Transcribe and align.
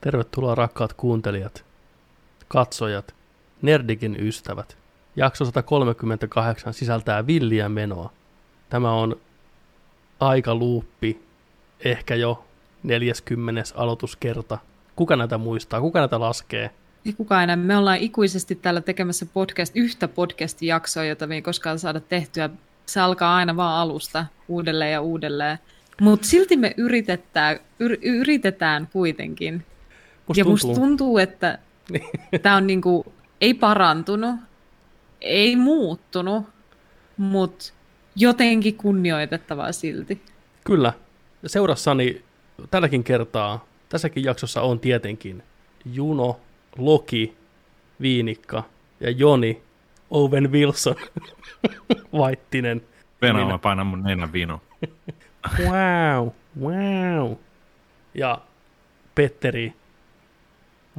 Tervetuloa 0.00 0.54
rakkaat 0.54 0.92
kuuntelijat, 0.92 1.64
katsojat, 2.48 3.14
Nerdikin 3.62 4.16
ystävät. 4.20 4.76
Jakso 5.16 5.44
138 5.44 6.74
sisältää 6.74 7.26
villiä 7.26 7.68
menoa. 7.68 8.12
Tämä 8.70 8.92
on 8.92 9.16
aikaluuppi, 10.20 11.22
ehkä 11.84 12.14
jo 12.14 12.44
40. 12.82 13.62
aloituskerta. 13.74 14.58
Kuka 14.96 15.16
näitä 15.16 15.38
muistaa? 15.38 15.80
Kuka 15.80 15.98
näitä 15.98 16.20
laskee? 16.20 16.70
Ei 17.06 17.12
kukaan 17.12 17.42
enää. 17.42 17.56
Me 17.56 17.76
ollaan 17.76 17.98
ikuisesti 17.98 18.54
täällä 18.54 18.80
tekemässä 18.80 19.26
podcast, 19.26 19.76
yhtä 19.76 20.08
podcast-jaksoa, 20.08 21.04
jota 21.04 21.26
me 21.26 21.34
ei 21.34 21.42
koskaan 21.42 21.78
saada 21.78 22.00
tehtyä. 22.00 22.50
Se 22.86 23.00
alkaa 23.00 23.36
aina 23.36 23.56
vaan 23.56 23.80
alusta 23.80 24.26
uudelleen 24.48 24.92
ja 24.92 25.00
uudelleen. 25.00 25.58
Mutta 26.00 26.26
silti 26.26 26.56
me 26.56 26.74
yritetään, 26.76 27.58
yr, 27.80 27.98
yritetään 28.02 28.88
kuitenkin. 28.92 29.64
Musta 30.28 30.40
ja 30.40 30.44
tuntuu, 30.44 30.68
musta 30.68 30.80
tuntuu, 30.80 31.18
että 31.18 31.58
tämä 32.42 32.56
on 32.56 32.66
niinku, 32.66 33.12
ei 33.40 33.54
parantunut, 33.54 34.36
ei 35.20 35.56
muuttunut, 35.56 36.44
mutta 37.16 37.72
jotenkin 38.16 38.76
kunnioitettavaa 38.76 39.72
silti. 39.72 40.22
Kyllä. 40.64 40.92
Seurassani 41.46 42.22
tälläkin 42.70 43.04
kertaa, 43.04 43.64
tässäkin 43.88 44.24
jaksossa 44.24 44.62
on 44.62 44.80
tietenkin 44.80 45.42
Juno, 45.84 46.40
Loki, 46.78 47.36
Viinikka 48.00 48.62
ja 49.00 49.10
Joni, 49.10 49.62
Owen 50.10 50.52
Wilson, 50.52 50.96
Vaittinen. 52.18 52.82
Minä. 53.20 53.44
mä 53.44 53.58
painan 53.58 53.86
mun 53.86 54.02
nenän 54.02 54.32
vino. 54.32 54.60
Wow, 55.58 56.28
wow. 56.60 57.32
Ja 58.14 58.40
Petteri 59.14 59.72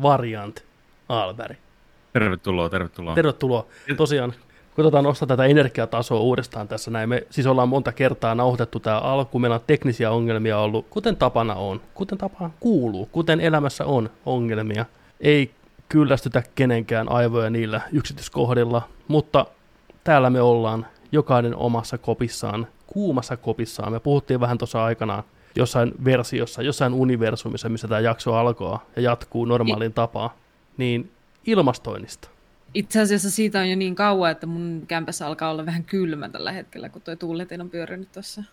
Variant 0.02 0.64
Alberg. 1.10 1.58
Tervetuloa, 2.14 2.70
tervetuloa. 2.70 3.16
Tervetuloa. 3.16 3.66
Tosiaan, 3.98 4.34
koitetaan 4.76 5.04
nostaa 5.04 5.28
tätä 5.28 5.46
energiatasoa 5.46 6.20
uudestaan 6.20 6.68
tässä 6.68 6.92
näin. 6.92 7.10
Me 7.10 7.28
siis 7.30 7.48
ollaan 7.48 7.70
monta 7.70 7.92
kertaa 7.92 8.36
nauhoitettu 8.36 8.80
tämä 8.80 9.00
alku. 9.00 9.40
Meillä 9.40 9.56
on 9.56 9.62
teknisiä 9.68 10.12
ongelmia 10.12 10.60
ollut, 10.60 10.86
kuten 10.90 11.16
tapana 11.16 11.56
on, 11.56 11.82
kuten 11.94 12.18
tapaan 12.18 12.54
kuuluu, 12.60 13.06
kuten 13.06 13.40
elämässä 13.40 13.86
on 13.86 14.10
ongelmia. 14.26 14.86
Ei 15.22 15.52
kyllästytä 15.90 16.44
kenenkään 16.56 17.12
aivoja 17.12 17.50
niillä 17.50 17.82
yksityiskohdilla, 17.92 18.82
mutta 19.08 19.46
täällä 20.04 20.30
me 20.30 20.42
ollaan 20.42 20.86
jokainen 21.12 21.56
omassa 21.56 21.98
kopissaan, 21.98 22.68
kuumassa 22.88 23.38
kopissaan. 23.38 23.92
Me 23.92 24.00
puhuttiin 24.00 24.40
vähän 24.40 24.58
tuossa 24.58 24.84
aikanaan 24.84 25.24
jossain 25.56 25.92
versiossa, 26.06 26.62
jossain 26.62 26.94
universumissa, 26.94 27.70
missä 27.70 27.88
tämä 27.88 28.00
jakso 28.00 28.34
alkaa 28.34 28.86
ja 28.96 29.02
jatkuu 29.02 29.46
normaaliin 29.46 29.94
tapaan, 29.94 30.30
niin 30.78 31.12
ilmastoinnista. 31.46 32.30
Itse 32.74 33.02
asiassa 33.02 33.32
siitä 33.32 33.60
on 33.60 33.70
jo 33.70 33.76
niin 33.76 33.96
kauan, 33.96 34.32
että 34.32 34.48
mun 34.48 34.84
kämpässä 34.88 35.28
alkaa 35.28 35.52
olla 35.52 35.66
vähän 35.66 35.84
kylmä 35.84 36.30
tällä 36.30 36.52
hetkellä, 36.52 36.90
kun 36.90 37.02
tuo 37.02 37.16
tuuletin 37.16 37.62
on 37.62 37.70
pyörinyt 37.70 38.12
tuossa. 38.12 38.44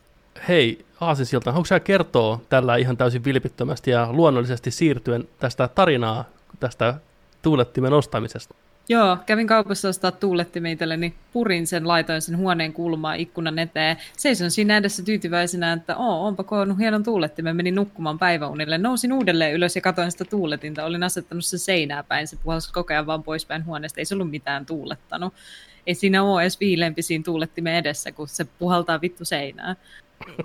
Hei, 0.48 0.84
Aasinsilta, 1.00 1.50
onko 1.50 1.64
sä 1.64 1.80
kertoo 1.80 2.42
tällä 2.48 2.77
ihan 2.77 2.97
täysin 2.97 3.25
vilpittömästi 3.25 3.91
ja 3.91 4.12
luonnollisesti 4.12 4.70
siirtyen 4.70 5.28
tästä 5.38 5.69
tarinaa, 5.69 6.25
tästä 6.60 6.94
tuulettimen 7.42 7.92
ostamisesta? 7.92 8.55
Joo, 8.89 9.19
kävin 9.27 9.47
kaupassa 9.47 9.89
ostaa 9.89 10.12
tuulettimen 10.12 10.73
itselleni, 10.73 11.15
purin 11.33 11.67
sen, 11.67 11.89
laitoin 11.89 12.23
sen 12.23 12.37
huoneen 12.37 12.73
kulmaan 12.73 13.17
ikkunan 13.20 13.59
eteen. 13.59 13.97
Seison 14.17 14.51
siinä 14.51 14.77
edessä 14.77 15.03
tyytyväisenä, 15.03 15.73
että 15.73 15.97
Oo, 15.97 16.27
onpa 16.27 16.45
koonnut 16.45 16.78
hienon 16.78 17.03
tuulettimen, 17.03 17.56
menin 17.56 17.75
nukkumaan 17.75 18.19
päiväunille. 18.19 18.78
Nousin 18.78 19.12
uudelleen 19.12 19.55
ylös 19.55 19.77
ja 19.77 19.83
katsoin 19.83 20.11
sitä 20.11 20.25
tuuletinta, 20.25 20.84
olin 20.84 21.03
asettanut 21.03 21.45
sen 21.45 21.59
seinää 21.59 22.03
päin, 22.03 22.27
se 22.27 22.37
puhalsi 22.37 22.73
koko 22.73 22.93
ajan 22.93 23.06
vaan 23.06 23.22
poispäin 23.22 23.66
huoneesta, 23.66 24.00
ei 24.00 24.05
se 24.05 24.15
ollut 24.15 24.31
mitään 24.31 24.66
tuulettanut. 24.66 25.34
Ei 25.87 25.94
siinä 25.94 26.22
ole 26.22 26.43
edes 26.43 26.60
viileempi 26.60 27.03
siinä 27.03 27.25
tuulettimen 27.25 27.75
edessä, 27.75 28.12
kun 28.12 28.28
se 28.28 28.44
puhaltaa 28.59 29.00
vittu 29.00 29.25
seinää. 29.25 29.77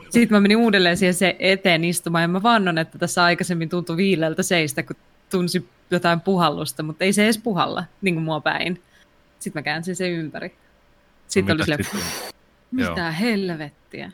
Sitten 0.10 0.36
mä 0.36 0.40
menin 0.40 0.58
uudelleen 0.58 0.98
siihen 0.98 1.14
se 1.14 1.36
eteen 1.40 1.84
istumaan 1.84 2.22
ja 2.22 2.28
mä 2.28 2.44
vannon, 2.44 2.78
että 2.78 2.98
tässä 2.98 3.24
aikaisemmin 3.24 3.70
tuntui 3.70 3.98
viileältä 3.98 4.44
seistä, 4.44 4.84
kun 4.84 4.96
tunsi 5.30 5.66
jotain 5.96 6.22
puhallusta, 6.22 6.84
mutta 6.84 7.04
ei 7.04 7.14
se 7.14 7.24
edes 7.24 7.38
puhalla, 7.38 7.84
niin 8.02 8.16
kuin 8.16 8.24
mua 8.24 8.42
päin. 8.42 8.82
Sitten 9.40 9.60
mä 9.60 9.64
käänsin 9.64 9.96
sen 9.96 10.12
ympäri. 10.12 10.56
Sitten 11.28 11.58
No 11.58 11.60
oli 11.60 11.64
silleen, 11.64 11.84
sitten? 11.84 12.02
mitä 12.72 13.02
Joo. 13.02 13.12
helvettiä. 13.20 14.12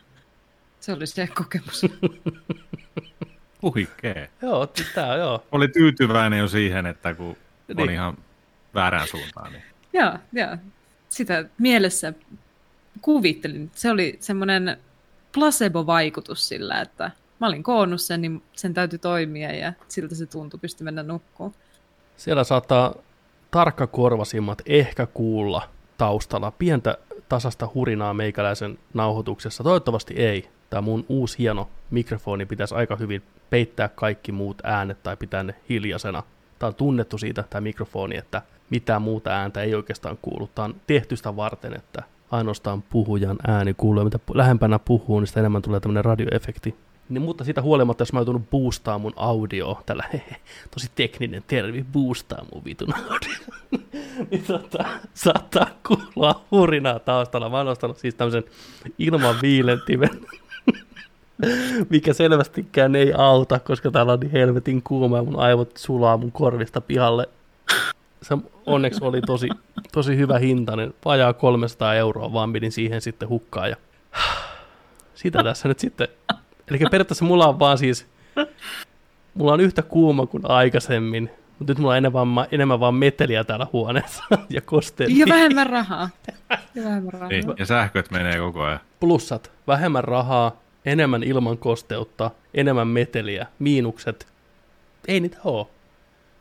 Se 0.79 0.93
oli 0.93 1.07
se 1.07 1.27
kokemus. 1.27 1.81
Huikee. 3.61 4.29
Joo, 4.41 4.67
tää 4.95 5.15
joo. 5.15 5.43
Oli 5.51 5.67
tyytyväinen 5.67 6.39
jo 6.39 6.47
siihen, 6.47 6.85
että 6.85 7.13
kun 7.13 7.37
Niin. 7.67 7.79
on 7.81 7.89
ihan 7.89 8.17
väärään 8.73 9.07
suuntaan. 9.07 9.51
Niin. 9.51 9.63
joo, 9.93 10.13
joo. 10.33 10.57
Sitä 11.09 11.45
mielessä 11.57 12.13
kuvittelin. 13.01 13.71
Se 13.75 13.91
oli 13.91 14.17
semmoinen 14.19 14.77
placebo-vaikutus 15.33 16.47
sillä, 16.47 16.81
että 16.81 17.11
mä 17.39 17.47
olin 17.47 17.63
koonnut 17.63 18.01
sen, 18.01 18.21
niin 18.21 18.43
sen 18.53 18.73
täytyy 18.73 18.99
toimia 18.99 19.55
ja 19.55 19.73
siltä 19.87 20.15
se 20.15 20.25
tuntui, 20.25 20.59
pystyi 20.59 20.85
mennä 20.85 21.03
nukkuun. 21.03 21.53
Siellä 22.17 22.43
saattaa 22.43 22.93
tarkkakorvasimmat 23.51 24.61
ehkä 24.65 25.05
kuulla 25.05 25.61
taustalla 25.97 26.51
pientä 26.51 26.97
tasasta 27.29 27.69
hurinaa 27.73 28.13
meikäläisen 28.13 28.79
nauhoituksessa. 28.93 29.63
Toivottavasti 29.63 30.13
ei. 30.13 30.49
Tämä 30.69 30.81
mun 30.81 31.05
uusi 31.09 31.37
hieno 31.37 31.69
mikrofoni 31.91 32.45
pitäisi 32.45 32.75
aika 32.75 32.95
hyvin 32.95 33.23
peittää 33.49 33.87
kaikki 33.87 34.31
muut 34.31 34.57
äänet 34.63 35.03
tai 35.03 35.17
pitää 35.17 35.43
ne 35.43 35.55
hiljaisena. 35.69 36.23
Tämä 36.59 36.67
on 36.67 36.75
tunnettu 36.75 37.17
siitä, 37.17 37.43
tämä 37.43 37.61
mikrofoni, 37.61 38.17
että 38.17 38.41
mitään 38.69 39.01
muuta 39.01 39.29
ääntä 39.29 39.61
ei 39.61 39.75
oikeastaan 39.75 40.17
kuulu. 40.21 40.49
Tämä 40.55 40.65
on 40.65 40.75
tehty 40.87 41.15
sitä 41.15 41.35
varten, 41.35 41.73
että 41.73 42.03
ainoastaan 42.31 42.81
puhujan 42.81 43.37
ääni 43.47 43.73
kuuluu. 43.73 44.03
Mitä 44.03 44.19
lähempänä 44.33 44.79
puhuu, 44.79 45.19
niin 45.19 45.27
sitä 45.27 45.39
enemmän 45.39 45.61
tulee 45.61 45.79
tämmöinen 45.79 46.05
radioefekti. 46.05 46.75
Niin, 47.09 47.21
mutta 47.21 47.43
siitä 47.43 47.61
huolimatta, 47.61 48.01
jos 48.01 48.13
mä 48.13 48.19
oon 48.19 48.47
boostaa 48.51 48.99
mun 48.99 49.13
audio, 49.15 49.81
tällä 49.85 50.03
tosi 50.73 50.91
tekninen 50.95 51.43
termi, 51.47 51.85
boostaa 51.91 52.45
mun 52.53 52.65
vitun 52.65 52.93
audio, 52.95 53.37
niin 54.31 54.43
tota, 54.47 54.85
saattaa 55.13 55.67
kuulla 55.87 56.41
hurinaa 56.51 56.99
taustalla. 56.99 57.49
Mä 57.49 57.57
oon 57.57 57.67
ostanut 57.67 57.97
siis 57.97 58.15
tämmöisen 58.15 58.43
ilman 58.97 59.35
viilentimen, 59.41 60.09
mikä 61.89 62.13
selvästikään 62.13 62.95
ei 62.95 63.13
auta, 63.13 63.59
koska 63.59 63.91
täällä 63.91 64.13
on 64.13 64.19
niin 64.19 64.31
helvetin 64.31 64.83
kuuma 64.83 65.17
ja 65.17 65.23
mun 65.23 65.39
aivot 65.39 65.77
sulaa 65.77 66.17
mun 66.17 66.31
korvista 66.31 66.81
pihalle. 66.81 67.29
Se 68.21 68.37
onneksi 68.65 69.03
oli 69.03 69.21
tosi, 69.21 69.49
tosi 69.91 70.17
hyvä 70.17 70.39
hintainen, 70.39 70.93
vajaa 71.05 71.33
300 71.33 71.95
euroa, 71.95 72.33
vaan 72.33 72.53
pidin 72.53 72.71
siihen 72.71 73.01
sitten 73.01 73.29
hukkaan. 73.29 73.69
Ja 73.69 73.75
sitä 75.15 75.43
tässä 75.43 75.67
nyt 75.67 75.79
sitten 75.79 76.07
Eli 76.67 76.77
periaatteessa 76.91 77.25
mulla 77.25 77.47
on 77.47 77.59
vaan 77.59 77.77
siis, 77.77 78.05
mulla 79.33 79.53
on 79.53 79.59
yhtä 79.61 79.81
kuuma 79.81 80.25
kuin 80.25 80.43
aikaisemmin, 80.51 81.29
mutta 81.59 81.71
nyt 81.71 81.77
mulla 81.79 81.91
on 81.91 81.97
enemmän, 81.97 82.35
vaan- 82.35 82.47
enemmän 82.51 82.79
vaan 82.79 82.95
meteliä 82.95 83.43
täällä 83.43 83.67
huoneessa 83.73 84.23
ja 84.49 84.61
kosteet. 84.61 85.09
Ja 85.17 85.25
vähemmän 85.29 85.67
rahaa. 85.67 86.09
Ja 86.75 86.83
vähemmän 86.83 87.13
rahaa. 87.13 87.27
Niin. 87.29 87.43
Ja 87.59 87.65
sähköt 87.65 88.11
menee 88.11 88.37
koko 88.39 88.61
ajan. 88.63 88.79
Plussat, 88.99 89.51
vähemmän 89.67 90.03
rahaa, 90.03 90.61
enemmän 90.85 91.23
ilman 91.23 91.57
kosteutta, 91.57 92.31
enemmän 92.53 92.87
meteliä, 92.87 93.47
miinukset. 93.59 94.27
Ei 95.07 95.19
niitä 95.19 95.37
oo. 95.43 95.71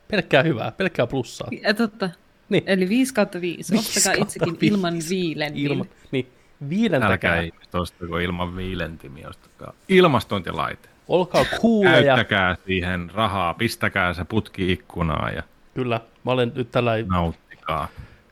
Pelkkää 0.09 0.43
hyvää, 0.43 0.71
pelkkää 0.73 1.07
plussaa. 1.07 1.49
Ja 1.63 1.75
totta. 1.75 2.11
Niin. 2.49 2.63
Eli 2.67 2.89
5 2.89 3.15
kautta 3.15 3.41
5. 3.41 3.73
Viisi 3.73 3.99
Ostakaa 3.99 4.23
itsekin 4.23 4.57
viisi. 4.61 4.67
ilman 4.75 4.95
viilen. 5.11 5.57
Ilma, 5.57 5.85
Ilma. 6.13 6.29
Niin, 6.61 6.95
Älkää 6.95 7.01
viilentäkää. 7.01 7.41
ihmiset 7.41 7.75
ostako 7.75 8.19
ilman 8.19 8.57
viilentimiä, 8.57 9.29
ostakaa 9.29 9.73
ilmastointilaite. 9.89 10.89
Olkaa 11.09 11.45
kuuleja. 11.61 12.03
Käyttäkää 12.03 12.57
siihen 12.67 13.11
rahaa, 13.15 13.55
pistäkää 13.55 14.15
se 14.15 14.25
putki 14.25 14.73
ikkunaan 14.73 15.35
ja 15.35 15.43
Kyllä, 15.75 16.01
mä 16.25 16.33
olen 16.33 16.53
nyt 16.55 16.71
tällä 16.71 16.93
nauttikaa. 17.07 17.89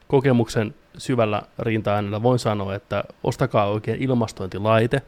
kokemuksen 0.09 0.75
syvällä 0.99 1.43
rinta-äänellä 1.59 2.23
voin 2.23 2.39
sanoa, 2.39 2.75
että 2.75 3.05
ostakaa 3.25 3.67
oikein 3.67 4.03
ilmastointilaite. 4.03 5.03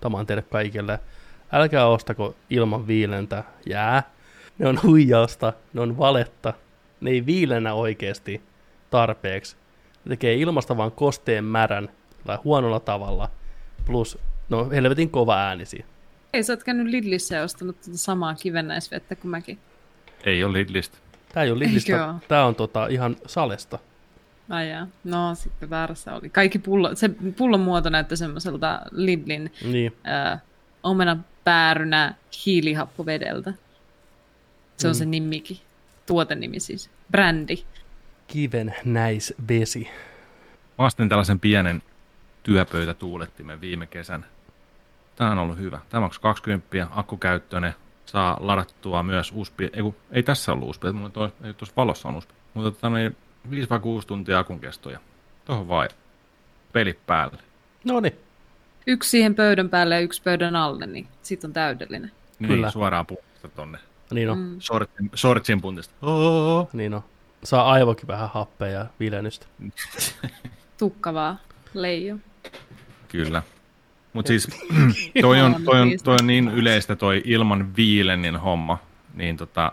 Tämä 0.00 0.18
on 0.18 0.26
teille 0.26 0.42
kaikille. 0.42 0.98
Älkää 1.52 1.86
ostako 1.86 2.34
ilman 2.50 2.86
viilentä 2.86 3.44
jää. 3.66 4.02
Ne 4.58 4.68
on 4.68 4.80
huijausta, 4.82 5.52
ne 5.72 5.80
on 5.80 5.98
valetta. 5.98 6.54
Ne 7.00 7.10
ei 7.10 7.26
viilennä 7.26 7.74
oikeasti 7.74 8.42
tarpeeksi. 8.90 9.56
Ne 10.04 10.08
tekee 10.08 10.34
ilmasta 10.34 10.76
vaan 10.76 10.92
kosteen 10.92 11.44
märän 11.44 11.88
tai 12.26 12.38
huonolla 12.44 12.80
tavalla. 12.80 13.30
Plus, 13.86 14.18
no 14.48 14.70
helvetin 14.70 15.10
kova 15.10 15.38
äänisi. 15.38 15.84
Ei, 16.32 16.42
sä 16.42 16.52
oot 16.52 16.64
käynyt 16.64 16.86
Lidlissä 16.86 17.36
ja 17.36 17.42
ostanut 17.42 17.80
tätä 17.80 17.96
samaa 17.96 18.34
kivennäisvettä 18.34 19.16
kuin 19.16 19.30
mäkin. 19.30 19.58
Ei 20.24 20.44
ole 20.44 20.58
Lidlistä. 20.58 20.98
Tää 21.34 21.42
ei 21.42 21.50
ole 21.50 21.58
Lidlistä, 21.58 21.92
Eikö 21.92 22.26
tää 22.28 22.46
on 22.46 22.54
tota 22.54 22.86
ihan 22.86 23.16
salesta. 23.26 23.78
Ai 24.48 24.70
jaa. 24.70 24.86
No 25.04 25.34
sitten 25.34 25.70
väärässä 25.70 26.14
oli. 26.14 26.28
Kaikki 26.28 26.58
pullo, 26.58 26.94
se 26.94 27.10
pullon 27.36 27.60
muoto 27.60 27.90
näytti 27.90 28.16
semmoiselta 28.16 28.80
Lidlin 28.90 29.52
Niin, 29.64 29.92
äh, 30.08 30.40
omena 30.82 31.16
päärynä 31.44 32.14
hiilihappovedeltä. 32.46 33.54
Se 34.76 34.88
on 34.88 34.94
se 34.94 35.04
nimikin. 35.04 35.58
Tuotenimi 36.06 36.60
siis. 36.60 36.90
Brändi. 37.10 37.56
Kiven 38.26 38.74
näis 38.84 39.34
vesi. 39.48 39.88
Mä 40.78 40.84
astin 40.84 41.08
tällaisen 41.08 41.40
pienen 41.40 41.82
työpöytätuulettimen 42.42 43.60
viime 43.60 43.86
kesän. 43.86 44.26
Tämä 45.16 45.30
on 45.30 45.38
ollut 45.38 45.58
hyvä. 45.58 45.80
Tämä 45.88 46.00
maksaa 46.00 46.22
20, 46.22 46.86
akkukäyttöinen, 46.90 47.74
saa 48.06 48.36
ladattua 48.40 49.02
myös 49.02 49.32
USB, 49.34 49.60
ei, 49.60 49.82
kun, 49.82 49.96
ei 50.10 50.22
tässä 50.22 50.52
ollut 50.52 50.68
USB, 50.68 50.84
mutta 50.92 51.20
toi, 51.20 51.32
ei 51.44 51.54
tuossa 51.54 51.74
valossa 51.76 52.08
on 52.08 52.16
USB, 52.16 52.30
mutta 52.54 52.70
tota, 52.70 52.90
niin 52.90 53.16
5 53.50 53.70
vai 53.70 53.80
6 53.80 54.06
tuntia 54.06 54.38
akun 54.38 54.60
kestoja. 54.60 54.98
Tuohon 55.44 55.68
vai 55.68 55.88
pelit 56.72 57.06
päälle. 57.06 57.38
No 57.84 58.00
niin, 58.00 58.16
Yksi 58.86 59.10
siihen 59.10 59.34
pöydän 59.34 59.68
päälle 59.68 59.94
ja 59.94 60.00
yksi 60.00 60.22
pöydän 60.22 60.56
alle, 60.56 60.86
niin 60.86 61.08
sit 61.22 61.44
on 61.44 61.52
täydellinen. 61.52 62.12
Niin, 62.38 62.48
Kyllä. 62.48 62.70
suoraan 62.70 63.06
puolesta 63.06 63.48
tonne. 63.48 63.78
niin 64.10 64.30
on. 64.30 64.38
Mm. 64.38 64.60
Shortsin, 64.60 65.10
shortsin 65.16 65.60
puntista. 65.60 65.94
Oh. 66.06 66.68
Niin 66.72 66.94
on. 66.94 67.04
Saa 67.44 67.70
aivokin 67.72 68.06
vähän 68.06 68.30
happea 68.30 68.68
ja 68.68 68.86
vilennystä. 69.00 69.46
Tukkavaa. 70.78 71.36
Leijo. 71.74 72.16
Kyllä. 73.12 73.42
Mutta 74.12 74.28
siis 74.28 74.48
toi 75.22 75.40
on, 75.40 75.56
toi, 75.64 75.80
on, 75.80 75.90
toi 76.04 76.16
on 76.20 76.26
niin 76.26 76.48
yleistä 76.48 76.96
toi 76.96 77.22
ilman 77.24 77.76
viilennin 77.76 78.36
homma, 78.36 78.78
niin 79.14 79.36
tota, 79.36 79.72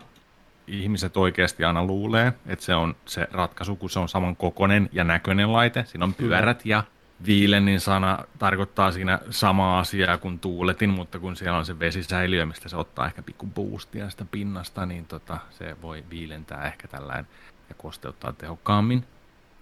ihmiset 0.68 1.18
oikeasti 1.18 1.64
aina 1.64 1.86
luulee, 1.86 2.34
että 2.46 2.66
se 2.66 2.76
on 2.76 2.96
se 3.06 3.28
ratkaisu, 3.32 3.76
kun 3.76 3.90
se 3.90 4.00
on 4.00 4.10
saman 4.10 4.36
kokonen 4.36 4.90
ja 4.92 5.04
näköinen 5.04 5.54
laite. 5.54 5.86
Siinä 5.88 6.06
on 6.06 6.14
pyörät 6.14 6.66
ja 6.66 6.84
viilennin 7.26 7.80
sana 7.80 8.20
tarkoittaa 8.40 8.92
siinä 8.92 9.20
samaa 9.30 9.80
asiaa 9.80 10.18
kuin 10.18 10.40
tuuletin, 10.40 10.90
mutta 10.90 11.20
kun 11.20 11.36
siellä 11.36 11.58
on 11.58 11.66
se 11.66 11.80
vesisäiliö, 11.80 12.46
mistä 12.46 12.70
se 12.70 12.78
ottaa 12.78 13.06
ehkä 13.06 13.22
pikku 13.22 13.48
boostia 13.48 14.10
sitä 14.10 14.26
pinnasta, 14.32 14.86
niin 14.86 15.06
tota, 15.06 15.38
se 15.50 15.76
voi 15.82 16.04
viilentää 16.10 16.68
ehkä 16.68 16.88
tällään 16.88 17.28
ja 17.70 17.76
kosteuttaa 17.76 18.34
tehokkaammin, 18.34 19.04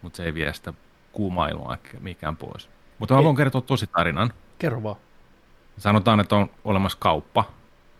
mutta 0.01 0.17
se 0.17 0.23
ei 0.23 0.33
vie 0.33 0.53
sitä 0.53 0.73
kuumaa 1.11 1.47
ilmaa 1.47 1.73
ehkä 1.73 1.99
mikään 1.99 2.37
pois. 2.37 2.74
Mutta 2.99 3.13
mä 3.13 3.19
Ei. 3.19 3.25
voin 3.25 3.35
kertoa 3.35 3.61
tosi 3.61 3.87
tarinan. 3.87 4.33
Kerro 4.59 4.83
vaan. 4.83 4.95
Sanotaan, 5.77 6.19
että 6.19 6.35
on 6.35 6.49
olemassa 6.63 6.97
kauppa, 7.01 7.43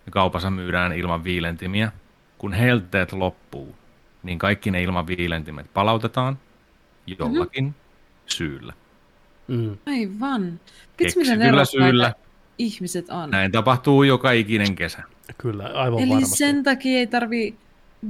ja 0.06 0.12
kaupassa 0.12 0.50
myydään 0.50 0.94
ilman 0.94 1.24
viilentimiä. 1.24 1.92
Kun 2.38 2.54
helteet 2.54 3.14
loppuu, 3.14 3.76
niin 4.24 4.40
kaikki 4.40 4.72
ne 4.72 4.84
ilman 4.84 5.08
viilentimet 5.08 5.74
palautetaan 5.74 6.40
jollakin 7.08 7.64
mm-hmm. 7.64 7.80
syyllä. 8.26 8.74
Mm. 9.48 9.78
Aivan. 9.86 10.60
Keksityllä 10.98 11.66
syyllä. 11.66 12.14
ihmiset 12.58 13.10
on. 13.10 13.30
Näin 13.30 13.52
tapahtuu 13.52 14.04
joka 14.04 14.32
ikinen 14.32 14.76
kesä. 14.76 15.04
Kyllä, 15.38 15.64
aivan 15.74 16.00
Eli 16.00 16.10
varmasti. 16.10 16.38
sen 16.38 16.64
takia 16.64 16.98
ei 17.00 17.08
tarvi... 17.08 17.56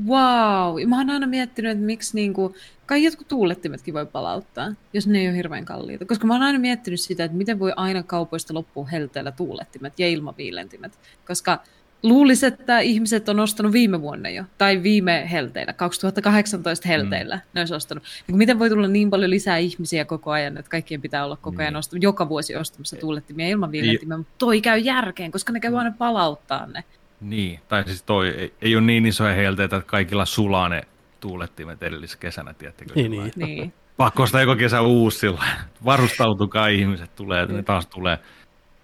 Wow! 0.08 0.90
Mä 0.90 0.98
oon 0.98 1.10
aina 1.10 1.28
miettinyt, 1.28 1.72
että 1.72 1.86
miksi 1.86 2.16
niinku... 2.16 2.56
Kai 2.86 3.04
jotkut 3.04 3.28
tuulettimetkin 3.28 3.94
voi 3.94 4.06
palauttaa, 4.06 4.74
jos 4.94 5.08
ne 5.08 5.20
ei 5.20 5.28
ole 5.28 5.38
hirveän 5.38 5.66
kalliita. 5.66 6.06
Koska 6.06 6.28
mä 6.28 6.34
oon 6.34 6.44
aina 6.44 6.60
miettinyt 6.60 7.02
sitä, 7.02 7.24
että 7.24 7.38
miten 7.38 7.60
voi 7.60 7.74
aina 7.76 8.04
kaupoista 8.04 8.54
loppua 8.54 8.86
helteellä 8.86 9.32
tuulettimet 9.32 10.00
ja 10.00 10.08
ilmaviilentimet. 10.08 11.00
Koska 11.28 11.60
luulisin, 12.04 12.48
että 12.48 12.80
ihmiset 12.80 13.30
on 13.30 13.40
ostanut 13.40 13.72
viime 13.72 14.02
vuonna 14.02 14.30
jo, 14.30 14.44
tai 14.58 14.84
viime 14.84 15.28
helteillä, 15.32 15.74
2018 15.74 16.88
helteillä 16.88 17.36
mm. 17.36 17.42
ne 17.54 17.62
olisi 17.62 17.74
ostanut. 17.74 18.04
Niin 18.28 18.38
miten 18.38 18.60
voi 18.60 18.70
tulla 18.70 18.88
niin 18.88 19.10
paljon 19.10 19.30
lisää 19.32 19.58
ihmisiä 19.58 20.06
koko 20.06 20.32
ajan, 20.32 20.58
että 20.58 20.72
kaikkien 20.72 21.02
pitää 21.02 21.26
olla 21.26 21.36
koko 21.36 21.62
ajan 21.62 21.74
Niin. 21.74 21.78
ostamassa, 21.78 22.06
joka 22.06 22.30
vuosi 22.30 22.56
ostamassa 22.56 22.96
tuulettimia 22.96 23.48
ilman 23.48 23.72
viilentimia, 23.72 24.18
mutta 24.18 24.34
toi 24.38 24.62
käy 24.62 24.80
järkeen, 24.80 25.32
koska 25.32 25.54
ne 25.54 25.60
käy 25.60 25.78
aina 25.78 25.94
palauttaa 25.98 26.66
ne. 26.66 26.84
Niin, 27.22 27.60
tai 27.68 27.84
siis 27.84 28.04
toi 28.04 28.28
ei, 28.28 28.54
ei 28.62 28.76
ole 28.76 28.86
niin 28.86 29.06
isoja 29.06 29.34
helteitä, 29.36 29.76
että 29.78 29.90
kaikilla 29.90 30.26
sulaa 30.26 30.70
ne 30.70 30.82
tuulettimet 31.20 31.84
edelliskesänä, 31.84 32.54
tiedättekö? 32.54 32.94
Niin, 32.96 33.12
niin. 33.12 33.32
Niin. 33.36 33.74
Pakko 33.98 34.24
ostaa 34.24 34.42
joka 34.42 34.56
kesä 34.56 34.82
uusi 34.82 35.20
sillä 35.20 35.38
lailla. 35.40 35.62
Varustautukaa 35.86 36.68
ihmiset 36.68 37.16
tulee, 37.16 37.44
että 37.44 37.56
ne 37.56 37.64
taas 37.64 37.88
tulee. 37.88 38.20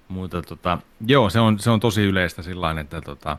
Mutta 0.08 0.42
tota, 0.42 0.78
joo, 1.08 1.30
se 1.30 1.40
on, 1.40 1.60
se 1.60 1.70
on 1.70 1.80
tosi 1.80 2.04
yleistä 2.04 2.42
sillä 2.42 2.80
että 2.80 3.02
tota, 3.02 3.38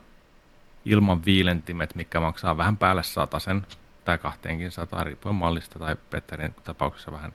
ilman 0.84 1.24
viilentimet, 1.24 1.94
mikä 1.94 2.20
maksaa 2.20 2.56
vähän 2.56 2.76
päälle 2.76 3.02
sen 3.38 3.66
tai 4.04 4.18
kahteenkin 4.18 4.70
sataan, 4.70 5.06
riippuen 5.06 5.34
mallista 5.34 5.78
tai 5.78 5.96
Petterin 6.10 6.54
tapauksessa 6.64 7.12
vähän 7.12 7.32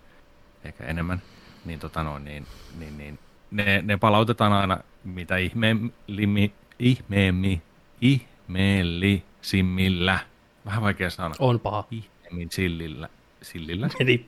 ehkä 0.63 0.83
enemmän, 0.83 1.21
niin, 1.65 1.80
tota 1.80 2.04
noin, 2.04 2.25
niin, 2.25 2.45
niin, 2.80 2.98
niin 2.98 3.19
ne, 3.51 3.81
ne, 3.81 3.98
palautetaan 3.98 4.54
aina 4.54 4.77
mitä 5.04 5.38
ihmeellimi, 5.38 6.54
ihmeemmi, 6.80 7.62
ihmeellisimmillä. 8.02 10.20
Vähän 10.66 10.84
vaikea 10.84 11.10
sanoa. 11.10 11.36
On 11.40 11.60
paha. 11.60 11.88
Ihmeemmin 11.92 12.52
sillillä. 12.52 13.10
Sillillä? 13.42 13.90
Eli 14.00 14.26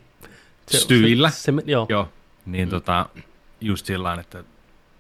Syillä? 0.78 1.30
Se, 1.30 1.42
se, 1.42 1.54
joo. 1.66 1.86
Joo, 1.90 2.10
niin 2.46 2.68
mm. 2.68 2.70
tota, 2.70 3.10
just 3.62 3.86
sillä 3.86 4.14
että 4.14 4.44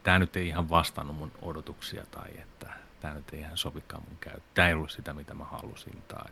tämä 0.04 0.19
nyt 0.19 0.36
ei 0.36 0.48
ihan 0.48 0.69
vastannut 0.69 1.16
mun 1.16 1.31
odotuksia 1.42 2.04
tai 2.12 2.30
että 2.38 2.69
tämä 3.00 3.13
nyt 3.13 3.34
ei 3.34 3.40
ihan 3.40 3.57
sovikaan 3.57 4.04
mun 4.10 4.18
käy. 4.19 4.40
Tämä 4.54 4.68
ei 4.68 4.74
ollut 4.74 4.92
sitä, 4.92 5.13
mitä 5.13 5.34
mä 5.34 5.44
halusin 5.44 6.04
tai 6.07 6.31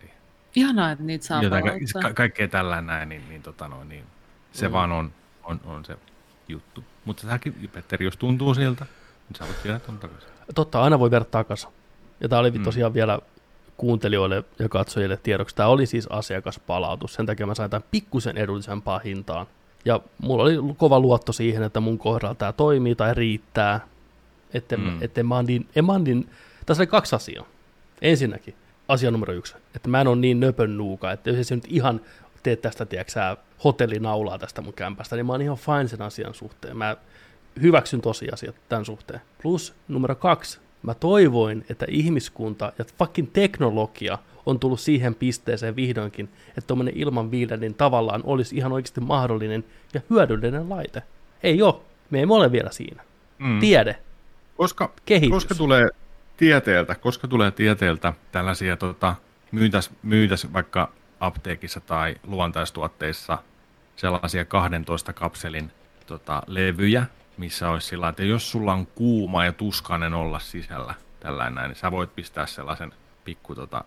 Ihanaa, 0.56 0.92
että 0.92 1.04
niitä 1.04 1.26
saa 1.26 1.44
jotain, 1.44 1.64
palauttaa. 1.64 2.02
ka- 2.02 2.14
kaikkea 2.14 2.48
tällä 2.48 2.82
näin, 2.82 3.10
niin, 3.10 3.30
niin, 3.30 3.44
tota 3.44 3.68
noin, 3.68 3.90
niin 3.90 4.04
se 4.52 4.68
mm. 4.68 4.72
vaan 4.72 4.92
on, 4.92 5.14
on, 5.44 5.62
on 5.66 5.86
se 5.86 5.98
juttu. 6.48 6.84
Mutta 7.06 7.28
säkin, 7.28 7.70
Petteri, 7.74 8.06
jos 8.06 8.18
tuntuu 8.18 8.54
siltä, 8.54 8.86
niin 9.30 9.38
sä 9.38 9.46
voit 9.46 9.64
viedä 9.64 9.80
ton 9.80 10.00
takaisin. 10.00 10.30
Totta, 10.56 10.82
aina 10.84 11.00
voi 11.00 11.12
verrata 11.12 11.32
takaisin. 11.32 11.70
Ja 12.22 12.30
tämä 12.30 12.40
oli 12.40 12.52
tosiaan 12.52 12.94
vielä 12.94 13.20
kuuntelijoille 13.78 14.44
ja 14.60 14.70
katsojille 14.70 15.18
tiedoksi. 15.18 15.56
Tämä 15.56 15.70
oli 15.70 15.86
siis 15.86 16.08
asiakaspalautus. 16.08 17.14
Sen 17.14 17.26
takia 17.26 17.46
mä 17.48 17.56
sain 17.56 17.70
tämän 17.72 17.88
pikkusen 17.92 18.38
edullisempaan 18.38 19.02
hintaan. 19.02 19.48
Ja 19.86 20.00
mulla 20.22 20.44
oli 20.44 20.54
kova 20.78 21.00
luotto 21.00 21.34
siihen, 21.34 21.64
että 21.64 21.80
mun 21.80 21.98
kohdalla 21.98 22.36
tämä 22.36 22.54
toimii 22.54 22.96
tai 22.96 23.14
riittää. 23.14 23.88
Että, 24.54 24.78
Mm. 24.78 24.84
mm. 24.84 24.98
että 25.02 25.24
mä 25.24 25.44
niin, 25.44 25.68
en 25.76 25.86
mä 25.86 26.00
niin, 26.00 26.30
tässä 26.66 26.82
oli 26.82 26.88
kaksi 26.88 27.16
asiaa. 27.16 27.46
Ensinnäkin, 28.02 28.56
asia 28.88 29.12
numero 29.12 29.34
yksi, 29.34 29.56
että 29.76 29.90
mä 29.90 30.02
en 30.02 30.08
ole 30.08 30.16
niin 30.16 30.40
nöpön 30.40 30.78
nuuka, 30.78 31.12
että 31.12 31.30
jos 31.30 31.48
se 31.48 31.56
nyt 31.56 31.66
ihan 31.68 32.02
tee 32.44 32.56
tästä, 32.56 32.86
tiedätkö 32.86 33.36
hotellinaulaa 33.64 34.40
tästä 34.40 34.62
mun 34.62 34.74
kämpästä, 34.74 35.16
niin 35.16 35.26
mä 35.26 35.34
oon 35.34 35.42
ihan 35.42 35.58
fine 35.58 35.88
sen 35.88 36.02
asian 36.02 36.34
suhteen. 36.34 36.78
Mä 36.78 36.98
hyväksyn 37.62 38.02
tosiasiat 38.02 38.56
tämän 38.70 38.86
suhteen. 38.86 39.22
Plus 39.42 39.74
numero 39.88 40.16
kaksi, 40.16 40.60
mä 40.84 40.94
toivoin, 40.94 41.66
että 41.70 41.86
ihmiskunta 41.90 42.72
ja 42.78 42.86
fucking 42.98 43.30
teknologia 43.34 44.18
on 44.46 44.60
tullut 44.60 44.80
siihen 44.80 45.16
pisteeseen 45.16 45.76
vihdoinkin, 45.76 46.30
että 46.48 46.68
tuommoinen 46.68 46.98
ilman 46.98 47.32
viilenin 47.32 47.74
tavallaan 47.74 48.22
olisi 48.26 48.56
ihan 48.56 48.72
oikeasti 48.72 49.02
mahdollinen 49.02 49.66
ja 49.94 50.02
hyödyllinen 50.10 50.70
laite. 50.70 51.04
Ei 51.44 51.62
ole. 51.62 51.76
Me 52.10 52.22
emme 52.22 52.34
ole 52.34 52.52
vielä 52.52 52.72
siinä. 52.72 53.04
Mm. 53.40 53.60
Tiede, 53.60 53.96
Koska, 54.58 54.94
kehitys. 55.06 55.34
koska 55.34 55.56
tulee 55.56 55.90
tieteeltä, 56.38 56.96
koska 56.96 57.28
tulee 57.28 57.52
tieteeltä 57.52 58.14
tällaisia 58.32 58.78
tota, 58.78 59.16
myytäs, 59.52 59.92
myytäs 60.04 60.54
vaikka 60.54 60.92
apteekissa 61.20 61.80
tai 61.80 62.16
luontaistuotteissa 62.28 63.38
sellaisia 63.96 64.46
12 64.46 65.14
kapselin 65.14 65.72
tota, 66.06 66.44
levyjä, 66.48 67.06
missä 67.38 67.70
olisi 67.70 67.88
sillä 67.88 68.10
että 68.10 68.24
jos 68.24 68.52
sulla 68.52 68.74
on 68.74 68.88
kuuma 68.88 69.46
ja 69.46 69.52
tuskainen 69.52 70.14
olla 70.14 70.40
sisällä, 70.40 70.94
tällainen 71.20 71.56
näin, 71.56 71.70
niin 71.70 71.78
sä 71.78 71.92
voit 71.92 72.16
pistää 72.16 72.46
sellaisen 72.46 72.94
pikku 73.24 73.56
tota, 73.56 73.84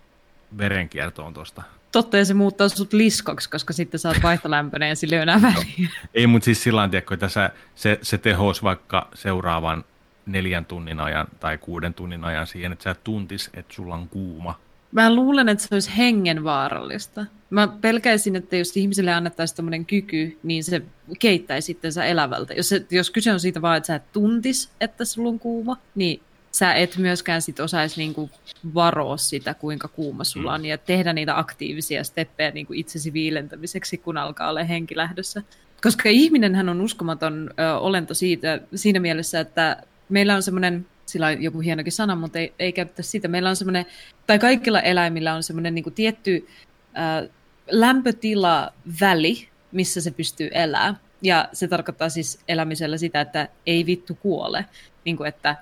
verenkiertoon 0.58 1.34
tuosta. 1.34 1.62
Totta, 1.92 2.16
ja 2.16 2.24
se 2.24 2.34
muuttaa 2.34 2.68
sut 2.68 2.92
liskoksi, 2.92 3.50
koska 3.50 3.72
sitten 3.72 4.00
sä 4.00 4.08
oot 4.08 4.22
vaihtolämpöinen 4.22 4.88
ja 4.88 4.96
sillä 4.96 5.16
ei 5.16 5.22
enää 5.22 5.42
väliä. 5.42 5.88
Ei, 6.14 6.26
mutta 6.26 6.44
siis 6.44 6.62
sillä 6.62 6.88
tiedätkö, 6.88 7.14
että 7.14 7.28
sä, 7.28 7.50
se, 7.74 7.98
se 8.02 8.18
tehos 8.18 8.62
vaikka 8.62 9.08
seuraavan 9.14 9.84
neljän 10.26 10.64
tunnin 10.64 11.00
ajan 11.00 11.26
tai 11.40 11.58
kuuden 11.58 11.94
tunnin 11.94 12.24
ajan 12.24 12.46
siihen, 12.46 12.72
että 12.72 12.82
sä 12.82 12.94
tuntis, 12.94 13.50
että 13.54 13.74
sulla 13.74 13.94
on 13.94 14.08
kuuma. 14.08 14.58
Mä 14.92 15.14
luulen, 15.14 15.48
että 15.48 15.64
se 15.64 15.74
olisi 15.74 15.96
hengenvaarallista. 15.96 17.26
Mä 17.50 17.68
pelkäisin, 17.80 18.36
että 18.36 18.56
jos 18.56 18.76
ihmiselle 18.76 19.12
annettaisiin 19.12 19.56
tämmöinen 19.56 19.86
kyky, 19.86 20.38
niin 20.42 20.64
se 20.64 20.82
keittäisi 21.18 21.66
sittensä 21.66 22.04
elävältä. 22.04 22.54
Jos, 22.54 22.68
se, 22.68 22.86
jos 22.90 23.10
kyse 23.10 23.32
on 23.32 23.40
siitä 23.40 23.62
vaan, 23.62 23.76
että 23.76 23.86
sä 23.86 23.94
et 23.94 24.12
tuntis, 24.12 24.70
että 24.80 25.04
sulla 25.04 25.28
on 25.28 25.38
kuuma, 25.38 25.76
niin 25.94 26.22
sä 26.52 26.74
et 26.74 26.96
myöskään 26.96 27.42
sit 27.42 27.60
osaisi 27.60 28.00
niinku 28.00 28.30
varoa 28.74 29.16
sitä, 29.16 29.54
kuinka 29.54 29.88
kuuma 29.88 30.24
sulla 30.24 30.52
on, 30.52 30.64
ja 30.64 30.78
tehdä 30.78 31.12
niitä 31.12 31.38
aktiivisia 31.38 32.04
steppejä 32.04 32.50
niinku 32.50 32.72
itsesi 32.72 33.12
viilentämiseksi, 33.12 33.98
kun 33.98 34.16
alkaa 34.16 34.50
olla 34.50 34.64
henki 34.64 34.96
lähdössä. 34.96 35.42
Koska 35.82 36.08
ihminenhän 36.08 36.68
on 36.68 36.80
uskomaton 36.80 37.50
ö, 37.60 37.78
olento 37.78 38.14
siitä, 38.14 38.60
siinä 38.74 39.00
mielessä, 39.00 39.40
että 39.40 39.82
meillä 40.08 40.34
on 40.34 40.42
semmoinen, 40.42 40.86
sillä 41.06 41.26
on 41.26 41.42
joku 41.42 41.60
hienokin 41.60 41.92
sana, 41.92 42.16
mutta 42.16 42.38
ei, 42.38 42.52
ei 42.58 42.72
käytetä 42.72 43.02
sitä. 43.02 43.28
Meillä 43.28 43.48
on 43.48 43.56
semmoinen, 43.56 43.86
tai 44.26 44.38
kaikilla 44.38 44.80
eläimillä 44.80 45.34
on 45.34 45.42
semmoinen 45.42 45.74
niin 45.74 45.92
tietty 45.94 46.48
ä, 46.96 47.28
lämpötila-väli, 47.70 49.48
missä 49.72 50.00
se 50.00 50.10
pystyy 50.10 50.48
elämään. 50.52 50.98
Ja 51.22 51.48
se 51.52 51.68
tarkoittaa 51.68 52.08
siis 52.08 52.38
elämisellä 52.48 52.98
sitä, 52.98 53.20
että 53.20 53.48
ei 53.66 53.86
vittu 53.86 54.14
kuole, 54.14 54.64
niin 55.04 55.16
kuin 55.16 55.28
että 55.28 55.56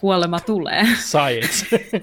kuolema 0.00 0.40
tulee. 0.40 0.84
Science. 0.96 1.66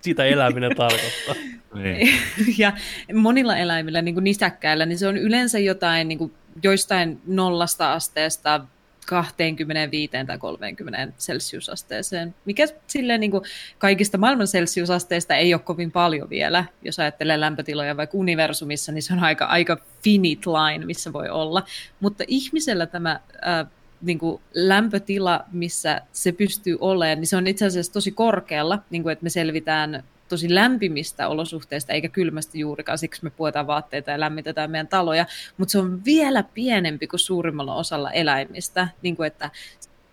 sitä 0.00 0.24
eläminen 0.24 0.76
tarkoittaa. 0.76 1.34
Niin. 1.74 2.08
ja 2.58 2.72
monilla 3.14 3.56
eläimillä, 3.56 4.02
niin 4.02 4.14
kuin 4.14 4.24
nisäkkäillä, 4.24 4.86
niin 4.86 4.98
se 4.98 5.08
on 5.08 5.16
yleensä 5.16 5.58
jotain 5.58 6.08
niin 6.08 6.18
kuin 6.18 6.32
joistain 6.62 7.20
nollasta 7.26 7.92
asteesta 7.92 8.60
25 9.08 10.12
tai 10.26 10.38
30 10.38 11.12
celsiusasteeseen, 11.18 12.34
mikä 12.44 12.66
silleen 12.86 13.20
niin 13.20 13.30
kuin 13.30 13.44
kaikista 13.78 14.18
maailman 14.18 14.46
celsiusasteista 14.46 15.34
ei 15.34 15.54
ole 15.54 15.60
kovin 15.60 15.92
paljon 15.92 16.30
vielä. 16.30 16.64
Jos 16.82 16.98
ajattelee 16.98 17.40
lämpötiloja 17.40 17.96
vaikka 17.96 18.18
universumissa, 18.18 18.92
niin 18.92 19.02
se 19.02 19.12
on 19.12 19.18
aika, 19.18 19.44
aika 19.44 19.76
finite 20.02 20.50
line, 20.50 20.86
missä 20.86 21.12
voi 21.12 21.28
olla. 21.28 21.62
Mutta 22.00 22.24
ihmisellä 22.26 22.86
tämä 22.86 23.20
äh, 23.46 23.66
niin 24.02 24.18
kuin 24.18 24.42
lämpötila, 24.54 25.44
missä 25.52 26.00
se 26.12 26.32
pystyy 26.32 26.76
olemaan, 26.80 27.18
niin 27.18 27.26
se 27.26 27.36
on 27.36 27.46
itse 27.46 27.66
asiassa 27.66 27.92
tosi 27.92 28.12
korkealla, 28.12 28.78
niin 28.90 29.02
kuin, 29.02 29.12
että 29.12 29.22
me 29.22 29.30
selvitään 29.30 30.04
tosi 30.28 30.54
lämpimistä 30.54 31.28
olosuhteista 31.28 31.92
eikä 31.92 32.08
kylmästä 32.08 32.58
juurikaan, 32.58 32.98
siksi 32.98 33.24
me 33.24 33.30
puetaan 33.30 33.66
vaatteita 33.66 34.10
ja 34.10 34.20
lämmitetään 34.20 34.70
meidän 34.70 34.88
taloja, 34.88 35.26
mutta 35.56 35.72
se 35.72 35.78
on 35.78 36.04
vielä 36.04 36.42
pienempi 36.54 37.06
kuin 37.06 37.20
suurimmalla 37.20 37.74
osalla 37.74 38.10
eläimistä, 38.10 38.88
niin 39.02 39.16
kuin 39.16 39.26
että 39.26 39.50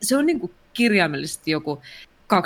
se 0.01 0.17
on 0.17 0.25
niin 0.25 0.39
kuin 0.39 0.51
kirjaimellisesti 0.73 1.51
joku 1.51 1.81
22-34 2.33 2.37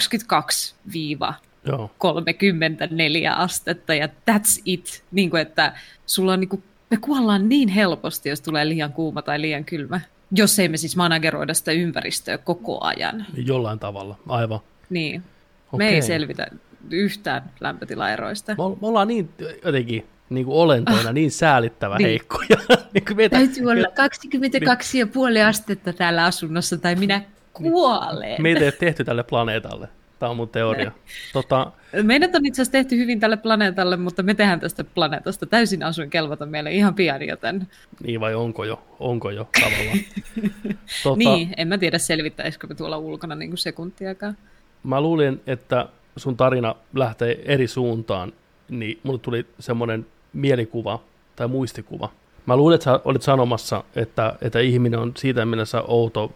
astetta 3.35 3.93
ja 3.93 4.07
that's 4.07 4.61
it, 4.65 5.03
niin 5.11 5.29
kuin 5.29 5.41
että 5.41 5.73
sulla 6.05 6.33
on 6.33 6.39
niin 6.39 6.49
kuin, 6.49 6.63
me 6.89 6.97
kuollaan 6.97 7.49
niin 7.49 7.69
helposti, 7.69 8.29
jos 8.29 8.41
tulee 8.41 8.69
liian 8.69 8.93
kuuma 8.93 9.21
tai 9.21 9.41
liian 9.41 9.65
kylmä, 9.65 10.01
jos 10.31 10.59
ei 10.59 10.69
me 10.69 10.77
siis 10.77 10.95
manageroida 10.95 11.53
sitä 11.53 11.71
ympäristöä 11.71 12.37
koko 12.37 12.77
ajan. 12.81 13.25
Jollain 13.45 13.79
tavalla, 13.79 14.15
aivan. 14.27 14.59
Niin. 14.89 15.21
Me 15.21 15.75
Okei. 15.85 15.87
ei 15.87 16.01
selvitä 16.01 16.47
yhtään 16.91 17.41
lämpötilaeroista. 17.59 18.51
Me, 18.51 18.57
me 18.81 18.87
ollaan 18.87 19.07
niin 19.07 19.29
jotenkin 19.65 20.05
niin 20.29 20.45
kuin 20.45 20.57
olentoina 20.57 21.13
niin 21.13 21.31
säälittävä 21.31 21.97
Niin. 21.97 22.07
heikkoja. 22.07 22.57
niin 22.93 23.05
kuin 23.05 23.17
meitä, 23.17 23.35
Täytyy 23.37 23.65
olla 23.71 23.87
22,5 23.87 25.47
astetta 25.47 25.93
täällä 25.93 26.23
asunnossa 26.25 26.77
tai 26.77 26.95
minä 26.95 27.21
kuolen. 27.53 28.41
meitä 28.41 28.59
ei 28.59 28.65
ole 28.65 28.71
tehty 28.71 29.03
tälle 29.03 29.23
planeetalle. 29.23 29.87
Tämä 30.19 30.29
on 30.29 30.35
mun 30.37 30.49
teoria. 30.49 30.91
Tota, 31.33 31.71
Meidät 32.03 32.35
on 32.35 32.45
itse 32.45 32.61
asiassa 32.61 32.71
tehty 32.71 32.97
hyvin 32.97 33.19
tälle 33.19 33.37
planeetalle, 33.37 33.97
mutta 33.97 34.23
me 34.23 34.33
tehdään 34.33 34.59
tästä 34.59 34.83
planeetasta 34.83 35.45
täysin 35.45 35.83
asuinkelvoton 35.83 36.49
meille 36.49 36.71
ihan 36.71 36.93
pian, 36.95 37.27
joten 37.27 37.67
niin 38.03 38.19
vai 38.19 38.35
onko 38.35 38.63
jo? 38.63 38.83
Onko 38.99 39.29
jo 39.31 39.49
tavallaan? 39.61 39.97
Tota, 41.03 41.17
niin, 41.17 41.53
en 41.57 41.67
mä 41.67 41.77
tiedä 41.77 41.97
selvittäisikö 41.97 42.67
me 42.67 42.75
tuolla 42.75 42.97
ulkona 42.97 43.35
niin 43.35 43.49
kuin 43.49 43.57
sekuntiakaan. 43.57 44.37
Mä 44.83 45.01
luulin, 45.01 45.41
että 45.47 45.87
sun 46.17 46.37
tarina 46.37 46.75
lähtee 46.93 47.41
eri 47.45 47.67
suuntaan, 47.67 48.33
niin 48.69 48.99
mulle 49.03 49.19
tuli 49.19 49.45
semmoinen 49.59 50.05
mielikuva 50.33 50.99
tai 51.35 51.47
muistikuva. 51.47 52.09
Mä 52.45 52.57
luulin, 52.57 52.75
että 52.75 52.85
sä 52.85 52.99
olit 53.05 53.21
sanomassa, 53.21 53.83
että, 53.95 54.33
että 54.41 54.59
ihminen 54.59 54.99
on 54.99 55.11
siitä 55.17 55.45
mielessä 55.45 55.81
outo 55.81 56.31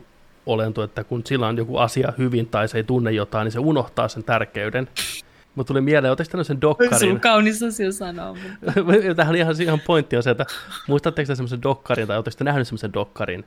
olento, 0.45 0.83
että 0.83 1.03
kun 1.03 1.21
sillä 1.25 1.47
on 1.47 1.57
joku 1.57 1.77
asia 1.77 2.13
hyvin 2.17 2.47
tai 2.47 2.67
se 2.67 2.77
ei 2.77 2.83
tunne 2.83 3.11
jotain, 3.11 3.45
niin 3.45 3.51
se 3.51 3.59
unohtaa 3.59 4.07
sen 4.07 4.23
tärkeyden. 4.23 4.87
Mutta 5.55 5.67
tuli 5.67 5.81
mieleen, 5.81 6.11
otatko 6.13 6.31
tämmöisen 6.31 6.57
Sulla 6.61 6.75
dokkarin? 6.79 7.11
on 7.11 7.19
kaunis 7.19 7.63
asia 7.63 7.91
sanoa, 7.91 8.33
mutta 8.33 9.15
Tähän 9.15 9.35
ihan, 9.35 9.61
ihan 9.61 9.81
pointti 9.87 10.17
on 10.17 10.23
se, 10.23 10.29
että 10.29 10.45
muistatteko 10.87 11.27
te 11.27 11.35
semmoisen 11.35 11.63
dokkarin, 11.63 12.07
tai 12.07 12.17
oletteko 12.17 12.35
te 12.37 12.43
nähnyt 12.43 12.67
semmoisen 12.67 12.93
dokkarin 12.93 13.45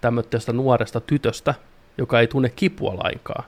tämmöisestä 0.00 0.52
nuoresta 0.52 1.00
tytöstä, 1.00 1.54
joka 1.98 2.20
ei 2.20 2.26
tunne 2.26 2.48
kipua 2.48 2.96
lainkaan. 2.96 3.44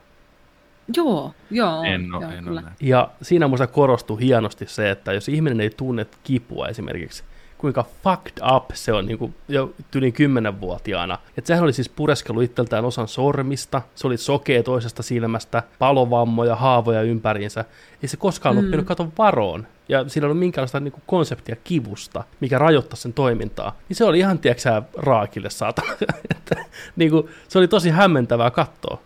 Joo, 0.96 1.34
joo. 1.50 1.82
En 1.82 2.14
ole, 2.14 2.24
joo, 2.24 2.32
en 2.32 2.44
kyllä. 2.44 2.60
ole. 2.60 2.70
Ja 2.80 3.10
siinä 3.22 3.48
musta 3.48 3.66
korostuu 3.66 4.16
hienosti 4.16 4.66
se, 4.66 4.90
että 4.90 5.12
jos 5.12 5.28
ihminen 5.28 5.60
ei 5.60 5.70
tunne 5.70 6.06
kipua 6.24 6.68
esimerkiksi, 6.68 7.24
kuinka 7.60 7.84
fucked 8.02 8.32
up 8.56 8.64
se 8.74 8.92
on 8.92 9.06
niin 9.06 9.18
kuin 9.18 9.34
jo 9.48 9.72
yli 9.94 10.12
kymmenenvuotiaana. 10.12 11.18
Että 11.36 11.48
sehän 11.48 11.64
oli 11.64 11.72
siis 11.72 11.88
pureskellut 11.88 12.42
itseltään 12.42 12.84
osan 12.84 13.08
sormista, 13.08 13.82
se 13.94 14.06
oli 14.06 14.16
sokea 14.16 14.62
toisesta 14.62 15.02
silmästä, 15.02 15.62
palovammoja, 15.78 16.56
haavoja 16.56 17.02
ympäriinsä. 17.02 17.64
Ei 18.02 18.08
se 18.08 18.16
koskaan 18.16 18.56
mm. 18.56 18.64
oppinut 18.64 18.86
kato 18.86 19.12
varoon. 19.18 19.66
Ja 19.88 20.08
siinä 20.08 20.24
ei 20.24 20.26
ollut 20.26 20.38
minkäänlaista 20.38 20.80
niin 20.80 20.92
kuin 20.92 21.02
konseptia 21.06 21.56
kivusta, 21.64 22.24
mikä 22.40 22.58
rajoittaa 22.58 22.96
sen 22.96 23.12
toimintaa. 23.12 23.76
Niin 23.88 23.96
se 23.96 24.04
oli 24.04 24.18
ihan, 24.18 24.38
tiedätkö 24.38 24.82
raakille 24.96 25.50
saata. 25.50 25.82
että, 26.36 26.64
niin 26.96 27.10
kuin, 27.10 27.28
se 27.48 27.58
oli 27.58 27.68
tosi 27.68 27.90
hämmentävää 27.90 28.50
katsoa. 28.50 29.00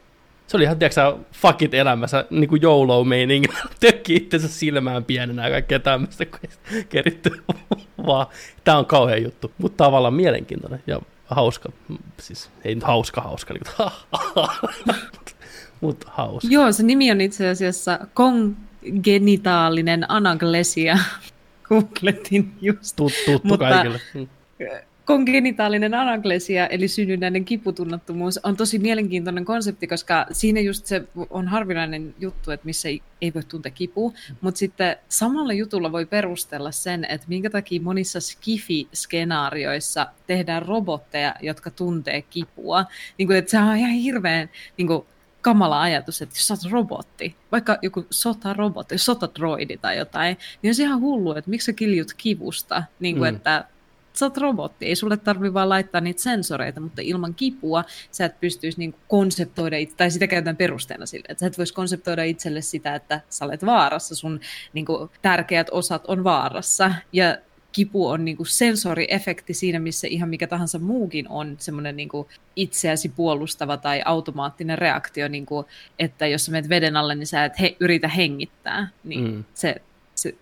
Se 0.46 0.56
oli 0.56 0.64
ihan, 0.64 0.78
tiedätkö 0.78 0.94
sä, 0.94 1.12
fuck 1.32 1.62
it 1.62 1.74
elämässä, 1.74 2.24
niin 2.30 2.48
kuin 2.48 2.62
YOLO-meiningillä, 2.62 3.58
tökki 3.80 4.14
itsensä 4.14 4.48
silmään 4.48 5.04
pienenä 5.04 5.44
ja 5.44 5.50
kaikkea 5.50 5.78
tämmöistä, 5.80 6.26
kun 6.26 6.38
ei 6.72 6.84
keritty 6.84 7.30
vaan. 8.06 8.26
Tää 8.64 8.78
on 8.78 8.86
kauhean 8.86 9.22
juttu, 9.22 9.52
mutta 9.58 9.84
tavallaan 9.84 10.14
mielenkiintoinen 10.14 10.82
ja 10.86 11.00
hauska. 11.26 11.72
Siis 12.20 12.50
ei 12.64 12.74
nyt 12.74 12.84
hauska 12.84 13.20
hauska, 13.20 13.54
niin 13.54 13.62
kuin, 13.76 13.90
mutta 15.80 16.10
hauska. 16.10 16.48
Joo, 16.50 16.72
se 16.72 16.82
nimi 16.82 17.10
on 17.10 17.20
itse 17.20 17.48
asiassa 17.48 17.98
kongenitaalinen 18.14 20.10
anaglesia. 20.10 20.98
Googletin 21.62 22.52
just. 22.60 22.96
Tut, 22.96 23.12
tuttu 23.26 23.48
Mutta- 23.48 23.68
kaikille. 23.68 24.00
Kongenitaalinen 25.04 25.94
anaglesia, 25.94 26.66
eli 26.66 26.88
synnynnäinen 26.88 27.44
kiputunnottomuus, 27.44 28.40
on 28.42 28.56
tosi 28.56 28.78
mielenkiintoinen 28.78 29.44
konsepti, 29.44 29.87
koska 29.87 30.26
siinä 30.32 30.61
just 30.61 30.87
se 30.87 31.02
on 31.30 31.49
harvinainen 31.49 32.14
juttu, 32.20 32.50
että 32.50 32.66
missä 32.66 32.88
ei, 32.88 33.02
ei 33.20 33.34
voi 33.34 33.42
tuntea 33.42 33.73
kipua, 33.73 34.12
mutta 34.40 34.58
sitten 34.58 34.96
samalla 35.08 35.52
jutulla 35.52 35.92
voi 35.92 36.06
perustella 36.06 36.73
sen, 36.73 37.06
että 37.08 37.26
minkä 37.28 37.50
takia 37.50 37.80
monissa 37.80 38.18
skifi-skenaarioissa 38.20 40.06
tehdään 40.26 40.62
robotteja, 40.62 41.34
jotka 41.40 41.70
tuntee 41.70 42.23
kipua. 42.23 42.84
Niin 43.18 43.26
kuin, 43.26 43.38
että 43.38 43.50
se 43.50 43.58
on 43.58 43.76
ihan 43.76 43.90
hirveän 43.90 44.50
niin 44.76 44.87
kuin, 44.87 45.04
kamala 45.40 45.82
ajatus, 45.82 46.23
että 46.23 46.37
jos 46.37 46.49
sä 46.49 46.54
oot 46.54 46.73
robotti, 46.73 47.37
vaikka 47.52 47.78
joku 47.82 48.06
sotarobotti, 48.11 48.99
sotadroidi 48.99 49.76
tai 49.76 49.99
jotain, 49.99 50.37
niin 50.62 50.70
on 50.70 50.75
se 50.75 50.82
ihan 50.82 51.00
hullu, 51.00 51.32
että 51.32 51.50
miksi 51.50 51.66
sä 51.66 51.73
kiljut 51.73 52.14
kivusta, 52.16 52.82
niin 53.00 53.16
kuin, 53.18 53.30
mm. 53.30 53.37
että 53.37 53.64
sä 54.16 54.26
oot 54.26 54.37
robotti, 54.37 54.87
ei 54.87 54.97
sulle 54.97 55.16
tarvi 55.16 55.54
vaan 55.54 55.68
laittaa 55.68 56.00
niitä 56.00 56.23
sensoreita, 56.23 56.80
mutta 56.80 57.02
ilman 57.02 57.35
kipua 57.35 57.85
sä 58.11 58.25
et 58.25 58.40
pystyisi 58.40 58.78
niinku 58.78 58.99
konseptoida, 59.09 59.76
it- 59.76 59.97
tai 59.97 60.11
sitä 60.11 60.26
käytetään 60.26 60.56
perusteena 60.56 61.06
sille, 61.06 61.26
että 61.28 61.40
sä 61.40 61.47
et 61.47 61.59
voisi 61.59 61.75
konseptoida 61.75 62.25
itselle 62.25 62.62
sitä, 62.62 62.94
että 62.94 63.21
sä 63.28 63.44
olet 63.44 63.66
vaarassa, 63.66 64.14
sun 64.14 64.40
niinku, 64.73 65.11
tärkeät 65.23 65.68
osat 65.71 66.06
on 66.06 66.25
vaarassa, 66.25 66.94
ja 67.12 67.38
kipu 67.75 68.09
on 68.09 68.25
niinku 68.25 68.44
sensoriefekti 68.44 69.54
siinä, 69.54 69.78
missä 69.78 70.06
ihan 70.11 70.28
mikä 70.28 70.47
tahansa 70.47 70.78
muukin 70.78 71.28
on 71.28 71.56
semmoinen 71.59 71.97
niinku 71.97 72.28
itseäsi 72.56 73.09
puolustava 73.09 73.76
tai 73.76 74.02
automaattinen 74.04 74.78
reaktio, 74.78 75.28
niinku, 75.28 75.66
että 75.99 76.26
jos 76.26 76.44
sä 76.44 76.52
menet 76.52 76.68
veden 76.68 76.97
alle, 76.97 77.14
niin 77.14 77.26
sä 77.26 77.44
et 77.44 77.61
he, 77.61 77.76
yritä 77.80 78.09
hengittää, 78.09 78.88
niin 79.04 79.25
mm. 79.25 79.44
se, 79.54 79.75
se, 80.14 80.35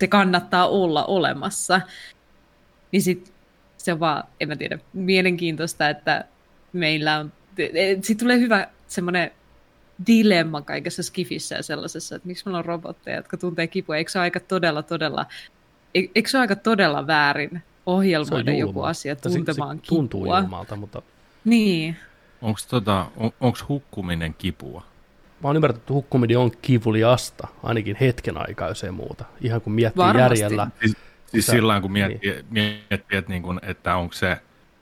se 0.00 0.06
kannattaa 0.06 0.68
olla 0.68 1.04
olemassa. 1.04 1.80
Niin 2.92 3.02
sit 3.02 3.32
se 3.76 3.92
on 3.92 4.00
vaan, 4.00 4.24
en 4.40 4.48
mä 4.48 4.56
tiedä, 4.56 4.78
mielenkiintoista, 4.92 5.88
että 5.88 6.24
meillä 6.72 7.18
on, 7.18 7.32
sitten 8.02 8.16
tulee 8.18 8.38
hyvä 8.38 8.68
semmoinen 8.86 9.30
dilemma 10.06 10.62
kaikessa 10.62 11.02
skifissä 11.02 11.54
ja 11.54 11.62
sellaisessa, 11.62 12.16
että 12.16 12.28
miksi 12.28 12.44
meillä 12.46 12.58
on 12.58 12.64
robotteja, 12.64 13.16
jotka 13.16 13.36
tuntee 13.36 13.66
kipua. 13.66 13.96
Eikö 13.96 14.10
se 14.10 14.18
ole 14.18 14.22
aika 14.22 14.40
todella, 14.40 14.82
todella, 14.82 15.26
eik- 15.98 16.10
eikö 16.14 16.28
se 16.28 16.36
ole 16.36 16.40
aika 16.42 16.56
todella 16.56 17.06
väärin 17.06 17.50
Se 17.52 17.60
ohjelmoida 17.86 18.52
joku 18.52 18.82
asia 18.82 19.14
se- 19.14 19.20
tuntemaan 19.20 19.76
se 19.76 19.82
tuntuu 19.86 20.20
kipua? 20.22 20.38
julmalta, 20.40 20.76
mutta 20.76 21.02
Niin. 21.44 21.96
Onko 22.42 22.58
tota, 22.68 23.06
on, 23.40 23.52
hukkuminen 23.68 24.34
kipua? 24.38 24.82
mä 25.42 25.48
oon 25.48 25.56
ymmärtänyt, 25.56 25.82
että 25.82 25.92
hukkuminen 25.92 26.38
on 26.38 26.50
kivuliasta, 26.62 27.48
ainakin 27.62 27.96
hetken 28.00 28.36
aikaa, 28.48 28.68
jos 28.68 28.84
ei 28.84 28.90
muuta. 28.90 29.24
Ihan 29.40 29.60
kun 29.60 29.72
miettii 29.72 29.98
Varmasti. 30.04 30.40
järjellä. 30.40 30.66
Siis, 30.80 30.96
siis 31.30 31.46
Sä- 31.46 31.52
sillä 31.52 31.80
kun 31.80 31.92
miettii, 31.92 32.32
niin. 32.32 32.44
miettii 32.90 33.18
että, 33.18 33.30
niin 33.32 33.42
kun, 33.42 33.60
että 33.62 33.96
onko 33.96 34.12
se, 34.14 34.32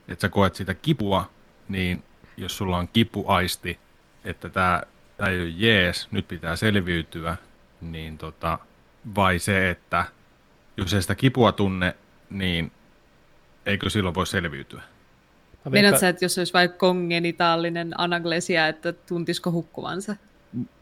että 0.07 0.21
sä 0.21 0.29
koet 0.29 0.55
sitä 0.55 0.73
kipua, 0.73 1.29
niin 1.69 2.03
jos 2.37 2.57
sulla 2.57 2.77
on 2.77 2.87
kipuaisti, 2.87 3.79
että 4.25 4.49
tämä 4.49 4.81
ei 5.27 5.41
ole 5.41 5.49
jees, 5.55 6.07
nyt 6.11 6.27
pitää 6.27 6.55
selviytyä, 6.55 7.37
niin 7.81 8.17
tota, 8.17 8.59
vai 9.15 9.39
se, 9.39 9.69
että 9.69 10.05
jos 10.77 10.93
ei 10.93 11.01
sitä 11.01 11.15
kipua 11.15 11.51
tunne, 11.51 11.95
niin 12.29 12.71
eikö 13.65 13.89
silloin 13.89 14.15
voi 14.15 14.27
selviytyä? 14.27 14.81
Mä 15.65 15.69
Meinaat 15.71 15.91
veikkaan- 15.91 15.99
sä, 15.99 16.09
että 16.09 16.25
jos 16.25 16.37
olisi 16.37 16.53
vaikka 16.53 16.77
kongenitaalinen 16.77 17.99
anaglesia, 17.99 18.67
että 18.67 18.93
tuntisiko 18.93 19.51
hukkuvansa? 19.51 20.15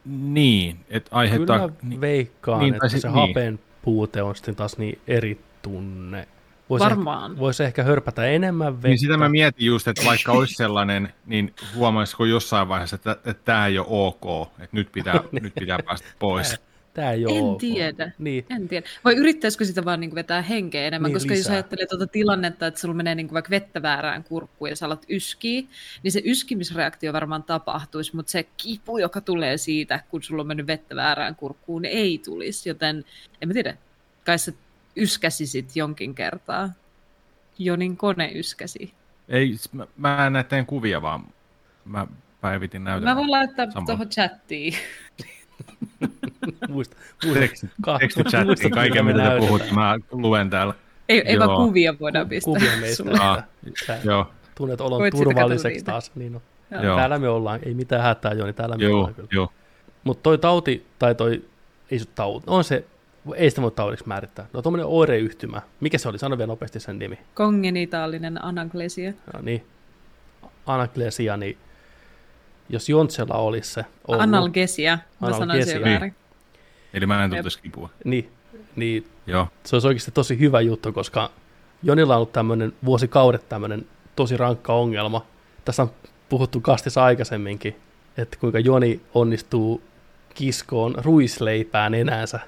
Niin, 0.04 0.76
että 0.88 1.10
Kyllä 1.10 1.20
aiheuttaa... 1.20 1.58
mä 1.58 1.74
niin, 1.82 2.00
veikkaan, 2.00 2.60
niin, 2.60 2.74
että 2.74 2.88
se 2.88 3.08
niin. 3.08 3.14
hapen 3.14 3.58
puute 3.82 4.22
on 4.22 4.36
sitten 4.36 4.56
taas 4.56 4.78
niin 4.78 4.98
eri 5.06 5.40
tunne. 5.66 6.28
Voisi 6.70 6.84
Varmaan. 6.84 7.30
Ehkä, 7.30 7.40
voisi 7.40 7.64
ehkä 7.64 7.82
hörpätä 7.82 8.26
enemmän 8.26 8.74
vettä. 8.74 8.88
Niin 8.88 8.98
sitä 8.98 9.16
mä 9.16 9.28
mietin 9.28 9.66
just, 9.66 9.88
että 9.88 10.04
vaikka 10.04 10.32
olisi 10.32 10.54
sellainen, 10.54 11.12
niin 11.26 11.54
huomaisiko 11.74 12.24
jossain 12.24 12.68
vaiheessa, 12.68 12.96
että, 12.96 13.10
että 13.12 13.34
tämä 13.44 13.66
ei 13.66 13.78
ole 13.78 13.86
ok, 13.90 14.48
että 14.52 14.76
nyt 14.76 14.92
pitää, 14.92 15.20
nyt 15.42 15.54
pitää 15.54 15.78
päästä 15.86 16.08
pois. 16.18 16.56
Tämä 16.94 17.12
ei 17.12 17.26
ole 17.26 17.38
En 17.38 17.44
ok. 17.44 17.60
tiedä. 17.60 18.12
Niin. 18.18 18.46
En 18.50 18.68
tiedä. 18.68 18.86
Vai 19.04 19.14
yrittäisikö 19.14 19.64
sitä 19.64 19.84
vaan 19.84 20.00
niin 20.00 20.14
vetää 20.14 20.42
henkeä 20.42 20.86
enemmän, 20.86 21.08
Niin, 21.08 21.14
niin, 21.14 21.22
koska 21.22 21.34
lisää. 21.34 21.50
jos 21.50 21.54
ajattelee 21.54 21.86
tuota 21.86 22.06
tilannetta, 22.06 22.66
että 22.66 22.80
sulla 22.80 22.94
menee 22.94 23.14
niin 23.14 23.32
vaikka 23.32 23.50
vettä 23.50 23.82
väärään 23.82 24.24
kurkkuun 24.24 24.70
ja 24.70 24.76
sä 24.76 24.86
alat 24.86 25.04
yskiä, 25.08 25.62
niin 26.02 26.12
se 26.12 26.22
yskimisreaktio 26.24 27.12
varmaan 27.12 27.42
tapahtuisi, 27.42 28.16
mutta 28.16 28.32
se 28.32 28.46
kipu, 28.56 28.98
joka 28.98 29.20
tulee 29.20 29.56
siitä, 29.56 30.00
kun 30.08 30.22
sulla 30.22 30.40
on 30.40 30.46
mennyt 30.46 30.66
vettä 30.66 30.96
väärään 30.96 31.36
kurkkuun, 31.36 31.82
niin 31.82 31.98
ei 31.98 32.20
tulisi. 32.24 32.68
Joten 32.68 33.04
en 33.42 33.48
mä 33.48 33.54
tiedä, 33.54 33.76
kai 34.24 34.36
sä 34.96 35.02
yskäsisit 35.02 35.76
jonkin 35.76 36.14
kertaa. 36.14 36.68
Jonin 37.58 37.96
kone 37.96 38.32
yskäsi. 38.34 38.94
Ei, 39.28 39.56
mä, 39.72 39.86
mä 39.96 40.26
en 40.26 40.32
näe 40.32 40.44
teidän 40.44 40.66
kuvia, 40.66 41.02
vaan 41.02 41.24
mä 41.84 42.06
päivitin 42.40 42.84
näytön. 42.84 43.08
Mä 43.08 43.16
voin 43.16 43.30
laittaa 43.30 43.66
tuohon 43.86 44.08
chattiin. 44.08 44.74
Muista, 46.68 46.96
muista. 47.24 47.40
Teksti, 47.40 47.68
tekstichattiin 47.98 48.46
muista, 48.46 48.70
kaiken, 48.70 49.04
mitä 49.04 49.30
te 49.30 49.38
puhutte. 49.38 49.72
Mä 49.72 49.96
luen 50.10 50.50
täällä. 50.50 50.74
Ei, 51.08 51.20
ei 51.20 51.38
vaan 51.38 51.66
kuvia 51.66 51.94
voidaan 52.00 52.28
pistää. 52.28 52.54
Kuvia 52.54 52.76
meistä. 52.80 53.04
Ah, 53.20 53.44
Joo, 54.04 54.30
tunnet 54.54 54.80
olon 54.80 54.98
Voit 54.98 55.14
turvalliseksi 55.14 55.84
taas. 55.84 56.12
Niin 56.14 56.34
on. 56.34 56.42
Joo. 56.70 56.82
Joo. 56.82 56.96
Täällä 56.96 57.18
me 57.18 57.28
ollaan. 57.28 57.60
Ei 57.62 57.74
mitään 57.74 58.02
hätää, 58.02 58.32
Joni. 58.32 58.52
Täällä 58.52 58.76
me 58.76 58.84
joo, 58.84 58.98
ollaan 58.98 59.14
kyllä. 59.14 59.28
joo. 59.32 59.52
Mutta 60.04 60.22
toi 60.22 60.38
tauti, 60.38 60.86
tai 60.98 61.14
toi, 61.14 61.44
ei 61.90 61.98
se 61.98 62.04
tauti, 62.04 62.44
on 62.46 62.64
se, 62.64 62.84
ei 63.34 63.50
sitä 63.50 63.62
voi 63.62 63.70
taudiksi 63.70 64.08
määrittää. 64.08 64.46
No 64.52 64.62
tuommoinen 64.62 64.86
oireyhtymä. 64.86 65.62
Mikä 65.80 65.98
se 65.98 66.08
oli? 66.08 66.18
Sano 66.18 66.38
vielä 66.38 66.46
nopeasti 66.46 66.80
sen 66.80 66.98
nimi. 66.98 67.18
Kongenitaalinen 67.34 68.44
anaglesia. 68.44 69.12
No 69.34 69.40
niin. 69.42 69.66
Anaglesia, 70.66 71.36
niin 71.36 71.58
jos 72.68 72.88
Jontsella 72.88 73.34
olisi 73.34 73.72
se 73.72 73.84
ollut, 74.08 74.22
Analgesia. 74.22 74.98
Mä 75.20 75.26
sanoin 75.26 75.42
Analgesia. 75.42 75.72
sen 75.72 75.82
Niin. 75.82 75.92
väärin. 75.92 76.14
Eli 76.94 77.06
mä 77.06 77.24
en 77.24 77.30
tuntuisi 77.30 77.62
kipua. 77.62 77.90
niin, 78.04 78.30
niin 78.76 79.06
Joo. 79.26 79.48
se 79.64 79.76
olisi 79.76 79.88
oikeasti 79.88 80.10
tosi 80.10 80.38
hyvä 80.38 80.60
juttu, 80.60 80.92
koska 80.92 81.30
Jonilla 81.82 82.14
on 82.14 82.16
ollut 82.16 82.32
tämmöinen 82.32 82.72
vuosikaudet 82.84 83.48
tämmöinen 83.48 83.86
tosi 84.16 84.36
rankka 84.36 84.72
ongelma. 84.72 85.26
Tässä 85.64 85.82
on 85.82 85.90
puhuttu 86.28 86.60
kastissa 86.60 87.04
aikaisemminkin, 87.04 87.76
että 88.16 88.36
kuinka 88.40 88.58
Joni 88.58 89.00
onnistuu 89.14 89.82
kiskoon 90.34 90.94
ruisleipään 91.04 91.94
enäänsä. 91.94 92.40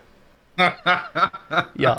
Ja 1.79 1.97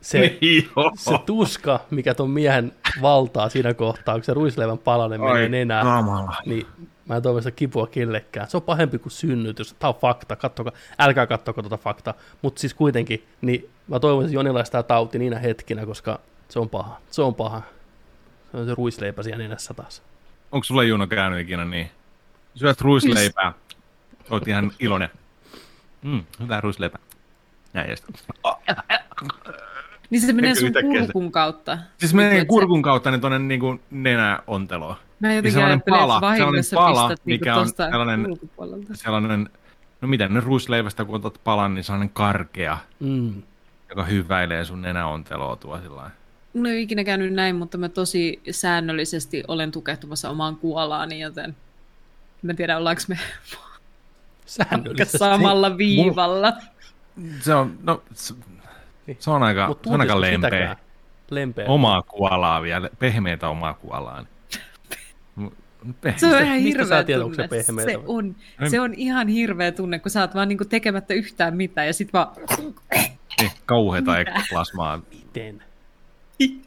se, 0.00 0.18
Niin, 0.40 0.70
se 0.96 1.18
tuska, 1.26 1.80
mikä 1.90 2.14
ton 2.14 2.30
miehen 2.30 2.72
valtaa 3.02 3.48
siinä 3.48 3.74
kohtaa, 3.74 4.14
kun 4.14 4.24
se 4.24 4.34
ruisleivän 4.34 4.78
palanen 4.78 5.20
menee 5.20 5.48
nenään, 5.48 5.86
kamala. 5.86 6.36
niin 6.46 6.66
mä 7.06 7.16
en 7.16 7.22
toivo 7.22 7.40
sitä 7.40 7.50
kipua 7.50 7.86
kellekään. 7.86 8.50
Se 8.50 8.56
on 8.56 8.62
pahempi 8.62 8.98
kuin 8.98 9.12
synnytys. 9.12 9.74
Tämä 9.78 9.88
on 9.88 10.00
fakta. 10.00 10.36
Kattokaa, 10.36 10.72
älkää 10.98 11.26
kattoko 11.26 11.62
tuota 11.62 11.76
faktaa. 11.76 12.14
Mutta 12.42 12.60
siis 12.60 12.74
kuitenkin, 12.74 13.26
niin 13.40 13.70
mä 13.88 14.00
toivon, 14.00 14.24
että 14.24 14.34
Jonilla 14.34 14.62
tämä 14.64 14.82
tauti 14.82 15.18
niinä 15.18 15.38
hetkinä, 15.38 15.86
koska 15.86 16.20
se 16.48 16.58
on 16.58 16.68
paha. 16.68 17.00
Se 17.10 17.22
on 17.22 17.34
paha. 17.34 17.62
Se 18.50 18.56
on 18.56 18.66
se 18.66 18.74
ruisleipä 18.74 19.22
siellä 19.22 19.42
nenässä 19.42 19.74
taas. 19.74 20.02
Onko 20.52 20.64
sulla 20.64 20.82
Juno 20.82 21.06
käynyt 21.06 21.40
ikinä 21.40 21.64
niin? 21.64 21.90
Syöt 22.54 22.80
ruisleipää. 22.80 23.52
Oot 24.30 24.48
ihan 24.48 24.72
iloinen. 24.80 25.08
Mm, 26.02 26.24
hyvää 26.40 26.60
ruisleipää. 26.60 27.00
Näin 27.72 27.90
ja 27.90 27.96
sitten. 27.96 28.14
Niin 30.10 30.20
se 30.22 30.32
menee 30.32 30.50
Eikö 30.50 30.60
sun 30.60 30.72
kurkun 30.98 31.32
kautta. 31.32 31.78
Siis 31.98 32.14
menee 32.14 32.32
Niin, 32.34 32.46
kurkun 32.46 32.82
kautta 32.82 33.10
niin 33.10 33.20
tuonne 33.20 33.38
niin 33.38 33.80
nenäonteloon. 33.90 34.96
Mä 35.20 35.28
jotenkin 35.28 35.52
sellainen 35.52 35.76
ajattelen, 35.76 36.00
pala, 36.00 36.14
että 36.16 36.26
vahingossa 36.26 36.70
sellainen 36.70 36.94
pala, 36.94 37.08
pistät 37.08 37.26
niinku 37.26 37.42
mikä 37.44 37.56
on 37.56 37.68
sellainen-. 37.68 38.96
Sellainen, 38.96 39.48
no 40.00 40.08
miten 40.08 40.34
ne 40.34 40.40
ruisleivästä 40.40 41.04
kun 41.04 41.14
otat 41.14 41.40
palan, 41.44 41.74
niin 41.74 41.84
sellainen 41.84 42.10
karkea, 42.10 42.78
Mm. 43.00 43.42
joka 43.88 44.04
hyväilee 44.04 44.64
sun 44.64 44.82
nenäonteloa 44.82 45.56
tuo 45.56 45.78
sillä 45.78 45.96
lailla. 45.96 46.10
Mun 46.54 46.66
ei 46.66 46.72
ole 46.72 46.80
ikinä 46.80 47.04
käynyt 47.04 47.32
näin, 47.32 47.56
mutta 47.56 47.78
mä 47.78 47.88
tosi 47.88 48.40
säännöllisesti 48.50 49.44
olen 49.48 49.72
tukehtumassa 49.72 50.30
omaan 50.30 50.56
kuolaani, 50.56 51.20
joten 51.20 51.56
mä 52.42 52.50
en 52.50 52.56
tiedä, 52.56 52.76
ollaanko 52.76 53.02
me 53.08 53.18
samalla 55.04 55.78
viivalla. 55.78 56.52
Se 57.40 57.54
on, 57.54 57.78
no, 57.82 58.02
se, 58.12 58.34
se 59.18 59.30
on 59.30 59.42
aika, 59.42 59.68
Mut 59.68 59.84
se 59.84 59.90
on 59.90 60.00
aika 60.00 60.20
lempeä. 60.20 60.50
sitäkään? 60.50 60.76
Lempeä. 61.30 61.66
Omaa 61.68 62.02
kuolaa 62.02 62.62
vielä, 62.62 62.90
pehmeitä 62.98 63.48
omaa 63.48 63.74
kuolaa. 63.74 64.24
Pehmeä. 66.00 66.18
Se 66.18 66.36
on 66.36 66.42
ihan 66.42 66.58
hirveä 66.58 67.04
se 67.06 67.18
tunne. 67.20 67.48
Se 67.84 67.98
vai? 67.98 68.04
on, 68.06 68.36
se 68.68 68.80
on 68.80 68.94
ihan 68.94 69.28
hirveä 69.28 69.72
tunne, 69.72 69.98
kun 69.98 70.10
sä 70.10 70.20
oot 70.20 70.34
vaan 70.34 70.48
niinku 70.48 70.64
tekemättä 70.64 71.14
yhtään 71.14 71.56
mitään 71.56 71.86
ja 71.86 71.92
sit 71.92 72.12
vaan... 72.12 72.28
Niin, 73.40 73.50
kauheeta 73.66 74.18
ekoplasmaa. 74.18 75.00
Miten? 75.10 75.62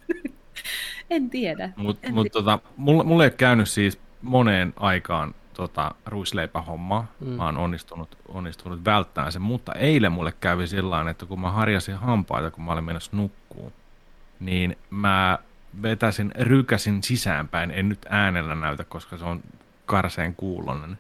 En 1.10 1.29
tiedä. 1.29 1.69
Mutta 1.75 2.08
En 2.08 2.13
mut, 2.13 2.31
tota, 2.31 2.60
mulle, 2.77 3.03
mulle 3.03 3.23
ei 3.23 3.27
ole 3.27 3.34
käynyt 3.38 3.69
siis 3.69 3.99
moneen 4.21 4.73
aikaan 4.75 5.36
tota, 5.56 5.96
ruisleipähommaa. 6.06 7.06
Mm. 7.20 7.28
Mä 7.28 7.46
oon 7.46 7.58
onnistunut, 7.58 8.18
onnistunut 8.28 8.86
välttämään 8.86 9.32
sen, 9.32 9.41
mutta 9.41 9.74
eilen 9.74 10.12
mulle 10.12 10.32
kävi 10.32 10.68
sillä 10.68 10.89
tavalla, 10.96 11.12
että 11.12 11.26
kun 11.26 11.41
mä 11.41 11.52
harjasin 11.52 11.96
hampaita, 11.96 12.52
kun 12.52 12.63
mä 12.63 12.72
olin 12.72 12.84
menossa 12.84 13.12
nukkuun, 13.13 13.74
niin 14.39 14.78
mä 14.89 15.39
vetäsin, 15.82 16.32
rykäsin 16.39 17.04
sisäänpäin, 17.04 17.72
en 17.72 17.89
nyt 17.89 18.06
äänellä 18.10 18.56
näytä, 18.56 18.84
koska 18.84 19.18
se 19.18 19.26
on 19.26 19.41
karseen 19.86 20.36
kuulonen. 20.36 20.98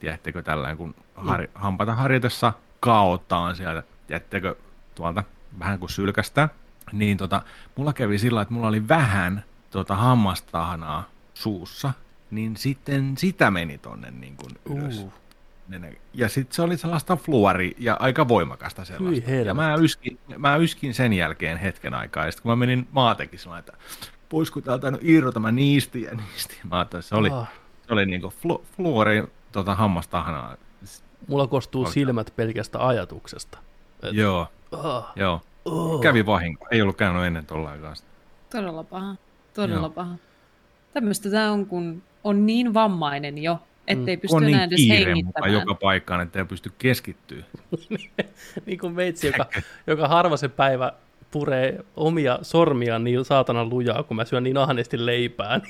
Tiedättekö 0.00 0.42
tällainen, 0.42 0.76
kun 0.76 0.94
har, 1.14 1.48
hampaita 1.54 1.94
harjatessa 1.94 2.52
kaotaan 2.80 3.56
sieltä, 3.56 3.82
tiedättekö 4.06 4.56
tuolta 4.94 5.24
vähän 5.58 5.78
kuin 5.78 5.90
sylkästä, 5.90 6.48
niin 6.92 7.16
tota, 7.16 7.42
mulla 7.76 7.92
kävi 7.92 8.18
sillä, 8.18 8.42
että 8.42 8.54
mulla 8.54 8.68
oli 8.68 8.88
vähän 8.88 9.44
tota 9.70 9.96
hammastahnaa 9.96 11.04
suussa, 11.34 11.92
niin 12.30 12.56
sitten 12.56 13.16
sitä 13.18 13.50
meni 13.50 13.78
tonne 13.78 14.10
niin 14.10 14.36
kuin 14.36 14.78
ylös. 14.78 14.98
Uh. 14.98 15.12
Ja 16.14 16.28
sitten 16.28 16.54
se 16.56 16.62
oli 16.62 16.76
sellaista 16.76 17.16
fluori 17.16 17.74
ja 17.78 17.96
aika 18.00 18.28
voimakasta 18.28 18.84
sellaista. 18.84 19.30
Ja 19.30 19.54
mä 19.54 19.74
yskin, 19.74 20.18
mä 20.38 20.56
yskin 20.56 20.94
sen 20.94 21.12
jälkeen 21.12 21.58
hetken 21.58 21.94
aikaa. 21.94 22.24
Ja 22.26 22.32
sitten 22.32 22.42
kun 22.42 22.52
mä 22.52 22.56
menin 22.56 22.88
maatekin 22.92 23.38
sillä 23.38 23.58
että 23.58 23.72
voisiko 24.32 24.60
täältä 24.60 24.90
nyt 24.90 25.00
irrota, 25.04 25.40
mä 25.40 25.52
niistin 25.52 26.02
ja 26.02 26.14
niistin. 26.14 26.56
Mä 26.70 26.76
ajattelin, 26.76 27.00
että 27.00 27.08
se 27.08 27.14
oli, 27.16 27.30
Ah. 27.30 27.48
se 27.86 27.92
oli 27.92 28.06
niinku 28.06 28.30
flu, 28.42 28.64
fluori 28.76 29.24
tota, 29.52 29.74
hammastahnaa. 29.74 30.56
Mulla 31.28 31.46
kostuu 31.46 31.80
Oikein. 31.82 31.92
silmät 31.94 32.32
pelkästä 32.36 32.86
ajatuksesta. 32.86 33.58
Et, 34.02 34.14
Joo, 34.14 34.46
ah, 34.72 35.12
joo. 35.16 35.40
oh. 35.64 36.00
Kävi 36.00 36.26
vahinko. 36.26 36.66
Ei 36.70 36.82
ollut 36.82 36.96
käynyt 36.96 37.22
ennen 37.24 37.46
tollain 37.46 37.80
kanssa. 37.80 38.04
Todella 38.50 38.84
paha. 38.84 39.16
Todella 39.54 39.80
Joo. 39.80 39.90
paha. 39.90 40.14
Tämmöistä 40.92 41.30
tämä 41.30 41.52
on, 41.52 41.66
kun 41.66 42.02
on 42.26 42.46
niin 42.46 42.74
vammainen 42.74 43.38
jo, 43.38 43.58
ettei 43.86 44.16
pysty 44.16 44.36
On 44.36 44.44
enää 44.44 44.60
niin 44.60 44.68
edes 44.68 44.80
kiire 44.80 44.96
mukaan 44.96 45.06
hengittämään. 45.06 45.52
joka 45.52 45.74
paikkaan, 45.74 46.20
että 46.20 46.38
ei 46.38 46.44
pysty 46.44 46.72
keskittyä. 46.78 47.44
niin 48.66 48.78
kuin 48.78 48.92
meitsi, 48.92 49.26
joka, 49.26 49.46
joka 49.86 50.08
harva 50.08 50.36
se 50.36 50.48
päivä 50.48 50.92
puree 51.30 51.84
omia 51.96 52.38
sormiaan 52.42 53.04
niin 53.04 53.24
saatana 53.24 53.64
lujaa, 53.64 54.02
kun 54.02 54.16
mä 54.16 54.24
syön 54.24 54.42
niin 54.42 54.56
ahneesti 54.56 55.06
leipää. 55.06 55.60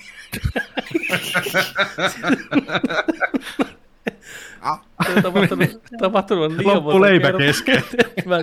Se 5.07 5.13
on 5.17 5.23
tapahtunut, 5.23 5.83
tapahtunut 5.99 6.53
liian 6.53 6.77
Loppu 6.77 7.01
leipä 7.01 7.33
kesken. 7.33 7.83
mä, 8.27 8.37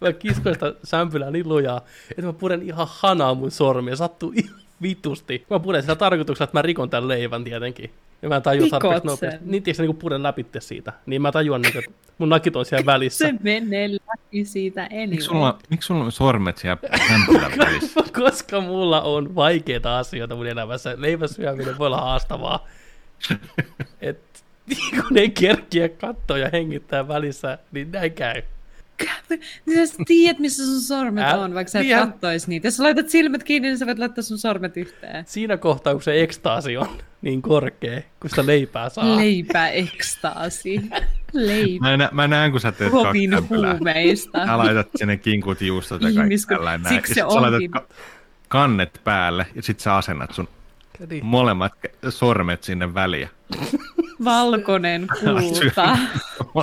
mä 0.00 0.12
kiskoin 0.12 0.54
sitä 0.54 0.74
sämpylää 0.84 1.30
niin 1.30 1.48
lujaa, 1.48 1.80
että 2.10 2.22
mä 2.22 2.32
puren 2.32 2.62
ihan 2.62 2.86
hanaa 2.90 3.34
mun 3.34 3.50
sormia. 3.50 3.96
Sattuu 3.96 4.32
ihan 4.36 4.60
vitusti. 4.82 5.46
Mä 5.50 5.58
puren 5.60 5.82
sitä 5.82 5.96
tarkoituksella, 5.96 6.44
että 6.44 6.58
mä 6.58 6.62
rikon 6.62 6.90
tämän 6.90 7.08
leivän 7.08 7.44
tietenkin. 7.44 7.90
Ja 8.22 8.28
mä 8.28 8.36
en 8.36 8.42
tajua 8.42 8.64
Rikot 8.64 8.80
tarpeeksi 8.80 9.00
sen. 9.00 9.10
nopeasti. 9.10 9.50
Niin 9.50 9.62
tiiäks, 9.62 9.78
niin 9.80 9.96
puren 9.96 10.22
läpi 10.22 10.46
siitä. 10.58 10.92
Niin 11.06 11.22
mä 11.22 11.32
tajuan, 11.32 11.62
niin, 11.62 11.78
että 11.78 11.90
mun 12.18 12.28
nakit 12.28 12.56
on 12.56 12.64
siellä 12.64 12.86
välissä. 12.86 13.26
Se 13.26 13.34
menee 13.42 13.90
läpi 13.90 14.44
siitä 14.44 14.82
Miksi 14.82 14.96
anyway. 15.02 15.20
sulla, 15.20 15.58
miksi 15.70 15.86
sulla 15.86 16.04
on 16.04 16.12
sormet 16.12 16.58
siellä 16.58 16.78
välissä? 17.58 18.00
Koska 18.22 18.60
mulla 18.60 19.02
on 19.02 19.34
vaikeita 19.34 19.98
asioita 19.98 20.36
mun 20.36 20.46
elämässä. 20.46 20.94
Leivän 20.96 21.28
syöminen 21.28 21.78
voi 21.78 21.86
olla 21.86 22.00
haastavaa. 22.00 22.68
Et, 24.00 24.44
kun 25.08 25.18
ei 25.18 25.30
kerkiä 25.30 25.88
katsoa 25.88 26.38
ja 26.38 26.48
hengittää 26.52 27.08
välissä, 27.08 27.58
niin 27.72 27.92
näin 27.92 28.12
käy. 28.12 28.42
Niin 29.66 29.88
sä 29.88 29.94
tiedät, 30.06 30.38
missä 30.38 30.64
sun 30.66 30.80
sormet 30.80 31.24
Ää, 31.24 31.38
on, 31.38 31.54
vaikka 31.54 31.70
sä 31.70 31.78
et 31.78 31.84
niinhän- 31.86 32.08
kattois 32.08 32.48
niitä. 32.48 32.66
Jos 32.66 32.76
sä 32.76 32.82
laitat 32.82 33.08
silmät 33.08 33.42
kiinni, 33.42 33.68
niin 33.68 33.78
sä 33.78 33.86
voit 33.86 33.98
laittaa 33.98 34.22
sun 34.22 34.38
sormet 34.38 34.76
yhteen. 34.76 35.24
Siinä 35.28 35.56
kohtaa, 35.56 35.92
kun 35.92 36.02
se 36.02 36.22
ekstaasi 36.22 36.76
on 36.76 36.88
niin 37.22 37.42
korkea, 37.42 38.00
kun 38.20 38.30
sitä 38.30 38.46
leipää 38.46 38.88
saa. 38.88 39.16
Leipä 39.16 39.68
ekstaasi. 39.68 40.80
Leipä. 41.32 41.84
Mä, 41.84 41.96
nä, 41.96 42.08
mä 42.12 42.28
näen, 42.28 42.50
kun 42.50 42.60
sä 42.60 42.72
teet 42.72 42.92
sämpylää. 42.92 43.72
huumeista. 43.74 44.46
Sä 44.46 44.58
laitat 44.58 44.88
sinne 44.96 45.16
kinkut, 45.16 45.60
juustot 45.60 46.02
ja 46.02 46.12
kaikki 46.14 46.36
tällainen 46.48 46.88
siksi 46.88 47.14
se 47.14 47.20
sit 47.20 47.30
sä 47.30 47.40
laitat 47.40 47.54
onkin. 47.54 47.70
ka- 47.70 47.86
kannet 48.48 49.00
päälle 49.04 49.46
ja 49.54 49.62
sit 49.62 49.80
sä 49.80 49.96
asennat 49.96 50.34
sun 50.34 50.48
Niin. 51.10 51.24
molemmat 51.26 51.72
sormet 52.08 52.62
sinne 52.64 52.94
väliä. 52.94 53.28
Valkoinen 54.24 55.06
kulta. 55.20 55.98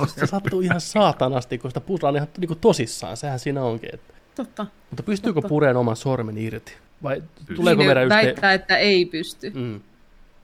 Se 0.06 0.26
sattuu 0.26 0.60
ihan 0.60 0.80
saatanasti, 0.80 1.58
kun 1.58 1.70
sitä 1.70 1.80
puhutaan 1.80 2.16
ihan 2.16 2.28
niin 2.38 2.48
kuin 2.48 2.58
tosissaan. 2.60 3.16
Sehän 3.16 3.38
siinä 3.38 3.62
onkin. 3.62 3.90
Että. 3.94 4.14
Totta. 4.34 4.66
Mutta 4.90 5.02
pystyykö 5.02 5.34
Totta. 5.40 5.48
pureen 5.48 5.76
oman 5.76 5.96
sormen 5.96 6.38
irti? 6.38 6.72
Vai 7.02 7.22
tuleeko 7.56 7.78
Niin 7.78 7.88
meidän 7.88 8.04
yhteen? 8.04 8.24
väittää, 8.26 8.52
että 8.52 8.76
ei 8.76 9.04
pysty. 9.04 9.50
Mm. 9.54 9.80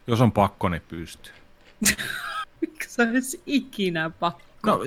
Jos 0.07 0.21
on 0.21 0.33
pakko, 0.33 0.69
niin 0.69 0.83
pystyy. 0.89 1.33
Miksi 2.61 2.91
se 2.91 3.03
olisi 3.03 3.43
ikinä 3.47 4.11
pakko? 4.21 4.43
No, 4.67 4.81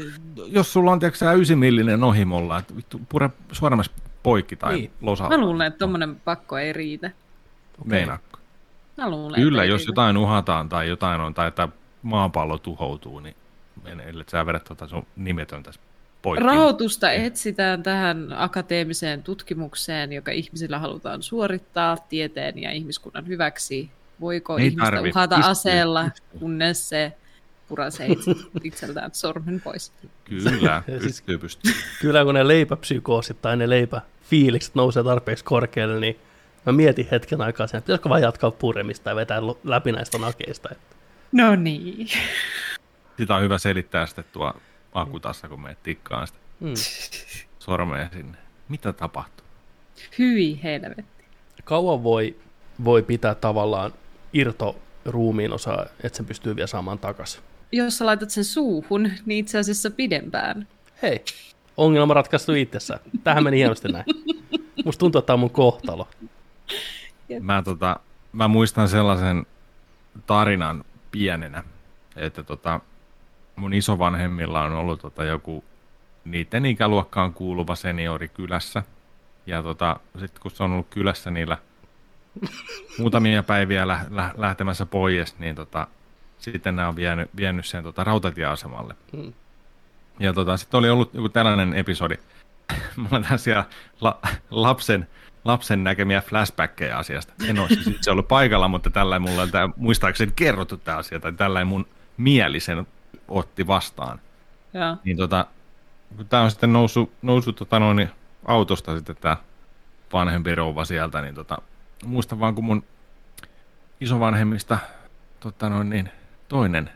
jos 0.47 0.73
sulla 0.73 0.91
on 0.91 0.99
tiedätkö, 0.99 1.31
9 1.33 1.57
millinen 1.57 2.03
ohimolla, 2.03 2.57
että 2.57 2.75
vittu, 2.75 3.01
pure 3.09 3.29
sormes 3.51 3.91
poikki 4.23 4.55
tai 4.55 4.73
Niin. 4.75 4.91
losa. 5.01 5.29
Mä 5.29 5.37
luulen, 5.37 5.67
että 5.67 5.77
tommonen 5.77 6.15
pakko 6.15 6.57
ei 6.57 6.73
riitä. 6.73 7.11
Meinaatko? 7.85 8.36
Mä 8.97 9.09
luulen, 9.09 9.41
Kyllä, 9.41 9.65
jos 9.65 9.79
riitä. 9.81 9.89
jotain 9.89 10.17
uhataan 10.17 10.69
tai 10.69 10.87
jotain 10.87 11.21
on, 11.21 11.33
tai 11.33 11.47
että 11.47 11.69
maapallo 12.01 12.57
tuhoutuu, 12.57 13.19
niin 13.19 13.35
menee, 13.83 14.09
ellei 14.09 14.25
sä 14.31 14.45
vedät 14.45 14.63
tuota 14.63 14.87
sun 14.87 15.05
nimetöntä 15.15 15.71
poikki. 16.21 16.43
Rahoitusta 16.43 17.11
etsitään 17.11 17.83
tähän 17.83 18.33
akateemiseen 18.37 19.23
tutkimukseen, 19.23 20.13
joka 20.13 20.31
ihmisillä 20.31 20.79
halutaan 20.79 21.23
suorittaa 21.23 21.97
tieteen 22.09 22.59
ja 22.61 22.71
ihmiskunnan 22.71 23.27
hyväksi. 23.27 23.89
Voiko 24.21 24.57
Ei 24.57 24.65
ihmistä 24.67 24.91
tarvi. 24.91 25.09
uhata 25.09 25.35
Pystyy, 25.35 25.51
aseella, 25.51 26.03
pystyy. 26.03 26.39
kunnes 26.39 26.89
se 26.89 27.13
purasee 27.67 28.07
itse, 28.07 28.31
itseltään 28.63 29.11
sormen 29.13 29.61
pois? 29.61 29.91
Kyllä, 30.25 30.83
Siis- 30.87 31.01
pystyy, 31.03 31.37
pystyy. 31.37 31.73
Kyllä 32.01 32.23
kun 32.23 32.33
ne 32.33 32.47
leipäpsykoosit 32.47 33.41
tai 33.41 33.57
ne 33.57 33.69
leipäfiilikset 33.69 34.75
nousee 34.75 35.03
tarpeeksi 35.03 35.43
korkealle, 35.43 35.99
niin 35.99 36.17
mä 36.67 36.73
mietin 36.73 37.07
hetken 37.11 37.41
aikaa 37.41 37.67
sen, 37.67 37.77
että 37.77 37.85
pitäisikö 37.85 38.09
vaan 38.09 38.21
jatkaa 38.21 38.51
puremista 38.51 39.09
ja 39.09 39.15
vetää 39.15 39.41
läpi 39.63 39.91
näistä 39.91 40.17
nakeista. 40.17 40.69
Että 40.71 40.95
No 41.31 41.55
niin. 41.55 42.07
Sitä 43.17 43.35
on 43.35 43.41
hyvä 43.41 43.57
selittää 43.57 44.05
sitten 44.05 44.25
tuo 44.31 44.53
akutassa, 44.93 45.47
kun 45.47 45.61
menet 45.61 45.83
tikkaan 45.83 46.27
sitä 46.27 46.39
mm. 46.59 46.73
sormea 47.59 48.09
sinne. 48.13 48.37
Mitä 48.69 48.93
tapahtuu? 48.93 49.45
Hyi 50.19 50.59
helvetti. 50.63 51.23
Kauan 51.63 52.03
voi, 52.03 52.35
voi 52.83 53.03
pitää 53.03 53.35
tavallaan 53.35 53.93
irto 54.33 54.75
ruumiin 55.05 55.53
osaa, 55.53 55.85
että 56.03 56.17
sen 56.17 56.25
pystyy 56.25 56.55
vielä 56.55 56.67
saamaan 56.67 56.99
takaisin. 56.99 57.41
Jos 57.71 57.97
sä 57.97 58.05
laitat 58.05 58.29
sen 58.29 58.45
suuhun, 58.45 59.11
niin 59.25 59.39
itse 59.39 59.57
asiassa 59.57 59.91
pidempään. 59.91 60.67
Hei, 61.01 61.23
ongelma 61.77 62.13
ratkaistu 62.13 62.53
itsessään. 62.53 62.99
Tähän 63.23 63.43
meni 63.43 63.57
hienosti 63.57 63.87
näin. 63.87 64.05
Musta 64.85 64.99
tuntuu, 64.99 65.19
että 65.19 65.27
tämä 65.27 65.35
on 65.35 65.39
mun 65.39 65.49
kohtalo. 65.49 66.07
Mä, 67.41 67.61
tota, 67.63 67.99
mä 68.33 68.47
muistan 68.47 68.89
sellaisen 68.89 69.45
tarinan 70.25 70.83
pienenä, 71.11 71.63
että 72.15 72.43
tota, 72.43 72.79
mun 73.55 73.73
isovanhemmilla 73.73 74.61
on 74.63 74.73
ollut 74.73 75.01
tota, 75.01 75.23
joku 75.23 75.63
niiden 76.25 76.65
ikäluokkaan 76.65 77.33
kuuluva 77.33 77.75
seniori 77.75 78.27
kylässä. 78.27 78.83
Ja 79.45 79.63
tota, 79.63 79.99
sitten 80.19 80.41
kun 80.41 80.51
se 80.51 80.63
on 80.63 80.71
ollut 80.71 80.87
kylässä 80.89 81.31
niillä 81.31 81.57
muutamia 82.99 83.43
päiviä 83.43 83.87
lä- 83.87 84.05
lä- 84.09 84.33
lähtemässä 84.37 84.85
pois, 84.85 85.39
niin 85.39 85.55
tota, 85.55 85.87
sitten 86.39 86.75
nämä 86.75 86.87
on 86.87 86.95
vienyt, 86.95 87.29
vienyt 87.35 87.65
sen 87.65 87.83
tota, 87.83 88.03
rautatieasemalle. 88.03 88.95
Mm. 89.13 89.33
Ja 90.19 90.33
tota, 90.33 90.57
sitten 90.57 90.77
oli 90.77 90.89
ollut 90.89 91.13
joku 91.13 91.29
tällainen 91.29 91.73
episodi. 91.73 92.15
Mulla 92.95 93.17
on 93.17 93.23
tällaisia 93.23 93.63
la- 94.01 94.19
lapsen, 94.51 95.07
lapsen 95.47 95.83
näkemiä 95.83 96.21
flashbackkejä 96.21 96.97
asiasta. 96.97 97.33
En 97.49 97.59
ole 97.59 97.67
siis 97.67 97.87
itse 97.87 98.11
ollut 98.11 98.27
paikalla, 98.27 98.67
mutta 98.67 98.89
tällä 98.89 99.19
mulla 99.19 99.41
on 99.41 99.51
tää, 99.51 99.69
muistaakseni 99.75 100.31
kerrottu 100.35 100.77
tämä 100.77 100.97
asia, 100.97 101.19
tai 101.19 101.33
tällä 101.33 101.65
mun 101.65 101.87
mieli 102.17 102.59
sen 102.59 102.87
otti 103.27 103.67
vastaan. 103.67 104.19
Ja. 104.73 104.97
Niin 105.03 105.17
tota, 105.17 105.45
tämä 106.29 106.43
on 106.43 106.51
sitten 106.51 106.73
noussut, 106.73 107.11
noussut 107.21 107.55
tota 107.55 107.79
noin, 107.79 108.09
autosta 108.45 108.95
sitten 108.95 109.15
tämä 109.15 109.37
vanhempi 110.13 110.55
rouva 110.55 110.85
sieltä, 110.85 111.21
niin 111.21 111.35
tota, 111.35 111.57
muistan 112.05 112.39
vaan 112.39 112.55
kun 112.55 112.65
mun 112.65 112.83
isovanhemmista 114.01 114.77
tota 115.39 115.69
noin, 115.69 115.89
niin, 115.89 116.09
toinen 116.47 116.89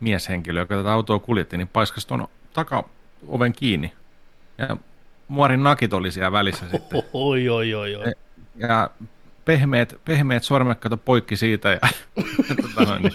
mieshenkilö, 0.00 0.60
joka 0.60 0.76
tätä 0.76 0.92
autoa 0.92 1.18
kuljetti, 1.18 1.56
niin 1.56 1.68
paiskasi 1.68 2.08
tuon 2.08 2.28
takaoven 2.52 3.52
kiinni. 3.52 3.92
Ja 4.58 4.76
muorin 5.30 5.62
nakit 5.62 5.92
oli 5.92 6.10
siellä 6.10 6.32
välissä 6.32 6.68
sitten. 6.70 7.02
Oi, 7.12 7.48
oi, 7.48 7.74
oi, 7.74 7.96
oi. 7.96 8.12
Ja 8.56 8.90
pehmeät, 9.44 10.00
pehmeät 10.04 10.42
sormet 10.42 10.78
kato 10.78 10.96
poikki 10.96 11.36
siitä. 11.36 11.68
Ja, 11.68 11.80
tota 12.62 12.84
noin, 12.84 13.02
niin, 13.02 13.14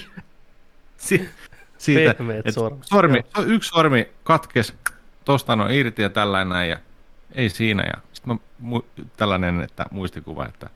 si, 0.98 1.30
siitä, 1.78 2.14
Pehmeät 2.14 2.48
et 2.48 2.54
sormet, 2.54 2.84
sormi 2.86 3.20
yksi 3.46 3.70
sormi 3.70 4.10
katkes 4.24 4.74
tosta 5.26 5.56
no 5.56 5.68
irti 5.68 6.02
ja 6.02 6.10
tällainen 6.10 6.50
näin 6.50 6.70
ja 6.70 6.78
ei 7.32 7.50
siinä. 7.50 7.84
Ja 7.84 8.02
sitten 8.14 8.40
mä, 8.62 8.70
mu- 8.78 9.06
tällainen 9.18 9.62
että 9.62 9.86
muistikuva, 9.92 10.46
että 10.46 10.70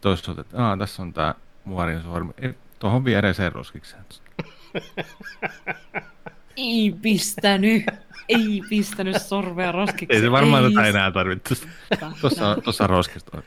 toisaalta, 0.00 0.40
että 0.40 0.66
Aa, 0.66 0.76
tässä 0.76 1.02
on 1.02 1.12
tämä 1.12 1.34
muorin 1.64 2.02
sormi. 2.02 2.32
Ei, 2.38 2.54
tuohon 2.78 3.04
viereiseen 3.04 3.52
roskikseen. 3.52 4.04
Ei 6.56 6.94
pistänyt. 7.02 7.84
Ei 8.28 8.62
pistänyt 8.68 9.22
sormea 9.22 9.72
roskiksi. 9.72 10.06
Ei 10.16 10.20
se 10.20 10.30
varmaan 10.30 10.64
Ei 10.64 10.70
tätä 10.74 10.86
enää 10.86 11.10
tarvittu. 11.10 11.54
Tuossa, 12.20 12.56
tuossa 12.64 12.86
roskista. 12.86 13.42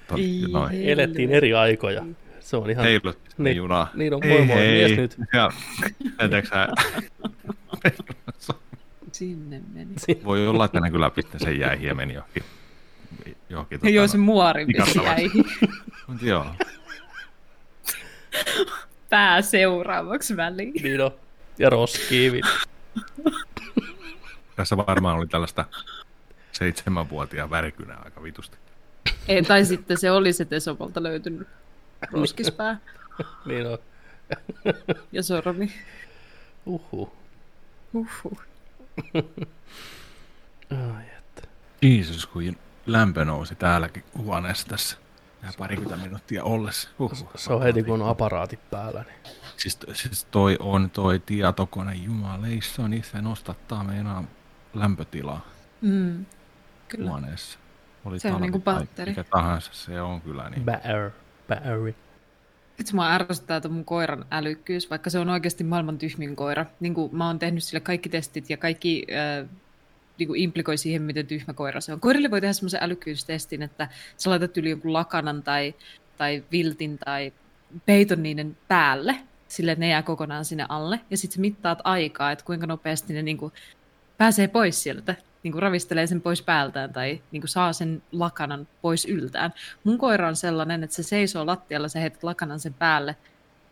Noin. 0.52 0.90
Elettiin 0.90 1.32
eri 1.32 1.54
aikoja. 1.54 2.06
Se 2.40 2.58
on 2.58 2.70
ihan... 2.70 2.86
Heilut 2.86 3.18
Niin, 3.28 3.44
niin, 3.44 3.58
junaa. 3.58 3.90
niin 3.96 4.14
on, 4.14 4.20
moi 4.28 4.46
moi, 4.46 4.58
hei. 4.58 4.86
mies 4.88 4.98
nyt. 4.98 5.18
Ja, 5.34 5.50
tiedätkö 6.20 6.50
sä, 6.50 6.68
Sinne 9.12 9.62
meni. 9.74 9.96
voi 10.24 10.48
olla, 10.48 10.66
että 10.66 10.80
ne 10.80 10.92
kyllä 10.92 11.10
piste 11.10 11.40
sen 11.40 11.60
jäihin 11.60 11.88
ja 11.88 11.96
meni 11.96 12.14
johonkin. 12.14 12.44
johonkin 13.50 13.80
Ja 13.84 13.90
joo, 13.90 14.04
tota, 14.04 14.12
se 14.12 14.18
muori 14.18 14.66
jäi 15.06 15.30
Mut 16.08 16.22
joo. 16.22 16.46
pää 19.10 19.42
seuraavaksi 19.42 20.38
väliin. 20.38 20.74
Niin 20.84 21.02
on. 21.02 21.12
Ja 21.60 21.70
roskiivi. 21.70 22.42
Tässä 24.58 24.78
varmaan 24.78 25.18
oli 25.18 25.28
tällaista 25.28 25.66
seitsemänvuotiaan 26.52 27.50
värikynää 27.50 28.02
aika 28.06 28.24
vitusti. 28.24 28.58
Ei, 29.28 29.44
tai 29.44 29.66
sitten 29.66 29.98
se 29.98 30.12
oli 30.12 30.34
se 30.34 30.46
Tesopolta 30.46 31.04
löytynyt 31.04 31.48
roskispää 32.12 32.78
Niin 33.46 33.68
on. 33.68 33.78
ja 35.12 35.24
sormi. 35.24 35.72
Uhu. 36.66 37.14
Uhuh. 37.94 38.42
Ai, 40.96 41.04
että. 41.18 41.48
Jeesus, 41.82 42.26
kun 42.26 42.58
lämpö 42.86 43.26
nousi 43.26 43.56
täälläkin 43.56 44.04
huoneessa 44.18 44.68
tässä. 44.68 44.98
Ja 45.44 45.50
parikymmentä 45.58 46.06
minuuttia 46.06 46.44
ollessa. 46.44 46.90
Uhuh. 47.00 47.32
Se 47.36 47.54
on 47.54 47.64
heti 47.64 47.84
kun 47.84 48.02
on 48.02 48.10
aparaatit 48.10 48.70
päällä. 48.70 49.04
Niin. 49.04 49.36
Siis, 49.58 49.80
siis 49.94 50.26
toi 50.26 50.58
on 50.60 50.90
toi 50.90 51.20
tietokone 51.20 51.96
jumaleissa, 51.96 52.88
niin 52.88 53.04
se 53.04 53.22
nostattaa 53.22 53.84
meinaa 53.84 54.24
lämpötilaa 54.74 55.46
Mm. 55.82 56.26
Kyllä. 56.88 57.10
huoneessa. 57.10 57.60
Oli 58.06 58.20
Se 58.20 58.32
on 58.32 58.42
niinku 58.42 58.60
tai 58.60 58.76
batteri. 58.76 59.12
Mikä 59.12 59.24
tahansa 59.24 59.72
se 59.74 60.02
on 60.02 60.22
kyllä. 60.22 60.50
Niin. 60.50 60.64
Bär. 60.66 61.12
Bäri. 61.48 61.96
Itse 62.80 62.96
mua 62.96 63.12
ärsyttää 63.12 63.58
että 63.58 63.70
mun 63.70 63.86
koiran 63.86 64.26
älykkyys, 64.32 64.90
vaikka 64.90 65.10
se 65.10 65.20
on 65.20 65.30
oikeasti 65.30 65.64
maailman 65.64 65.98
tyhmin 65.98 66.36
koira. 66.36 66.66
Niin 66.80 66.94
kuin 66.94 67.16
mä 67.16 67.28
oon 67.28 67.40
tehnyt 67.40 67.64
sille 67.64 67.80
kaikki 67.80 68.10
testit 68.10 68.50
ja 68.50 68.58
kaikki 68.58 69.06
äh, 69.42 69.50
niin 70.18 70.28
kuin 70.28 70.42
implikoi 70.42 70.78
siihen, 70.78 71.02
miten 71.02 71.28
tyhmä 71.28 71.54
koira 71.54 71.82
se 71.82 71.94
on. 71.94 72.00
Koirille 72.00 72.32
voi 72.32 72.42
tehdä 72.42 72.54
semmoisen 72.54 72.84
älykkyystestin, 72.84 73.62
että 73.62 73.88
sä 74.18 74.30
laitat 74.30 74.58
yli 74.58 74.70
jonkun 74.70 74.94
lakanan 74.94 75.44
tai, 75.44 75.76
tai 76.18 76.44
viltin 76.52 76.98
tai 76.98 77.34
peiton 77.86 78.24
niiden 78.24 78.58
päälle, 78.68 79.16
sille 79.48 79.72
että 79.72 79.80
ne 79.80 79.90
jää 79.90 80.04
kokonaan 80.04 80.46
sinne 80.46 80.66
alle. 80.70 81.00
Ja 81.10 81.18
sitten 81.18 81.36
sä 81.36 81.42
mittaat 81.42 81.80
aikaa, 81.84 82.32
että 82.32 82.46
kuinka 82.46 82.68
nopeasti 82.68 83.14
ne 83.14 83.22
niin 83.22 83.38
kuin, 83.38 83.54
pääsee 84.18 84.48
pois 84.48 84.84
sieltä, 84.84 85.16
niin 85.44 85.52
kuin 85.52 85.62
ravistelee 85.62 86.08
sen 86.08 86.22
pois 86.22 86.42
päältään 86.42 86.94
tai 86.94 87.22
niin 87.32 87.42
kuin 87.42 87.50
saa 87.50 87.74
sen 87.74 88.02
lakanan 88.12 88.68
pois 88.82 89.06
yltään. 89.06 89.54
Mun 89.84 89.98
koira 89.98 90.28
on 90.28 90.36
sellainen, 90.36 90.84
että 90.84 90.96
se 90.96 91.04
seisoo 91.04 91.46
lattialla, 91.46 91.88
sä 91.88 92.00
heität 92.00 92.24
lakanan 92.24 92.60
sen 92.60 92.74
päälle, 92.74 93.16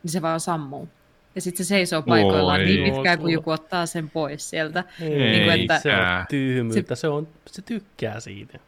niin 0.04 0.12
se 0.12 0.22
vaan 0.22 0.40
sammuu. 0.40 0.90
Ja 1.36 1.42
sitten 1.42 1.66
se 1.66 1.70
seisoo 1.70 2.02
paikoillaan 2.02 2.60
Oi. 2.62 2.66
niin 2.66 2.94
pitkään, 2.94 3.20
kun 3.20 3.30
joku 3.32 3.52
ottaa 3.52 3.86
sen 3.86 4.10
pois 4.10 4.50
sieltä. 4.50 4.84
Ei, 5.02 5.10
Niin 5.10 5.44
kuin, 5.44 5.62
että- 5.62 5.80
se 5.80 5.90
on 5.94 6.26
tyhmyyttä. 6.30 6.96
Se, 6.96 7.08
on, 7.08 7.28
se 7.48 7.62
tykkää 7.62 8.20
siitä. 8.20 8.60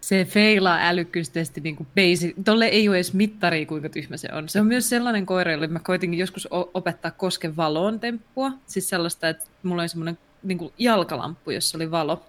Se 0.00 0.24
feilaa 0.24 0.78
älykkyystesti 0.82 1.60
niin 1.60 1.76
basic. 1.76 2.34
Tolle 2.44 2.66
ei 2.66 2.88
ole 2.88 2.96
edes 2.96 3.14
mittaria, 3.14 3.66
kuinka 3.66 3.88
tyhmä 3.88 4.16
se 4.16 4.28
on. 4.32 4.48
Se 4.48 4.60
on 4.60 4.66
myös 4.66 4.88
sellainen 4.88 5.26
koira, 5.26 5.52
jolle 5.52 5.66
mä 5.66 5.78
koitin 5.78 6.14
joskus 6.14 6.48
opettaa 6.50 7.10
kosken 7.10 7.56
valoon 7.56 8.00
temppua. 8.00 8.50
Siis 8.66 8.88
sellaista, 8.88 9.28
että 9.28 9.44
mulla 9.62 9.82
oli 9.82 9.88
semmoinen 9.88 10.18
niin 10.42 10.58
kuin 10.58 10.72
jalkalamppu, 10.78 11.50
jossa 11.50 11.78
oli 11.78 11.90
valo. 11.90 12.22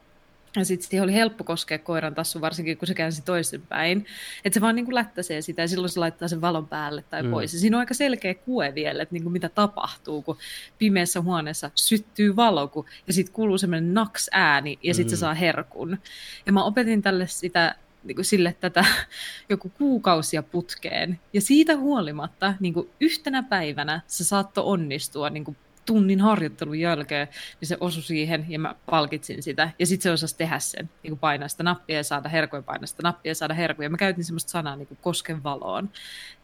Ja 0.55 0.65
sitten 0.65 0.89
siihen 0.89 1.03
oli 1.03 1.13
helppo 1.13 1.43
koskea 1.43 1.79
koiran 1.79 2.15
tassu, 2.15 2.41
varsinkin 2.41 2.77
kun 2.77 2.87
se 2.87 2.93
käänsi 2.93 3.21
toisinpäin. 3.21 4.05
Että 4.45 4.53
se 4.53 4.61
vaan 4.61 4.75
niin 4.75 4.85
kuin 4.85 4.95
lättäsee 4.95 5.41
sitä 5.41 5.61
ja 5.61 5.67
silloin 5.67 5.89
se 5.89 5.99
laittaa 5.99 6.27
sen 6.27 6.41
valon 6.41 6.67
päälle 6.67 7.03
tai 7.09 7.23
mm. 7.23 7.31
pois. 7.31 7.53
Ja 7.53 7.59
siinä 7.59 7.77
on 7.77 7.79
aika 7.79 7.93
selkeä 7.93 8.33
kue 8.33 8.75
vielä, 8.75 9.03
että 9.03 9.13
niin 9.13 9.23
kuin 9.23 9.33
mitä 9.33 9.49
tapahtuu, 9.49 10.21
kun 10.21 10.37
pimeässä 10.77 11.21
huoneessa 11.21 11.71
syttyy 11.75 12.35
valo, 12.35 12.67
kun, 12.67 12.85
ja 13.07 13.13
sitten 13.13 13.33
kuuluu 13.33 13.57
semmoinen 13.57 13.93
naks 13.93 14.29
ääni 14.31 14.79
ja 14.83 14.93
sitten 14.93 15.11
mm. 15.11 15.17
se 15.17 15.19
saa 15.19 15.33
herkun. 15.33 15.97
Ja 16.45 16.53
mä 16.53 16.63
opetin 16.63 17.01
tälle 17.01 17.27
sitä 17.27 17.75
niin 18.03 18.15
kuin 18.15 18.25
sille 18.25 18.55
tätä 18.59 18.85
joku 19.49 19.71
kuukausia 19.77 20.43
putkeen. 20.43 21.19
Ja 21.33 21.41
siitä 21.41 21.77
huolimatta 21.77 22.53
niin 22.59 22.73
kuin 22.73 22.89
yhtenä 22.99 23.43
päivänä 23.43 24.01
se 24.07 24.23
saattoi 24.23 24.63
onnistua 24.63 25.29
niin 25.29 25.45
kuin 25.45 25.57
tunnin 25.91 26.21
harjoittelun 26.21 26.79
jälkeen, 26.79 27.27
niin 27.61 27.67
se 27.67 27.77
osui 27.79 28.03
siihen 28.03 28.45
ja 28.49 28.59
mä 28.59 28.75
palkitsin 28.85 29.43
sitä. 29.43 29.69
Ja 29.79 29.85
sitten 29.85 30.03
se 30.03 30.11
osasi 30.11 30.37
tehdä 30.37 30.59
sen, 30.59 30.89
niin 31.03 31.11
kuin 31.11 31.19
painaa 31.19 31.47
sitä 31.47 31.63
nappia 31.63 31.97
ja 31.97 32.03
saada 32.03 32.29
herkoja, 32.29 32.61
painaa 32.61 32.87
sitä 32.87 33.03
nappia 33.03 33.29
ja 33.29 33.35
saada 33.35 33.53
herkoja. 33.53 33.89
Mä 33.89 33.97
käytin 33.97 34.23
semmoista 34.23 34.51
sanaa 34.51 34.75
niin 34.75 34.87
kuin 34.87 34.97
kosken 35.01 35.43
valoon. 35.43 35.89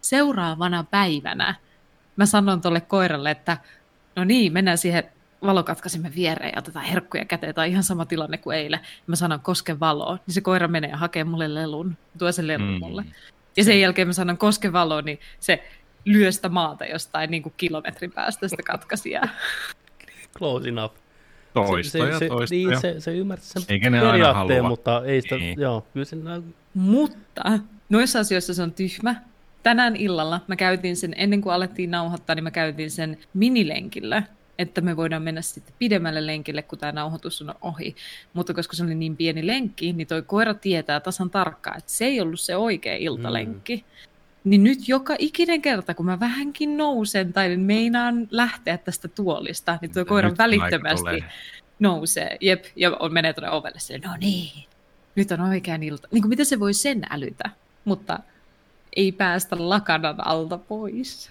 Seuraavana 0.02 0.84
päivänä 0.84 1.56
mä 2.16 2.26
sanon 2.26 2.62
tuolle 2.62 2.82
koiralle, 2.82 3.32
että 3.32 3.58
no 4.16 4.24
niin, 4.24 4.54
mennään 4.54 4.78
siihen 4.78 5.04
valokatkaisimme 5.42 6.12
viereen 6.16 6.52
ja 6.56 6.60
otetaan 6.60 6.86
herkkuja 6.86 7.26
käteen, 7.26 7.56
tai 7.56 7.70
ihan 7.70 7.84
sama 7.84 8.06
tilanne 8.06 8.38
kuin 8.38 8.58
eilen. 8.58 8.80
Mä 9.08 9.16
sanon 9.16 9.40
koske 9.40 9.80
valoon, 9.80 10.20
niin 10.28 10.34
se 10.34 10.42
koira 10.42 10.68
menee 10.68 10.90
ja 10.90 10.98
hakee 10.98 11.24
mulle 11.24 11.54
lelun, 11.54 11.98
tuo 12.18 12.32
sen 12.32 12.48
lelun 12.48 12.74
mm. 12.74 12.80
mulle. 12.80 13.06
Ja 13.58 13.64
sen 13.64 13.82
jälkeen 13.82 14.08
mä 14.08 14.14
sanon 14.14 14.38
koske 14.38 14.74
valoon, 14.74 15.06
niin 15.06 15.20
se 15.40 15.64
lyö 16.08 16.32
sitä 16.32 16.50
maata 16.50 16.86
jostain 16.86 17.32
niin 17.32 17.44
kuin 17.44 17.54
kilometrin 17.58 18.12
päästä 18.12 18.48
sitä 18.48 18.64
katkaisijaa. 18.64 19.28
Close 20.38 20.70
enough. 20.70 20.96
Toistoja, 21.54 22.14
se, 22.14 22.20
se, 22.20 22.28
toistoja. 22.28 22.70
Niin, 22.70 22.82
se, 22.82 23.00
se 23.00 23.18
ymmärtää 23.18 23.48
sen 23.48 23.64
Eikä 23.70 23.90
ne 23.90 24.02
periaatteen, 24.02 24.66
mutta 24.66 25.02
ei 25.06 25.22
sitä, 25.22 25.36
niin. 25.38 25.60
joo, 25.60 25.86
kyllä 25.94 26.06
sen... 26.06 26.24
Mutta 26.74 27.60
noissa 27.90 28.20
asioissa 28.20 28.54
se 28.54 28.64
on 28.64 28.72
tyhmä. 28.72 29.16
Tänään 29.64 29.96
illalla 29.96 30.42
mä 30.48 30.56
käytin 30.56 30.96
sen, 30.96 31.14
ennen 31.18 31.42
kuin 31.42 31.54
alettiin 31.54 31.92
nauhoittaa, 31.92 32.36
niin 32.36 32.44
mä 32.44 32.52
käytin 32.52 32.92
sen 32.92 33.18
minilenkillä, 33.34 34.24
että 34.58 34.82
me 34.82 34.98
voidaan 34.98 35.22
mennä 35.22 35.42
sitten 35.42 35.76
pidemmälle 35.80 36.26
lenkille, 36.26 36.62
kun 36.62 36.80
tämä 36.80 36.92
nauhoitus 36.92 37.42
on 37.42 37.56
ohi. 37.62 37.96
Mutta 38.34 38.54
koska 38.54 38.76
se 38.76 38.84
oli 38.84 38.96
niin 38.96 39.18
pieni 39.18 39.48
lenkki, 39.48 39.94
niin 39.94 40.08
toi 40.08 40.22
koira 40.22 40.54
tietää 40.54 41.00
tasan 41.00 41.30
tarkkaan, 41.30 41.78
että 41.78 41.92
se 41.92 42.06
ei 42.06 42.22
ollut 42.22 42.40
se 42.40 42.56
oikea 42.56 42.96
iltalenkki. 42.96 43.76
Mm. 43.76 44.07
Niin 44.50 44.64
nyt 44.64 44.88
joka 44.88 45.16
ikinen 45.20 45.62
kerta, 45.62 45.94
kun 45.94 46.06
mä 46.06 46.20
vähänkin 46.20 46.78
nousen 46.78 47.34
tai 47.34 47.58
meinaan 47.58 48.28
lähteä 48.32 48.78
tästä 48.78 49.08
tuolista, 49.08 49.78
niin 49.82 49.94
tuo 49.94 50.06
koira 50.06 50.32
välittömästi 50.38 51.24
nousee. 51.80 52.38
Jep, 52.42 52.66
ja 52.76 52.98
on, 53.00 53.14
menee 53.14 53.34
tuonne 53.34 53.50
ovelle 53.50 53.80
sille, 53.80 54.08
no 54.08 54.14
niin, 54.20 54.66
nyt 55.16 55.32
on 55.32 55.42
oikein 55.42 55.84
ilta. 55.84 56.08
Niin 56.12 56.22
kuin 56.22 56.30
miten 56.30 56.46
se 56.46 56.60
voi 56.60 56.74
sen 56.74 57.02
älytä, 57.10 57.50
mutta 57.86 58.20
ei 58.96 59.12
päästä 59.12 59.56
lakanan 59.60 60.28
alta 60.28 60.58
pois. 60.58 61.30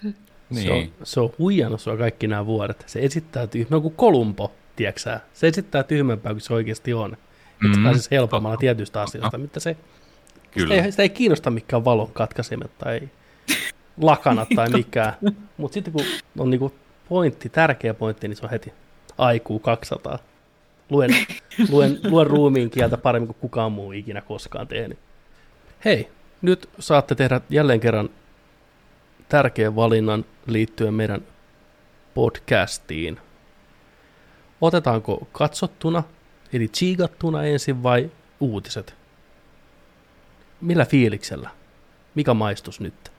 Niin. 0.50 0.62
Se, 0.66 0.72
on, 0.72 0.92
se 1.02 1.20
on 1.20 1.32
huijannut 1.38 1.80
sua 1.80 1.96
kaikki 1.96 2.26
nämä 2.26 2.46
vuodet. 2.46 2.84
Se 2.86 3.00
esittää 3.00 3.46
tyhmää 3.46 3.80
kuin 3.80 3.94
Kolumbo, 3.94 4.52
tiedätkö 4.76 5.20
Se 5.32 5.46
esittää 5.46 5.82
tyhmempää 5.82 6.32
kuin 6.32 6.40
se 6.40 6.54
oikeasti 6.54 6.94
on. 6.94 7.10
Mm-hmm. 7.10 7.66
Että 7.66 7.78
se 7.78 7.84
pääsisi 7.84 8.10
helpommalla 8.10 8.56
tietystä 8.56 9.02
asioista, 9.02 9.38
mitä 9.38 9.60
se 9.60 9.76
Kyllä. 10.50 10.74
Sitä, 10.74 10.84
ei, 10.84 10.90
sitä 10.90 11.02
ei 11.02 11.08
kiinnosta 11.08 11.50
mikään 11.50 11.84
valon 11.84 12.12
katkaisimet 12.12 12.78
tai 12.78 13.00
lakanat 14.00 14.48
tai 14.56 14.70
mikään. 14.78 15.12
Mutta 15.56 15.74
sitten 15.74 15.92
kun 15.92 16.04
on 16.38 16.50
niinku 16.50 16.74
pointti, 17.08 17.48
tärkeä 17.48 17.94
pointti, 17.94 18.28
niin 18.28 18.36
se 18.36 18.44
on 18.44 18.50
heti 18.50 18.72
aikuu 19.18 19.58
200. 19.58 20.18
Luen, 20.90 21.10
luen, 21.70 22.00
luen 22.04 22.26
ruumiin 22.26 22.70
kieltä 22.70 22.96
paremmin 22.96 23.26
kuin 23.26 23.36
kukaan 23.40 23.72
muu 23.72 23.92
ikinä 23.92 24.20
koskaan 24.20 24.68
tehnyt. 24.68 24.98
Hei, 25.84 26.08
nyt 26.42 26.68
saatte 26.78 27.14
tehdä 27.14 27.40
jälleen 27.50 27.80
kerran 27.80 28.10
tärkeän 29.28 29.76
valinnan 29.76 30.24
liittyen 30.46 30.94
meidän 30.94 31.22
podcastiin. 32.14 33.20
Otetaanko 34.60 35.28
katsottuna, 35.32 36.02
eli 36.52 36.68
chiigattuna 36.68 37.44
ensin 37.44 37.82
vai 37.82 38.10
uutiset? 38.40 38.94
Millä 40.60 40.84
fiiliksellä? 40.84 41.50
Mikä 42.14 42.34
maistus 42.34 42.80
nyt? 42.80 43.12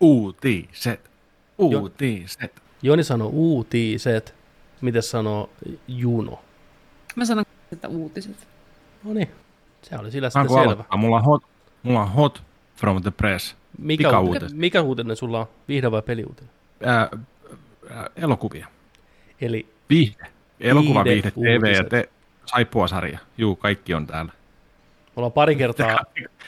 Uutiset. 0.00 1.10
Uutiset. 1.58 2.62
Joni 2.82 3.04
sanoo 3.04 3.28
uutiset. 3.28 4.34
Miten 4.80 5.02
sanoo 5.02 5.50
Juno? 5.88 6.42
Mä 7.16 7.24
sanon, 7.24 7.44
että 7.72 7.88
uutiset. 7.88 8.48
No 9.04 9.12
niin, 9.12 9.28
se 9.82 9.96
oli 9.98 10.10
sillä 10.10 10.30
sitten 10.30 10.48
selvä. 10.48 10.62
Aloittaa? 10.62 10.98
Mulla 10.98 11.16
on, 11.16 11.24
hot, 11.24 11.42
mulla 11.82 12.02
on 12.02 12.12
hot 12.12 12.42
from 12.76 13.02
the 13.02 13.10
press. 13.10 13.56
Mikä, 13.78 14.18
uutinen, 14.18 14.56
mikä 14.56 14.82
uutinen 14.82 15.16
sulla 15.16 15.40
on? 15.40 15.46
Viihde 15.68 15.90
vai 15.90 16.02
peliuutinen? 16.02 16.50
Ää, 16.82 17.08
ää, 17.90 18.10
elokuvia. 18.16 18.66
Eli 19.40 19.66
viihde. 19.90 20.26
Elokuva, 20.60 21.04
viihde, 21.04 21.30
TV 21.30 21.74
ja 21.74 21.84
te, 21.84 22.08
saippua-sarja. 22.46 23.18
Juu, 23.38 23.56
kaikki 23.56 23.94
on 23.94 24.06
täällä. 24.06 24.32
Me 25.16 25.20
ollaan 25.20 25.32
pari 25.32 25.56
kertaa, 25.62 25.98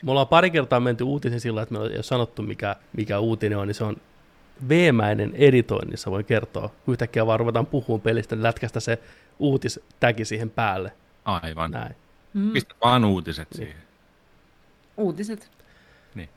me 0.02 0.10
ollaan 0.10 0.28
pari 0.28 0.50
kertaa 0.50 0.80
menty 0.80 1.04
uutisen 1.04 1.40
sillä, 1.40 1.62
että 1.62 1.74
me 1.74 1.80
ei 1.84 1.94
ole 1.94 2.02
sanottu, 2.02 2.42
mikä, 2.42 2.76
mikä 2.92 3.18
uutinen 3.18 3.58
on, 3.58 3.66
niin 3.66 3.74
se 3.74 3.84
on 3.84 3.96
veemäinen 4.68 5.32
editoinnissa, 5.34 6.10
voi 6.10 6.24
kertoa. 6.24 6.70
Yhtäkkiä 6.86 7.26
vaan 7.26 7.40
ruvetaan 7.40 7.66
puhumaan 7.66 8.00
pelistä, 8.00 8.36
niin 8.36 8.42
lätkästä 8.42 8.80
se 8.80 8.98
uutistäki 9.38 10.24
siihen 10.24 10.50
päälle. 10.50 10.92
Aivan. 11.24 11.70
Näin. 11.70 11.94
Mm. 12.34 12.50
Pistä 12.50 12.74
vaan 12.84 13.04
uutiset 13.04 13.48
niin. 13.50 13.66
siihen. 13.66 13.82
Uutiset. 14.96 15.50
Niin. 16.14 16.28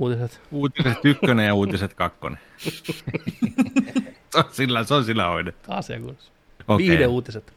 Uutiset. 0.00 0.40
Uutiset 0.50 1.04
ykkönen 1.04 1.46
ja 1.46 1.54
uutiset 1.54 1.94
kakkonen. 1.94 2.38
se, 4.30 4.38
on 4.38 4.44
sillä, 4.52 4.84
se 4.84 4.94
on 4.94 5.04
sillä 5.04 5.26
hoidettu. 5.26 5.72
Asiakunnassa. 5.72 6.32
Okay. 6.68 6.78
Viihdeuutiset. 6.78 7.52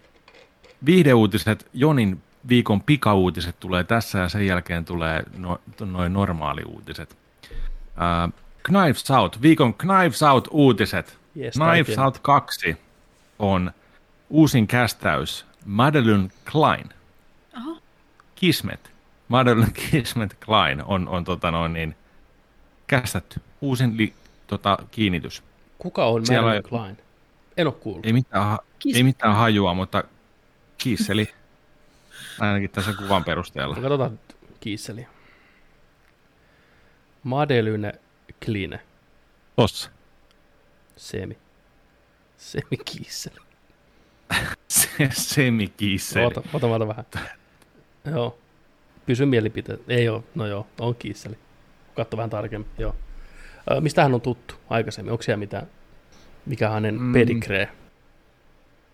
Viihdeuutiset 0.86 1.68
Jonin 1.74 2.22
viikon 2.50 2.82
pikauutiset 2.82 3.60
tulee 3.60 3.84
tässä 3.84 4.20
ja 4.20 4.30
sen 4.30 4.48
jälkeen 4.48 4.86
tulee 4.86 5.24
no, 5.38 5.62
noin 5.86 6.14
normaaliuutiset. 6.14 7.18
Uh, 7.52 8.34
Knives 8.64 9.12
Out, 9.12 9.42
viikon 9.42 9.74
Knives 9.74 10.24
Out 10.24 10.48
uutiset. 10.52 11.18
Yes, 11.38 11.54
Knives 11.54 11.98
Out 11.98 12.20
2 12.20 12.78
on 13.40 13.72
uusin 14.30 14.68
kästäys 14.68 15.46
Madeline 15.66 16.30
Klein. 16.52 16.90
Aha. 17.54 17.76
Kismet. 18.36 18.92
Madeline 19.28 19.72
Kismet 19.92 20.38
Klein 20.46 20.84
on, 20.84 21.08
on 21.08 21.24
tota 21.24 21.52
noin 21.52 21.74
niin, 21.74 21.96
kästetty. 22.88 23.42
Uusin 23.62 23.98
li, 23.98 24.14
tota, 24.48 24.78
kiinnitys. 24.92 25.44
Kuka 25.78 26.06
on 26.06 26.26
Siellä 26.26 26.44
Madeline 26.44 26.70
Klein? 26.70 26.98
En 27.58 27.68
ole 27.68 27.76
kuullut. 27.76 28.06
Ei 28.06 28.14
mitään, 28.14 28.58
ei 28.96 29.04
mitään 29.04 29.36
hajua, 29.36 29.74
mutta 29.74 30.04
kiisseli. 30.78 31.34
Ainakin 32.40 32.70
tässä 32.70 32.94
kuvan 32.94 33.24
perusteella. 33.24 33.76
Katsotaan 33.76 34.20
kiisseli. 34.60 35.08
Madelyne 37.24 37.94
Kline. 38.46 38.80
Tossa. 39.56 39.90
Semi. 40.96 41.38
Semi 42.38 42.78
kiisseli. 42.86 43.36
Se, 44.68 45.10
semi 45.12 45.68
kiisseli. 45.68 46.26
Ota, 46.26 46.42
ota, 46.54 46.68
ota 46.68 46.88
vähän. 46.88 47.06
joo. 48.06 48.40
Pysy 49.06 49.26
mielipiteet. 49.26 49.82
Ei 49.88 50.10
ole. 50.10 50.24
No 50.36 50.46
joo, 50.46 50.68
on 50.80 50.96
kiisseli. 50.96 51.38
Katso 51.96 52.18
vähän 52.18 52.30
tarkemmin. 52.30 52.70
Joo. 52.78 52.96
mistä 53.80 54.04
hän 54.04 54.14
on 54.14 54.22
tuttu 54.22 54.56
aikaisemmin? 54.70 55.12
Onko 55.12 55.24
siellä 55.24 55.40
mitään, 55.40 55.68
mikä 56.46 56.70
hänen 56.70 57.02
mm. 57.02 57.14
pedigree? 57.14 57.70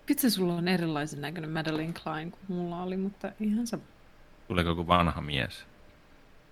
Vitsi, 0.09 0.29
sulla 0.29 0.53
on 0.53 0.67
erilaisen 0.67 1.21
näköinen 1.21 1.49
Madeline 1.49 1.93
Klein 2.03 2.31
kuin 2.31 2.41
mulla 2.47 2.83
oli, 2.83 2.97
mutta 2.97 3.31
ihan 3.39 3.67
se... 3.67 3.79
Tuleeko 4.47 4.69
joku 4.69 4.87
vanha 4.87 5.21
mies? 5.21 5.65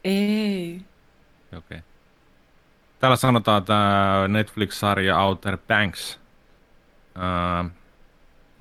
Ei. 0.04 0.82
Okei. 1.46 1.58
Okay. 1.58 1.82
Täällä 3.00 3.16
sanotaan 3.16 3.66
tämä 3.66 4.28
Netflix-sarja 4.28 5.20
Outer 5.20 5.58
Banks, 5.68 6.20
uh, 7.16 7.72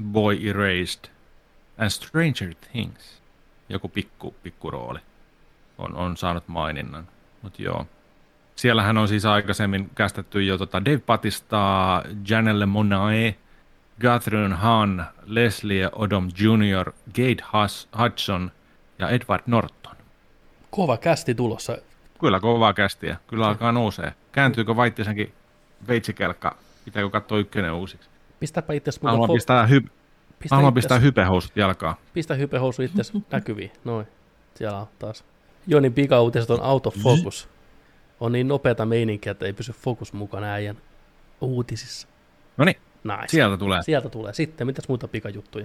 Boy 0.03 0.49
Erased 0.49 1.11
and 1.79 1.91
Stranger 1.91 2.55
Things. 2.73 3.23
Joku 3.69 3.89
pikku, 3.89 4.35
pikku 4.43 4.71
rooli 4.71 4.99
on, 5.79 5.97
on 5.97 6.17
saanut 6.17 6.49
maininnan, 6.49 7.09
mutta 7.43 7.63
joo. 7.63 7.87
Siellähän 8.57 8.99
on 8.99 9.09
siis 9.09 9.25
aikaisemmin 9.25 9.91
kästetty 9.95 10.43
jo 10.43 10.59
tota 10.59 10.85
Dave 10.85 11.01
Batista, 11.07 12.03
Janelle 12.29 12.67
Monae, 12.67 13.37
Catherine 14.01 14.55
Hahn, 14.55 15.03
Leslie 15.27 15.91
Odom 15.93 16.29
Jr., 16.39 16.93
Gate 17.07 17.45
Hudson 17.99 18.51
ja 18.99 19.09
Edward 19.09 19.43
Norton. 19.47 19.97
Kova 20.71 20.97
kästi 20.97 21.35
tulossa. 21.35 21.79
Kyllä 22.21 22.41
kovaa 22.41 22.73
kästiä. 22.73 23.17
Kyllä 23.27 23.49
alkaa 23.49 23.73
nousee. 23.73 24.13
Kääntyykö 24.33 24.77
Vaittisenkin 24.77 25.33
veitsikelkka? 25.89 26.57
Pitääkö 26.85 27.11
katsoa 27.11 27.39
ykkönen 27.39 27.73
uusiksi? 27.73 28.11
Pistäpä 28.41 28.73
itse 28.73 28.91
Haluan 29.03 29.31
pistää 29.31 29.67
hy- 29.67 29.89
Pistä 30.39 30.57
Haluan 30.57 30.75
pistää 30.75 30.99
hypehousut 30.99 31.57
jalkaa. 31.57 31.97
Pistä 32.13 32.35
hypehousu 32.35 32.83
itse 32.83 33.03
näkyviin. 33.33 33.73
Noin. 33.85 34.07
Siellä 34.55 34.79
on 34.79 34.87
taas. 34.99 35.25
Jonin 35.67 35.93
pikauutiset 35.93 36.51
on 36.51 36.63
autofocus. 36.63 37.49
On 38.21 38.33
niin 38.33 38.49
nopeata 38.49 38.87
meininkiä, 38.87 39.33
että 39.33 39.47
ei 39.47 39.53
pysy 39.53 39.73
fokus 39.73 40.13
mukana 40.13 40.47
äijän 40.47 40.77
uutisissa. 41.41 42.09
No 42.57 42.65
niin, 42.65 42.77
Nice. 43.07 43.27
sieltä 43.29 43.57
tulee 43.57 43.83
Sieltä 43.83 44.09
tulee. 44.09 44.33
Sitten, 44.33 44.67
mitäs 44.67 44.89
muita 44.89 45.09
pikajuttuja? 45.09 45.65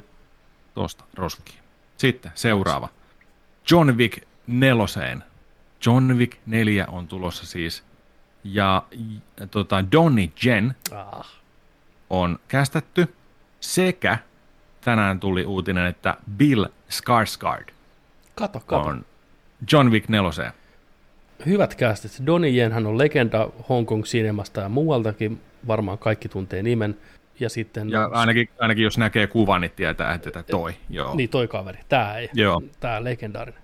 tuosta 0.74 1.04
roskiin. 1.16 1.60
Sitten 1.98 2.32
seuraava. 2.36 2.90
John 3.72 3.92
Wick 3.98 4.24
neloseen. 4.48 5.24
John 5.86 6.12
Wick 6.18 6.38
4 6.46 6.88
on 6.88 7.08
tulossa 7.08 7.46
siis. 7.46 7.84
Ja 8.44 8.84
tota, 9.52 9.86
Donnie 9.92 10.30
Jen 10.46 10.76
Ah, 10.92 11.28
on 12.10 12.40
kästetty. 12.48 13.16
Sekä 13.60 14.18
tänään 14.82 15.20
tuli 15.20 15.46
uutinen, 15.46 15.86
että 15.86 16.18
Bill 16.38 16.66
Skarsgård 16.90 17.72
kato, 18.36 18.60
kato. 18.60 18.82
on 18.82 19.06
John 19.72 19.92
Wick 19.92 20.10
neloseen. 20.10 20.52
Hyvät 21.46 21.76
kästit. 21.76 22.26
Donnie 22.26 22.52
Yen, 22.62 22.72
hän 22.72 22.88
on 22.88 22.98
legenda 22.98 23.50
Hong 23.70 23.88
Kong 23.88 24.04
Cinemasta 24.04 24.62
ja 24.62 24.70
muualtakin. 24.70 25.42
Varmaan 25.68 25.98
kaikki 25.98 26.30
tuntee 26.30 26.64
nimen. 26.64 26.98
Ja 27.42 27.50
sitten... 27.50 27.90
Ja 27.90 28.10
ainakin, 28.14 28.50
ainakin 28.60 28.84
jos 28.84 28.98
näkee 28.98 29.28
kuvan, 29.28 29.62
niin 29.62 29.72
tietää, 29.76 30.14
että 30.14 30.32
tätä 30.32 30.52
toi. 30.52 30.74
Joo. 30.90 31.16
Niin, 31.16 31.30
toi 31.30 31.48
kaveri. 31.48 31.80
Tää 31.90 32.18
ei. 32.18 32.30
Joo. 32.34 32.62
Tää 32.80 33.04
legendaarinen. 33.04 33.62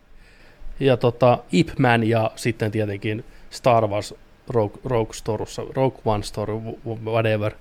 Ja 0.79 0.97
tota, 0.97 1.43
Ip 1.51 1.69
Man 1.79 2.03
ja 2.03 2.31
sitten 2.35 2.71
tietenkin 2.71 3.25
Star 3.49 3.87
Wars 3.87 4.15
Rogue, 4.49 4.81
Rogue 4.83 5.13
Storussa, 5.13 5.61
Rogue 5.75 6.01
One 6.05 6.23
Story, 6.23 6.53
wh- 6.53 6.99
whatever. 7.05 7.53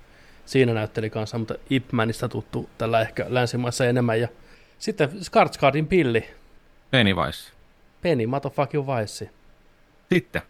Siinä 0.47 0.75
näytteli 0.75 1.11
kanssa, 1.11 1.39
mutta 1.39 1.55
Ip 1.71 1.93
Manista 1.93 2.29
tuttu 2.29 2.71
tällä 2.79 3.01
ehkä 3.01 3.27
länsimaissa 3.29 3.87
enemmän. 3.87 4.21
Ja 4.21 4.29
sitten 4.79 5.09
Skarsgårdin 5.09 5.87
pilli, 5.89 6.31
Pennywise. 6.91 7.53
Penny 8.03 8.27
Motherfucking 8.27 8.87
Vice. 8.87 9.31
Sitten. 10.13 10.43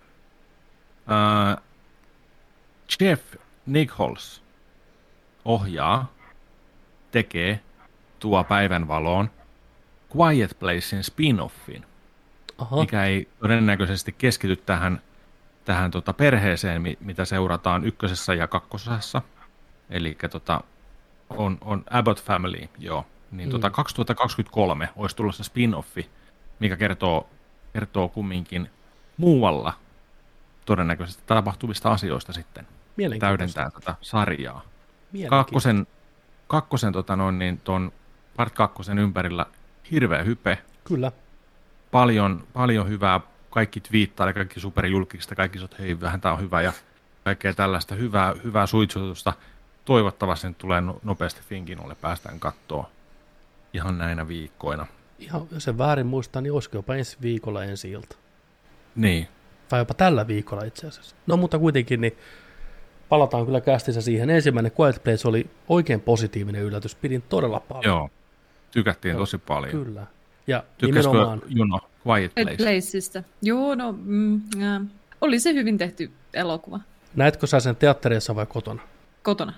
Uh, 1.06 1.62
Jeff 3.00 3.34
Nichols 3.66 4.42
ohjaa, 5.46 6.12
tekee, 7.10 7.60
tuo 8.18 8.44
päivän 8.44 8.88
valoon 8.88 9.30
Quiet 10.16 10.56
Placein 10.58 11.02
spin-offin, 11.02 11.84
Aha, 12.58 12.76
mikä 12.76 13.04
ei 13.04 13.28
todennäköisesti 13.40 14.12
keskity 14.18 14.56
tähän, 14.56 15.00
tähän 15.64 15.90
tota 15.90 16.12
perheeseen, 16.12 16.82
mi- 16.82 16.98
mitä 17.00 17.24
seurataan 17.24 17.84
ykkösessä 17.84 18.34
ja 18.34 18.48
kakkosessa. 18.48 19.22
Eli 19.90 20.16
tota, 20.30 20.60
on, 21.30 21.58
on 21.60 21.84
Abbott 21.90 22.22
Family, 22.22 22.68
joo. 22.78 23.06
Niin 23.30 23.50
tota 23.50 23.70
2023 23.70 24.88
olisi 24.96 25.16
tulossa 25.16 25.44
spin-offi, 25.44 26.06
mikä 26.60 26.76
kertoo, 26.76 27.28
kertoo 27.72 28.08
kumminkin 28.08 28.70
muualla 29.16 29.72
todennäköisesti 30.64 31.22
tapahtuvista 31.26 31.90
asioista 31.90 32.32
sitten. 32.32 32.66
Täydentää 33.18 33.70
tätä 33.70 33.94
sarjaa. 34.00 34.62
Kakkosen, 35.28 35.86
kakkosen 36.46 36.92
tota 36.92 37.16
noin, 37.16 37.38
niin 37.38 37.60
ton 37.64 37.92
part 38.36 38.54
kakkosen 38.54 38.98
ympärillä 38.98 39.46
hirveä 39.90 40.22
hype, 40.22 40.58
Kyllä. 40.84 41.12
paljon, 41.90 42.46
paljon 42.52 42.88
hyvää, 42.88 43.20
kaikki 43.50 43.80
twiittaa 43.80 44.26
ja 44.26 44.32
kaikki 44.32 44.60
superjulkista, 44.60 45.34
kaikki 45.34 45.58
sanoo, 45.58 45.64
että 45.64 45.82
hei, 45.82 46.00
vähän 46.00 46.20
tää 46.20 46.32
on 46.32 46.40
hyvä 46.40 46.62
ja 46.62 46.72
kaikkea 47.24 47.54
tällaista 47.54 47.94
hyvää, 47.94 48.34
hyvää 48.44 48.66
suitsutusta. 48.66 49.32
Toivottavasti 49.84 50.48
nyt 50.48 50.58
tulee 50.58 50.80
no- 50.80 51.00
nopeasti 51.02 51.40
Finkinolle, 51.48 51.94
päästään 51.94 52.40
kattoon 52.40 52.86
ihan 53.72 53.98
näinä 53.98 54.28
viikkoina. 54.28 54.86
Ihan, 55.18 55.42
jos 55.50 55.68
en 55.68 55.78
väärin 55.78 56.06
muista, 56.06 56.40
niin 56.40 56.52
olisiko 56.52 56.78
jopa 56.78 56.94
ensi 56.94 57.16
viikolla 57.22 57.64
ensi 57.64 57.90
ilta. 57.90 58.16
Niin, 58.96 59.28
Tai 59.68 59.80
jopa 59.80 59.94
tällä 59.94 60.26
viikolla 60.26 60.64
itse 60.64 60.86
asiassa. 60.86 61.16
No 61.26 61.36
mutta 61.36 61.58
kuitenkin, 61.58 62.00
niin 62.00 62.16
palataan 63.08 63.46
kyllä 63.46 63.60
kästissä 63.60 64.00
siihen. 64.00 64.30
Ensimmäinen 64.30 64.72
Quiet 64.80 65.04
Place 65.04 65.28
oli 65.28 65.46
oikein 65.68 66.00
positiivinen 66.00 66.62
yllätys. 66.62 66.94
Pidin 66.94 67.22
todella 67.28 67.60
paljon. 67.60 67.84
joo, 67.84 68.10
tykättiin 68.70 69.12
Joo, 69.12 69.18
tosi 69.20 69.38
paljon. 69.38 69.84
Kyllä. 69.84 70.06
Ja 70.46 70.64
Tykkäskö 70.78 71.10
nimenomaan, 71.10 71.42
Juno 71.48 71.78
Quiet 72.06 72.32
Place? 72.34 72.56
Placeista. 72.56 73.22
Joo, 73.42 73.74
no, 73.74 73.94
mm, 74.04 74.34
äh, 74.62 74.82
oli 75.20 75.38
se 75.40 75.54
hyvin 75.54 75.78
tehty 75.78 76.10
elokuva. 76.34 76.80
näetkö 77.16 77.46
sä 77.46 77.60
sen 77.60 77.76
teatterissa 77.76 78.34
vai 78.36 78.46
kotona? 78.46 78.82
Kotona. 79.22 79.52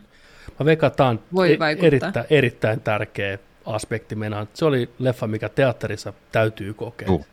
Mä 0.61 0.67
veikkaan, 0.67 0.89
että 0.89 0.97
tämä 0.97 1.09
on 1.09 1.21
Voi 1.35 1.53
e- 1.55 1.59
vaikuttaa. 1.59 1.87
erittäin, 1.87 2.27
erittäin 2.31 2.81
tärkeä 2.81 3.39
aspekti. 3.67 4.15
Meinaan. 4.15 4.49
Se 4.55 4.65
oli 4.65 4.91
leffa, 4.99 5.27
mikä 5.27 5.49
teatterissa 5.49 6.13
täytyy 6.33 6.75
kokea. 6.75 7.09
Juu, 7.09 7.27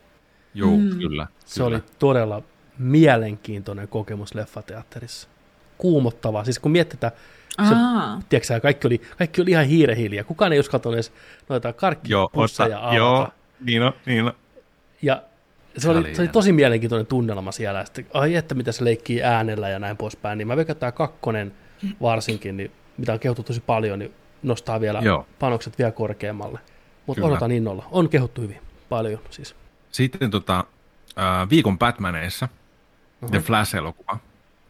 Juu 0.54 0.78
Mm. 0.78 0.98
kyllä. 0.98 1.26
Se 1.44 1.54
kyllä. 1.54 1.66
oli 1.76 1.82
todella 1.98 2.42
mielenkiintoinen 2.78 3.88
kokemus 3.88 4.34
leffateatterissa. 4.34 5.28
Kuumottavaa. 5.78 6.44
Siis 6.44 6.58
kun 6.58 6.72
mietitään, 6.72 7.12
se, 7.68 7.74
tiedätkö, 8.28 8.60
kaikki, 8.60 8.86
oli, 8.86 9.00
kaikki 9.18 9.42
oli 9.42 9.50
ihan 9.50 9.64
hiirehiljaa. 9.64 10.24
Kukaan 10.24 10.52
ei 10.52 10.60
uskaltanut 10.60 10.94
edes 10.94 11.12
noita 11.48 11.72
karkkipusseja 11.72 12.78
avata. 12.78 12.96
joo, 12.96 13.28
niin 13.60 13.82
on, 13.82 13.92
niin 14.06 14.24
on. 14.24 14.32
Ja 15.02 15.22
se, 15.78 15.80
Se 15.80 15.90
oli, 15.90 16.14
se 16.14 16.22
oli 16.22 16.28
tosi 16.28 16.52
mielenkiintoinen 16.52 17.06
tunnelma 17.06 17.52
siellä. 17.52 17.84
Sitten, 17.84 18.06
ai 18.14 18.34
että 18.34 18.54
mitä 18.54 18.72
se 18.72 18.84
leikkii 18.84 19.22
äänellä 19.22 19.68
ja 19.68 19.78
näin 19.78 19.96
poispäin. 19.96 20.38
Niin 20.38 20.48
mä 20.48 20.56
veikkaan, 20.56 20.76
tämä 20.76 20.92
kakkonen 20.92 21.52
varsinkin, 22.00 22.56
niin, 22.56 22.70
mitä 22.96 23.12
on 23.12 23.18
kehuttu 23.18 23.42
tosi 23.42 23.60
paljon, 23.60 23.98
niin 23.98 24.14
nostaa 24.42 24.80
vielä 24.80 25.00
Joo. 25.02 25.26
panokset 25.38 25.78
vielä 25.78 25.92
korkeammalle. 25.92 26.58
Mutta 27.06 27.26
odotan 27.26 27.52
innolla. 27.52 27.84
On 27.90 28.08
kehuttu 28.08 28.40
hyvin. 28.40 28.60
Paljon 28.88 29.20
siis. 29.30 29.54
Sitten 29.90 30.30
tota, 30.30 30.64
äh, 31.18 31.50
viikon 31.50 31.78
Batmaneissa 31.78 32.48
The 33.30 33.38
Flash-elokuva. 33.38 34.18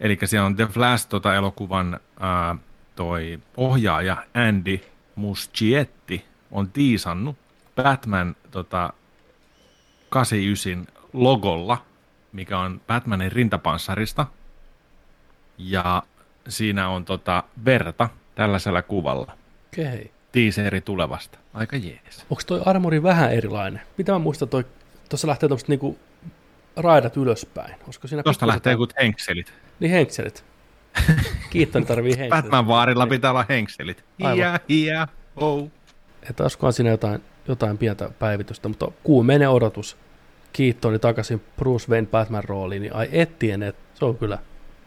Eli 0.01 0.19
siellä 0.25 0.47
on 0.47 0.57
The 0.57 0.67
Flash 0.67 1.09
tota, 1.09 1.35
elokuvan 1.35 1.95
äh, 1.95 2.59
toi 2.97 3.39
ohjaaja 3.57 4.17
Andy 4.35 4.81
Muschietti 5.15 6.25
on 6.51 6.71
tiisannut 6.71 7.37
Batman 7.77 8.37
tota, 8.51 8.93
89 10.09 10.87
logolla, 11.13 11.85
mikä 12.33 12.59
on 12.59 12.81
Batmanin 12.87 13.33
rintapanssarista. 13.33 14.27
Ja 15.59 16.03
siinä 16.49 16.89
on 16.89 17.05
tota, 17.05 17.43
verta 17.65 18.09
tällaisella 18.35 18.83
kuvalla. 18.83 19.33
Okei. 19.67 20.11
Teaseri 20.33 20.81
tulevasta. 20.81 21.39
Aika 21.55 21.77
jees. 21.77 22.27
Onko 22.31 22.43
toi 22.47 22.63
armori 22.67 23.03
vähän 23.03 23.33
erilainen? 23.33 23.83
Mitä 23.99 24.13
mä 24.13 24.19
muistan, 24.19 24.49
toi, 24.49 24.65
tuossa 25.09 25.29
lähtee 25.29 25.49
tuommoiset 25.49 25.69
niinku 25.69 25.99
raidat 26.77 27.17
ylöspäin. 27.17 27.75
Olisiko 27.85 28.09
siinä 28.09 28.23
Tuosta 28.23 28.47
lähtee 28.47 28.73
jotkut 28.73 28.95
henkselit. 29.01 29.53
Niin 29.81 29.91
henkselit. 29.91 30.45
Kiittoni 31.51 31.87
tarvii 31.87 32.17
henkselit. 32.19 32.31
Batman 32.45 32.69
vaarilla 32.69 33.07
pitää 33.07 33.31
olla 33.31 33.47
henkselit. 33.49 34.05
Aivan. 34.23 34.37
Hia, 34.37 34.61
hia, 34.69 35.09
oh. 35.37 35.71
Että 36.31 36.45
olisikohan 36.45 36.73
siinä 36.73 36.91
jotain, 36.91 37.23
jotain 37.49 37.79
pientä 37.79 38.11
päivitystä, 38.19 38.69
mutta 38.69 38.89
kuumeinen 39.03 39.51
odotus. 39.51 39.97
Kiittoni 40.53 40.99
takaisin 40.99 41.43
Bruce 41.57 41.93
Wayne 41.93 42.07
Batman 42.07 42.45
rooliin, 42.45 42.83
niin 42.83 42.95
ai 42.95 43.09
ettien, 43.13 43.63
että 43.63 43.83
se 43.95 44.05
on 44.05 44.19
kyllä, 44.19 44.39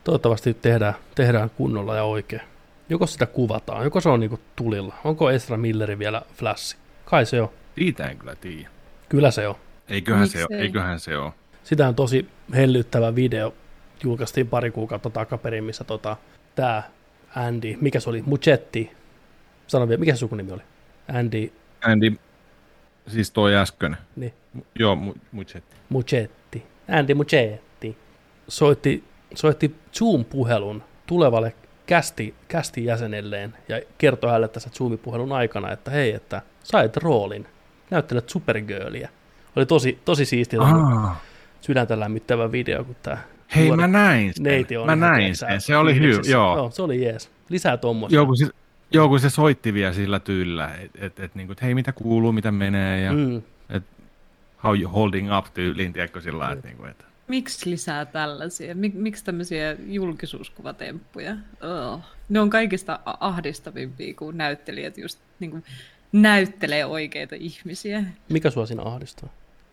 toivottavasti 0.03 0.53
tehdään, 0.53 0.93
tehdään 1.15 1.49
kunnolla 1.49 1.95
ja 1.95 2.03
oikein. 2.03 2.41
Joko 2.89 3.07
sitä 3.07 3.25
kuvataan, 3.25 3.83
joko 3.83 4.01
se 4.01 4.09
on 4.09 4.19
niinku 4.19 4.39
tulilla. 4.55 4.95
Onko 5.03 5.31
Ezra 5.31 5.57
Milleri 5.57 5.99
vielä 5.99 6.21
Flash? 6.33 6.77
Kai 7.05 7.25
se 7.25 7.41
on. 7.41 7.49
Siitä 7.75 8.07
en 8.07 8.17
kyllä 8.17 8.35
tiedä. 8.35 8.69
Kyllä 9.09 9.31
se 9.31 9.47
on. 9.47 9.55
Eiköhän 9.87 10.27
se, 10.27 10.37
Miksei? 10.37 10.57
ole, 10.57 10.63
eiköhän 10.63 10.99
se 10.99 11.17
ole. 11.17 11.31
Sitä 11.63 11.87
on 11.87 11.95
tosi 11.95 12.27
hellyttävä 12.55 13.15
video. 13.15 13.53
Julkaistiin 14.03 14.47
pari 14.47 14.71
kuukautta 14.71 15.09
takaperin, 15.09 15.63
missä 15.63 15.83
tota, 15.83 16.17
tämä 16.55 16.83
Andy, 17.35 17.77
mikä 17.81 17.99
se 17.99 18.09
oli, 18.09 18.21
Muchetti. 18.21 18.91
Sano 19.67 19.87
vielä, 19.87 19.99
mikä 19.99 20.13
se 20.15 20.17
sukunimi 20.19 20.51
oli? 20.51 20.61
Andy, 21.13 21.51
Andy, 21.85 22.11
siis 23.07 23.31
toi 23.31 23.55
äsken. 23.55 23.97
niin, 24.15 24.33
Mu- 24.57 24.63
Joo, 24.79 24.95
mu, 24.95 25.13
Muchetti. 25.31 25.75
Muchetti. 25.89 26.63
Andy 26.89 27.13
Muchetti. 27.13 27.97
Soitti, 28.47 29.03
soitti 29.35 29.75
Zoom-puhelun 29.93 30.83
tulevalle 31.07 31.53
kästi, 31.85 32.35
kästi 32.47 32.85
jäsenelleen 32.85 33.53
ja 33.69 33.81
kertoi 33.97 34.29
hänelle 34.29 34.47
tässä 34.47 34.69
Zoom-puhelun 34.69 35.31
aikana, 35.33 35.71
että 35.71 35.91
hei, 35.91 36.13
että 36.13 36.41
sait 36.63 36.97
roolin. 36.97 37.47
Näyttelet 37.89 38.29
Supergirlia. 38.29 39.09
Oli 39.55 39.65
tosi, 39.65 39.99
tosi 40.05 40.25
siistiä 40.25 40.59
sydäntä 41.61 41.99
lämmittävä 41.99 42.51
video, 42.51 42.83
kun 42.83 42.95
tämä 43.03 43.17
hei, 43.55 43.71
mä 43.71 43.87
näin 43.87 44.33
sen. 44.33 44.43
neiti 44.43 44.77
on. 44.77 44.85
mä 44.85 44.95
näin 44.95 45.35
sen. 45.35 45.61
Se 45.61 45.77
oli 45.77 45.99
hyvä, 45.99 46.21
joo. 46.29 46.57
joo. 46.57 46.71
se 46.71 46.81
oli 46.81 47.03
jees. 47.03 47.31
Lisää 47.49 47.77
tuommoista. 47.77 48.15
Joo, 48.15 48.25
kun 48.25 48.37
se, 48.37 48.47
joo, 48.91 49.09
kun 49.09 49.19
se 49.19 49.29
soitti 49.29 49.73
vielä 49.73 49.93
sillä 49.93 50.19
tyllä, 50.19 50.75
että 50.75 51.05
et, 51.05 51.19
et, 51.19 51.35
niinku, 51.35 51.51
et, 51.51 51.61
hei, 51.61 51.75
mitä 51.75 51.91
kuuluu, 51.91 52.31
mitä 52.31 52.51
menee, 52.51 53.01
ja 53.01 53.13
mm. 53.13 53.19
Mm. 53.19 53.81
how 54.63 54.79
you 54.79 54.91
holding 54.91 55.37
up 55.37 55.45
tyyliin, 55.53 55.93
tiedätkö 55.93 56.21
sillä 56.21 56.39
lailla, 56.39 56.53
että 56.53 56.67
niinku, 56.67 56.85
et, 56.85 57.05
miksi 57.29 57.69
lisää 57.69 58.05
tällaisia? 58.05 58.75
Mik, 58.75 58.93
miksi 58.93 59.25
tämmöisiä 59.25 59.75
julkisuuskuvatemppuja? 59.87 61.35
Oh. 61.61 61.99
Ne 62.29 62.39
on 62.39 62.49
kaikista 62.49 62.99
ahdistavimpia, 63.05 64.13
kun 64.13 64.37
näyttelijät 64.37 64.97
just 64.97 65.19
niin 65.39 65.51
kuin 65.51 65.63
näyttelee 66.11 66.85
oikeita 66.85 67.35
ihmisiä. 67.35 68.03
Mikä 68.29 68.49
sua 68.49 68.65
siinä 68.65 68.83
ahdistaa? 68.83 69.29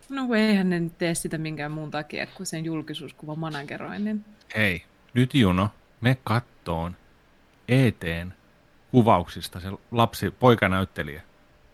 No 0.08 0.34
eihän 0.34 0.70
ne 0.70 0.80
nyt 0.80 0.98
tee 0.98 1.14
sitä 1.14 1.38
minkään 1.38 1.72
muun 1.72 1.90
takia 1.90 2.26
kuin 2.26 2.46
sen 2.46 2.64
julkisuuskuvan 2.64 3.38
manageroinnin. 3.38 4.24
Hei, 4.56 4.82
nyt 5.14 5.34
Juno, 5.34 5.68
me 6.00 6.16
kattoon 6.24 6.96
ETn 7.68 8.32
kuvauksista 8.90 9.60
se 9.60 9.68
lapsi, 9.90 10.30
poikanäyttelijä, 10.30 11.22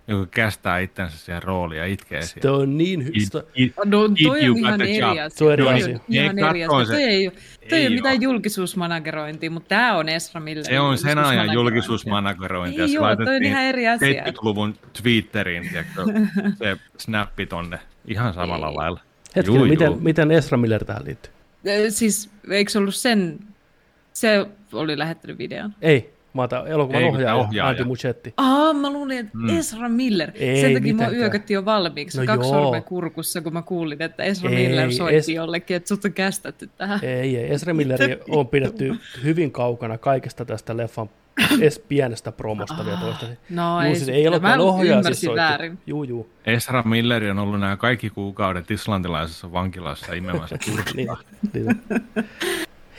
joka 0.09 0.27
kästää 0.31 0.79
itsensä 0.79 1.19
siihen 1.19 1.43
rooliin 1.43 1.79
ja 1.79 1.87
itkee 1.87 2.23
Se 2.23 2.29
siihen. 2.29 2.51
on 2.53 2.79
niin 2.79 3.01
hy- 3.03 3.21
sitä- 3.25 3.43
No, 3.85 3.99
toi 4.25 4.49
on 4.49 4.59
ihan 4.59 4.81
eri 4.81 5.03
asia. 5.03 5.29
Se 5.31 5.45
on 5.45 5.59
Toi 5.59 5.69
asia. 5.75 5.99
ihan 6.09 6.39
eri 6.39 6.65
asia. 6.65 6.85
se. 6.87 6.93
Toi 6.93 7.03
ei, 7.03 7.33
toi 7.69 7.79
ei 7.79 7.87
ole 7.87 7.95
mitään 7.95 8.23
julkisuusmanagerointia, 8.23 9.51
mutta 9.51 9.69
tämä 9.69 9.97
on 9.97 10.09
Esra 10.09 10.41
Miller. 10.41 10.65
Se 10.65 10.81
on 10.81 10.99
sen 10.99 11.19
ajan 11.19 11.53
julkisuusmanagerointia. 11.53 12.79
julkisuusmanagerointia. 12.81 12.83
Ei 12.85 12.89
Se 12.89 13.01
oo, 13.01 13.17
toi 13.27 13.37
on 13.37 13.45
ihan 13.45 13.63
eri 13.63 13.89
asia. 13.89 14.25
70-luvun 14.25 14.75
Twitteriin, 15.03 15.63
tiedätkö, 15.69 16.03
se 16.59 16.77
snappi 16.99 17.47
tonne 17.47 17.79
ihan 18.07 18.35
samalla 18.35 18.69
Ei. 18.69 18.75
lailla. 18.75 19.01
Hetkinen, 19.37 19.59
Juu, 19.61 19.69
miten, 19.69 19.87
juu. 19.87 20.01
miten 20.01 20.31
Ezra 20.31 20.59
Miller 20.59 20.85
tähän 20.85 21.05
liittyy? 21.05 21.33
Siis 21.89 22.31
eikö 22.51 22.71
se 22.71 22.79
ollut 22.79 22.95
sen, 22.95 23.39
se 24.13 24.47
oli 24.73 24.99
lähettänyt 24.99 25.39
videon. 25.39 25.75
Ei, 25.83 26.13
mä 26.35 26.43
oon 26.43 26.49
tää 26.49 26.67
elokuvan 26.67 27.03
Ei, 27.03 27.09
ohjaaja, 27.09 27.35
ohjaaja. 27.35 27.71
Andy 27.71 27.85
Muchetti. 27.85 28.35
Aa, 28.37 28.73
mä 28.73 28.91
luulin, 28.93 29.19
että 29.19 29.39
Mm. 29.39 29.59
Esra 29.59 29.89
Miller. 29.89 30.31
Ei 30.35 30.61
Sen 30.61 30.75
takia 30.75 30.95
mua 30.95 30.99
mitenkään. 30.99 31.23
yökötti 31.23 31.55
jo 31.55 31.65
valmiiksi. 31.65 32.19
No 32.21 32.27
kaksi 32.27 32.49
joo. 32.51 32.63
sormen 32.63 32.83
kurkussa, 32.85 33.41
kun 33.41 33.53
mä 33.53 33.63
kuulin, 33.63 34.03
että 34.03 34.23
Esra 34.23 34.51
Ei, 34.51 34.69
Miller 34.69 34.93
soitti 34.93 35.33
Es- 35.33 35.35
jollekin, 35.35 35.77
että 35.77 35.89
sut 35.89 36.05
on 36.05 36.13
kästetty 36.13 36.71
tähän. 36.79 37.01
Ei, 37.03 37.37
ei. 37.37 37.53
Ezra 37.53 37.75
Milleri 37.75 38.19
on 38.31 38.49
pidetty 38.49 38.95
hyvin 39.25 39.53
kaukana 39.53 39.99
kaikesta 39.99 40.45
tästä 40.45 40.77
leffan 40.77 41.11
edes 41.59 41.79
pienestä 41.79 42.33
promosta 42.33 42.85
vielä 42.85 42.99
toistaiseksi. 43.01 43.45
No 43.51 43.81
Juu, 43.83 43.89
ei, 43.89 43.97
siis 43.97 44.09
ei 44.09 44.23
mä 44.23 44.27
elokuvan 44.55 44.61
ohjaaja 44.61 45.03
siis 45.03 45.07
ymmärsin 45.07 45.27
soitti. 45.27 45.41
väärin. 45.41 45.79
Juu, 45.87 46.05
juu. 46.05 46.31
Esra 46.47 46.83
Milleri 46.83 47.31
on 47.31 47.39
ollut 47.39 47.61
nämä 47.61 47.77
kaikki 47.77 48.11
kuukaudet 48.11 48.71
islantilaisessa 48.71 49.53
vankilassa 49.53 50.13
imemässä 50.13 50.57
turkkia. 50.67 51.17
Niin, 51.55 51.67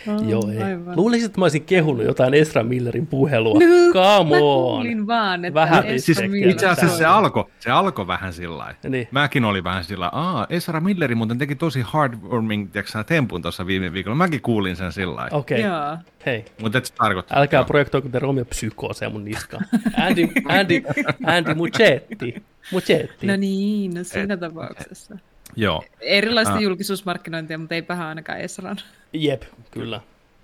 niin. 0.06 0.30
Joo, 0.30 0.50
ei. 0.52 0.64
aivan. 0.64 0.96
Luulisin, 0.96 1.26
että 1.26 1.40
mä 1.40 1.46
olisin 1.46 1.64
kehunut 1.64 2.06
jotain 2.06 2.34
Ezra 2.34 2.64
Millerin 2.64 3.08
puhelua. 3.08 3.54
No, 3.54 3.94
Come 3.94 4.36
on. 4.36 4.40
kuulin 4.40 5.08
vaan, 5.08 5.46
että 5.46 5.54
Vähän 5.60 5.84
siis 6.00 6.22
Itse 6.46 6.68
asiassa 6.68 6.98
se 6.98 7.06
alkoi 7.06 7.46
se 7.60 7.72
alko 7.72 8.08
vähän 8.08 8.34
sillä 8.34 8.58
lailla. 8.58 8.80
Niin. 8.90 9.08
Mäkin 9.12 9.46
olin 9.46 9.64
vähän 9.64 9.84
sillä 9.84 10.10
aa, 10.12 10.48
Esra 10.50 10.80
Milleri 10.80 11.16
muuten 11.16 11.38
teki 11.38 11.56
tosi 11.56 11.86
heartwarming 11.94 12.72
tiiäksä, 12.72 13.04
tempun 13.04 13.42
tuossa 13.42 13.68
viime 13.68 13.94
viikolla. 13.94 14.16
Mäkin 14.16 14.42
kuulin 14.42 14.76
sen 14.76 14.92
sillä 14.92 15.16
lailla. 15.16 15.38
Okei, 15.38 15.60
okay. 15.60 15.72
Joo. 15.72 15.98
hei. 16.26 16.46
Mutta 16.62 16.78
et 16.78 16.86
se 16.86 16.94
tarkoittaa. 16.94 17.40
Älkää 17.40 17.58
Joo. 17.58 17.66
projektoiko 17.66 18.10
te 18.10 18.20
Romeo 18.20 18.46
psykooseja 18.46 19.10
mun 19.10 19.26
niskaan. 19.26 19.66
Andy, 19.98 20.28
Andy, 20.50 20.82
Andy 21.26 21.54
Muchetti. 21.54 22.44
Muchetti. 22.72 23.28
No 23.28 23.36
niin, 23.36 23.94
no 23.94 24.04
siinä 24.04 24.38
tapauksessa. 24.38 25.18
Joo, 25.56 25.84
Erilaista 26.02 26.54
Ah. 26.54 26.62
julkisuusmarkkinointia, 26.62 27.58
mutta 27.58 27.76
eipä 27.76 28.08
ainakaan 28.08 28.40
Esran. 28.40 28.78
Jep, 29.14 29.44
kyllä. 29.72 30.02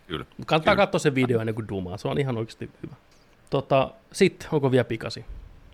kyllä. 0.07 0.25
Kannattaa 0.45 0.73
Kyllä. 0.75 0.85
katsoa 0.85 0.99
se 0.99 1.15
video 1.15 1.39
ennen 1.39 1.55
kuin 1.55 1.67
dumaa. 1.67 1.97
Se 1.97 2.07
on 2.07 2.19
ihan 2.19 2.37
oikeasti 2.37 2.69
hyvä. 2.83 2.95
Tota, 3.49 3.91
Sitten, 4.11 4.47
onko 4.51 4.71
vielä 4.71 4.83
pikasi? 4.83 5.25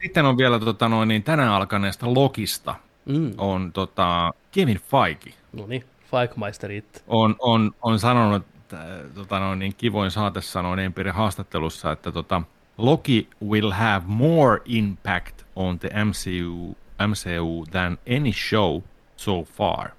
Sitten 0.02 0.26
on 0.26 0.38
vielä 0.38 0.60
tota, 0.60 0.90
noin, 0.90 1.08
niin 1.08 1.24
tänään 1.24 1.50
alkaneesta 1.52 2.14
Lokista 2.14 2.76
Mm. 3.06 3.32
on 3.38 3.72
tota, 3.74 4.34
Kevin 4.52 4.80
Feige. 4.80 5.34
No 5.54 5.68
niin, 5.68 5.84
Fikemeisterit. 6.12 7.04
on, 7.08 7.36
on, 7.40 7.72
on 7.82 8.00
sanonut, 8.00 8.44
äh, 8.74 8.80
tota 9.16 9.40
noin, 9.40 9.60
niin 9.60 9.76
kivoin 9.78 10.12
saate 10.12 10.42
sanoi 10.42 10.84
Empirin 10.84 11.14
haastattelussa, 11.14 11.92
että 11.92 12.12
tota, 12.12 12.42
Loki 12.78 13.30
will 13.48 13.72
have 13.72 14.04
more 14.08 14.62
impact 14.66 15.42
on 15.56 15.80
the 15.80 15.90
MCU, 16.06 16.76
MCU 17.08 17.66
than 17.72 17.98
any 18.18 18.32
show 18.34 18.82
so 19.18 19.44
far. 19.44 19.90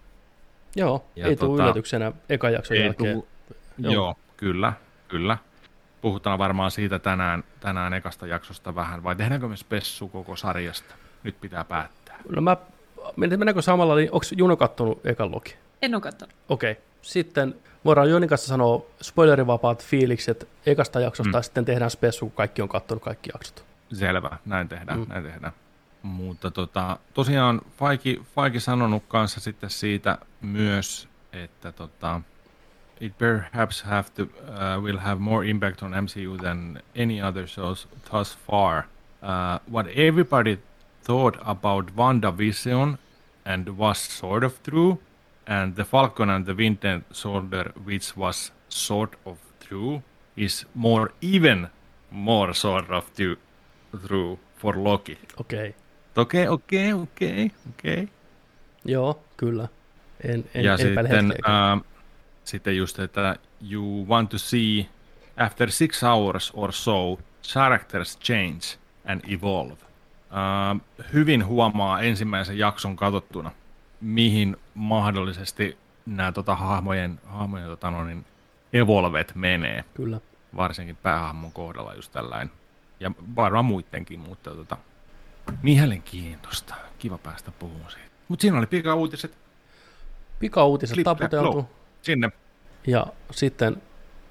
Joo, 0.76 1.04
Ja 1.16 1.26
ei 1.26 1.36
tule 1.36 1.50
tota, 1.50 1.62
yllätyksenä 1.62 2.12
ekan 2.28 2.52
jakson 2.52 2.76
jälkeen. 2.78 3.12
tuu- 3.14 3.28
Joo. 3.78 3.92
Joo. 3.92 4.14
kyllä, 4.36 4.72
kyllä. 5.08 5.38
Puhutaan 6.00 6.38
varmaan 6.38 6.70
siitä 6.70 6.98
tänään, 6.98 7.44
tänään 7.60 7.94
ekasta 7.94 8.26
jaksosta 8.26 8.74
vähän, 8.74 9.02
vai 9.02 9.16
tehdäänkö 9.16 9.48
me 9.48 9.56
spessu 9.56 10.08
koko 10.08 10.36
sarjasta? 10.36 10.94
Nyt 11.22 11.40
pitää 11.40 11.64
päättää. 11.64 12.16
No 12.28 12.42
mä, 12.42 12.56
men- 13.16 13.30
mennäänkö 13.30 13.62
samalla, 13.62 13.96
niin 13.96 14.08
onko 14.12 14.26
Juno 14.36 14.56
kattonut 14.56 15.06
ekan 15.06 15.32
Loki? 15.32 15.56
En 15.82 15.94
ole 15.94 16.02
katsonut. 16.02 16.34
Okei, 16.48 16.72
okay. 16.72 16.82
sitten 17.02 17.54
voidaan 17.84 18.10
Jonin 18.10 18.28
kanssa 18.28 18.46
sanoa 18.48 18.82
spoilerivapaat 19.02 19.84
fiilikset 19.84 20.48
ekasta 20.66 21.00
jaksosta, 21.00 21.32
mm. 21.32 21.38
ja 21.38 21.42
sitten 21.42 21.64
tehdään 21.64 21.90
spessu, 21.90 22.26
kun 22.26 22.36
kaikki 22.36 22.62
on 22.62 22.68
kattonut 22.68 23.02
kaikki 23.02 23.30
jaksot. 23.34 23.64
Selvä, 23.92 24.36
näin 24.46 24.68
tehdään, 24.68 24.98
mm. 24.98 25.06
näin 25.08 25.24
tehdään. 25.24 25.52
Mutta 26.06 26.50
tota, 26.50 26.98
tosiaan 27.14 27.60
Faiki, 27.76 28.22
Faiki 28.34 28.60
sanonut 28.60 29.02
kanssa 29.08 29.40
sitten 29.40 29.70
siitä 29.70 30.18
myös, 30.40 31.08
että 31.32 31.72
tota, 31.72 32.20
it 33.00 33.18
perhaps 33.18 33.82
have 33.82 34.10
to, 34.14 34.22
uh, 34.22 34.82
will 34.82 34.98
have 34.98 35.20
more 35.20 35.50
impact 35.50 35.82
on 35.82 35.90
MCU 35.90 36.36
than 36.36 36.82
any 37.02 37.22
other 37.22 37.46
shows 37.46 37.88
thus 38.10 38.38
far. 38.46 38.84
Uh, 39.22 39.72
what 39.72 39.86
everybody 39.86 40.58
thought 41.04 41.36
about 41.44 41.90
WandaVision 41.96 42.98
and 43.44 43.68
was 43.78 44.18
sort 44.18 44.44
of 44.44 44.62
true, 44.62 44.98
and 45.46 45.74
the 45.74 45.84
Falcon 45.84 46.30
and 46.30 46.46
the 46.46 46.54
Winter 46.54 47.02
Soldier, 47.12 47.72
which 47.84 48.16
was 48.16 48.52
sort 48.68 49.16
of 49.24 49.38
true, 49.60 50.02
is 50.36 50.66
more 50.74 51.10
even 51.20 51.68
more 52.10 52.54
sort 52.54 52.90
of 52.90 53.10
true, 53.14 54.38
for 54.56 54.74
Loki. 54.74 55.18
Okay. 55.40 55.74
Okei, 56.16 56.48
okei, 56.48 56.92
okei, 56.92 57.50
okei. 57.70 58.08
joo, 58.84 59.24
kyllä. 59.36 59.68
En, 60.24 60.44
en, 60.54 60.64
Ja 60.64 60.72
en 60.72 60.78
sitten, 60.78 61.26
uh, 61.26 61.84
sitten 62.44 62.76
just, 62.76 62.98
että 62.98 63.36
you 63.70 64.06
want 64.08 64.30
to 64.30 64.38
see 64.38 64.86
after 65.36 65.70
six 65.70 66.02
hours 66.02 66.52
or 66.54 66.72
so, 66.72 67.18
characters 67.42 68.18
change 68.18 68.78
and 69.04 69.20
evolve. 69.28 69.72
Uh, 69.72 70.80
hyvin 71.12 71.46
huomaa 71.46 72.00
ensimmäisen 72.00 72.58
jakson 72.58 72.96
katsottuna, 72.96 73.50
mihin 74.00 74.56
mahdollisesti 74.74 75.78
nämä 76.06 76.32
tota, 76.32 76.54
hahmojen, 76.54 77.20
hahmojen 77.26 77.66
tota, 77.66 77.90
no, 77.90 78.04
niin, 78.04 78.24
evolvet 78.72 79.32
menee, 79.34 79.84
Kyllä. 79.94 80.20
varsinkin 80.56 80.96
päähahmon 80.96 81.52
kohdalla 81.52 81.94
just 81.94 82.12
tällainen. 82.12 82.50
Ja 83.00 83.10
varmaan 83.36 83.64
muidenkin, 83.64 84.20
mutta 84.20 84.50
tota, 84.50 84.76
mielenkiintoista. 85.62 86.74
Kiva 86.98 87.18
päästä 87.18 87.50
puhumaan 87.58 87.90
siitä. 87.90 88.06
Mutta 88.28 88.42
siinä 88.42 88.58
oli 88.58 88.66
pika-uutiset. 88.66 89.38
Pikauutiset 90.38 90.94
Clip 90.94 91.04
taputeltu. 91.04 91.56
low. 91.56 91.64
Sinne. 92.02 92.30
Ja 92.86 93.06
sitten 93.30 93.82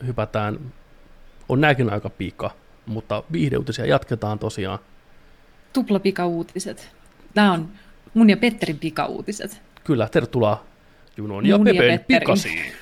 hypätään, 0.05 0.73
on 1.49 1.61
nämäkin 1.61 1.93
aika 1.93 2.09
pika, 2.09 2.51
mutta 2.85 3.23
viihdeuutisia 3.31 3.85
jatketaan 3.85 4.39
tosiaan. 4.39 4.79
Tupla 5.73 5.99
pikauutiset. 5.99 6.95
Nämä 7.35 7.51
on 7.51 7.69
mun 8.13 8.29
ja 8.29 8.37
Petterin 8.37 8.79
pikauutiset. 8.79 9.61
Kyllä, 9.83 10.09
tervetuloa 10.09 10.65
Junon 11.17 11.45
ja 11.45 11.57
Mun 11.57 11.67
ja 11.67 11.73
Pepen 11.73 12.05
pikasiin. 12.07 12.73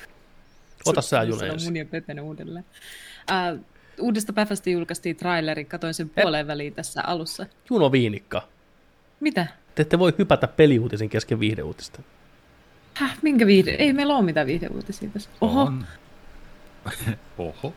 Ota 0.86 1.02
sä 1.02 1.22
Juno 1.22 1.38
Sano 1.38 1.52
ensin. 1.52 1.68
Mun 1.68 1.76
ja 1.76 1.84
Pepen 1.84 2.20
uudelleen. 2.20 2.64
Uh, 3.30 3.64
uudesta 4.00 4.32
päivästä 4.32 4.70
julkaistiin 4.70 5.16
traileri, 5.16 5.64
katoin 5.64 5.94
sen 5.94 6.08
puoleen 6.08 6.46
väliin 6.46 6.74
tässä 6.74 7.02
alussa. 7.02 7.46
Juno 7.70 7.92
Viinikka. 7.92 8.48
Mitä? 9.20 9.46
Te 9.74 9.82
ette 9.82 9.98
voi 9.98 10.12
hypätä 10.18 10.46
peliuutisen 10.48 11.08
kesken 11.08 11.40
viihdeuutista. 11.40 12.02
Häh, 12.94 13.18
minkä 13.22 13.46
viihde? 13.46 13.70
Ei 13.70 13.92
meillä 13.92 14.16
ole 14.16 14.24
mitään 14.24 14.46
viihdeuutisia 14.46 15.10
tässä. 15.12 15.30
Oho, 15.40 15.62
On. 15.62 15.84
Oho. 17.38 17.74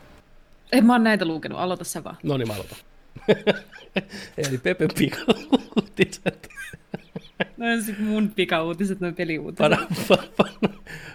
en 0.72 0.86
mä 0.86 0.92
oon 0.92 1.04
näitä 1.04 1.24
lukenut, 1.24 1.58
aloita 1.58 1.84
sä 1.84 2.04
vaan. 2.04 2.16
No 2.22 2.36
niin, 2.36 2.48
mä 2.48 2.54
aloitan. 2.54 2.78
Eli 4.38 4.58
Pepen 4.58 4.88
pikauutiset. 4.98 6.48
No 7.56 7.66
sit 7.86 7.98
mun 7.98 8.32
pikauutiset, 8.36 9.00
noin 9.00 9.14
peliuutiset. 9.14 9.58
Pana, 9.58 9.86
pana, 10.08 10.22
pana. 10.36 10.74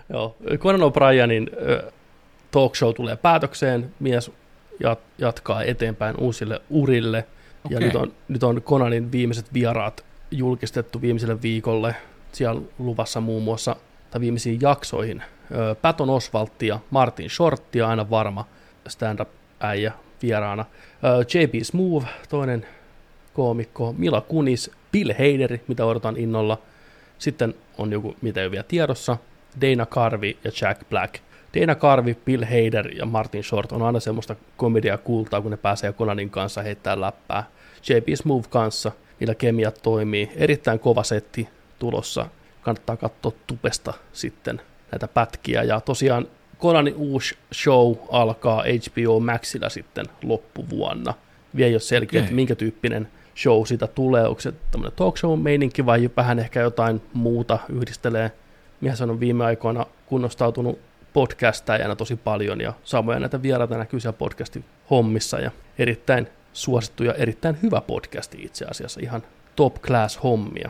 Joo, 0.09 0.37
Conan 0.57 0.81
O'Brienin 0.81 1.49
talk 2.51 2.75
show 2.75 2.93
tulee 2.93 3.15
päätökseen, 3.15 3.93
mies 3.99 4.31
jat, 4.79 4.99
jatkaa 5.17 5.63
eteenpäin 5.63 6.15
uusille 6.17 6.61
urille, 6.69 7.25
ja 7.69 7.77
Okei. 7.77 7.87
nyt 7.87 7.95
on, 7.95 8.13
nyt 8.27 8.43
on 8.43 8.61
Conanin 8.61 9.11
viimeiset 9.11 9.53
vieraat 9.53 10.05
julkistettu 10.31 11.01
viimeiselle 11.01 11.41
viikolle. 11.41 11.95
Siellä 12.31 12.61
luvassa 12.79 13.21
muun 13.21 13.43
muassa, 13.43 13.75
tai 14.11 14.21
viimeisiin 14.21 14.61
jaksoihin, 14.61 15.23
Patton 15.81 16.09
Oswalt 16.09 16.61
ja 16.61 16.79
Martin 16.89 17.29
Short, 17.29 17.75
ja 17.75 17.87
aina 17.87 18.09
varma 18.09 18.45
stand-up-äijä 18.87 19.91
vieraana. 20.21 20.65
J.P. 21.33 21.51
Smoove, 21.63 22.07
toinen 22.29 22.65
koomikko, 23.33 23.93
Mila 23.97 24.21
Kunis, 24.21 24.71
Bill 24.91 25.11
Hader, 25.11 25.57
mitä 25.67 25.85
odotan 25.85 26.17
innolla, 26.17 26.57
sitten 27.17 27.53
on 27.77 27.91
joku, 27.91 28.15
mitä 28.21 28.39
ei 28.39 28.45
ole 28.45 28.51
vielä 28.51 28.63
tiedossa, 28.63 29.17
Dana 29.61 29.85
Carvey 29.85 30.33
ja 30.43 30.51
Jack 30.61 30.89
Black. 30.89 31.15
Dana 31.53 31.75
Carvey, 31.75 32.15
Bill 32.25 32.43
Hader 32.43 32.87
ja 32.97 33.05
Martin 33.05 33.43
Short 33.43 33.71
on 33.71 33.81
aina 33.81 33.99
semmoista 33.99 34.35
komediaa 34.57 34.97
kultaa, 34.97 35.41
kun 35.41 35.51
ne 35.51 35.57
pääsee 35.57 35.93
Conanin 35.93 36.29
kanssa 36.29 36.61
heittää 36.61 37.01
läppää. 37.01 37.43
J.P. 37.89 38.07
Smoove 38.15 38.47
kanssa. 38.49 38.91
millä 39.19 39.35
kemiat 39.35 39.79
toimii. 39.83 40.31
Erittäin 40.35 40.79
kova 40.79 41.03
setti 41.03 41.49
tulossa. 41.79 42.25
Kannattaa 42.61 42.97
katsoa 42.97 43.31
tupesta 43.47 43.93
sitten 44.13 44.61
näitä 44.91 45.07
pätkiä. 45.07 45.63
Ja 45.63 45.81
tosiaan 45.81 46.27
Konanin 46.57 46.95
uusi 46.95 47.37
show 47.53 47.95
alkaa 48.11 48.63
HBO 48.63 49.19
Maxilla 49.19 49.69
sitten 49.69 50.05
loppuvuonna. 50.23 51.13
Vielä 51.55 51.67
ei 51.67 51.73
ole 51.73 51.79
selkeä, 51.79 52.21
että 52.21 52.33
minkä 52.33 52.55
tyyppinen 52.55 53.07
show 53.37 53.65
siitä 53.65 53.87
tulee. 53.87 54.27
Onko 54.27 54.41
se 54.41 54.53
tämmöinen 54.71 54.95
talk 54.95 55.17
show 55.17 55.39
meininki 55.39 55.85
vai 55.85 56.09
vähän 56.17 56.39
ehkä 56.39 56.61
jotain 56.61 57.01
muuta 57.13 57.59
yhdistelee. 57.69 58.31
Miehän 58.81 59.09
on 59.09 59.19
viime 59.19 59.45
aikoina 59.45 59.85
kunnostautunut 60.05 60.79
podcastajana 61.13 61.95
tosi 61.95 62.15
paljon 62.15 62.61
ja 62.61 62.73
samoja 62.83 63.19
näitä 63.19 63.41
vieraita 63.41 63.77
näkyy 63.77 63.99
siellä 63.99 64.17
podcastin 64.17 64.65
hommissa 64.89 65.39
ja 65.39 65.51
erittäin 65.77 66.27
suosittu 66.53 67.03
ja 67.03 67.13
erittäin 67.13 67.57
hyvä 67.63 67.81
podcasti 67.81 68.43
itse 68.43 68.65
asiassa, 68.65 68.99
ihan 69.03 69.23
top 69.55 69.75
class 69.75 70.23
hommia. 70.23 70.69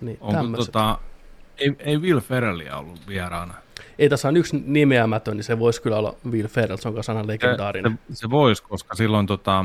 Niin 0.00 0.18
Onko 0.20 0.56
tota, 0.56 0.98
ei, 1.58 1.76
ei 1.78 1.98
Will 1.98 2.20
Ferrellia 2.20 2.76
ollut 2.76 3.08
vieraana? 3.08 3.54
Ei 3.98 4.08
tässä 4.08 4.28
on 4.28 4.36
yksi 4.36 4.62
nimeämätön, 4.66 5.36
niin 5.36 5.44
se 5.44 5.58
voisi 5.58 5.82
kyllä 5.82 5.96
olla 5.96 6.14
Will 6.30 6.48
Ferrell, 6.48 6.76
se 6.76 6.88
on 6.88 6.94
kanssa 6.94 7.26
legendaarinen. 7.26 7.92
Se, 7.92 8.14
se, 8.14 8.20
se 8.20 8.30
voisi, 8.30 8.62
koska 8.62 8.94
silloin 8.94 9.26
tota, 9.26 9.64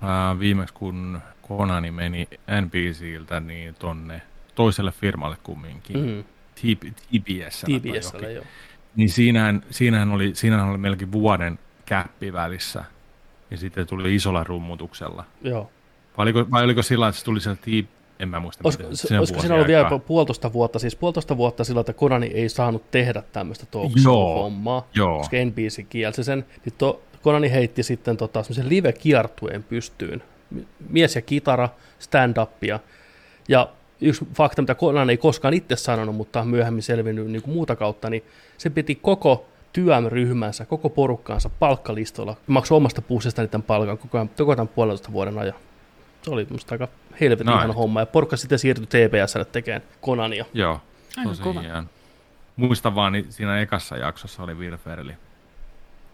ää, 0.00 0.38
viimeksi 0.38 0.74
kun 0.74 1.20
Konani 1.42 1.90
meni 1.90 2.28
NBCiltä 2.60 3.40
niin 3.40 3.74
tonne 3.74 4.22
toiselle 4.54 4.92
firmalle 4.92 5.36
kumminkin, 5.42 5.96
mm. 5.96 6.24
TBS. 6.54 7.60
TBS, 7.60 8.12
joo. 8.34 8.44
Niin 8.96 9.10
siinähän, 9.10 9.62
siinähän, 9.70 10.12
oli, 10.12 10.30
siinähän 10.34 10.68
oli 10.68 10.78
melkein 10.78 11.12
vuoden 11.12 11.58
käppi 11.86 12.32
välissä, 12.32 12.84
ja 13.50 13.56
sitten 13.56 13.86
tuli 13.86 14.14
isolla 14.14 14.44
rummutuksella. 14.44 15.24
Joo. 15.42 15.70
Vai 16.16 16.22
oliko, 16.22 16.46
vai 16.50 16.64
oliko 16.64 16.82
sillä 16.82 17.08
että 17.08 17.18
se 17.18 17.24
tuli 17.24 17.40
sieltä 17.40 17.62
en 18.18 18.28
mä 18.28 18.40
muista. 18.40 18.60
Olisiko, 18.64 18.84
se, 18.92 19.18
olisiko 19.18 19.40
siinä 19.40 19.54
ollut 19.54 19.68
vielä 19.68 19.98
puolitoista 20.06 20.52
vuotta, 20.52 20.78
siis 20.78 20.96
puolitoista 20.96 21.36
vuotta 21.36 21.64
sillä, 21.64 21.80
että 21.80 21.92
Konani 21.92 22.26
ei 22.26 22.48
saanut 22.48 22.90
tehdä 22.90 23.22
tämmöistä 23.32 23.66
talk 23.66 23.92
hommaa 24.06 24.88
koska 25.18 25.36
NBC 25.44 25.88
kielsi 25.88 26.24
sen. 26.24 26.44
Niin 26.64 26.74
to, 26.78 27.02
Konani 27.22 27.50
heitti 27.50 27.82
sitten 27.82 28.16
tota, 28.16 28.42
semmoisen 28.42 28.68
live-kiertueen 28.68 29.62
pystyyn. 29.62 30.22
Mies 30.88 31.16
ja 31.16 31.22
kitara, 31.22 31.68
stand-upia. 31.98 32.78
Ja 33.48 33.68
yksi 34.06 34.26
fakta, 34.34 34.62
mitä 34.62 34.74
Conan 34.74 35.10
ei 35.10 35.16
koskaan 35.16 35.54
itse 35.54 35.76
sanonut, 35.76 36.16
mutta 36.16 36.40
on 36.40 36.48
myöhemmin 36.48 36.82
selvinnyt 36.82 37.26
niin 37.26 37.42
kuin 37.42 37.54
muuta 37.54 37.76
kautta, 37.76 38.10
niin 38.10 38.24
se 38.58 38.70
piti 38.70 38.94
koko 38.94 39.46
työryhmänsä, 39.72 40.64
koko 40.64 40.90
porukkaansa 40.90 41.50
palkkalistolla. 41.58 42.36
Maksoi 42.46 42.76
omasta 42.76 43.02
puusesta 43.02 43.42
niiden 43.42 43.62
palkan 43.62 43.98
koko, 43.98 44.18
ajan, 44.18 44.28
koko 44.28 44.56
tämän 44.56 44.68
puolentoista 44.68 45.12
vuoden 45.12 45.38
ajan. 45.38 45.54
Se 46.22 46.30
oli 46.30 46.46
musta 46.50 46.74
aika 46.74 46.88
helvetin 47.20 47.46
no, 47.46 47.54
ihana 47.54 47.72
homma. 47.72 48.00
Ja 48.00 48.06
porukka 48.06 48.36
sitten 48.36 48.58
siirtyi 48.58 48.86
TPSlle 48.86 49.44
tekemään 49.44 49.82
Konania. 50.00 50.44
Joo, 50.52 50.80
tosi 51.24 51.42
hieno. 51.42 51.84
Muistan 52.56 52.94
vaan, 52.94 53.12
niin 53.12 53.32
siinä 53.32 53.60
ekassa 53.60 53.96
jaksossa 53.96 54.42
oli 54.42 54.54
Will 54.54 54.76
Ferrelli. 54.76 55.14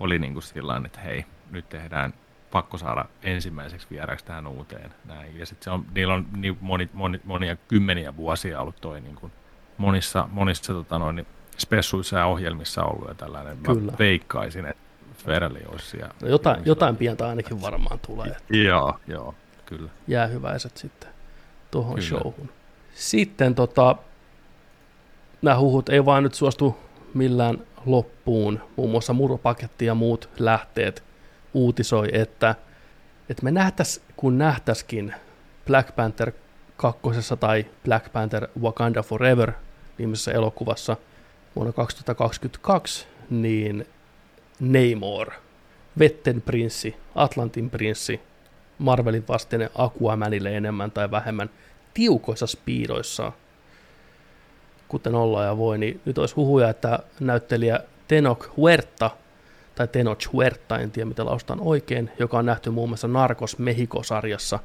Oli 0.01 0.18
niin 0.18 0.32
kuin 0.32 0.43
sillä 0.43 0.82
että 0.86 1.01
hei, 1.01 1.24
nyt 1.51 1.68
tehdään 1.68 2.14
pakko 2.51 2.78
saada 2.78 3.05
ensimmäiseksi 3.22 3.86
vieraaksi 3.90 4.24
tähän 4.24 4.46
uuteen. 4.46 4.94
Näin. 5.05 5.38
Ja 5.38 5.46
sitten 5.46 5.72
on, 5.72 5.84
niillä 5.94 6.14
on 6.14 6.26
niin 6.36 6.59
moni, 6.61 6.90
moni, 6.92 7.20
monia 7.24 7.57
kymmeniä 7.57 8.16
vuosia 8.16 8.61
ollut 8.61 8.80
toi 8.80 9.01
niin 9.01 9.14
kuin 9.14 9.32
monissa, 9.78 10.28
monissa 10.32 10.72
tota 10.72 10.98
noin, 10.98 11.16
niin 11.16 11.26
spessuissa 11.59 12.18
ja 12.18 12.26
ohjelmissa 12.26 12.84
ollut 12.84 13.09
ja 13.09 13.14
tällainen. 13.14 13.59
Kyllä. 13.59 13.92
Mä 13.92 13.98
veikkaisin, 13.98 14.66
että 14.66 14.82
Ferrelli 15.14 15.61
olisi 15.68 15.86
siellä. 15.86 16.14
No 16.22 16.28
jotain, 16.28 16.62
jotain 16.64 16.96
pientä 16.96 17.28
ainakin 17.28 17.62
varmaan 17.62 18.01
tulee. 18.07 18.36
Joo, 18.51 18.98
joo, 19.07 19.34
kyllä. 19.66 19.90
Jäähyväiset 20.09 20.76
sitten 20.76 21.11
tuohon 21.70 21.94
kyllä. 21.94 22.09
showhun. 22.09 22.51
Sitten 22.94 23.55
tota, 23.55 23.96
nämä 25.42 25.59
huhut 25.59 25.88
ei 25.88 26.05
vaan 26.05 26.22
nyt 26.22 26.34
suostu 26.34 26.76
millään 27.14 27.59
loppuun. 27.86 28.61
Muun 28.76 28.90
muassa 28.90 29.12
Muropaketti 29.12 29.86
ja 29.86 29.94
muut 29.94 30.28
lähteet 30.38 31.09
uutisoi, 31.55 32.09
että, 32.12 32.55
että 33.28 33.44
me 33.44 33.51
nähtäis, 33.51 34.03
kun 34.16 34.38
nähtäiskin 34.38 35.14
Black 35.66 35.96
Panther 35.96 36.32
kakkosessa 36.76 37.36
tai 37.36 37.66
Black 37.84 38.12
Panther 38.12 38.48
Wakanda 38.62 39.03
Forever 39.03 39.53
nimisessä 39.98 40.32
elokuvassa 40.32 40.96
vuonna 41.57 41.72
2022, 41.72 43.07
niin 43.30 43.86
Namor, 44.61 45.30
Vetten 45.98 46.42
prinssi, 46.42 46.96
Atlantin 47.14 47.70
prinssi, 47.70 48.20
Marvelin 48.78 49.24
vastine 49.28 49.70
Aquamanille 49.74 50.57
enemmän 50.57 50.90
tai 50.90 51.11
vähemmän 51.11 51.51
tiukoissa 51.94 52.46
spiidoissa, 52.46 53.32
kuten 54.88 55.14
ollaan 55.14 55.46
ja 55.46 55.57
voi, 55.57 55.78
niin 55.78 56.01
nyt 56.05 56.18
olisi 56.18 56.34
huhuja, 56.34 56.68
että 56.68 56.98
näyttelijä 57.20 57.80
Tenok 58.09 58.57
Huerta 58.57 59.11
tai 59.74 59.88
Tenoch 59.88 60.32
Huerta, 60.32 60.78
en 60.78 60.90
tiedä 60.90 61.08
mitä 61.08 61.24
laustaan 61.24 61.60
oikein, 61.60 62.10
joka 62.18 62.38
on 62.38 62.46
nähty 62.46 62.70
muun 62.70 62.88
muassa 62.88 63.08
Narcos 63.08 63.58
Mexico-sarjassa, 63.58 64.58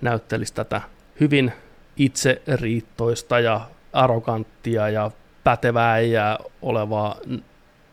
näyttelisi 0.00 0.54
tätä 0.54 0.80
hyvin 1.20 1.52
itseriittoista 1.96 3.40
ja 3.40 3.68
arroganttia 3.92 4.88
ja 4.88 5.10
pätevää 5.44 6.00
ja 6.00 6.38
olevaa 6.62 7.16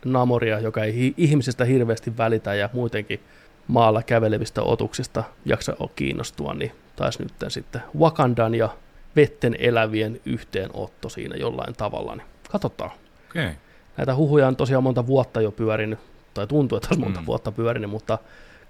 namoria, 0.05 0.59
joka 0.59 0.83
ei 0.83 1.13
ihmisistä 1.17 1.65
hirveästi 1.65 2.17
välitä 2.17 2.53
ja 2.53 2.69
muutenkin 2.73 3.19
maalla 3.67 4.03
kävelevistä 4.03 4.61
otuksista 4.61 5.23
jaksa 5.45 5.75
ole 5.79 5.89
kiinnostua, 5.95 6.53
niin 6.53 6.71
taisi 6.95 7.23
nyt 7.23 7.33
sitten 7.47 7.81
Wakandan 7.99 8.55
ja 8.55 8.69
vetten 9.15 9.55
elävien 9.59 10.21
yhteenotto 10.25 11.09
siinä 11.09 11.35
jollain 11.35 11.73
tavalla, 11.75 12.15
niin 12.15 12.27
katsotaan. 12.51 12.91
Okay. 13.29 13.53
Näitä 13.97 14.15
huhuja 14.15 14.47
on 14.47 14.55
tosiaan 14.55 14.83
monta 14.83 15.07
vuotta 15.07 15.41
jo 15.41 15.51
pyörinyt, 15.51 15.99
tai 16.33 16.47
tuntuu, 16.47 16.75
että 16.77 16.87
olisi 16.91 17.01
monta 17.03 17.19
mm. 17.19 17.25
vuotta 17.25 17.51
pyörinyt, 17.51 17.89
mutta 17.89 18.17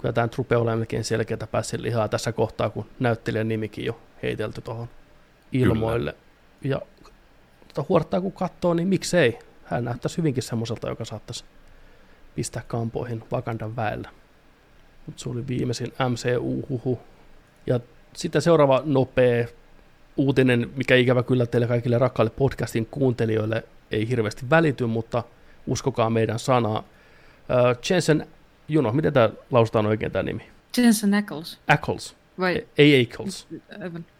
kyllä 0.01 0.13
tämä 0.13 0.25
nyt 0.25 0.37
rupeaa 0.37 0.61
olemaan 0.61 0.87
selkeätä 1.01 1.47
päässä 1.47 1.77
lihaa 1.81 2.07
tässä 2.07 2.31
kohtaa, 2.31 2.69
kun 2.69 2.85
näyttelijän 2.99 3.47
nimikin 3.47 3.85
jo 3.85 3.99
heitelty 4.23 4.61
tuohon 4.61 4.87
ilmoille. 5.51 6.11
Kyllä. 6.11 6.75
Ja 6.75 6.81
mutta 7.63 7.85
huortaa 7.89 8.21
kun 8.21 8.31
katsoo, 8.31 8.73
niin 8.73 8.87
miksei. 8.87 9.39
Hän 9.63 9.83
näyttäisi 9.83 10.17
hyvinkin 10.17 10.43
semmoiselta, 10.43 10.89
joka 10.89 11.05
saattaisi 11.05 11.43
pistää 12.35 12.63
kampoihin 12.67 13.23
Vakandan 13.31 13.75
väellä. 13.75 14.09
Mutta 15.05 15.23
se 15.23 15.29
oli 15.29 15.47
viimeisin 15.47 15.93
MCU-huhu. 16.09 16.99
Ja 17.67 17.79
sitten 18.15 18.41
seuraava 18.41 18.81
nopea 18.85 19.47
uutinen, 20.17 20.71
mikä 20.75 20.95
ikävä 20.95 21.23
kyllä 21.23 21.45
teille 21.45 21.67
kaikille 21.67 21.97
rakkaille 21.97 22.31
podcastin 22.37 22.85
kuuntelijoille 22.85 23.63
ei 23.93 24.09
hirveästi 24.09 24.49
välity, 24.49 24.85
mutta 24.85 25.23
uskokaa 25.67 26.09
meidän 26.09 26.39
sanaa. 26.39 26.79
Uh, 26.79 27.89
Jensen, 27.89 28.27
Juno, 28.67 28.91
miten 28.91 29.13
tämä 29.13 29.29
lausutaan 29.51 29.85
oikein 29.85 30.11
tämä 30.11 30.23
nimi? 30.23 30.49
Jensen 30.77 31.13
Ackles. 31.13 31.59
Ackles. 31.67 32.15
Vai? 32.39 32.67
Ei 32.77 33.01
Ackles. 33.01 33.47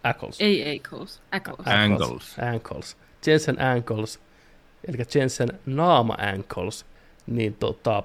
Ackles. 0.03 0.41
Ei 0.41 0.77
Ackles. 0.77 1.21
Ackles. 1.31 1.67
Ankles. 1.67 2.39
Ankles. 2.39 2.97
Jensen 3.27 3.61
Ankles, 3.61 4.19
eli 4.87 4.97
Jensen 5.15 5.59
Naama 5.65 6.17
Ankles, 6.33 6.85
niin 7.27 7.53
tota, 7.53 8.03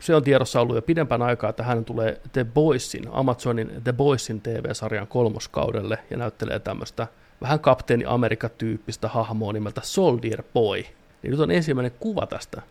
se 0.00 0.14
on 0.14 0.24
tiedossa 0.24 0.60
ollut 0.60 0.76
jo 0.76 0.82
pidempään 0.82 1.22
aikaa, 1.22 1.50
että 1.50 1.62
hän 1.62 1.84
tulee 1.84 2.20
The 2.32 2.44
Boysin, 2.44 3.08
Amazonin 3.10 3.70
The 3.84 3.92
Boysin 3.92 4.40
TV-sarjan 4.40 5.06
kolmoskaudelle 5.06 5.98
ja 6.10 6.16
näyttelee 6.16 6.58
tämmöistä 6.58 7.06
vähän 7.40 7.60
kapteeni 7.60 8.04
Amerikka-tyyppistä 8.06 9.08
hahmoa 9.08 9.52
nimeltä 9.52 9.80
Soldier 9.84 10.42
Boy. 10.54 10.84
Niin 11.22 11.30
nyt 11.30 11.40
on 11.40 11.50
ensimmäinen 11.50 11.92
kuva 12.00 12.26
tästä 12.26 12.62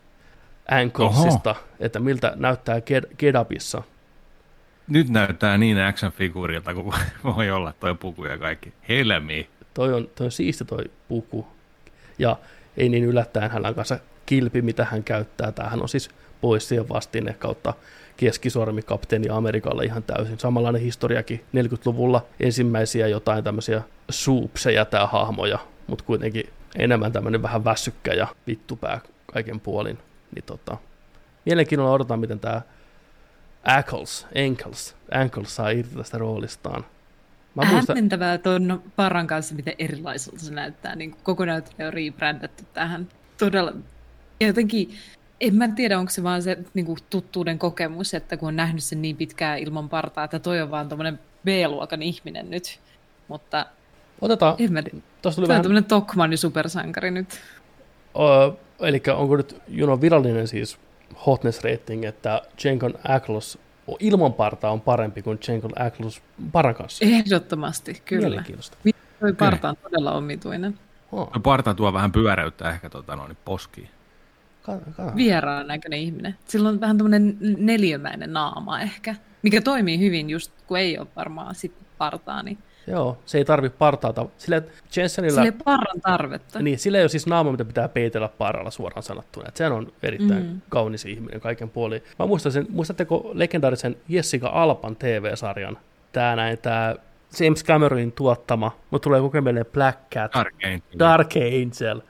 Anklesista, 0.71 1.55
että 1.79 1.99
miltä 1.99 2.33
näyttää 2.35 2.81
Kedabissa. 3.17 3.83
Nyt 4.87 5.09
näyttää 5.09 5.57
niin 5.57 5.77
action-figuurilta 5.77 6.73
kuin 6.73 6.93
voi 7.35 7.51
olla 7.51 7.73
toi 7.79 7.95
puku 7.95 8.25
ja 8.25 8.37
kaikki. 8.37 8.73
Helmi. 8.89 9.49
Toi 9.73 9.93
on, 9.93 10.09
toi 10.15 10.25
on 10.25 10.31
siisti 10.31 10.65
toi 10.65 10.91
puku. 11.07 11.47
Ja 12.19 12.37
ei 12.77 12.89
niin 12.89 13.03
yllättäen 13.03 13.51
hänellä 13.51 13.73
kanssa 13.73 13.99
kilpi, 14.25 14.61
mitä 14.61 14.85
hän 14.85 15.03
käyttää. 15.03 15.51
Tämähän 15.51 15.81
on 15.81 15.89
siis 15.89 16.09
pois 16.41 16.67
siihen 16.67 16.89
vastine 16.89 17.33
kautta 17.33 17.73
keskisormi 18.19 18.81
kapteeni 18.81 19.29
Amerikalle 19.29 19.85
ihan 19.85 20.03
täysin. 20.03 20.39
Samanlainen 20.39 20.81
historiakin 20.81 21.45
40-luvulla 21.55 22.25
ensimmäisiä 22.39 23.07
jotain 23.07 23.43
tämmöisiä 23.43 23.81
suupseja 24.09 24.85
tämä 24.85 25.07
hahmoja, 25.07 25.59
mutta 25.87 26.05
kuitenkin 26.05 26.49
enemmän 26.75 27.11
tämmöinen 27.11 27.41
vähän 27.41 27.63
väsykkä 27.65 28.13
ja 28.13 28.27
vittupää 28.47 28.99
kaiken 29.33 29.59
puolin. 29.59 29.97
Niin 30.35 30.43
tota, 30.45 30.77
mielenkiinnolla 31.45 31.91
odotan, 31.91 32.19
miten 32.19 32.39
tämä 32.39 32.61
Ankles, 33.63 34.27
Ankles, 34.47 34.95
Ankles 35.11 35.55
saa 35.55 35.69
irti 35.69 35.95
tästä 35.95 36.17
roolistaan. 36.17 36.85
Mä 37.55 37.63
muistan... 37.71 37.95
Hämmentävää 37.95 38.37
tuon 38.37 38.83
paran 38.95 39.27
kanssa, 39.27 39.55
miten 39.55 39.73
erilaiselta 39.79 40.39
se 40.39 40.53
näyttää. 40.53 40.95
Niin 40.95 41.15
koko 41.23 41.45
näyttely 41.45 41.87
on 41.87 41.93
rebrändätty 41.93 42.65
tähän 42.73 43.07
todella 43.37 43.73
jotenkin 44.47 44.89
en 45.41 45.55
mä 45.55 45.67
tiedä, 45.67 45.99
onko 45.99 46.09
se 46.11 46.23
vaan 46.23 46.41
se 46.41 46.57
niin 46.73 46.85
kuin, 46.85 46.99
tuttuuden 47.09 47.59
kokemus, 47.59 48.13
että 48.13 48.37
kun 48.37 48.47
on 48.47 48.55
nähnyt 48.55 48.83
sen 48.83 49.01
niin 49.01 49.17
pitkään 49.17 49.59
ilman 49.59 49.89
partaa, 49.89 50.23
että 50.23 50.39
toi 50.39 50.61
on 50.61 50.71
vaan 50.71 50.89
tuommoinen 50.89 51.19
B-luokan 51.45 52.01
ihminen 52.01 52.49
nyt. 52.49 52.79
mutta 53.27 53.65
Otetaan, 54.21 54.55
en 54.59 54.73
mä 54.73 54.83
tuossa 55.21 55.41
tuli 55.41 55.47
vähän, 55.47 55.61
tämmöinen 55.61 55.85
Tokmanni 55.85 56.37
supersankari 56.37 57.11
nyt. 57.11 57.27
ö, 58.15 58.51
eli 58.79 59.01
onko 59.15 59.37
nyt 59.37 59.61
Junon 59.67 60.01
virallinen 60.01 60.47
siis 60.47 60.77
hotness 61.25 61.63
rating, 61.63 62.05
että 62.05 62.41
Jenkon 62.63 62.93
Acklos 63.07 63.59
ilman 63.99 64.33
partaa 64.33 64.71
on 64.71 64.81
parempi 64.81 65.21
kuin 65.21 65.39
Jenkon 65.47 65.81
Acklos 65.81 66.21
paran 66.51 66.75
kanssa? 66.75 67.05
Ehdottomasti, 67.05 68.01
kyllä. 68.05 68.27
Mielenkiintoista. 68.27 68.77
Toi 69.19 69.33
parta 69.33 69.69
on 69.69 69.75
todella 69.77 70.11
omituinen. 70.11 70.79
Oh, 71.11 71.29
No 71.33 71.39
parta 71.39 71.73
tuo 71.73 71.93
vähän 71.93 72.11
pyöräyttää 72.11 72.71
ehkä 72.71 72.89
tota 72.89 73.15
noin 73.15 73.37
poskiin. 73.45 73.89
Vieraan 75.15 75.67
näköinen 75.67 75.99
ihminen. 75.99 76.35
Sillä 76.47 76.69
on 76.69 76.81
vähän 76.81 76.97
tämmöinen 76.97 77.37
neliömäinen 77.57 78.33
naama 78.33 78.79
ehkä, 78.79 79.15
mikä 79.41 79.61
toimii 79.61 79.99
hyvin 79.99 80.29
just 80.29 80.51
kun 80.67 80.77
ei 80.77 80.97
ole 80.97 81.07
varmaan 81.15 81.55
sit 81.55 81.73
partaa, 81.97 82.43
niin 82.43 82.57
Joo, 82.87 83.17
se 83.25 83.37
ei 83.37 83.45
tarvi 83.45 83.69
partaata. 83.69 84.25
Sillä 84.37 84.61
Jensenillä, 84.95 85.35
sillä 85.35 85.45
ei 85.45 85.63
parran 85.63 86.01
tarvetta. 86.01 86.61
niin, 86.61 86.79
sillä 86.79 86.97
ei 86.97 87.03
ole 87.03 87.09
siis 87.09 87.27
naama, 87.27 87.51
mitä 87.51 87.65
pitää 87.65 87.89
peitellä 87.89 88.29
paralla 88.37 88.71
suoraan 88.71 89.03
sanottuna. 89.03 89.47
Et 89.47 89.57
sehän 89.57 89.73
on 89.73 89.93
erittäin 90.03 90.43
mm. 90.43 90.49
Mm. 90.49 90.61
kaunis 90.69 91.05
ihminen 91.05 91.41
kaiken 91.41 91.69
puolin. 91.69 92.03
Mä 92.19 92.25
muistan 92.25 92.51
sen, 92.51 92.67
muistatteko 92.69 93.31
legendaarisen 93.33 93.95
Jessica 94.07 94.47
Alpan 94.47 94.95
TV-sarjan? 94.95 95.77
Tää 96.11 96.35
näin, 96.35 96.57
tää 96.57 96.95
James 97.39 97.63
Cameronin 97.63 98.11
tuottama, 98.11 98.71
mutta 98.91 99.03
tulee 99.03 99.41
mieleen 99.41 99.65
Black 99.73 99.99
Cat, 100.13 100.31
Tärkein. 100.31 100.83
Dark 100.99 101.31
Angel. 101.35 102.01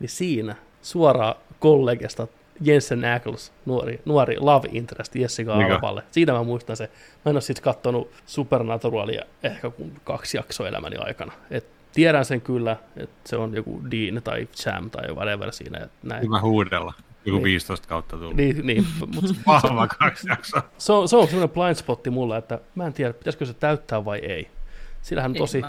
Niin 0.00 0.08
siinä 0.10 0.56
suoraan 0.82 1.34
kollegasta 1.64 2.26
Jensen 2.60 3.04
Ackles, 3.04 3.52
nuori, 3.66 4.00
nuori 4.04 4.36
love 4.38 4.68
interest 4.72 5.14
Jessica 5.16 5.56
Mikä? 5.56 5.74
Alpalle. 5.74 6.02
Siitä 6.10 6.32
mä 6.32 6.42
muistan 6.42 6.76
se. 6.76 6.90
Mä 7.24 7.30
en 7.30 7.36
ole 7.36 7.40
siis 7.40 7.60
kattonut 7.60 8.10
Supernaturalia 8.26 9.24
ehkä 9.42 9.70
kuin 9.70 10.00
kaksi 10.04 10.36
jaksoa 10.36 10.68
elämäni 10.68 10.96
aikana. 10.96 11.32
Et 11.50 11.66
tiedän 11.92 12.24
sen 12.24 12.40
kyllä, 12.40 12.76
että 12.96 13.28
se 13.28 13.36
on 13.36 13.54
joku 13.54 13.80
Dean 13.90 14.22
tai 14.22 14.48
Sam 14.52 14.90
tai 14.90 15.08
whatever 15.08 15.52
siinä. 15.52 15.78
Et 15.78 15.90
näin. 16.02 16.22
Hyvä 16.22 16.40
huudella. 16.40 16.94
Joku 17.24 17.36
Niin. 17.36 17.44
15 17.44 17.88
kautta 17.88 18.16
tullut. 18.16 18.36
Niin, 18.36 18.66
niin, 18.66 18.86
mutta 19.14 19.34
Vahva 19.46 19.86
kaksi 19.86 20.28
jaksoa. 20.28 20.62
se 20.78 20.92
on, 20.92 21.08
se 21.08 21.16
on 21.16 21.26
semmoinen 21.26 21.54
blind 21.54 21.74
spotti 21.74 22.10
mulla, 22.10 22.36
että 22.36 22.58
mä 22.74 22.86
en 22.86 22.92
tiedä, 22.92 23.12
pitäisikö 23.12 23.46
se 23.46 23.54
täyttää 23.54 24.04
vai 24.04 24.18
ei. 24.18 24.48
Sillähän 25.02 25.30
on 25.30 25.36
tosi, 25.36 25.62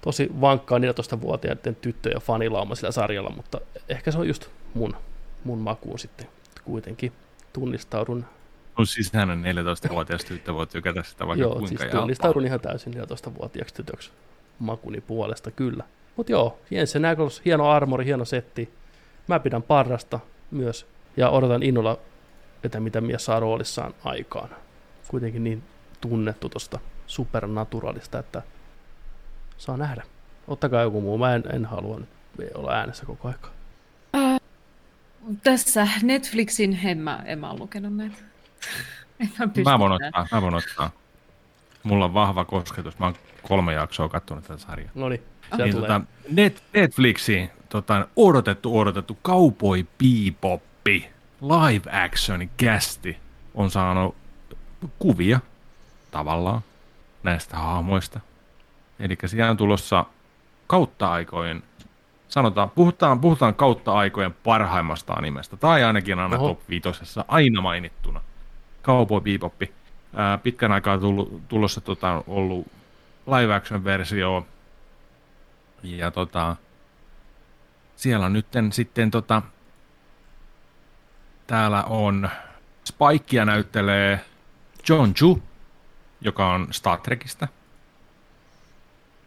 tosi 0.00 0.28
vankkaa 0.40 0.78
14-vuotiaiden 0.78 1.76
tyttöjen 1.76 2.20
fanilauma 2.20 2.74
sillä 2.74 2.92
sarjalla, 2.92 3.30
mutta 3.30 3.60
ehkä 3.88 4.10
se 4.10 4.18
on 4.18 4.28
just 4.28 4.50
mun, 4.76 4.96
mun 5.44 5.58
makuun 5.58 5.98
sitten 5.98 6.26
kuitenkin. 6.64 7.12
Tunnistaudun, 7.52 8.24
No 8.78 8.84
siis 8.84 9.12
hän 9.12 9.30
on 9.30 9.42
14-vuotias 9.88 10.24
tyttö, 10.24 10.54
voi 10.54 10.66
tykätä 10.66 11.02
sitä 11.02 11.26
vaikka 11.26 11.42
joo, 11.42 11.52
kuinka. 11.52 11.68
siis 11.68 11.90
tunnistaudun 11.90 12.46
ihan 12.46 12.60
täysin 12.60 12.94
14-vuotiaaksi 12.94 13.74
tytöksi 13.74 14.10
makuni 14.58 15.00
puolesta, 15.00 15.50
kyllä. 15.50 15.84
Mutta 16.16 16.32
joo, 16.32 16.58
Jensen 16.70 17.04
Ackles, 17.04 17.42
hieno 17.44 17.70
armori, 17.70 18.04
hieno 18.04 18.24
setti. 18.24 18.74
Mä 19.28 19.40
pidän 19.40 19.62
parrasta 19.62 20.20
myös 20.50 20.86
ja 21.16 21.30
odotan 21.30 21.62
innolla, 21.62 21.98
että 22.64 22.80
mitä 22.80 23.00
mies 23.00 23.24
saa 23.24 23.40
roolissaan 23.40 23.94
aikaan. 24.04 24.48
Kuitenkin 25.08 25.44
niin 25.44 25.62
tunnettu 26.00 26.48
tuosta 26.48 26.78
supernaturalista, 27.06 28.18
että 28.18 28.42
saa 29.58 29.76
nähdä. 29.76 30.02
Ottakaa 30.48 30.82
joku 30.82 31.00
muu, 31.00 31.18
mä 31.18 31.34
en, 31.34 31.44
en 31.52 31.64
halua 31.64 32.00
olla 32.54 32.72
äänessä 32.72 33.06
koko 33.06 33.28
aika. 33.28 33.48
Tässä 35.42 35.88
Netflixin, 36.02 36.78
en 36.84 36.98
mä, 36.98 37.22
en 37.24 37.38
mä 37.38 37.50
ole 37.50 37.58
lukenut 37.58 37.96
näitä. 37.96 38.16
En 39.20 39.30
mä, 39.38 39.46
pysty 39.46 39.62
Mä 39.62 39.78
voin 39.78 39.92
ottaa, 39.92 40.26
mä 40.32 40.42
voin 40.42 40.54
ottaa. 40.54 40.90
Mulla 41.82 42.04
on 42.04 42.14
vahva 42.14 42.44
kosketus. 42.44 42.98
Mä 42.98 43.06
oon 43.06 43.14
kolme 43.42 43.72
jaksoa 43.72 44.08
katsonut 44.08 44.44
tätä 44.44 44.58
sarjaa. 44.62 44.90
No 44.94 45.08
niin, 45.08 45.22
sieltä 45.48 45.64
Niin, 45.64 45.74
tulee. 45.74 45.88
tota, 45.88 46.00
Net, 46.30 46.62
Netflixiin 46.72 47.50
tota, 47.68 48.08
odotettu, 48.16 48.78
odotettu 48.78 49.18
Cowboy 49.24 49.86
Beboppi 49.98 51.08
live 51.42 52.04
action 52.04 52.50
kästi 52.56 53.16
on 53.54 53.70
saanut 53.70 54.16
kuvia 54.98 55.40
tavallaan 56.10 56.60
näistä 57.22 57.56
hahmoista. 57.56 58.20
Eli 59.00 59.16
siellä 59.26 59.50
on 59.50 59.56
tulossa 59.56 60.04
kautta 60.66 61.12
aikojen, 61.12 61.62
sanotaan, 62.28 62.70
puhutaan, 62.70 63.20
puhutaan 63.20 63.54
kautta 63.54 63.92
aikojen 63.92 64.34
parhaimmasta 64.44 65.12
animesta, 65.12 65.56
tai 65.56 65.84
ainakin 65.84 66.18
aina 66.18 66.36
Oho. 66.36 66.48
top 66.48 66.60
viitosessa 66.68 67.24
aina 67.28 67.60
mainittuna. 67.60 68.20
Cowboy 68.82 69.20
Beboppi. 69.20 69.72
Ää, 70.16 70.38
pitkän 70.38 70.72
aikaa 70.72 70.98
tullut, 70.98 71.48
tulossa 71.48 71.80
tota, 71.80 72.22
ollut 72.26 72.66
live 73.26 73.54
action 73.54 73.84
versio, 73.84 74.46
ja 75.82 76.10
tota, 76.10 76.56
siellä 77.96 78.26
on 78.26 78.32
nyt 78.32 78.46
sitten 78.70 79.10
tota, 79.10 79.42
täällä 81.46 81.82
on 81.82 82.28
Spikea 82.84 83.44
näyttelee 83.44 84.20
John 84.88 85.14
Chu, 85.14 85.42
joka 86.20 86.52
on 86.52 86.68
Star 86.70 86.98
Trekistä. 87.00 87.48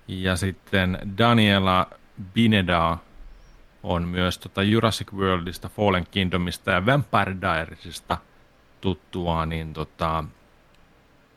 Ja 0.08 0.36
sitten 0.36 1.00
Daniela 1.18 1.88
Bineda 2.34 2.98
on 3.84 4.08
myös 4.08 4.38
tota 4.38 4.64
Jurassic 4.64 5.14
Worldista, 5.14 5.70
Fallen 5.70 6.08
Kingdomista 6.12 6.72
ja 6.72 6.86
Vampire 6.86 7.36
Diariesista 7.42 8.18
tuttua, 8.82 9.46
niin 9.46 9.74
tota, 9.74 10.24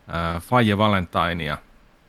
ää, 0.09 0.41
Faye 0.41 0.79
Valentinea 0.79 1.59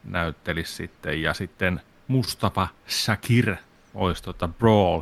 näyttelisi 0.04 0.74
sitten. 0.74 1.22
Ja 1.22 1.34
sitten 1.34 1.82
Mustafa 2.08 2.68
Shakir 2.88 3.56
olisi 3.94 4.24
tota 4.24 4.48
Brawl 4.48 5.02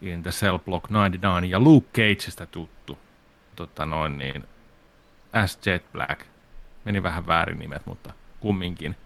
in 0.00 0.22
the 0.22 0.30
Cell 0.30 0.58
Block 0.58 0.90
99 0.90 1.50
ja 1.50 1.60
Luke 1.60 1.88
Cageista 1.92 2.46
tuttu. 2.46 2.98
Tota 3.56 3.86
noin 3.86 4.18
niin, 4.18 4.44
S. 5.46 5.66
Jet 5.66 5.92
Black. 5.92 6.20
Meni 6.84 7.02
vähän 7.02 7.26
väärin 7.26 7.58
nimet, 7.58 7.86
mutta 7.86 8.12
kumminkin. 8.40 8.96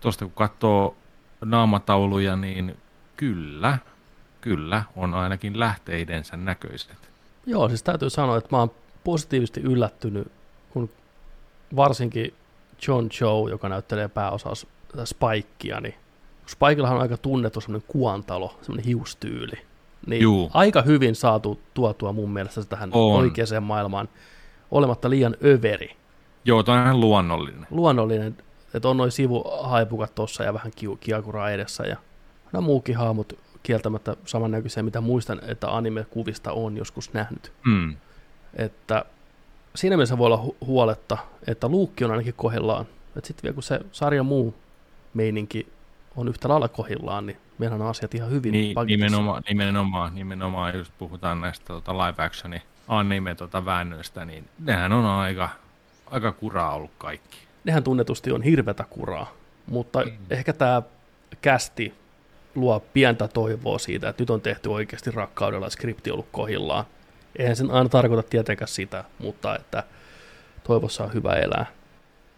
Tuosta 0.00 0.24
kun 0.24 0.34
katsoo 0.34 0.96
naamatauluja, 1.44 2.36
niin 2.36 2.76
kyllä, 3.20 3.78
kyllä 4.40 4.82
on 4.96 5.14
ainakin 5.14 5.58
lähteidensä 5.58 6.36
näköiset. 6.36 7.10
Joo, 7.46 7.68
siis 7.68 7.82
täytyy 7.82 8.10
sanoa, 8.10 8.36
että 8.36 8.56
mä 8.56 8.58
oon 8.58 8.70
positiivisesti 9.04 9.60
yllättynyt, 9.60 10.32
kun 10.70 10.90
varsinkin 11.76 12.34
John 12.88 13.08
Joe, 13.20 13.50
joka 13.50 13.68
näyttelee 13.68 14.08
pääosassa 14.08 14.66
Spikea, 15.04 15.80
niin 15.80 15.94
Spikellahan 16.46 16.96
on 16.96 17.02
aika 17.02 17.16
tunnettu 17.16 17.60
semmoinen 17.60 17.88
kuantalo, 17.88 18.58
semmoinen 18.62 18.84
hiustyyli. 18.84 19.58
Niin 20.06 20.22
Juu. 20.22 20.50
aika 20.54 20.82
hyvin 20.82 21.14
saatu 21.14 21.60
tuotua 21.74 22.12
mun 22.12 22.30
mielestä 22.30 22.64
tähän 22.64 22.90
On. 22.92 23.16
oikeaan 23.18 23.62
maailmaan, 23.62 24.08
olematta 24.70 25.10
liian 25.10 25.36
överi. 25.44 25.96
Joo, 26.44 26.62
toi 26.62 26.76
on 26.76 26.84
ihan 26.84 27.00
luonnollinen. 27.00 27.66
Luonnollinen, 27.70 28.36
että 28.74 28.88
on 28.88 28.96
noin 28.96 29.12
sivuhaipukat 29.12 30.14
tossa 30.14 30.44
ja 30.44 30.54
vähän 30.54 30.72
kiu- 30.76 30.96
kiakuraa 31.00 31.50
edessä 31.50 31.84
ja 31.84 31.96
nämä 32.52 32.60
muukin 32.60 32.96
hahmot 32.96 33.32
kieltämättä 33.62 34.16
samannäköisiä, 34.26 34.82
mitä 34.82 35.00
muistan, 35.00 35.40
että 35.46 35.76
anime-kuvista 35.76 36.52
on 36.52 36.76
joskus 36.76 37.12
nähnyt. 37.12 37.52
Mm. 37.66 37.96
Että 38.56 39.04
siinä 39.74 39.96
mielessä 39.96 40.18
voi 40.18 40.26
olla 40.26 40.44
hu- 40.46 40.66
huoletta, 40.66 41.18
että 41.46 41.68
luukki 41.68 42.04
on 42.04 42.10
ainakin 42.10 42.34
kohillaan. 42.34 42.86
Että 43.16 43.26
sitten 43.26 43.42
vielä 43.42 43.54
kun 43.54 43.62
se 43.62 43.80
sarjan 43.92 44.26
muu 44.26 44.54
meininki 45.14 45.72
on 46.16 46.28
yhtä 46.28 46.48
lailla 46.48 46.68
kohillaan, 46.68 47.26
niin 47.26 47.36
meillä 47.58 47.74
on 47.76 47.82
asiat 47.82 48.14
ihan 48.14 48.30
hyvin 48.30 48.52
Niin, 48.52 48.74
paketissa. 48.74 49.06
nimenomaan, 49.06 49.42
nimenomaan, 49.48 50.14
nimenomaan, 50.14 50.74
jos 50.78 50.90
puhutaan 50.98 51.40
näistä 51.40 51.66
tota, 51.66 51.98
live 51.98 52.22
actioni 52.24 52.62
anime 52.88 53.34
tota, 53.34 53.64
väännöistä, 53.64 54.24
niin 54.24 54.48
nehän 54.58 54.92
on 54.92 55.04
aika, 55.04 55.48
aika 56.06 56.32
kuraa 56.32 56.74
ollut 56.74 56.90
kaikki. 56.98 57.38
Nehän 57.64 57.84
tunnetusti 57.84 58.32
on 58.32 58.42
hirvetä 58.42 58.84
kuraa, 58.90 59.32
mutta 59.66 60.04
mm. 60.04 60.12
ehkä 60.30 60.52
tämä 60.52 60.82
kästi 61.40 61.94
luo 62.54 62.80
pientä 62.92 63.28
toivoa 63.28 63.78
siitä, 63.78 64.08
että 64.08 64.22
nyt 64.22 64.30
on 64.30 64.40
tehty 64.40 64.68
oikeasti 64.68 65.10
rakkaudella 65.10 65.66
ja 65.66 65.70
skripti 65.70 66.10
ollut 66.10 66.28
kohillaan. 66.32 66.84
Eihän 67.36 67.56
sen 67.56 67.70
aina 67.70 67.88
tarkoita 67.88 68.28
tietenkään 68.30 68.68
sitä, 68.68 69.04
mutta 69.18 69.56
että 69.56 69.84
toivossa 70.64 71.04
on 71.04 71.14
hyvä 71.14 71.32
elää. 71.32 71.66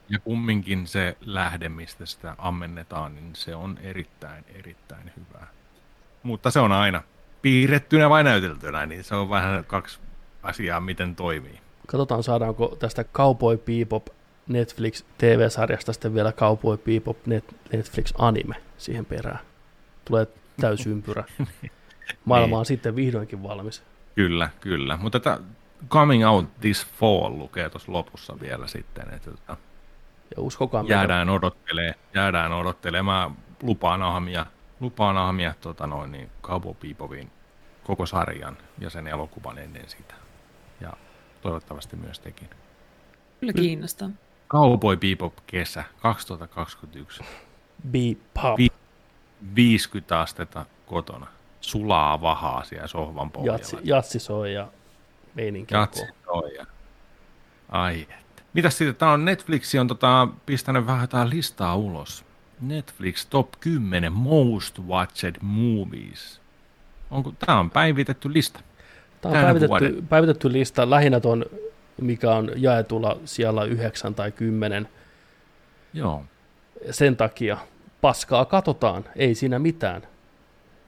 Ja 0.08 0.18
kumminkin 0.18 0.86
se 0.86 1.16
lähde, 1.20 1.68
mistä 1.68 2.06
sitä 2.06 2.34
ammennetaan, 2.38 3.14
niin 3.14 3.30
se 3.34 3.54
on 3.54 3.78
erittäin, 3.82 4.44
erittäin 4.54 5.12
hyvää. 5.16 5.46
Mutta 6.22 6.50
se 6.50 6.60
on 6.60 6.72
aina 6.72 7.02
piirrettynä 7.42 8.10
vai 8.10 8.24
näyteltynä, 8.24 8.86
niin 8.86 9.04
se 9.04 9.14
on 9.14 9.30
vähän 9.30 9.64
kaksi 9.64 9.98
asiaa, 10.42 10.80
miten 10.80 11.16
toimii. 11.16 11.60
Katsotaan, 11.86 12.22
saadaanko 12.22 12.76
tästä 12.78 13.04
Cowboy 13.04 13.58
Bebop 13.58 14.06
Netflix 14.48 15.04
TV-sarjasta 15.18 15.92
sitten 15.92 16.14
vielä 16.14 16.32
Cowboy 16.32 16.78
Bebop 16.78 17.18
Net- 17.18 17.54
Netflix 17.72 18.12
anime 18.18 18.54
siihen 18.78 19.04
perään. 19.04 19.51
Tulee 20.04 20.26
täysympyrä. 20.60 21.24
Maailma 22.24 22.58
on 22.58 22.66
sitten 22.66 22.96
vihdoinkin 22.96 23.42
valmis. 23.42 23.82
Kyllä, 24.14 24.50
kyllä. 24.60 24.96
Mutta 24.96 25.20
tätä 25.20 25.40
Coming 25.88 26.26
Out 26.28 26.60
This 26.60 26.86
Fall 26.86 27.38
lukee 27.38 27.70
tuossa 27.70 27.92
lopussa 27.92 28.40
vielä 28.40 28.66
sitten. 28.66 29.14
Että, 29.14 29.30
tota, 29.30 29.56
Ja 30.36 30.42
uskokaa 30.42 30.84
jäädään 30.88 31.28
odottelee, 31.28 31.94
jäädään 32.14 32.52
odottelee. 32.52 33.02
Mä 33.02 33.30
lupaan 33.62 34.02
ahmia, 34.02 34.46
lupaan 34.80 35.16
ahmia 35.16 35.54
tota 35.60 35.86
noin, 35.86 36.12
niin 36.12 36.30
Cowboy 36.42 36.74
Bebopin 36.74 37.30
koko 37.84 38.06
sarjan 38.06 38.56
ja 38.78 38.90
sen 38.90 39.06
elokuvan 39.06 39.58
ennen 39.58 39.88
sitä. 39.88 40.14
Ja 40.80 40.92
toivottavasti 41.42 41.96
myös 41.96 42.20
tekin. 42.20 42.48
Kyllä 43.40 43.52
kiinnostaa. 43.52 44.10
Cowboy 44.48 44.96
Bebop 44.96 45.34
kesä 45.46 45.84
2021. 46.02 47.24
Bebop. 47.90 48.58
Vi- 48.58 48.72
50 49.56 50.20
astetta 50.20 50.66
kotona. 50.86 51.26
Sulaa 51.60 52.20
vahaa 52.20 52.64
siellä 52.64 52.86
sohvan 52.86 53.30
pohjalla. 53.30 53.58
Jatsi, 53.58 53.76
jatsi 53.84 54.18
soi 54.18 54.54
ja 54.54 54.68
meininki. 55.34 55.74
Jatsi 55.74 56.06
soi 56.24 56.54
ja... 56.54 56.66
Ai 57.68 58.00
että. 58.02 58.42
Mitäs 58.52 58.78
sitten? 58.78 58.96
Tää 58.96 59.12
on 59.12 59.24
Netflix 59.24 59.74
on 59.74 59.88
tota, 59.88 60.28
pistänyt 60.46 60.86
vähän 60.86 61.00
jotain 61.00 61.30
listaa 61.30 61.76
ulos. 61.76 62.24
Netflix 62.60 63.26
Top 63.26 63.48
10 63.60 64.12
Most 64.12 64.78
Watched 64.78 65.36
Movies. 65.40 66.40
Onko, 67.10 67.32
tää 67.46 67.58
on 67.58 67.70
päivitetty 67.70 68.32
lista. 68.32 68.60
Tämä 69.20 69.38
on 69.38 69.44
päivitetty, 69.44 70.04
päivitetty 70.08 70.52
lista 70.52 70.90
lähinnä 70.90 71.20
tuon, 71.20 71.44
mikä 72.00 72.30
on 72.30 72.50
jaetulla 72.56 73.18
siellä 73.24 73.64
9 73.64 74.14
tai 74.14 74.32
10. 74.32 74.88
Joo. 75.94 76.24
Sen 76.90 77.16
takia 77.16 77.58
paskaa 78.02 78.44
katsotaan, 78.44 79.04
ei 79.16 79.34
siinä 79.34 79.58
mitään. 79.58 80.02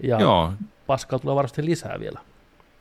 Ja 0.03 0.21
Joo. 0.21 0.53
paskaa 0.87 1.19
tulee 1.19 1.37
varmasti 1.37 1.65
lisää 1.65 2.01
vielä. 2.01 2.21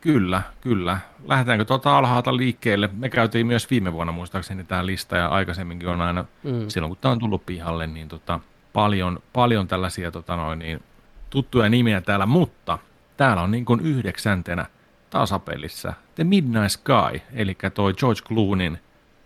Kyllä, 0.02 0.42
kyllä. 0.62 0.98
Lähdetäänkö 1.28 1.66
tuota 1.66 1.98
alhaalta 1.98 2.38
liikkeelle? 2.38 2.90
Me 2.94 3.10
käytiin 3.10 3.48
myös 3.48 3.70
viime 3.70 3.94
vuonna 3.94 4.14
muistaakseni 4.14 4.64
tämä 4.64 4.86
lista 4.86 5.18
ja 5.18 5.28
aikaisemminkin 5.28 5.90
on 5.90 6.02
aina, 6.02 6.26
mm. 6.44 6.68
silloin 6.68 6.90
kun 6.90 6.98
tämä 7.02 7.12
on 7.12 7.20
tullut 7.20 7.46
pihalle, 7.46 7.88
niin 7.88 8.08
tota, 8.08 8.40
paljon, 8.74 9.20
paljon 9.34 9.68
tällaisia 9.68 10.12
tota 10.12 10.36
noin, 10.36 10.60
niin, 10.60 10.84
tuttuja 11.30 11.70
nimiä 11.70 12.02
täällä, 12.02 12.26
mutta 12.26 12.80
täällä 13.18 13.44
on 13.44 13.52
niin 13.52 13.66
kuin 13.66 13.80
yhdeksäntenä 13.80 14.66
tasapelissä 15.10 15.94
The 16.16 16.24
Midnight 16.24 16.70
Sky, 16.70 17.22
eli 17.34 17.58
toi 17.74 17.94
George 17.94 18.22
Clooneyn 18.22 18.80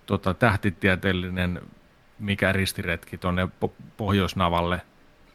tota, 0.06 0.34
tähtitieteellinen 0.34 1.62
mikä 2.20 2.52
ristiretki 2.52 3.18
tuonne 3.18 3.46
po- 3.46 3.84
Pohjoisnavalle, 3.98 4.82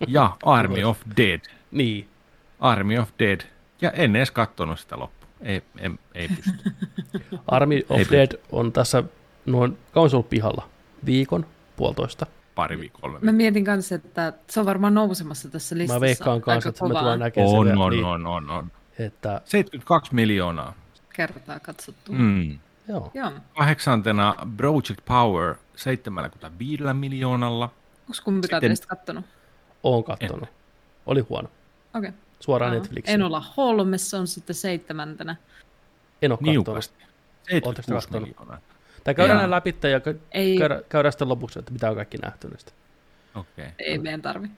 ja 0.07 0.37
Army 0.43 0.85
of 0.85 1.01
Dead. 1.17 1.41
Niin. 1.71 2.09
Army 2.61 2.99
of 2.99 3.11
Dead. 3.19 3.41
Ja 3.81 3.91
en 3.91 4.17
edes 4.17 4.31
katsonut 4.31 4.79
sitä 4.79 4.99
loppuun. 4.99 5.33
Ei, 5.41 5.63
ei, 5.79 5.91
ei 6.15 6.29
pysty. 6.29 6.71
Army 7.47 7.83
of 7.89 7.99
ei 7.99 8.07
Dead 8.11 8.29
pysty. 8.29 8.47
on 8.53 8.73
tässä 8.73 9.05
noin, 9.47 9.79
kauan 9.93 10.11
se 10.11 10.17
ollut 10.17 10.31
pihalla? 10.31 10.69
Viikon, 11.07 11.47
puolitoista? 11.77 12.27
Pari 12.55 12.79
viikkoa. 12.81 13.19
Mä 13.23 13.33
mietin 13.33 13.65
kanssa, 13.65 13.95
että 13.95 14.33
se 14.51 14.61
on 14.61 14.67
varmaan 14.67 14.95
nousemassa 14.95 15.49
tässä 15.49 15.79
listassa. 15.79 16.01
Mä 16.01 16.07
veikkaan 16.07 16.41
kanssa, 16.41 16.69
että 16.69 16.85
me 16.85 16.89
tullaan 16.89 17.19
näkemään 17.19 17.55
on, 17.55 17.67
sen. 17.67 17.79
On, 17.79 17.91
niin, 17.91 18.05
on, 18.05 18.27
on, 18.27 18.51
on. 18.51 18.73
Että... 18.99 19.41
72 19.45 20.15
miljoonaa. 20.15 20.75
Kertaa 21.13 21.61
katsottu. 21.61 22.13
Mm. 22.13 22.59
Joo. 22.89 23.11
Joo. 23.15 23.31
Kahdeksantena 23.57 24.35
Project 24.57 25.05
Power 25.05 25.55
75 25.77 26.83
miljoonalla. 26.93 27.65
Onko 27.65 28.13
kumpi 28.25 28.47
Sitten... 28.47 28.61
teistä 28.61 28.87
kattonut? 28.87 29.25
Oon 29.83 30.05
kattonut. 30.05 30.49
En. 30.49 30.55
Oli 31.07 31.21
huono. 31.21 31.49
Okei. 31.95 32.09
Okay. 32.09 32.21
Suoraan 32.41 32.73
no. 32.73 32.79
Netflixiin. 32.79 33.15
En 33.15 33.23
olla 33.23 33.45
Holmes 33.57 34.15
on 34.15 34.27
sitten 34.27 34.57
seitsemäntenä. 34.57 35.37
En 36.23 36.33
ole 36.33 36.39
Niukasti. 36.43 37.05
76 37.43 38.09
miljoonaa. 38.13 38.59
Tai 39.05 39.15
käydään 39.15 39.41
ja. 39.41 39.51
läpi 39.51 39.77
ja 39.83 40.15
Ei. 40.33 40.59
Käydään, 40.59 40.81
käydään 40.89 41.13
sitten 41.13 41.29
lopuksi, 41.29 41.59
että 41.59 41.73
mitä 41.73 41.91
on 41.91 41.97
kaikki 41.97 42.19
nähty 42.19 42.49
niistä. 42.49 42.73
Okei. 43.35 43.65
Okay. 43.65 43.73
Ei 43.79 43.99
meidän 43.99 44.23
tarvi. 44.23 44.49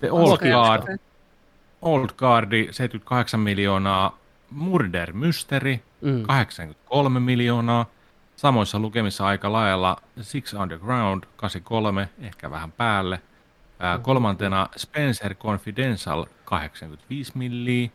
The 0.00 0.10
Old 0.10 0.38
Guard, 0.38 0.98
Old 1.82 2.08
Guardi 2.16 2.68
78 2.70 3.40
miljoonaa, 3.40 4.18
Murder 4.50 5.12
Mystery 5.12 5.78
mm. 6.00 6.22
83 6.22 7.20
miljoonaa, 7.20 7.86
samoissa 8.36 8.78
lukemissa 8.78 9.26
aika 9.26 9.52
lailla 9.52 9.96
Six 10.20 10.54
Underground 10.54 11.24
83, 11.36 12.08
ehkä 12.20 12.50
vähän 12.50 12.72
päälle, 12.72 13.20
Ää, 13.80 13.98
kolmantena 13.98 14.68
Spencer 14.76 15.34
Confidential 15.34 16.26
85 16.44 17.32
milliä 17.34 17.88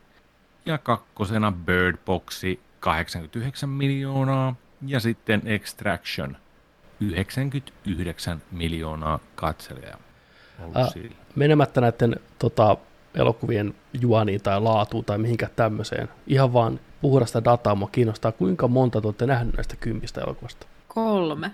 ja 0.66 0.78
kakkosena 0.78 1.52
Bird 1.52 1.96
Boxi 2.04 2.60
89 2.80 3.68
miljoonaa 3.68 4.54
ja 4.86 5.00
sitten 5.00 5.42
Extraction 5.44 6.36
99 7.00 8.42
miljoonaa 8.50 9.18
katselijaa. 9.34 9.98
Äh, 10.76 11.12
menemättä 11.34 11.80
näiden 11.80 12.16
tota, 12.38 12.76
elokuvien 13.14 13.74
juoniin 14.00 14.42
tai 14.42 14.60
laatuun 14.60 15.04
tai 15.04 15.18
mihinkä 15.18 15.48
tämmöiseen, 15.56 16.08
ihan 16.26 16.52
vaan 16.52 16.80
puhdasta 17.00 17.44
dataa 17.44 17.74
mua 17.74 17.88
kiinnostaa, 17.92 18.32
kuinka 18.32 18.68
monta 18.68 19.00
te 19.00 19.06
olette 19.06 19.26
nähnyt 19.26 19.54
näistä 19.54 19.76
kympistä 19.76 20.20
elokuvasta? 20.20 20.66
Kolme. 20.88 21.50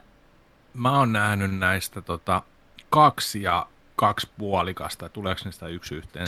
Mä 0.74 0.98
oon 0.98 1.12
nähnyt 1.12 1.58
näistä 1.58 2.02
tota, 2.02 2.42
kaksi 2.90 3.42
ja 3.42 3.66
kaksi 3.96 4.28
puolikasta. 4.38 5.08
Tuleeko 5.08 5.40
niistä 5.44 5.68
yksi 5.68 5.94
yhteen? 5.94 6.26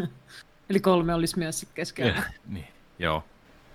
Eli 0.70 0.80
kolme 0.80 1.14
olisi 1.14 1.38
myös 1.38 1.66
keskellä. 1.74 2.22
niin, 2.48 2.68
joo. 2.98 3.24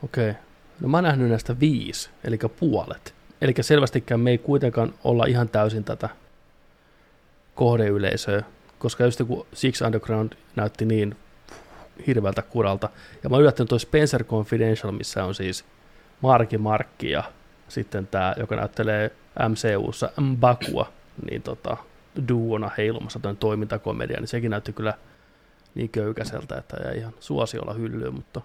Okei. 0.04 0.30
Okay. 0.30 0.42
No 0.80 0.88
mä 0.88 0.98
oon 0.98 1.04
nähnyt 1.04 1.30
näistä 1.30 1.60
viisi, 1.60 2.10
eli 2.24 2.38
puolet. 2.60 3.14
Eli 3.42 3.54
selvästikään 3.62 4.20
me 4.20 4.32
ei 4.32 4.38
kuitenkaan 4.38 4.94
olla 5.04 5.26
ihan 5.26 5.50
täysin 5.50 5.84
tätä 5.84 6.10
kohdeyleisöä, 7.56 8.44
koska 8.80 9.04
just 9.04 9.22
kun 9.28 9.46
Six 9.54 9.82
Underground 9.82 10.34
näytti 10.56 10.86
niin 10.86 11.16
hirveältä 12.08 12.42
kuralta. 12.42 12.90
Ja 13.24 13.30
mä 13.30 13.38
yllättänyt 13.38 13.70
toi 13.70 13.80
Spencer 13.80 14.24
Confidential, 14.24 14.92
missä 14.92 15.26
on 15.26 15.36
siis 15.36 15.66
Marki 16.22 16.58
Markki 16.58 17.10
ja 17.10 17.24
sitten 17.68 18.08
tämä, 18.08 18.34
joka 18.38 18.56
näyttelee 18.56 19.12
MCUssa 19.50 20.10
Mbakua, 20.22 20.92
niin 21.30 21.42
tota, 21.42 21.78
duona 22.28 22.72
heilumassa 22.78 23.20
tämän 23.20 23.38
toimintakomedia, 23.38 24.20
niin 24.20 24.28
sekin 24.28 24.52
näytti 24.52 24.74
kyllä 24.74 24.94
niin 25.76 25.90
köykäiseltä, 25.90 26.58
että 26.58 26.78
jäi 26.86 26.98
ihan 26.98 27.14
suosiolla 27.20 27.74
hyllyyn, 27.74 28.14
mutta 28.14 28.42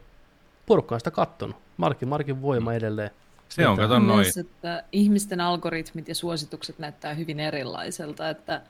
porukka 0.67 0.95
on 0.95 1.01
sitä 1.01 1.11
kattonut. 1.11 1.57
Markin, 1.77 2.09
Markin 2.09 2.43
voima 2.43 2.75
edelleen. 2.75 3.11
Se 3.49 3.69
on, 3.69 3.77
kato 3.77 3.99
noin. 3.99 4.27
että 4.41 4.85
ihmisten 4.93 5.41
algoritmit 5.41 6.09
ja 6.09 6.15
suositukset 6.15 6.79
näyttää 6.79 7.15
hyvin 7.15 7.41
erilaiselta, 7.41 8.31
että 8.31 8.63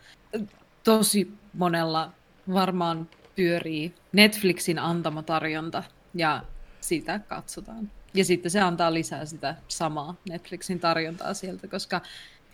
tosi 0.85 1.33
monella 1.53 2.11
varmaan 2.53 3.09
pyörii 3.37 3.95
Netflixin 4.13 4.79
antama 4.79 5.23
tarjonta 5.23 5.83
ja 6.15 6.43
sitä 6.81 7.19
katsotaan. 7.19 7.91
Ja 8.15 8.25
sitten 8.25 8.51
se 8.51 8.61
antaa 8.61 8.95
lisää 8.95 9.25
sitä 9.25 9.55
samaa 9.69 10.15
Netflixin 10.29 10.81
tarjontaa 10.81 11.35
sieltä, 11.35 11.69
koska 11.69 12.01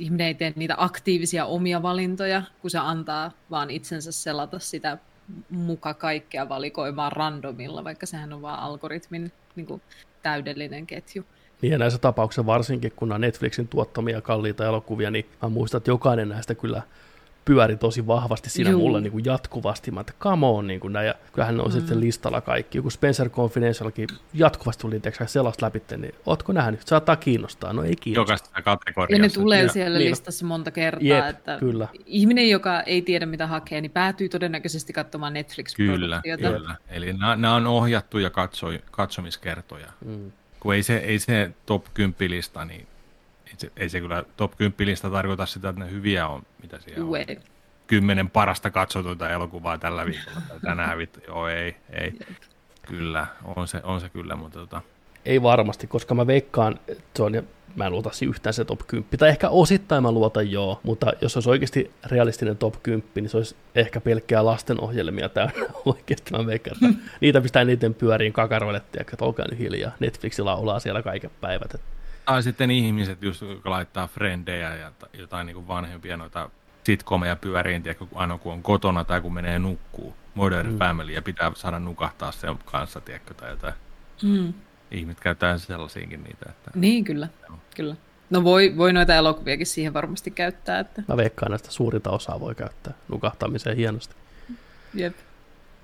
ihminen 0.03 0.27
ei 0.27 0.35
tee 0.35 0.53
niitä 0.57 0.75
aktiivisia 0.79 1.47
omia 1.47 1.83
valintoja, 1.83 2.43
kun 2.61 2.71
se 2.71 2.79
antaa 2.79 3.31
vaan 3.51 3.71
itsensä 3.71 4.13
selata 4.13 4.59
sitä 4.59 4.99
muka 5.51 5.95
kaikkea 5.95 6.49
valikoimaa 6.49 7.11
randomilla, 7.11 7.85
vaikka 7.85 8.07
sehän 8.07 8.33
on 8.33 8.43
vaan 8.43 8.59
algoritmin 8.59 9.33
niin 9.57 9.67
kuin, 9.67 9.83
täydellinen 10.23 10.87
ketju. 10.87 11.25
Niin 11.63 11.71
ja 11.71 11.79
näissä 11.79 11.99
tapauksissa 11.99 12.47
varsinkin, 12.47 12.93
kun 12.97 13.13
on 13.13 13.21
Netflixin 13.21 13.69
tuottamia 13.69 14.21
kalliita 14.21 14.67
elokuvia, 14.67 15.11
niin 15.11 15.27
mä 15.43 15.49
muistan, 15.49 15.79
että 15.79 15.91
jokainen 15.91 16.29
näistä 16.29 16.55
kyllä 16.55 16.83
pyöri 17.45 17.77
tosi 17.77 18.07
vahvasti 18.07 18.51
siinä 18.51 18.71
Juu. 18.71 18.81
mulle 18.81 19.01
niin 19.01 19.13
kuin 19.13 19.25
jatkuvasti. 19.25 19.91
Mä 19.91 20.01
että 20.01 20.13
come 20.21 20.47
on, 20.47 20.67
niin 20.67 20.81
kuin 20.81 20.93
näin. 20.93 21.07
Ja 21.07 21.15
kyllähän 21.33 21.57
ne 21.57 21.63
on 21.63 21.69
mm. 21.69 21.73
sitten 21.73 22.01
listalla 22.01 22.41
kaikki. 22.41 22.79
Joku 22.79 22.91
Spencer 22.91 23.31
Confidentialkin 23.31 24.09
jatkuvasti 24.35 24.81
tuli 24.81 25.01
teksä 25.01 25.27
sellaista 25.27 25.67
läpi, 25.67 25.83
niin 25.97 26.15
ootko 26.27 26.53
nähnyt? 26.53 26.87
Saattaa 26.87 27.17
kiinnostaa. 27.17 27.73
No 27.73 27.83
ei 27.83 27.97
kiinnostaa. 27.97 28.35
Jokaisessa 28.35 28.63
kategoriassa. 28.63 29.17
Ja 29.17 29.23
ne 29.23 29.29
tulee 29.29 29.63
ja, 29.63 29.69
siellä 29.69 29.99
niin. 29.99 30.11
listassa 30.11 30.47
monta 30.47 30.71
kertaa. 30.71 31.07
Jep, 31.09 31.27
että 31.27 31.57
kyllä. 31.61 31.89
Ihminen, 32.07 32.51
joka 32.51 32.81
ei 32.81 33.03
tiedä 33.03 33.27
mitä 33.27 33.47
hakee, 33.47 33.81
niin 33.81 33.93
päätyy 33.93 34.29
todennäköisesti 34.29 34.93
katsomaan 34.93 35.33
Netflix-produktiota. 35.33 36.43
Kyllä, 36.43 36.59
kyllä. 36.59 36.77
Eli 36.89 37.13
nämä 37.13 37.55
on 37.55 37.67
ohjattuja 37.67 38.31
katso, 38.31 38.67
katsomiskertoja. 38.91 39.87
Mm. 40.05 40.33
Kun 40.61 40.75
ei 40.75 40.83
se, 40.83 40.97
ei 40.97 41.19
se 41.19 41.51
top 41.67 41.85
10 41.95 42.31
lista, 42.31 42.65
niin 42.65 42.87
ei 43.53 43.59
se, 43.59 43.73
ei 43.77 43.89
se 43.89 44.01
kyllä 44.01 44.25
top 44.37 44.57
10 44.57 44.75
lista 44.87 45.11
tarkoita 45.11 45.47
sitä, 45.47 45.69
että 45.69 45.85
ne 45.85 45.91
hyviä 45.91 46.29
on, 46.29 46.43
mitä 46.63 46.79
siellä 46.81 47.05
Ue. 47.05 47.27
on. 47.31 47.37
Kymmenen 47.87 48.31
parasta 48.31 48.71
katsotuinta 48.71 49.31
elokuvaa 49.31 49.79
tällä 49.79 50.07
viikolla 50.07 50.41
tai 50.49 50.61
tänään 50.61 50.99
vittu. 50.99 51.21
Joo, 51.29 51.49
ei, 51.49 51.77
ei. 51.91 52.13
Kyllä, 52.87 53.27
on 53.57 53.69
se, 53.69 53.81
on 53.85 54.01
se 54.01 54.09
kyllä, 54.09 54.37
mutta 54.37 54.59
tota... 54.59 54.83
Ei 55.25 55.43
varmasti, 55.43 55.87
koska 55.87 56.15
mä 56.15 56.27
veikkaan, 56.27 56.81
että 56.89 57.05
se 57.17 57.23
on, 57.23 57.43
mä 57.77 57.87
en 57.87 57.93
luota 57.93 58.11
yhtään 58.27 58.55
se 58.55 58.65
top 58.65 58.81
10, 58.87 59.19
tai 59.19 59.29
ehkä 59.29 59.49
osittain 59.49 60.03
mä 60.03 60.13
luotan 60.13 60.51
joo, 60.51 60.81
mutta 60.83 61.13
jos 61.21 61.37
olisi 61.37 61.51
oikeasti 61.51 61.91
realistinen 62.07 62.57
top 62.57 62.75
10, 62.83 63.09
niin 63.15 63.29
se 63.29 63.37
olisi 63.37 63.57
ehkä 63.75 64.01
pelkkää 64.01 64.45
lastenohjelmia 64.45 65.29
täynnä 65.29 65.67
oikeasti, 65.85 66.31
mä 66.31 66.47
veikkaan, 66.47 66.77
että 66.85 67.01
niitä 67.21 67.41
pistää 67.41 67.65
niiden 67.65 67.95
pyöriin 67.95 68.33
kakaroille, 68.33 68.83
että 69.01 69.17
olkaa 69.21 69.47
nyt 69.51 69.59
hiljaa, 69.59 69.93
Netflixillä 70.01 70.55
ollaan 70.55 70.81
siellä 70.81 71.03
kaiken 71.03 71.31
päivät, 71.41 71.75
että 71.75 71.87
Tai 72.25 72.43
sitten 72.43 72.71
ihmiset, 72.71 73.23
just, 73.23 73.43
jotka 73.43 73.71
laittaa 73.71 74.07
frendejä 74.07 74.75
ja 74.75 74.93
jotain 75.13 75.47
niin 75.47 75.55
kuin 75.55 75.69
vanhempia 75.69 76.17
noita 76.17 76.51
sitcomeja 76.85 77.37
pyöriin, 77.37 77.83
tiedätkö, 77.83 78.07
aina 78.15 78.39
kun 78.39 78.53
on 78.53 78.63
kotona 78.63 79.05
tai 79.05 79.21
kun 79.21 79.35
menee 79.35 79.59
nukkuu. 79.59 80.15
Modern 80.35 80.71
mm. 80.71 80.79
Family 80.79 81.13
ja 81.13 81.23
pitää 81.23 81.53
saada 81.55 81.79
nukahtaa 81.79 82.33
sen 82.33 82.59
kanssa, 82.65 83.01
tiedätkö, 83.01 83.35
tai 83.35 83.51
jotain. 83.51 83.75
Mm. 84.23 84.55
Ihmiset 84.91 85.21
käyttää 85.21 85.59
sellaisiinkin 85.59 86.25
niitä. 86.25 86.47
Että... 86.51 86.71
Niin, 86.75 87.05
kyllä. 87.05 87.29
Joo. 87.49 87.59
kyllä. 87.77 87.97
No 88.31 88.45
voi, 88.45 88.75
voi 88.77 88.93
noita 88.93 89.15
elokuviakin 89.15 89.67
siihen 89.67 89.95
varmasti 89.95 90.31
käyttää. 90.31 90.79
Että... 90.79 91.03
Mä 91.09 91.17
veikkaan, 91.17 91.51
näistä 91.51 91.71
suurinta 91.71 92.11
osaa 92.11 92.41
voi 92.41 92.55
käyttää 92.55 92.95
nukahtamiseen 93.09 93.77
hienosti. 93.77 94.15
Jep. 94.95 95.15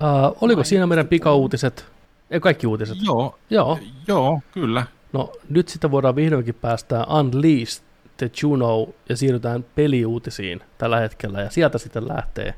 Uh, 0.01 0.37
oliko 0.41 0.59
Vai 0.59 0.65
siinä 0.65 0.87
meidän 0.87 1.09
pikauutiset? 1.09 1.87
Ei 2.31 2.41
kaikki 2.41 2.67
uutiset? 2.67 2.99
Joo, 3.03 3.39
joo. 3.51 3.79
joo 4.07 4.41
kyllä. 4.53 4.87
No 5.13 5.33
nyt 5.49 5.69
sitä 5.69 5.91
voidaan 5.91 6.17
vihdoinkin 6.17 6.55
päästää 6.55 7.05
Unleashed 7.05 7.85
The 8.17 8.31
Juno 8.43 8.89
ja 9.09 9.17
siirrytään 9.17 9.65
peliuutisiin 9.75 10.61
tällä 10.79 11.01
hetkellä 11.01 11.41
ja 11.41 11.51
sieltä 11.51 11.79
sitten 11.79 12.09
lähtee. 12.09 12.55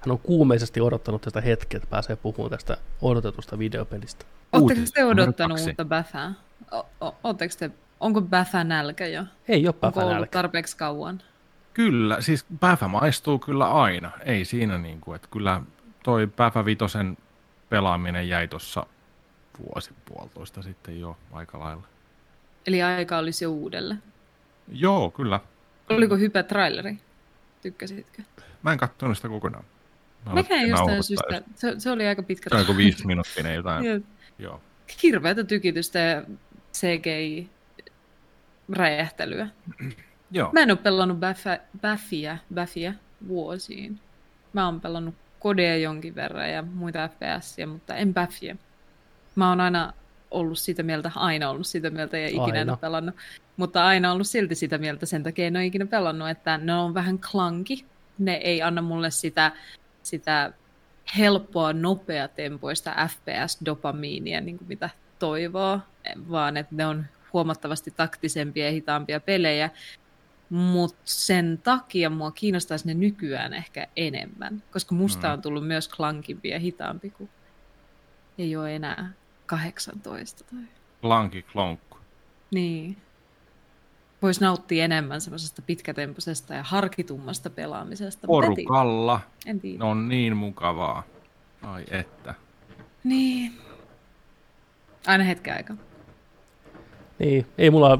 Hän 0.00 0.12
on 0.12 0.18
kuumeisesti 0.18 0.80
odottanut 0.80 1.22
tästä 1.22 1.40
hetkeä, 1.40 1.76
että 1.76 1.90
pääsee 1.90 2.16
puhumaan 2.16 2.50
tästä 2.50 2.76
odotetusta 3.02 3.58
videopelistä. 3.58 4.24
Oletteko 4.52 4.86
te 4.94 5.04
odottanut 5.04 5.60
uutta 5.60 5.84
Bäfää? 5.84 6.32
Oletteko 7.24 7.54
te, 7.58 7.70
onko 8.00 8.20
Bäfä 8.20 8.64
nälkä 8.64 9.06
jo? 9.06 9.24
Ei 9.48 9.66
ole 9.66 9.74
Bäfä 9.80 10.04
nälkä. 10.04 10.30
tarpeeksi 10.30 10.76
kauan? 10.76 11.22
Kyllä, 11.74 12.20
siis 12.20 12.46
Bäfä 12.60 12.88
maistuu 12.88 13.38
kyllä 13.38 13.70
aina. 13.70 14.10
Ei 14.24 14.44
siinä 14.44 14.78
niin 14.78 15.00
kuin, 15.00 15.16
että 15.16 15.28
kyllä 15.30 15.60
toi 16.02 16.26
Bäfä 16.36 16.64
Vitosen 16.64 17.16
pelaaminen 17.68 18.28
jäi 18.28 18.48
tuossa 18.48 18.86
vuosi 19.60 19.90
puolitoista 20.04 20.62
sitten 20.62 21.00
jo 21.00 21.16
aika 21.32 21.58
lailla. 21.58 21.86
Eli 22.66 22.82
aika 22.82 23.18
olisi 23.18 23.44
jo 23.44 23.50
uudelle? 23.50 23.96
Joo, 24.72 25.10
kyllä. 25.10 25.40
Oliko 25.90 26.16
hyvä 26.16 26.42
traileri? 26.42 26.98
Tykkäsitkö? 27.62 28.22
Mä 28.62 28.72
en 28.72 28.78
katsonut 28.78 29.16
sitä 29.16 29.28
kokonaan. 29.28 29.64
Mäkään 30.32 30.68
jostain 30.68 31.02
syystä. 31.02 31.42
Se, 31.54 31.74
se, 31.78 31.90
oli 31.90 32.06
aika 32.06 32.22
pitkä. 32.22 32.50
Se 32.50 32.56
oli 32.56 32.76
viisi 32.76 33.06
minuuttia 33.06 33.54
jotain. 33.54 33.84
Joo. 33.84 34.00
Joo. 34.38 34.60
Hirveätä 35.02 35.44
tykitystä 35.44 35.98
ja 35.98 36.24
CGI-räjähtelyä. 36.72 39.48
Joo. 40.30 40.52
Mä 40.52 40.60
en 40.60 40.70
ole 40.70 40.78
pelannut 40.78 41.18
Baffia, 41.80 42.38
Baffia 42.54 42.94
vuosiin. 43.28 44.00
Mä 44.52 44.64
oon 44.64 44.80
pelannut 44.80 45.14
Kodea 45.38 45.76
jonkin 45.76 46.14
verran 46.14 46.50
ja 46.50 46.62
muita 46.62 47.08
FPSiä, 47.08 47.66
mutta 47.66 47.96
en 47.96 48.14
Baffia. 48.14 48.56
Mä 49.40 49.48
oon 49.48 49.60
aina 49.60 49.92
ollut 50.30 50.58
sitä 50.58 50.82
mieltä, 50.82 51.12
aina 51.14 51.50
ollut 51.50 51.66
sitä 51.66 51.90
mieltä 51.90 52.18
ja 52.18 52.28
ikinä 52.28 52.44
aina. 52.44 52.58
en 52.58 52.70
ole 52.70 52.78
pelannut. 52.78 53.14
Mutta 53.56 53.86
aina 53.86 54.12
ollut 54.12 54.26
silti 54.26 54.54
sitä 54.54 54.78
mieltä, 54.78 55.06
sen 55.06 55.22
takia 55.22 55.46
en 55.46 55.56
ole 55.56 55.66
ikinä 55.66 55.86
pelannut, 55.86 56.28
että 56.28 56.58
ne 56.58 56.74
on 56.74 56.94
vähän 56.94 57.18
klanki. 57.18 57.84
Ne 58.18 58.34
ei 58.34 58.62
anna 58.62 58.82
mulle 58.82 59.10
sitä, 59.10 59.52
sitä 60.02 60.52
helppoa, 61.18 61.72
nopeatempoista 61.72 62.94
FPS-dopamiinia, 63.08 64.40
niin 64.40 64.58
kuin 64.58 64.68
mitä 64.68 64.90
toivoo, 65.18 65.80
vaan 66.30 66.56
että 66.56 66.74
ne 66.74 66.86
on 66.86 67.06
huomattavasti 67.32 67.90
taktisempia 67.90 68.64
ja 68.64 68.72
hitaampia 68.72 69.20
pelejä. 69.20 69.70
Mutta 70.50 71.00
sen 71.04 71.60
takia 71.62 72.10
mua 72.10 72.30
kiinnostaisi 72.30 72.86
ne 72.86 72.94
nykyään 72.94 73.54
ehkä 73.54 73.86
enemmän, 73.96 74.62
koska 74.72 74.94
musta 74.94 75.26
mm. 75.26 75.32
on 75.32 75.42
tullut 75.42 75.66
myös 75.66 75.88
klankimpi 75.88 76.48
ja 76.48 76.58
hitaampi, 76.58 77.10
kun 77.10 77.28
ei 78.38 78.56
ole 78.56 78.76
enää 78.76 79.12
18. 79.50 80.44
Tai... 80.44 80.60
Klanki 81.00 81.42
klonkku. 81.42 81.98
Niin 82.50 82.96
voisi 84.22 84.40
nauttia 84.40 84.84
enemmän 84.84 85.20
semmoisesta 85.20 85.62
pitkätempoisesta 85.62 86.54
ja 86.54 86.62
harkitummasta 86.62 87.50
pelaamisesta. 87.50 88.26
Porukalla. 88.26 89.20
En 89.46 89.60
tiedä. 89.60 89.84
on 89.84 90.08
niin 90.08 90.36
mukavaa. 90.36 91.02
Ai 91.62 91.84
että. 91.90 92.34
Niin. 93.04 93.52
Aina 95.06 95.24
hetken 95.24 95.54
aika. 95.54 95.74
Niin, 97.18 97.46
ei 97.58 97.70
mulla 97.70 97.98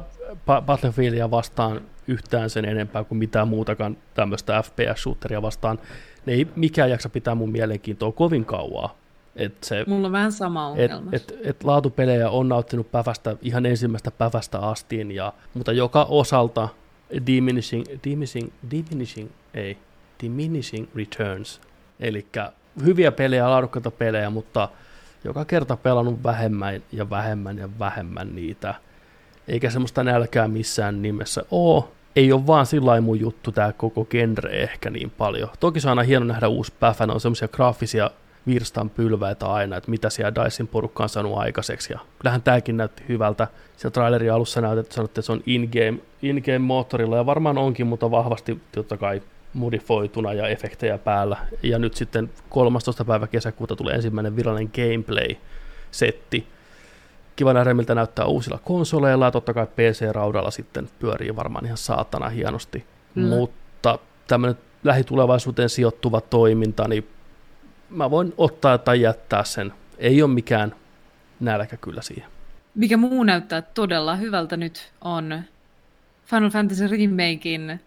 Battlefieldia 0.67 1.31
vastaan 1.31 1.81
yhtään 2.07 2.51
sen 2.51 2.65
enempää 2.65 3.05
kuin 3.05 3.19
mitään 3.19 3.49
muutakaan 3.49 3.97
tämmöistä 4.15 4.63
FPS-shooteria 4.63 5.43
vastaan. 5.43 5.79
Ne 6.27 6.33
ei 6.33 6.47
mikään 6.57 6.91
jaksa 6.91 7.09
pitää 7.09 7.35
mun 7.35 7.53
mielenkiintoa 7.53 8.13
kovin 8.13 8.45
kauaa. 8.45 9.00
Et 9.37 9.65
se, 9.65 9.85
Mulla 9.87 10.07
on 10.07 10.13
vähän 10.13 10.33
sama 10.33 10.67
ongelma. 10.67 11.11
Et, 11.13 11.31
et, 11.31 11.39
et 11.45 11.65
laatupelejä 11.65 12.31
on 12.31 12.49
nauttinut 12.49 12.91
pävästä 12.91 13.37
ihan 13.43 13.67
ensimmäistä 13.67 14.11
pävästä 14.11 14.59
astiin, 14.59 15.13
ja, 15.13 15.33
mutta 15.55 15.73
joka 15.73 16.05
osalta 16.05 16.69
diminishing, 17.27 17.85
diminishing, 18.05 18.51
diminishing, 18.71 19.31
ei, 19.55 19.79
diminishing 20.23 20.89
returns. 20.97 21.61
Eli 22.01 22.27
hyviä 22.85 23.13
pelejä, 23.13 23.51
laadukkaita 23.51 23.91
pelejä, 23.91 24.31
mutta 24.31 24.69
joka 25.25 25.45
kerta 25.45 25.77
pelannut 25.77 26.25
vähemmän 26.25 26.83
ja 26.93 27.11
vähemmän 27.11 27.59
ja 27.59 27.69
vähemmän 27.79 28.35
niitä. 28.35 28.75
Eikä 29.49 29.71
semmoista 29.71 30.05
nälkää 30.05 30.49
missään 30.49 31.03
nimessä 31.03 31.45
ole. 31.51 31.85
Ei 32.17 32.33
ole 32.33 32.47
vaan 32.47 32.67
sillä 32.67 33.01
mun 33.01 33.21
juttu 33.21 33.53
tämä 33.53 33.73
koko 33.73 34.05
genre 34.05 34.51
ehkä 34.51 34.91
niin 34.91 35.11
paljon. 35.11 35.49
Toki 35.61 35.81
se 35.81 35.89
on 35.89 35.91
aina 35.91 36.03
hieno 36.03 36.25
nähdä 36.25 36.49
uusi 36.49 36.73
päfä, 36.81 37.05
on 37.05 37.21
semmoisia 37.21 37.49
graafisia 37.49 38.11
virstan 38.47 38.91
pylväitä 38.91 39.47
aina, 39.47 39.77
että 39.77 39.91
mitä 39.91 40.11
siellä 40.11 40.35
Dicein 40.35 40.69
porukka 40.69 41.03
on 41.03 41.09
saanut 41.09 41.39
aikaiseksi. 41.39 41.93
Ja 41.93 41.99
kyllähän 42.19 42.43
tämäkin 42.43 42.77
näytti 42.77 43.03
hyvältä. 43.09 43.47
Siellä 43.77 43.93
trailerin 43.93 44.33
alussa 44.33 44.61
näytetty, 44.61 44.95
sanottiin, 44.95 45.21
että 45.21 45.27
se 45.27 45.33
on 45.33 45.43
in-game, 45.47 45.99
in-game 46.23 46.59
moottorilla, 46.59 47.17
ja 47.17 47.27
varmaan 47.27 47.59
onkin, 47.59 47.87
mutta 47.87 48.11
vahvasti 48.11 48.61
totta 48.73 48.97
kai 48.97 49.23
modifoituna 49.55 50.33
ja 50.33 50.49
efektejä 50.49 50.99
päällä. 50.99 51.37
Ja 51.63 51.79
nyt 51.79 51.95
sitten 51.95 52.31
13. 52.49 53.05
päivä 53.05 53.27
kesäkuuta 53.27 53.77
tulee 53.77 53.95
ensimmäinen 53.95 54.37
virallinen 54.37 54.73
gameplay-setti. 54.75 56.47
Kiva 57.37 57.53
nähdä, 57.53 57.75
miltä 57.75 57.95
näyttää 57.95 58.25
uusilla 58.25 58.59
konsoleilla, 58.65 59.25
ja 59.25 59.31
totta 59.31 59.55
kai 59.55 59.67
PC-raudalla 59.67 60.51
sitten 60.51 60.89
pyörii 60.99 61.37
varmaan 61.37 61.65
ihan 61.65 61.77
saatana 61.79 62.29
hienosti. 62.29 62.85
Mm. 63.15 63.23
Mutta 63.23 63.99
tämmöinen 64.27 64.59
lähitulevaisuuteen 64.85 65.69
sijoittuva 65.69 66.21
toiminta, 66.21 66.89
niin 66.89 67.09
mä 67.91 68.11
voin 68.11 68.35
ottaa 68.37 68.79
tai 68.79 69.01
jättää 69.01 69.45
sen. 69.45 69.73
Ei 69.99 70.23
ole 70.23 70.31
mikään 70.31 70.75
nälkä 71.41 71.77
kyllä 71.77 72.03
siihen. 72.03 72.31
Mikä 72.75 72.97
muu 72.97 73.25
näyttää 73.25 73.63
todella 73.63 74.17
hyvältä 74.17 74.57
nyt 74.57 74.93
on 75.01 75.43
Final 76.25 76.51
Fantasy 76.51 76.87
Remakein 76.87 77.81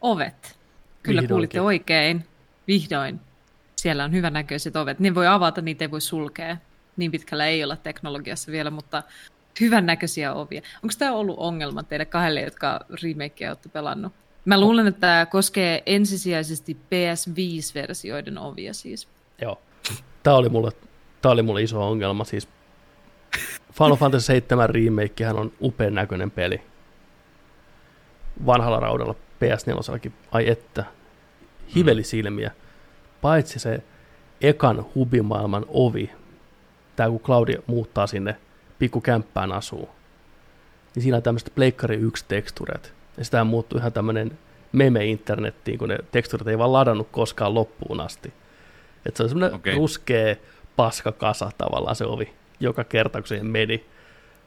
ovet. 0.00 0.58
Kyllä 1.02 1.20
Vihdoinkin. 1.20 1.28
kuulitte 1.28 1.60
oikein. 1.60 2.26
Vihdoin. 2.68 3.20
Siellä 3.76 4.04
on 4.04 4.12
hyvännäköiset 4.12 4.76
ovet. 4.76 5.00
Ne 5.00 5.14
voi 5.14 5.26
avata, 5.26 5.60
niitä 5.60 5.84
ei 5.84 5.90
voi 5.90 6.00
sulkea. 6.00 6.56
Niin 6.96 7.10
pitkällä 7.10 7.46
ei 7.46 7.64
olla 7.64 7.76
teknologiassa 7.76 8.52
vielä, 8.52 8.70
mutta 8.70 9.02
hyvännäköisiä 9.60 10.34
ovia. 10.34 10.62
Onko 10.82 10.94
tämä 10.98 11.12
ollut 11.12 11.38
ongelma 11.38 11.82
teille 11.82 12.04
kahdelle, 12.04 12.40
jotka 12.40 12.80
remakea 13.02 13.50
olette 13.50 13.68
pelannut? 13.68 14.12
Mä 14.44 14.60
luulen, 14.60 14.86
että 14.86 15.00
tämä 15.00 15.26
koskee 15.26 15.82
ensisijaisesti 15.86 16.74
PS5-versioiden 16.74 18.38
ovia 18.38 18.74
siis. 18.74 19.08
Tämä 20.22 20.36
oli 20.36 20.48
mulle, 20.48 20.70
tämä 21.22 21.32
oli 21.32 21.42
mulle 21.42 21.62
iso 21.62 21.88
ongelma. 21.88 22.24
Siis 22.24 22.48
Final 23.72 23.96
Fantasy 23.96 24.26
7 24.26 24.70
remake 24.70 25.28
on 25.28 25.52
upean 25.62 25.94
näköinen 25.94 26.30
peli. 26.30 26.60
Vanhalla 28.46 28.80
raudalla 28.80 29.14
PS4, 29.14 30.10
ai 30.30 30.48
että, 30.48 30.84
hivelisilmiä. 31.74 32.50
Paitsi 33.20 33.58
se 33.58 33.82
ekan 34.40 34.86
hubimaailman 34.94 35.66
ovi, 35.68 36.10
tämä 36.96 37.08
kun 37.08 37.20
Claudia 37.20 37.62
muuttaa 37.66 38.06
sinne 38.06 38.36
pikkukämppään 38.78 39.52
asuu, 39.52 39.88
niin 40.94 41.02
siinä 41.02 41.16
on 41.16 41.22
tämmöiset 41.22 41.52
Pleikkari 41.54 41.96
1 41.96 42.24
teksturet 42.28 42.94
ja 43.16 43.24
sitä 43.24 43.44
muuttui 43.44 43.78
ihan 43.78 43.92
tämmöinen 43.92 44.38
meme 44.72 45.06
internettiin, 45.06 45.78
kun 45.78 45.88
ne 45.88 45.98
teksturit 46.12 46.48
ei 46.48 46.58
vaan 46.58 46.72
ladannut 46.72 47.08
koskaan 47.10 47.54
loppuun 47.54 48.00
asti. 48.00 48.32
Että 49.06 49.16
se 49.16 49.22
on 49.22 49.28
semmoinen 49.28 49.54
okay. 49.54 49.74
ruskea 49.74 50.36
paskakasa 50.76 51.50
tavallaan 51.58 51.96
se 51.96 52.04
ovi, 52.04 52.32
joka 52.60 52.84
kerta 52.84 53.20
kun 53.20 53.28
siihen 53.28 53.46
meni. 53.46 53.86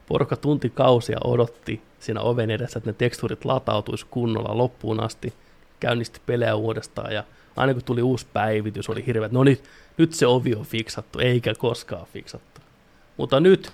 Porukka 0.08 0.36
tunti 0.36 0.70
kausia 0.70 1.18
odotti 1.24 1.82
siinä 1.98 2.20
oven 2.20 2.50
edessä, 2.50 2.78
että 2.78 2.90
ne 2.90 2.94
teksturit 2.98 3.44
latautuisi 3.44 4.06
kunnolla 4.10 4.58
loppuun 4.58 5.00
asti, 5.00 5.34
käynnisti 5.80 6.20
pelejä 6.26 6.54
uudestaan 6.54 7.14
ja 7.14 7.24
aina 7.56 7.72
kun 7.74 7.84
tuli 7.84 8.02
uusi 8.02 8.26
päivitys, 8.32 8.88
oli 8.88 9.06
hirveä, 9.06 9.28
no 9.32 9.44
nyt, 9.44 9.64
nyt 9.98 10.12
se 10.12 10.26
ovi 10.26 10.54
on 10.54 10.64
fiksattu, 10.64 11.18
eikä 11.18 11.54
koskaan 11.54 12.06
fiksattu. 12.12 12.60
Mutta 13.16 13.40
nyt, 13.40 13.72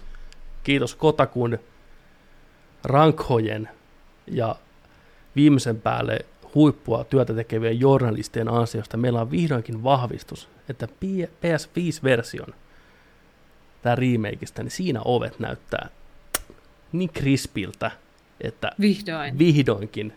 kiitos 0.65 0.95
Kotakun 0.95 1.59
rankhojen 2.85 3.69
ja 4.27 4.57
viimeisen 5.37 5.81
päälle 5.81 6.27
huippua 6.55 7.05
työtä 7.05 7.35
tekevien 7.35 7.81
journalistien 7.81 8.49
ansiosta 8.49 8.97
meillä 8.97 9.21
on 9.21 9.31
vihdoinkin 9.31 9.85
vahvistus, 9.85 10.49
että 10.69 10.89
PS5-version 11.23 12.55
tämä 13.83 13.95
remakeista, 13.95 14.63
niin 14.63 14.71
siinä 14.71 15.01
ovet 15.05 15.39
näyttää 15.39 15.89
niin 16.93 17.11
krispiltä, 17.11 17.91
että 18.41 18.71
Vihdoin. 18.81 19.39
vihdoinkin 19.39 20.13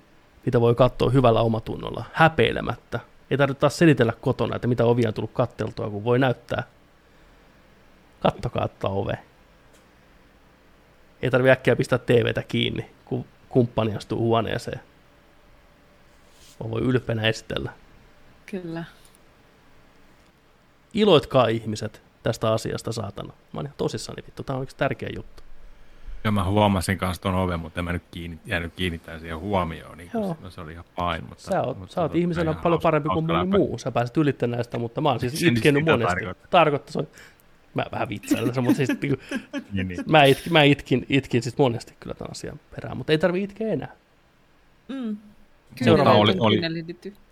niitä 0.45 0.61
voi 0.61 0.75
katsoa 0.75 1.09
hyvällä 1.09 1.41
omatunnolla, 1.41 2.05
häpeilemättä. 2.13 2.99
Ei 3.31 3.37
tarvitse 3.37 3.59
taas 3.59 3.77
selitellä 3.77 4.13
kotona, 4.21 4.55
että 4.55 4.67
mitä 4.67 4.85
ovia 4.85 5.07
on 5.07 5.13
tullut 5.13 5.31
katteltua, 5.33 5.89
kun 5.89 6.03
voi 6.03 6.19
näyttää. 6.19 6.63
Kattokaa 8.19 8.65
että 8.65 8.87
ove. 8.87 9.19
Ei 11.21 11.31
tarvitse 11.31 11.51
äkkiä 11.51 11.75
pistää 11.75 11.99
TVtä 11.99 12.43
kiinni, 12.43 12.89
kun 13.05 13.25
kumppani 13.49 13.95
astuu 13.95 14.19
huoneeseen. 14.19 14.79
Mä 16.63 16.71
voi 16.71 16.81
ylpeänä 16.81 17.27
esitellä. 17.27 17.71
Kyllä. 18.45 18.83
Iloitkaa 20.93 21.47
ihmiset 21.47 22.01
tästä 22.23 22.53
asiasta, 22.53 22.91
saatana. 22.91 23.27
Mä 23.53 23.59
oon 23.59 23.65
ihan 23.65 23.77
tosissani 23.77 24.23
vittu, 24.27 24.43
tää 24.43 24.55
on 24.55 24.63
yksi 24.63 24.77
tärkeä 24.77 25.09
juttu. 25.15 25.43
Ja 26.23 26.31
mä 26.31 26.43
huomasin 26.43 26.97
kanssa 26.97 27.21
ton 27.21 27.35
oven, 27.35 27.59
mutta 27.59 27.79
en 27.79 27.83
mä 27.83 27.93
nyt 27.93 28.03
kiinni, 28.11 28.39
jäänyt 28.45 28.73
kiinnittämään 28.75 29.19
siihen 29.19 29.39
huomioon. 29.39 29.97
Niin 29.97 30.09
Joo. 30.13 30.37
se, 30.43 30.51
se 30.51 30.61
oli 30.61 30.71
ihan 30.71 30.85
fine. 30.95 31.29
Mutta, 31.29 31.43
Sä 31.43 31.61
oot, 31.61 31.79
mutta 31.79 31.93
sä 31.95 32.01
oot 32.01 32.11
tota, 32.11 32.19
ihmisenä 32.19 32.53
paljon 32.53 32.63
hauska- 32.63 32.83
parempi 32.83 33.09
kuin 33.09 33.25
moni 33.25 33.45
muu. 33.57 33.77
Sä 33.77 33.91
pääset 33.91 34.17
ylittämään 34.17 34.57
näistä, 34.57 34.77
mutta 34.79 35.01
mä 35.01 35.09
oon 35.09 35.19
siis 35.19 35.43
itkenyt 35.53 35.85
monesti. 35.85 36.13
tarkoittaa. 36.15 36.47
Tarkoittaa, 36.49 36.91
se 36.91 36.99
on, 36.99 37.07
mä 37.73 37.85
vähän 37.91 38.09
vitsailen 38.09 38.45
tässä, 38.47 38.61
mutta 38.61 38.77
siis 38.77 38.89
niin 39.01 39.17
kuin, 39.17 39.41
Niin, 39.71 39.87
niin. 39.87 39.99
mä, 40.07 40.23
itkin, 40.23 40.53
mä 40.53 40.63
itkin, 40.63 41.05
itkin 41.09 41.43
siis 41.43 41.57
monesti 41.57 41.93
kyllä 41.99 42.13
tämän 42.13 42.31
asian 42.31 42.59
perään, 42.75 42.97
mutta 42.97 43.11
ei 43.11 43.17
tarvi 43.17 43.43
itkeä 43.43 43.67
enää. 43.73 43.91
Mm. 44.87 45.17
Kyllä, 45.83 46.03
oli- 46.11 46.35
oli, 46.39 46.61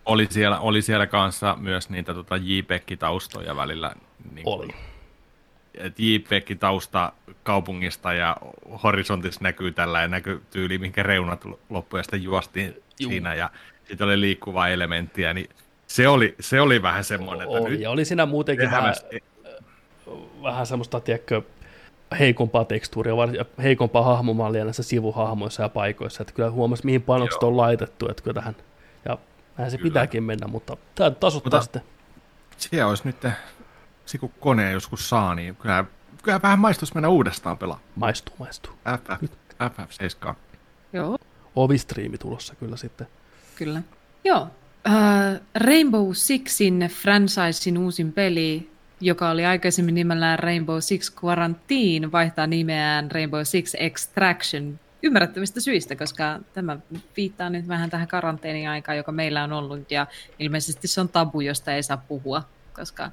oli- 0.05 0.27
siellä, 0.29 0.59
oli 0.59 0.81
siellä 0.81 1.07
kanssa 1.07 1.57
myös 1.59 1.89
niitä 1.89 2.13
tota, 2.13 2.35
JPEG-taustoja 2.37 3.55
välillä. 3.55 3.91
Niin 4.33 4.47
Oli. 4.47 4.67
JPEG-tausta 5.97 7.11
kaupungista 7.43 8.13
ja 8.13 8.37
horisontissa 8.83 9.39
näkyy 9.43 9.71
tällä 9.71 10.01
ja 10.01 10.07
näkyy 10.07 10.41
tyyli, 10.51 10.77
minkä 10.77 11.03
reunat 11.03 11.45
loppuja 11.69 11.99
ja 11.99 12.03
sitten 12.03 12.23
juostiin 12.23 12.75
Juu. 12.99 13.11
siinä 13.11 13.33
ja 13.35 13.49
sitten 13.87 14.07
oli 14.07 14.21
liikkuvaa 14.21 14.69
elementtiä, 14.69 15.33
niin 15.33 15.49
se 15.87 16.07
oli, 16.07 16.35
se 16.39 16.61
oli 16.61 16.81
vähän 16.81 17.03
semmoinen, 17.03 17.47
että 17.47 17.57
Oli, 17.61 17.69
nyt 17.69 17.79
ja 17.79 17.89
oli 17.91 18.05
siinä 18.05 18.25
muutenkin 18.25 18.71
vähän, 18.71 18.93
vähän 20.43 20.65
semmoista, 20.65 20.99
tiedätkö, 20.99 21.41
heikompaa 22.19 22.65
tekstuuria, 22.65 23.13
ja 23.37 23.45
heikompaa 23.63 24.03
hahmomallia 24.03 24.63
näissä 24.63 24.83
sivuhahmoissa 24.83 25.63
ja 25.63 25.69
paikoissa, 25.69 26.21
että 26.21 26.33
kyllä 26.33 26.51
huomasi, 26.51 26.85
mihin 26.85 27.01
panokset 27.01 27.41
Joo. 27.41 27.51
on 27.51 27.57
laitettu, 27.57 28.09
että 28.09 28.23
kyllä 28.23 28.35
tähän, 28.35 28.55
ja 29.05 29.17
näin 29.57 29.71
se 29.71 29.77
Kyllä. 29.77 29.89
pitääkin 29.89 30.23
mennä, 30.23 30.47
mutta 30.47 30.77
tämä 30.95 31.11
tasottaa 31.11 31.59
Mutta- 31.59 31.61
sitten. 31.61 31.81
Siellä 32.57 32.89
olisi 32.89 33.03
nyt, 33.05 33.17
se 34.05 34.17
kun 34.17 34.31
kone 34.39 34.71
joskus 34.71 35.09
saa, 35.09 35.35
niin 35.35 35.55
kyllä, 35.55 35.85
kyllä 36.23 36.39
vähän 36.43 36.59
maistus 36.59 36.93
mennä 36.93 37.09
uudestaan 37.09 37.57
pelaa. 37.57 37.79
Maistuu, 37.95 38.35
maistuu. 38.39 38.73
FF, 38.73 39.29
FF7. 39.63 40.33
Joo, 40.93 41.17
Ovistriimi 41.55 42.17
tulossa 42.17 42.55
kyllä 42.55 42.77
sitten. 42.77 43.07
kyllä. 43.55 43.81
Joo. 44.25 44.47
Uh, 44.87 45.39
Rainbow 45.55 46.09
Sixin 46.13 46.79
franchisein 47.01 47.77
uusin 47.77 48.13
peli, 48.13 48.71
joka 49.03 49.29
oli 49.29 49.45
aikaisemmin 49.45 49.95
nimellään 49.95 50.39
Rainbow 50.39 50.77
Six 50.79 51.11
Quarantine, 51.23 52.11
vaihtaa 52.11 52.47
nimeään 52.47 53.11
Rainbow 53.11 53.41
Six 53.43 53.75
Extraction 53.77 54.79
ymmärrettävistä 55.03 55.59
syistä, 55.59 55.95
koska 55.95 56.39
tämä 56.53 56.77
viittaa 57.17 57.49
nyt 57.49 57.67
vähän 57.67 57.89
tähän 57.89 58.07
karanteeniaikaan, 58.07 58.97
joka 58.97 59.11
meillä 59.11 59.43
on 59.43 59.53
ollut, 59.53 59.91
ja 59.91 60.07
ilmeisesti 60.39 60.87
se 60.87 61.01
on 61.01 61.09
tabu, 61.09 61.41
josta 61.41 61.73
ei 61.73 61.83
saa 61.83 61.97
puhua, 61.97 62.43
koska 62.73 63.11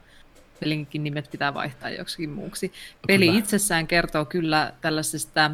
pelinkin 0.61 1.05
nimet 1.05 1.31
pitää 1.31 1.55
vaihtaa 1.55 1.91
joksikin 1.91 2.31
muuksi. 2.31 2.73
Peli 3.07 3.27
Kyllä. 3.27 3.39
itsessään 3.39 3.87
kertoo 3.87 4.25
kyllä 4.25 4.73
tällaisesta 4.81 5.51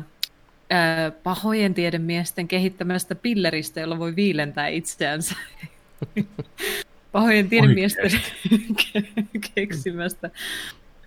ää, 0.71 1.11
pahojen 1.11 1.75
tiedemiesten 1.75 2.49
kehittämästä 2.49 3.15
pilleristä, 3.15 3.81
jolla 3.81 3.99
voi 3.99 4.17
viilentää 4.17 4.69
itseänsä. 4.69 5.35
pahojen 7.17 7.49
tiedemiesten 7.49 8.11
ke- 8.83 9.05
keksimästä 9.55 10.31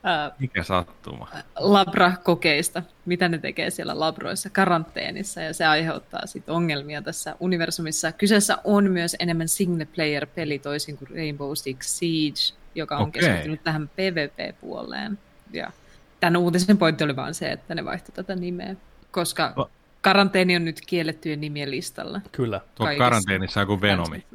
ää, 0.04 0.32
Mikä 0.40 0.64
sattuma. 0.64 1.28
labrakokeista, 1.60 2.84
mitä 3.06 3.30
ne 3.30 3.38
tekee 3.38 3.70
siellä 3.70 4.00
labroissa 4.00 4.50
karanteenissa, 4.50 5.42
ja 5.42 5.54
se 5.54 5.66
aiheuttaa 5.66 6.26
sit 6.26 6.50
ongelmia 6.50 7.02
tässä 7.02 7.36
universumissa. 7.40 8.12
Kyseessä 8.12 8.58
on 8.64 8.92
myös 8.92 9.16
enemmän 9.20 9.48
single-player-peli 9.48 10.60
toisin 10.60 10.98
kuin 10.98 11.10
Rainbow 11.16 11.52
Six 11.54 11.86
Siege, 11.86 12.40
joka 12.76 12.98
on 12.98 13.08
Okei. 13.08 13.22
keskittynyt 13.22 13.64
tähän 13.64 13.88
PvP-puoleen. 13.90 15.20
Ja 15.54 15.72
tämän 16.20 16.38
uutisen 16.38 16.78
pointti 16.78 17.04
oli 17.04 17.16
vaan 17.16 17.34
se, 17.34 17.52
että 17.52 17.76
ne 17.76 17.86
vaihtoi 17.86 18.16
tätä 18.16 18.36
nimeä, 18.36 18.76
koska 19.12 19.70
karanteeni 20.02 20.56
on 20.56 20.66
nyt 20.66 20.82
kiellettyjen 20.82 21.42
nimien 21.42 21.72
listalla. 21.72 22.22
Kyllä. 22.32 22.62
Tuo 22.76 22.88
karanteenissa 22.98 23.60
joku 23.60 23.82
Venomi. 23.82 24.26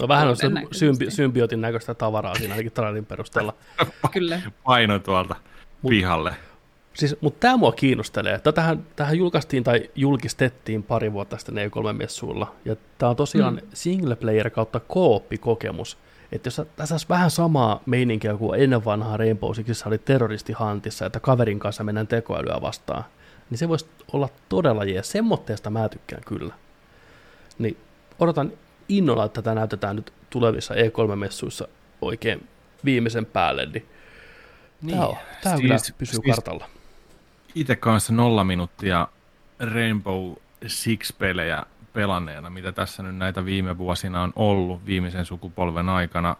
No 0.00 0.08
vähän 0.08 0.28
on 0.28 0.36
symbi- 0.74 1.10
symbiootin 1.10 1.60
näköistä 1.60 1.94
tavaraa 1.94 2.34
siinä 2.34 2.54
ainakin 2.54 2.72
trailerin 2.72 3.06
perusteella. 3.06 3.54
Kyllä. 4.12 4.40
Paino 4.64 4.98
tuolta 4.98 5.36
pihalle. 5.88 6.34
Siis, 6.94 7.16
mutta 7.20 7.40
tämä 7.40 7.56
mua 7.56 7.72
kiinnostelee. 7.72 8.38
Tätähän, 8.38 8.86
tähän 8.96 9.18
julkaistiin 9.18 9.64
tai 9.64 9.90
julkistettiin 9.94 10.82
pari 10.82 11.12
vuotta 11.12 11.38
sitten 11.38 11.70
E3-messuilla. 11.70 12.46
Ja 12.64 12.76
tämä 12.98 13.10
on 13.10 13.16
tosiaan 13.16 13.54
mm. 13.54 13.60
single 13.74 14.16
player 14.16 14.50
kautta 14.50 14.80
kooppikokemus. 14.80 15.98
Että 16.32 16.46
jos 16.46 16.62
tässä 16.76 16.94
olisi 16.94 17.08
vähän 17.08 17.30
samaa 17.30 17.82
meininkiä 17.86 18.36
kuin 18.36 18.60
ennen 18.60 18.84
vanhaa 18.84 19.16
Rainbow 19.16 19.54
Sixissä 19.54 19.88
oli 19.88 19.98
terroristihantissa, 19.98 21.06
että 21.06 21.20
kaverin 21.20 21.58
kanssa 21.58 21.84
mennään 21.84 22.06
tekoälyä 22.06 22.58
vastaan, 22.62 23.04
niin 23.50 23.58
se 23.58 23.68
voisi 23.68 23.86
olla 24.12 24.28
todella 24.48 24.84
jees. 24.84 25.10
Semmoitteesta 25.10 25.70
mä 25.70 25.88
tykkään 25.88 26.22
kyllä. 26.26 26.54
Niin 27.58 27.76
odotan 28.18 28.52
innolla, 28.96 29.24
että 29.24 29.42
tätä 29.42 29.54
näytetään 29.54 29.96
nyt 29.96 30.12
tulevissa 30.30 30.74
E3-messuissa 30.74 31.68
oikein 32.00 32.48
viimeisen 32.84 33.26
päälle. 33.26 33.66
Niin 33.66 33.86
Niin, 34.82 34.96
Tämä, 34.96 35.06
on, 35.06 35.16
tämä 35.42 35.56
siis- 35.56 35.62
kyllä 35.62 35.98
pysyy 35.98 36.20
siis- 36.24 36.36
kartalla. 36.36 36.68
Itse 37.54 37.76
kanssa 37.76 38.12
nolla 38.12 38.44
minuuttia 38.44 39.08
Rainbow 39.74 40.32
Six-pelejä 40.66 41.62
pelanneena, 41.92 42.50
mitä 42.50 42.72
tässä 42.72 43.02
nyt 43.02 43.16
näitä 43.16 43.44
viime 43.44 43.78
vuosina 43.78 44.22
on 44.22 44.32
ollut 44.36 44.86
viimeisen 44.86 45.24
sukupolven 45.24 45.88
aikana. 45.88 46.36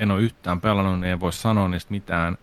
En 0.00 0.10
ole 0.10 0.20
yhtään 0.22 0.60
pelannut, 0.60 1.00
niin 1.00 1.12
en 1.12 1.20
voi 1.20 1.32
sanoa 1.32 1.68
niistä 1.68 1.90
mitään. 1.90 2.38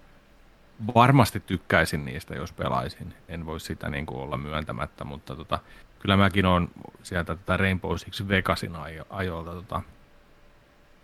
Varmasti 0.96 1.40
tykkäisin 1.40 2.06
niistä, 2.06 2.36
jos 2.36 2.54
pelaisin. 2.54 3.14
En 3.28 3.46
voi 3.46 3.60
sitä 3.60 3.90
niin 3.90 4.06
kuin 4.06 4.20
olla 4.22 4.38
myöntämättä, 4.38 5.04
mutta 5.04 5.36
tota, 5.36 5.60
kyllä 6.02 6.18
mäkin 6.18 6.45
on 6.45 6.70
sieltä 7.04 7.36
tätä 7.36 7.58
Rainbow 7.58 7.95
Six 7.97 8.28
Vegasin 8.28 8.76
ajo- 8.76 9.06
ajoilta 9.10 9.54
tota, 9.54 9.82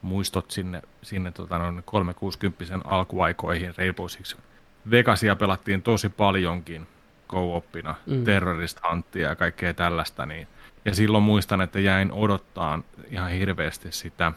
muistot 0.01 0.51
sinne, 0.51 0.81
sinne 1.01 1.31
tota, 1.31 1.57
noin 1.57 1.83
360 1.85 2.79
alkuaikoihin 2.85 3.73
Rainbow 3.77 4.07
Six 4.07 4.35
Vegasia 4.91 5.35
pelattiin 5.35 5.81
tosi 5.81 6.09
paljonkin 6.09 6.87
co-oppina, 7.29 7.95
Mm. 8.05 8.23
terrorist 8.23 8.79
ja 9.15 9.35
kaikkea 9.35 9.73
tällaista. 9.73 10.25
Niin. 10.25 10.47
Ja 10.85 10.95
silloin 10.95 11.23
muistan, 11.23 11.61
että 11.61 11.79
jäin 11.79 12.11
odottaa 12.11 12.79
ihan 13.09 13.31
hirveästi 13.31 13.91
sitä 13.91 14.31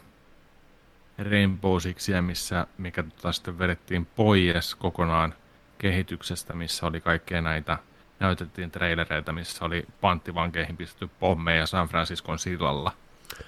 Rainbow 1.18 1.78
Sixia, 1.80 2.22
missä, 2.22 2.66
mikä 2.78 3.02
tota 3.02 3.32
sitten 3.32 3.58
vedettiin 3.58 4.06
pois 4.06 4.74
kokonaan 4.74 5.34
kehityksestä, 5.78 6.54
missä 6.54 6.86
oli 6.86 7.00
kaikkea 7.00 7.40
näitä, 7.42 7.78
näytettiin 8.20 8.70
trailereita, 8.70 9.32
missä 9.32 9.64
oli 9.64 9.86
panttivankeihin 10.00 10.76
pistetty 10.76 11.10
pommeja 11.20 11.66
San 11.66 11.88
Franciscon 11.88 12.38
sillalla. 12.38 12.92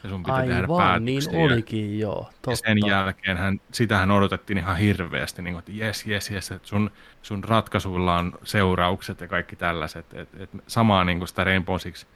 Ja 0.03 0.11
sun 0.11 0.23
piti 0.23 0.37
tehdä 0.37 0.55
Aivan, 0.55 1.05
niin 1.05 1.23
päätöksiä. 1.23 1.45
olikin 1.45 1.99
joo. 1.99 2.23
Totta. 2.23 2.51
Ja 2.51 2.57
sen 2.57 2.79
jälkeen 2.87 3.37
hän, 3.37 3.61
sitähän 3.73 4.11
odotettiin 4.11 4.59
ihan 4.59 4.77
hirveästi, 4.77 5.43
niin 5.43 5.55
kuin, 5.55 5.59
että 5.59 5.73
jes, 5.75 6.07
jes, 6.07 6.31
jes, 6.31 6.51
että 6.51 6.69
sun, 6.69 6.91
sun 7.23 7.45
ratkaisuilla 7.45 8.19
on 8.19 8.33
seuraukset 8.45 9.21
ja 9.21 9.29
kaikki 9.29 9.57
tällaiset. 9.57 10.15
Et, 10.15 10.29
et 10.41 10.51
samaa 10.67 11.05
niin 11.05 11.19
kuin 11.19 11.29
sitä 11.29 11.45
Rainbow 11.45 11.79
Six 11.79 12.07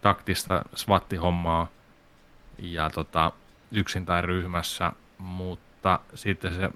taktista 0.00 0.62
SWAT-hommaa 0.74 1.68
ja 2.58 2.90
tota, 2.90 3.32
yksin 3.72 4.06
tai 4.06 4.22
ryhmässä, 4.22 4.92
mutta 5.18 6.00
sitten 6.14 6.54
se 6.54 6.70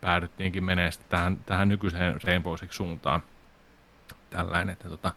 päädyttiinkin 0.00 0.64
menee 0.64 0.90
tähän, 1.08 1.36
tähän 1.46 1.68
nykyiseen 1.68 2.20
Rainbow 2.24 2.54
Six 2.56 2.72
suuntaan. 2.72 3.22
Tällainen, 4.32 4.72
että 4.72 4.88
tota, 4.88 5.12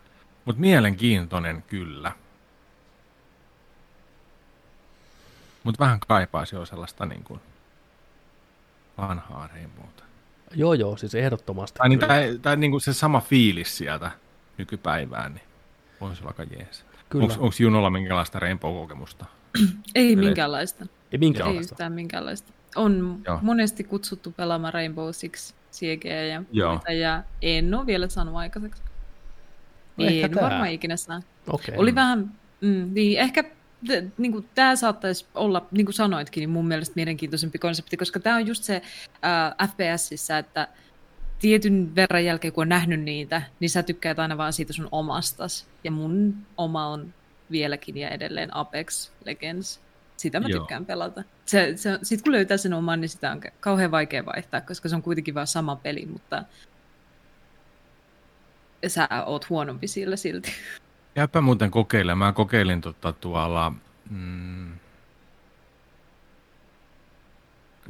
mutta 0.46 0.62
mielenkiintoinen 0.62 1.64
kyllä. 1.68 2.12
Mutta 5.64 5.80
vähän 5.84 6.00
kaipaisi 6.08 6.56
jo 6.56 6.66
sellaista 6.66 7.06
niin 7.06 7.24
kuin 7.24 7.40
vanhaa 8.98 9.50
Rainbowta. 9.54 10.04
Joo, 10.56 10.74
joo, 10.74 10.98
siis 10.98 11.16
ehdottomasti. 11.16 11.78
Tai, 11.78 11.90
niin, 11.90 12.00
tai, 12.00 12.40
tai 12.42 12.58
niin 12.58 12.72
kuin 12.72 12.82
se 12.82 12.94
sama 12.94 13.22
fiilis 13.22 13.78
sieltä 13.78 14.12
nykypäivään, 14.58 15.34
niin 15.34 15.46
voisi 16.02 16.22
olla 16.24 16.34
aika 16.40 16.56
jees. 16.58 16.86
Onko 17.14 17.56
Junolla 17.60 17.90
minkälaista 17.90 18.40
Rainbow-kokemusta? 18.40 19.26
Ei 19.96 20.14
Eli- 20.14 20.16
minkäänlaista. 20.16 20.84
Ei 20.84 20.90
Ei 21.12 21.18
minkäänlaista. 21.18 21.74
yhtään 21.74 21.92
minkäänlaista. 21.94 22.54
On 22.76 23.22
Joo. 23.28 23.40
monesti 23.42 23.84
kutsuttu 23.84 24.32
pelaamaan 24.32 24.74
Rainbow 24.74 25.10
Six 25.12 25.54
Siegeä 25.72 26.26
ja 26.26 26.44
Joo. 26.52 26.80
ja 27.00 27.24
en 27.42 27.74
ole 27.74 27.86
vielä 27.86 28.08
saanut 28.08 28.36
aikaiseksi. 28.36 28.82
No 29.98 30.06
No 30.06 30.12
ehkä 30.12 30.26
en 30.26 30.36
varmaan 30.36 30.72
ikinä 30.72 30.98
saa. 30.98 31.22
Okei. 31.48 31.76
Oli 31.78 31.96
vähän, 31.96 32.32
mm, 32.62 32.90
niin 32.94 33.20
ehkä 33.20 33.44
niin 34.18 34.32
kuin, 34.32 34.50
tämä 34.56 34.76
saattaisi 34.76 35.26
olla, 35.36 35.68
niin 35.72 35.86
kuin 35.86 35.94
sanoitkin, 35.94 36.42
niin 36.42 36.50
mun 36.50 36.68
mielestä 36.68 36.94
mielenkiintoisempi 36.96 37.60
konsepti, 37.60 37.98
koska 37.98 38.20
tämä 38.20 38.36
on 38.36 38.48
just 38.48 38.64
se 38.64 38.82
äh, 39.26 39.70
FPSissä, 39.70 40.38
että 40.38 40.68
tietyn 41.40 41.96
verran 41.96 42.26
jälkeen, 42.26 42.54
kun 42.54 42.62
on 42.62 42.70
nähnyt 42.70 43.02
niitä, 43.02 43.42
niin 43.60 43.70
sä 43.70 43.84
tykkäät 43.84 44.20
aina 44.20 44.38
vaan 44.38 44.54
siitä 44.54 44.74
sun 44.74 44.90
omastas. 44.92 45.68
Ja 45.84 45.92
mun 45.92 46.36
oma 46.58 46.88
on 46.88 47.14
vieläkin 47.52 47.98
ja 47.98 48.10
edelleen 48.10 48.56
Apex 48.56 49.12
Legends. 49.26 49.80
Sitä 50.18 50.40
mä 50.40 50.48
Joo. 50.48 50.60
tykkään 50.60 50.86
pelata. 50.86 51.24
Se, 51.46 51.74
se, 51.76 52.00
Sitten 52.04 52.24
kun 52.24 52.32
löytää 52.32 52.58
sen 52.58 52.74
oman, 52.74 53.02
niin 53.02 53.10
sitä 53.10 53.32
on 53.32 53.42
kauhean 53.60 53.92
vaikea 53.92 54.26
vaihtaa, 54.26 54.62
koska 54.62 54.90
se 54.90 54.96
on 54.96 55.02
kuitenkin 55.02 55.36
vaan 55.36 55.48
sama 55.48 55.76
peli, 55.76 56.06
mutta 56.06 56.44
sä 58.90 59.10
oot 59.26 59.50
huonompi 59.50 59.88
sillä 59.88 60.16
silti. 60.16 60.52
Jääpä 61.16 61.42
muuten 61.42 61.72
kokeilemaan. 61.72 62.30
Mä 62.30 62.34
kokeilin 62.34 62.82
tota 62.82 63.14
tuolla 63.14 63.74
mm, 64.10 64.72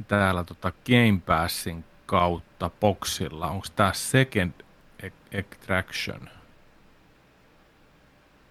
täällä 0.08 0.44
tota 0.44 0.72
Game 0.86 1.20
Passin 1.26 1.84
kautta 2.06 2.70
boxilla. 2.80 3.50
Onko 3.50 3.66
tää 3.76 3.92
Second 3.92 4.52
Extraction? 5.32 6.28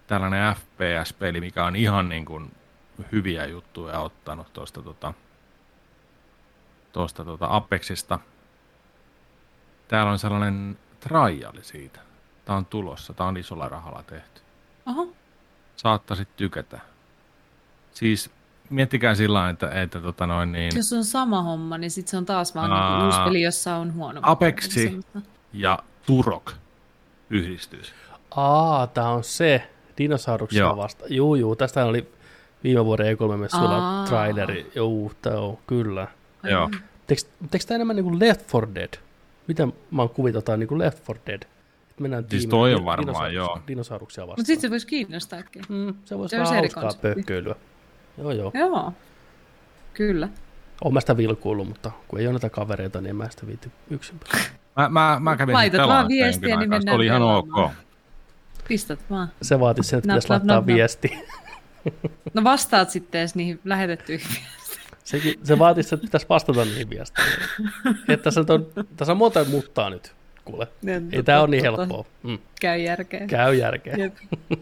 Tällainen 0.06 0.54
FPS-peli, 0.54 1.40
mikä 1.40 1.64
on 1.64 1.76
ihan 1.76 2.08
niin 2.08 2.24
kuin 2.24 2.52
hyviä 3.12 3.46
juttuja 3.46 4.00
ottanut 4.00 4.52
tuosta 4.52 4.82
tota, 4.82 5.14
tuosta 6.92 7.24
tota 7.24 7.46
Apexista. 7.50 8.18
Täällä 9.88 10.12
on 10.12 10.18
sellainen 10.18 10.78
triali 11.00 11.64
siitä. 11.64 12.05
Tää 12.46 12.56
on 12.56 12.66
tulossa. 12.66 13.14
Tää 13.14 13.26
on 13.26 13.36
isolla 13.36 13.68
rahalla 13.68 14.02
tehty 14.02 14.40
Oho. 14.86 15.08
saattaisit 15.76 16.28
tykätä. 16.36 16.80
Siis 17.94 18.30
miettikää 18.70 19.14
sillä 19.14 19.48
että, 19.50 19.70
että 19.82 20.00
tota 20.00 20.26
noin 20.26 20.52
niin, 20.52 20.72
Jos 20.76 20.92
on 20.92 21.04
sama 21.04 21.42
homma, 21.42 21.78
niin 21.78 21.90
sitten 21.90 22.10
se 22.10 22.16
on 22.16 22.26
taas 22.26 22.54
vaan 22.54 22.72
Aa. 22.72 22.90
niinku 22.90 23.06
uusi 23.06 23.18
peli, 23.24 23.42
jossa 23.42 23.76
on 23.76 23.94
huono. 23.94 24.20
Apexi. 24.22 25.00
ja 25.52 25.78
Turok 26.06 26.52
yhdistys. 27.30 27.94
Aa, 28.36 28.86
tää 28.86 29.08
on 29.10 29.24
se. 29.24 29.70
Dinosauruksia 29.98 30.60
Joo. 30.60 30.76
vasta. 30.76 31.04
Juu, 31.08 31.34
juu. 31.34 31.56
Tästä 31.56 31.84
oli 31.84 32.12
viime 32.64 32.84
vuoden 32.84 33.16
E3-messuilla 33.16 33.78
Aa. 33.78 34.06
traileri. 34.06 34.72
Juu, 34.74 35.12
tää 35.22 35.40
on, 35.40 35.58
kyllä. 35.66 36.08
Joo. 36.42 36.70
Teekö 37.06 37.22
teekö 37.50 37.66
tää 37.66 37.74
enemmän 37.74 37.96
niinku 37.96 38.18
Left 38.18 38.52
4 38.52 38.74
Dead? 38.74 38.94
Miten 39.46 39.72
mä 39.90 40.02
oon 40.02 40.08
kuviteltaan 40.10 40.58
niinku 40.60 40.78
Left 40.78 41.08
4 41.08 41.22
Dead? 41.26 41.42
Mennään 42.00 42.22
Siis 42.22 42.30
tiimillä 42.30 42.50
toi 42.50 42.74
on 42.74 42.84
varmaan, 42.84 43.16
dinosauruksia- 43.30 43.32
joo. 43.34 43.58
Dinosauruksia 43.68 44.22
vastaan. 44.26 44.38
Mutta 44.40 44.46
sitten 44.46 44.60
se 44.60 44.70
voisi 44.70 44.86
kiinnostaakin. 44.86 45.62
Mm, 45.68 45.94
se 46.04 46.18
voisi 46.18 46.36
Se 46.36 46.40
olla 46.42 46.54
hauskaa 46.54 46.82
konsepti. 46.82 47.32
Joo, 48.18 48.30
joo. 48.32 48.50
Joo. 48.54 48.92
Kyllä. 49.94 50.28
Oon 50.84 50.94
mä 50.94 51.00
sitä 51.00 51.16
vilkuillut, 51.16 51.68
mutta 51.68 51.90
kun 52.08 52.18
ei 52.20 52.26
ole 52.26 52.32
näitä 52.32 52.50
kavereita, 52.50 53.00
niin 53.00 53.10
en 53.10 53.16
mä 53.16 53.28
sitä 53.30 53.46
viitti 53.46 53.72
yksin. 53.90 54.20
Mä, 54.76 54.88
mä, 54.88 55.16
mä 55.20 55.36
kävin 55.36 55.52
Laitat 55.54 55.88
vaan 55.88 56.08
viestiä, 56.08 56.56
niin 56.56 56.70
mennään 56.70 56.96
oli 56.96 57.06
ihan 57.06 57.22
ok. 57.22 57.70
Pistät 58.68 59.00
vaan. 59.10 59.28
Se 59.42 59.60
vaatisi 59.60 59.88
sen, 59.88 59.98
että 59.98 60.08
pitäisi 60.08 60.30
laittaa 60.30 60.56
nap, 60.56 60.66
nap. 60.66 60.74
viesti. 60.76 61.18
No 62.34 62.44
vastaat 62.44 62.90
sitten 62.90 63.18
edes 63.18 63.34
niihin 63.34 63.60
lähetettyihin. 63.64 64.26
Sekin, 65.04 65.34
se 65.42 65.58
vaatisi, 65.58 65.94
että 65.94 66.04
pitäisi 66.04 66.26
vastata 66.28 66.64
niihin 66.64 66.90
viesteihin. 66.90 67.32
Että 68.08 68.24
tässä, 68.24 68.40
on, 68.40 68.66
tässä 68.96 69.12
on 69.12 69.18
monta 69.18 69.44
muttaa 69.44 69.90
nyt, 69.90 70.14
kuule. 70.46 70.66
Ei 71.12 71.22
tää 71.22 71.40
ole 71.40 71.48
niin 71.50 71.62
helppoa. 71.62 72.04
Mm. 72.22 72.38
Käy 72.60 72.78
järkeä. 72.78 73.26
Käy 73.26 73.54
järkeä. 73.54 73.94
Jep. 73.96 74.14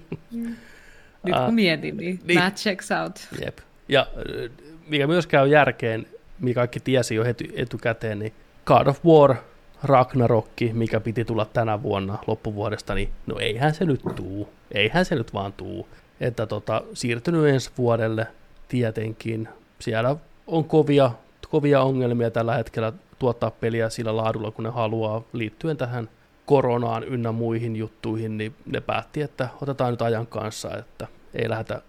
Nyt 1.25 1.35
Ah, 1.35 1.45
kun 1.45 1.55
mietin, 1.55 1.97
niin, 1.97 2.17
niin. 2.17 2.21
niin. 2.27 2.41
that 2.41 2.57
checks 2.57 2.89
out. 2.91 3.29
Jep. 3.45 3.59
Ja 3.89 4.07
ö, 4.31 4.49
mikä 4.89 5.07
myös 5.07 5.27
käy 5.27 5.49
järkeen, 5.49 6.07
mikä 6.41 6.55
kaikki 6.55 6.81
tiesi 6.81 7.15
jo 7.15 7.25
heti 7.25 7.53
etukäteen, 7.57 8.19
niin 8.19 8.33
God 8.67 8.87
of 8.87 9.05
War 9.05 9.37
Ragnarokki, 9.83 10.71
mikä 10.73 11.01
piti 11.01 11.25
tulla 11.25 11.45
tänä 11.45 11.83
vuonna 11.83 12.19
loppuvuodesta, 12.27 12.95
niin 12.95 13.09
no 13.27 13.39
eihän 13.39 13.75
se 13.75 13.85
nyt 13.85 14.01
tuu. 14.17 14.49
Eihän 14.73 15.05
se 15.05 15.15
nyt 15.15 15.35
vaan 15.35 15.53
tuu. 15.53 15.89
Että 16.21 16.47
tota, 16.47 16.83
siirtynyt 16.95 17.47
ensi 17.47 17.71
vuodelle 17.79 18.27
tietenkin. 18.69 19.49
Siellä 19.79 20.17
on 20.47 20.65
kovia, 20.65 21.11
kovia 21.51 21.81
ongelmia 21.83 22.31
tällä 22.31 22.57
hetkellä 22.57 22.93
tuottaa 23.25 23.51
peliä 23.51 23.91
sillä 23.91 24.17
laadulla, 24.17 24.51
kun 24.51 24.65
ne 24.65 24.71
haluaa 24.71 25.23
liittyen 25.33 25.77
tähän 25.77 26.09
koronaan 26.47 27.05
ynnä 27.05 27.33
muihin 27.33 27.77
juttuihin, 27.77 28.39
niin 28.39 28.55
ne 28.67 28.81
päätti, 28.81 29.23
että 29.23 29.49
otetaan 29.63 29.91
nyt 29.91 30.03
ajan 30.03 30.27
kanssa, 30.27 30.77
että 30.77 31.07
ei 31.35 31.49
lähdetä 31.49 31.83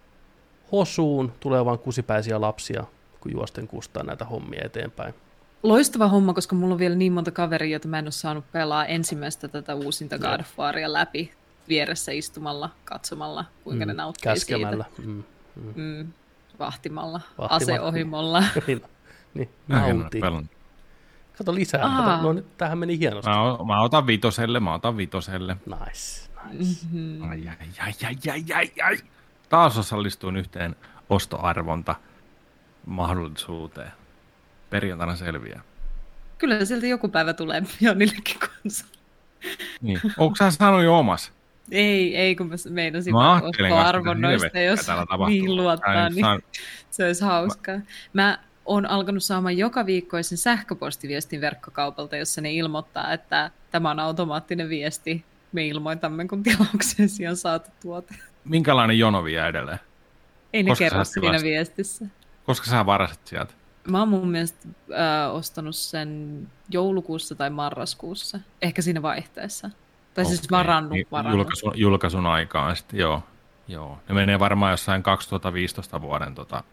hosuun, 0.71 1.31
tulee 1.39 1.65
vaan 1.65 1.79
kusipäisiä 1.79 2.41
lapsia, 2.41 2.83
kun 3.19 3.31
juosten 3.31 3.67
kustaa 3.67 4.03
näitä 4.03 4.25
hommia 4.25 4.61
eteenpäin. 4.65 5.13
Loistava 5.63 6.07
homma, 6.07 6.33
koska 6.33 6.55
mulla 6.55 6.73
on 6.73 6.79
vielä 6.79 6.95
niin 6.95 7.13
monta 7.13 7.31
kaveria, 7.31 7.69
joita 7.71 7.87
mä 7.87 7.99
en 7.99 8.05
ole 8.05 8.11
saanut 8.11 8.51
pelaa 8.51 8.85
ensimmäistä 8.85 9.47
tätä 9.47 9.75
uusinta 9.75 10.17
God 10.19 10.39
of 10.39 10.57
Waria 10.59 10.93
läpi 10.93 11.31
vieressä 11.69 12.11
istumalla, 12.11 12.69
katsomalla, 12.85 13.45
kuinka 13.63 13.85
mm, 13.85 13.87
ne 13.87 13.93
nauttii 13.93 14.23
Käskemällä. 14.23 14.85
siitä. 14.95 15.09
Mm, 15.11 15.23
mm. 15.55 15.73
Mm, 15.75 16.07
vahtimalla, 16.59 17.21
Vahtimalla. 17.37 17.55
aseohimolla. 17.55 18.43
niin, 18.67 18.81
niin, 19.33 19.49
Mä 19.67 19.87
en 19.87 19.95
ole 19.95 20.01
nauti. 20.01 20.19
Kato 21.37 21.55
lisää. 21.55 21.83
Aa. 21.85 22.05
Kato, 22.05 22.21
no 22.23 22.33
nyt 22.33 22.57
tähän 22.57 22.77
meni 22.77 22.99
hienosti. 22.99 23.29
Mä, 23.29 23.41
o- 23.41 23.65
mä 23.65 23.81
otan 23.81 24.07
vitoselle, 24.07 24.59
mä 24.59 24.73
otan 24.73 24.97
vitoselle. 24.97 25.57
Nice, 25.65 26.29
nice. 26.51 26.85
Mm. 26.91 27.29
Ai, 27.29 27.47
ai, 27.47 27.55
ai, 27.79 27.93
ai, 28.05 28.15
ai, 28.31 28.43
ai, 28.55 28.71
ai. 28.83 28.97
Taas 29.49 29.77
osallistuin 29.77 30.35
yhteen 30.37 30.75
ostoarvonta 31.09 31.95
mahdollisuuteen. 32.85 33.91
Perjantaina 34.69 35.15
selviää. 35.15 35.61
Kyllä 36.37 36.65
sieltä 36.65 36.87
joku 36.87 37.07
päivä 37.07 37.33
tulee 37.33 37.63
Jonillekin 37.81 38.37
konsoli. 38.39 38.89
Niin. 39.81 40.01
Onko 40.17 40.35
sä 40.35 40.51
saanut 40.51 40.83
jo 40.83 40.99
omas? 40.99 41.31
Ei, 41.71 42.17
ei, 42.17 42.35
kun 42.35 42.47
mä 42.47 42.55
meinasin 42.69 43.13
Mä 43.13 43.41
kanssa, 43.41 43.87
arvonnoista, 43.89 44.59
jos 44.59 44.79
niin 45.27 45.55
luottaa, 45.55 46.09
niin 46.09 46.25
se 46.91 47.05
olisi 47.05 47.25
hauskaa. 47.25 47.75
Mä 48.13 48.39
oon 48.65 48.85
alkanut 48.85 49.23
saamaan 49.23 49.57
joka 49.57 49.85
viikkoisen 49.85 50.37
sähköpostiviestin 50.37 51.41
verkkokaupalta, 51.41 52.17
jossa 52.17 52.41
ne 52.41 52.53
ilmoittaa, 52.53 53.13
että 53.13 53.51
tämä 53.71 53.91
on 53.91 53.99
automaattinen 53.99 54.69
viesti. 54.69 55.25
Me 55.51 55.67
ilmoitamme, 55.67 56.27
kun 56.27 56.43
tilauksesi 56.43 57.27
on 57.27 57.37
saatu 57.37 57.69
tuote. 57.81 58.15
Minkälainen 58.45 58.99
jono 58.99 59.23
vie 59.23 59.47
edelleen? 59.47 59.79
Ei 60.53 60.63
ne 60.63 60.69
Koska 60.69 60.85
kerro 60.85 61.03
siinä 61.05 61.41
viestissä. 61.43 62.05
Koska 62.45 62.65
sä 62.65 62.85
varasit 62.85 63.19
sieltä? 63.27 63.53
Mä 63.87 63.99
oon 63.99 64.09
mun 64.09 64.31
mielestä 64.31 64.67
äh, 64.91 65.35
ostanut 65.35 65.75
sen 65.75 66.39
joulukuussa 66.69 67.35
tai 67.35 67.49
marraskuussa. 67.49 68.39
Ehkä 68.61 68.81
siinä 68.81 69.01
vaihteessa. 69.01 69.69
Tai 70.13 70.25
siis 70.25 70.39
Okei. 70.39 70.57
varannut, 70.57 70.97
varannut. 71.11 71.37
Julkaisun, 71.37 71.73
julkaisun 71.75 72.25
aikaan 72.25 72.75
sitten, 72.75 72.99
joo. 72.99 73.23
joo. 73.67 73.99
Ne 74.09 74.15
menee 74.15 74.39
varmaan 74.39 74.71
jossain 74.71 75.03
2015 75.03 76.01
vuoden 76.01 76.35
tota, 76.35 76.63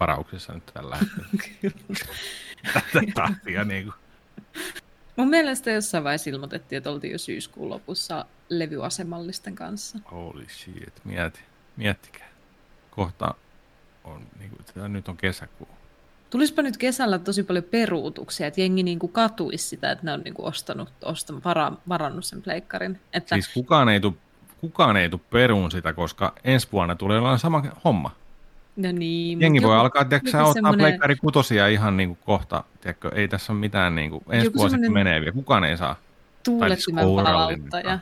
varauksissa 0.00 0.52
nyt 0.52 0.66
tällä 0.66 0.96
hetkellä. 0.96 1.84
Tätä 2.74 3.12
tahtia 3.14 3.64
niin 3.64 3.84
kuin. 3.84 3.94
Mun 5.16 5.28
mielestä 5.28 5.70
jossain 5.70 6.04
vaiheessa 6.04 6.30
ilmoitettiin, 6.30 6.76
että 6.76 6.90
oltiin 6.90 7.12
jo 7.12 7.18
syyskuun 7.18 7.70
lopussa 7.70 8.24
levyasemallisten 8.48 9.54
kanssa. 9.54 9.98
Holy 10.10 10.46
shit, 10.48 11.00
mieti, 11.04 11.40
miettikää. 11.76 12.28
Kohta 12.90 13.34
on, 14.04 14.26
niin 14.38 14.50
kuin, 14.50 14.92
nyt 14.92 15.08
on 15.08 15.16
kesäkuu. 15.16 15.68
Tulispa 16.30 16.62
nyt 16.62 16.76
kesällä 16.76 17.18
tosi 17.18 17.42
paljon 17.42 17.64
peruutuksia, 17.64 18.46
että 18.46 18.60
jengi 18.60 18.82
niinku 18.82 19.08
katuisi 19.08 19.68
sitä, 19.68 19.90
että 19.90 20.04
ne 20.04 20.12
on 20.12 20.20
niinku 20.20 20.46
ostanut, 20.46 20.92
ostanut 21.04 21.44
vara, 21.44 21.72
varannut 21.88 22.24
sen 22.24 22.42
pleikkarin. 22.42 23.00
Että, 23.12 23.36
Siis 23.36 23.48
kukaan 23.54 23.88
ei 23.88 24.00
tu, 24.00 24.16
kukaan 24.60 24.96
ei 24.96 25.08
tu 25.10 25.18
peruun 25.18 25.70
sitä, 25.70 25.92
koska 25.92 26.32
ensi 26.44 26.68
vuonna 26.72 26.94
tulee 26.94 27.18
olemaan 27.18 27.38
sama 27.38 27.62
homma. 27.84 28.16
No 28.76 28.92
niin, 28.92 29.40
Jengi 29.40 29.62
voi 29.62 29.70
joku- 29.74 29.80
alkaa, 29.80 30.04
tiedätkö, 30.04 30.30
sä 30.30 30.38
ottaa 30.38 30.52
semmonen- 30.52 30.78
pleikkari 30.78 31.16
kutosia 31.16 31.68
ihan 31.68 31.96
niin 31.96 32.08
kuin 32.08 32.18
kohta, 32.24 32.64
tiedätkö, 32.80 33.10
ei 33.14 33.28
tässä 33.28 33.52
ole 33.52 33.60
mitään, 33.60 33.94
niin 33.94 34.10
kuin, 34.10 34.24
ensi 34.30 34.46
Joku 34.46 34.58
vuosikin 34.58 34.84
semmonen- 34.84 35.04
menee 35.06 35.20
vielä, 35.20 35.32
kukaan 35.32 35.64
ei 35.64 35.76
saa. 35.76 35.96
tuulettimen 36.44 37.04
palauttaja, 37.04 37.98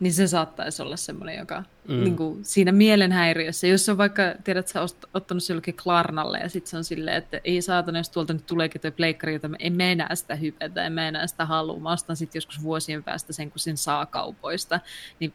niin 0.00 0.12
se 0.12 0.26
saattaisi 0.26 0.82
olla 0.82 0.96
semmoinen, 0.96 1.38
joka 1.38 1.62
Mm. 1.88 1.94
niin 2.04 2.16
kuin 2.16 2.44
siinä 2.44 2.72
mielenhäiriössä, 2.72 3.66
jos 3.66 3.88
on 3.88 3.98
vaikka, 3.98 4.22
tiedät, 4.44 4.68
sä 4.68 4.80
oot 4.80 4.96
ottanut 5.14 5.42
se 5.42 5.52
jollekin 5.52 5.76
Klarnalle 5.82 6.38
ja 6.38 6.48
sitten 6.48 6.70
se 6.70 6.76
on 6.76 6.84
silleen, 6.84 7.16
että 7.16 7.40
ei 7.44 7.62
saatana, 7.62 7.98
jos 7.98 8.08
tuolta 8.10 8.32
nyt 8.32 8.46
tuleekin 8.46 8.80
toi 8.80 8.90
pleikkari, 8.90 9.32
jota 9.32 9.48
mä 9.48 9.56
en 9.58 9.76
mä 9.76 9.82
enää 9.82 10.14
sitä 10.14 10.34
hypetä, 10.34 10.84
en 10.86 10.92
mä 10.92 11.08
enää 11.08 11.26
sitä 11.26 11.44
halua, 11.46 11.78
mä 11.80 11.92
ostan 11.92 12.16
sitten 12.16 12.36
joskus 12.38 12.62
vuosien 12.62 13.02
päästä 13.04 13.32
sen, 13.32 13.50
kun 13.50 13.58
sen 13.58 13.76
saa 13.76 14.06
kaupoista, 14.06 14.80
niin 15.20 15.32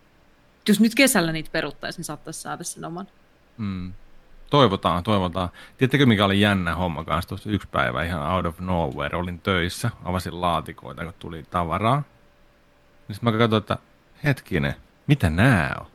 jos 0.68 0.80
nyt 0.80 0.96
kesällä 0.96 1.32
niitä 1.32 1.50
peruttaisiin, 1.52 2.00
niin 2.00 2.06
saattaisi 2.06 2.42
saada 2.42 2.64
sen 2.64 2.86
oman. 2.86 3.08
Mm. 3.58 3.94
Toivotaan, 4.50 5.04
toivotaan. 5.04 5.50
Tiedättekö 5.78 6.06
mikä 6.06 6.26
oli 6.26 6.42
jännä 6.42 6.76
homma 6.76 7.04
kanssa 7.04 7.30
tuossa 7.30 7.50
yksi 7.50 7.68
päivä 7.72 8.04
ihan 8.04 8.32
out 8.32 8.46
of 8.46 8.60
nowhere. 8.60 9.18
Olin 9.18 9.40
töissä, 9.40 9.90
avasin 10.06 10.42
laatikoita, 10.42 11.04
kun 11.04 11.14
tuli 11.20 11.44
tavaraa. 11.50 12.04
Niin 13.08 13.16
sitten 13.16 13.34
mä 13.34 13.38
katsoin, 13.40 13.62
että 13.62 13.78
hetkinen, 14.24 14.76
mitä 15.08 15.30
nää 15.30 15.76
on? 15.80 15.86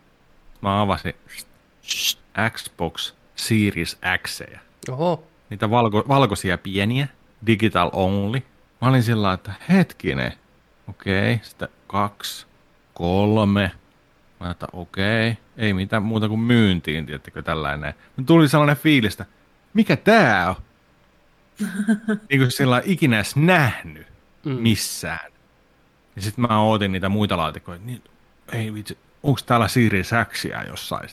mä 0.65 0.81
avasin 0.81 1.15
Xbox 2.51 3.13
Series 3.37 3.99
X. 4.23 4.43
Oho. 4.91 5.25
Niitä 5.51 5.71
valko, 5.71 6.05
valkoisia 6.09 6.59
pieniä, 6.59 7.09
digital 7.47 7.91
only. 7.93 8.43
Mä 8.81 8.89
olin 8.89 9.03
sillä 9.03 9.33
että 9.33 9.53
hetkinen, 9.69 10.33
okei, 10.89 11.35
okay, 11.35 11.45
sitten 11.45 11.69
kaksi, 11.87 12.47
kolme. 12.95 13.71
Mä 14.41 14.51
että 14.51 14.67
okei, 14.73 15.31
okay, 15.31 15.43
ei 15.57 15.75
mitään 15.75 16.03
muuta 16.03 16.29
kuin 16.29 16.41
myyntiin, 16.41 17.07
tiettäkö 17.07 17.43
tällainen. 17.43 17.95
Mutta 18.17 18.27
tuli 18.27 18.49
sellainen 18.49 18.77
fiilistä, 18.77 19.27
mikä 19.75 19.97
tää 19.97 20.49
on? 20.49 20.57
niin 22.31 22.41
kuin 22.41 22.51
sillä 22.51 22.83
ikinä 22.85 23.17
edes 23.17 23.37
nähnyt 23.37 24.07
mm. 24.45 24.53
missään. 24.53 25.33
Ja 26.17 26.23
sitten 26.23 26.47
mä 26.49 26.61
ootin 26.61 26.93
niitä 26.93 27.09
muita 27.09 27.37
laatikoita, 27.37 27.85
niin 27.85 28.03
ei 28.53 28.75
vitsi, 28.75 28.99
onko 29.23 29.41
täällä 29.47 29.69
Series 29.69 30.11
Xia 30.33 30.65
jossain? 30.65 31.09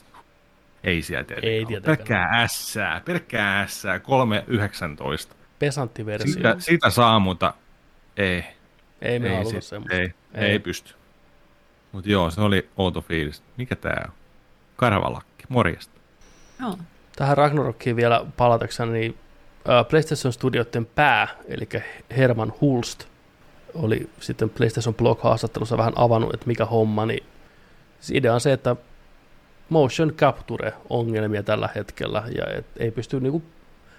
Ei 0.84 1.02
siellä 1.02 1.24
tietenkään. 1.24 1.52
Ei 1.52 1.66
tietenkään. 1.66 1.96
Pelkkää 1.96 2.48
S, 2.48 2.74
pelkkää 3.04 3.66
S, 3.66 3.82
319. 4.02 5.34
Pesanttiversio. 5.58 6.32
Sitä, 6.32 6.56
sitä 6.58 6.90
saa, 6.90 7.18
mutta 7.18 7.54
ei. 8.16 8.44
Ei 9.02 9.18
me 9.18 9.36
haluta 9.36 9.60
semmoista. 9.60 9.96
Ei, 9.96 10.14
ei. 10.34 10.44
ei 10.50 10.58
pysty. 10.58 10.94
Mutta 11.92 12.10
joo, 12.10 12.30
se 12.30 12.40
oli 12.40 12.68
outo 12.76 13.00
fiilis. 13.00 13.42
Mikä 13.56 13.76
tää 13.76 14.04
on? 14.08 14.14
Karvalakki, 14.76 15.44
morjesta. 15.48 16.00
Joo. 16.60 16.78
Tähän 17.16 17.36
Ragnarokkiin 17.36 17.96
vielä 17.96 18.26
palatakseni, 18.36 18.92
niin 18.92 19.18
PlayStation 19.88 20.32
Studioiden 20.32 20.86
pää, 20.86 21.28
eli 21.48 21.68
Herman 22.16 22.52
Hulst, 22.60 23.04
oli 23.74 24.10
sitten 24.20 24.50
PlayStation 24.50 24.94
Blog-haastattelussa 24.94 25.78
vähän 25.78 25.92
avannut, 25.96 26.34
että 26.34 26.46
mikä 26.46 26.64
homma, 26.64 27.06
niin 27.06 27.24
siis 28.00 28.18
idea 28.18 28.34
on 28.34 28.40
se, 28.40 28.52
että 28.52 28.76
motion 29.68 30.12
capture-ongelmia 30.12 31.42
tällä 31.42 31.68
hetkellä, 31.74 32.22
ja 32.36 32.46
et 32.58 32.66
ei 32.76 32.90
pysty 32.90 33.20
niinku 33.20 33.42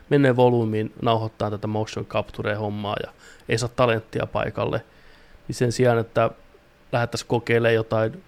menneen 0.09 0.35
volyymiin 0.35 0.93
nauhoittamaan 1.01 1.51
tätä 1.51 1.67
motion 1.67 2.05
capture-hommaa, 2.05 2.95
ja 3.03 3.11
ei 3.49 3.57
saa 3.57 3.69
talenttia 3.75 4.27
paikalle, 4.27 4.85
niin 5.47 5.55
sen 5.55 5.71
sijaan, 5.71 5.97
että 5.97 6.29
lähdettäisiin 6.93 7.27
kokeilemaan 7.27 7.75
jotain 7.75 8.23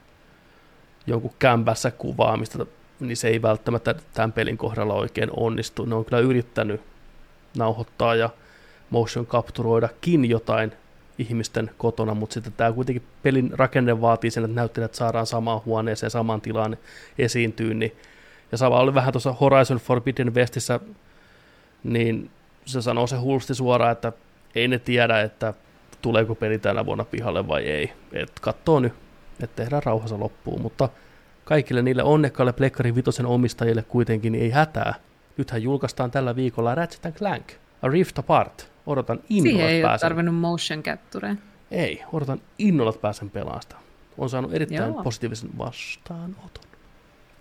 jonkun 1.08 1.34
kämpässä 1.40 1.92
kuvaamista, 1.92 2.66
niin 3.00 3.18
se 3.18 3.28
ei 3.28 3.42
välttämättä 3.42 3.96
tämän 4.14 4.32
pelin 4.32 4.58
kohdalla 4.58 4.94
oikein 4.94 5.30
onnistu. 5.34 5.86
Ne 5.86 5.96
on 5.96 6.06
kyllä 6.06 6.20
yrittänyt 6.20 6.82
nauhoittaa 7.58 8.16
ja 8.16 8.30
motion 8.90 9.28
capturoidakin 9.28 10.30
jotain 10.30 10.72
ihmisten 11.18 11.72
kotona, 11.78 12.14
mutta 12.14 12.34
sitten 12.34 12.54
tämä 12.54 12.72
kuitenkin 12.72 13.04
pelin 13.24 13.50
rakenne 13.54 14.02
vaatii 14.02 14.32
sen, 14.32 14.44
että 14.44 14.56
näyttelijät 14.56 14.94
saadaan 14.94 15.26
samaan 15.26 15.62
huoneeseen, 15.66 16.10
samaan 16.10 16.42
tilaan 16.42 16.78
esiintyy, 17.18 17.74
niin, 17.74 17.96
ja 18.52 18.58
sama 18.58 18.80
oli 18.80 18.94
vähän 18.94 19.14
tuossa 19.14 19.34
Horizon 19.34 19.78
Forbidden 19.78 20.36
Westissä, 20.36 20.80
niin 21.84 22.30
se 22.66 22.82
sanoo 22.82 23.08
se 23.08 23.16
hulsti 23.16 23.56
suoraan, 23.56 23.92
että 23.92 24.12
ei 24.56 24.68
ne 24.68 24.80
tiedä, 24.80 25.22
että 25.22 25.54
tuleeko 26.06 26.36
peli 26.36 26.60
tänä 26.60 26.86
vuonna 26.86 27.06
pihalle 27.06 27.48
vai 27.48 27.64
ei. 27.64 27.94
Et 28.14 28.40
katsoo 28.40 28.80
nyt, 28.80 28.94
että 29.40 29.56
tehdään 29.56 29.84
rauhassa 29.84 30.20
loppuun, 30.20 30.62
mutta 30.62 30.90
kaikille 31.44 31.82
niille 31.82 32.04
onnekkaille 32.04 32.54
Plekkari 32.54 32.96
Vitosen 32.96 33.26
omistajille 33.26 33.84
kuitenkin 33.84 34.32
niin 34.32 34.44
ei 34.44 34.50
hätää. 34.50 34.94
Nythän 35.38 35.64
julkaistaan 35.64 36.12
tällä 36.12 36.36
viikolla 36.36 36.76
Ratchet 36.76 37.16
Clank, 37.16 37.52
A 37.82 37.88
Rift 37.88 38.20
Apart, 38.20 38.72
Odotan 38.86 39.20
innolla, 39.30 39.52
Siihen 39.52 39.70
ei 39.70 39.82
pääsen. 39.82 40.06
ole 40.06 40.10
tarvinnut 40.10 40.36
motion 40.36 40.84
capture. 40.84 41.36
Ei, 41.72 42.04
odotan 42.14 42.42
innolla, 42.60 42.90
että 42.90 43.02
pääsen 43.02 43.30
pelaamaan 43.30 43.62
On 44.18 44.30
saanut 44.30 44.54
erittäin 44.54 44.94
Joo. 44.94 45.04
positiivisen 45.04 45.50
vastaanoton. 45.58 46.64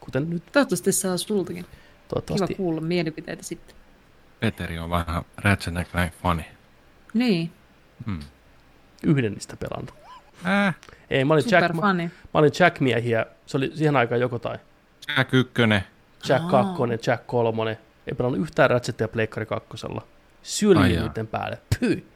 Kuten 0.00 0.30
nyt. 0.30 0.42
Toivottavasti 0.52 0.92
saa 0.92 1.16
sultakin. 1.16 1.66
Toivottavasti. 2.08 2.46
Kiva 2.46 2.56
kuulla 2.56 2.80
mielipiteitä 2.80 3.42
sitten. 3.42 3.76
Peteri 4.40 4.78
on 4.78 4.90
vähän 4.90 5.22
Ratchet 5.36 5.88
Clank 5.92 6.12
fani. 6.22 6.44
Niin. 7.14 7.50
Hmm. 8.06 8.20
Yhden 9.04 9.32
niistä 9.32 9.56
pelannut. 9.56 9.94
Äh. 10.46 10.76
Ei, 11.10 11.24
mä 11.24 11.34
olin, 11.34 11.44
Jack, 11.50 11.74
mä, 11.74 11.94
mä 11.94 12.08
olin 12.34 12.52
Jack-miehiä. 12.60 13.26
Se 13.46 13.56
oli 13.56 13.72
siihen 13.74 13.96
aikaan 13.96 14.20
joko 14.20 14.38
tai. 14.38 14.58
Jack 15.16 15.34
1. 15.34 15.52
Jack 16.28 16.48
2, 16.50 16.82
Jack 17.06 17.26
3. 17.26 17.78
Ei 18.06 18.14
pelannut 18.14 18.40
yhtään 18.40 18.70
Ratchetia 18.70 19.08
Pleikkari 19.08 19.46
kakkosella 19.46 20.02
syljin 20.42 21.02
niiden 21.02 21.26
päälle. 21.26 21.58
Pyy. 21.80 22.08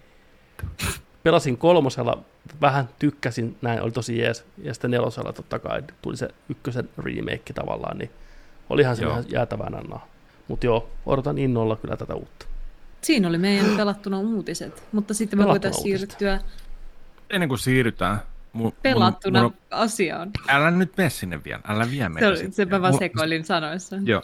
Pelasin 1.23 1.56
kolmosella, 1.56 2.23
vähän 2.60 2.89
tykkäsin, 2.98 3.56
näin 3.62 3.82
oli 3.82 3.90
tosi 3.90 4.19
jees. 4.19 4.44
Ja 4.62 4.74
sitten 4.74 4.90
nelosella 4.90 5.32
totta 5.32 5.59
kai 5.59 5.82
tuli 6.02 6.16
se 6.16 6.28
ykkösen 6.48 6.89
remake 6.98 7.52
tavallaan, 7.55 7.98
niin 7.98 8.10
olihan 8.70 8.97
se 8.97 9.02
ihan 9.02 9.24
jäätävän 9.28 9.74
annaa. 9.74 10.06
Mutta 10.48 10.66
joo, 10.66 10.90
odotan 11.06 11.39
innolla 11.39 11.77
kyllä 11.77 11.97
tätä 11.97 12.15
uutta. 12.15 12.47
Siinä 13.01 13.28
oli 13.28 13.39
meidän 13.39 13.77
pelattuna 13.77 14.19
uutiset, 14.19 14.82
mutta 14.93 15.15
sitten 15.15 15.39
me 15.39 15.47
voitaisiin 15.47 15.82
siirtyä... 15.82 16.40
Ennen 17.31 17.49
kuin 17.49 17.59
siirrytään, 17.59 18.19
mun, 18.53 18.73
pelattuna 18.83 19.43
mun, 19.43 19.53
mun, 19.53 19.61
asiaan. 19.71 20.31
Älä 20.49 20.71
nyt 20.71 20.97
mene 20.97 21.11
sinne 21.11 21.45
vielä, 21.45 21.61
älä 21.69 21.91
vie 21.91 22.09
meitä 22.09 22.37
Se, 22.37 22.51
se 22.51 22.65
mä 22.65 22.83
vaan 22.83 22.99
sekoilin 22.99 23.45
sanoissa. 23.45 23.97
Joo. 24.05 24.23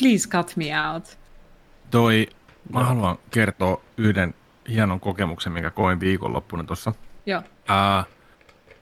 Please 0.00 0.28
cut 0.28 0.52
me 0.56 0.80
out. 0.92 1.18
Toi 1.90 2.28
Mä 2.72 2.80
Joo. 2.80 2.88
haluan 2.88 3.18
kertoa 3.30 3.82
yhden 3.96 4.34
hienon 4.68 5.00
kokemuksen, 5.00 5.52
minkä 5.52 5.70
koin 5.70 6.00
viikonloppuna 6.00 6.64
tuossa. 6.64 6.92
Joo. 7.26 7.42
Ää, 7.68 8.04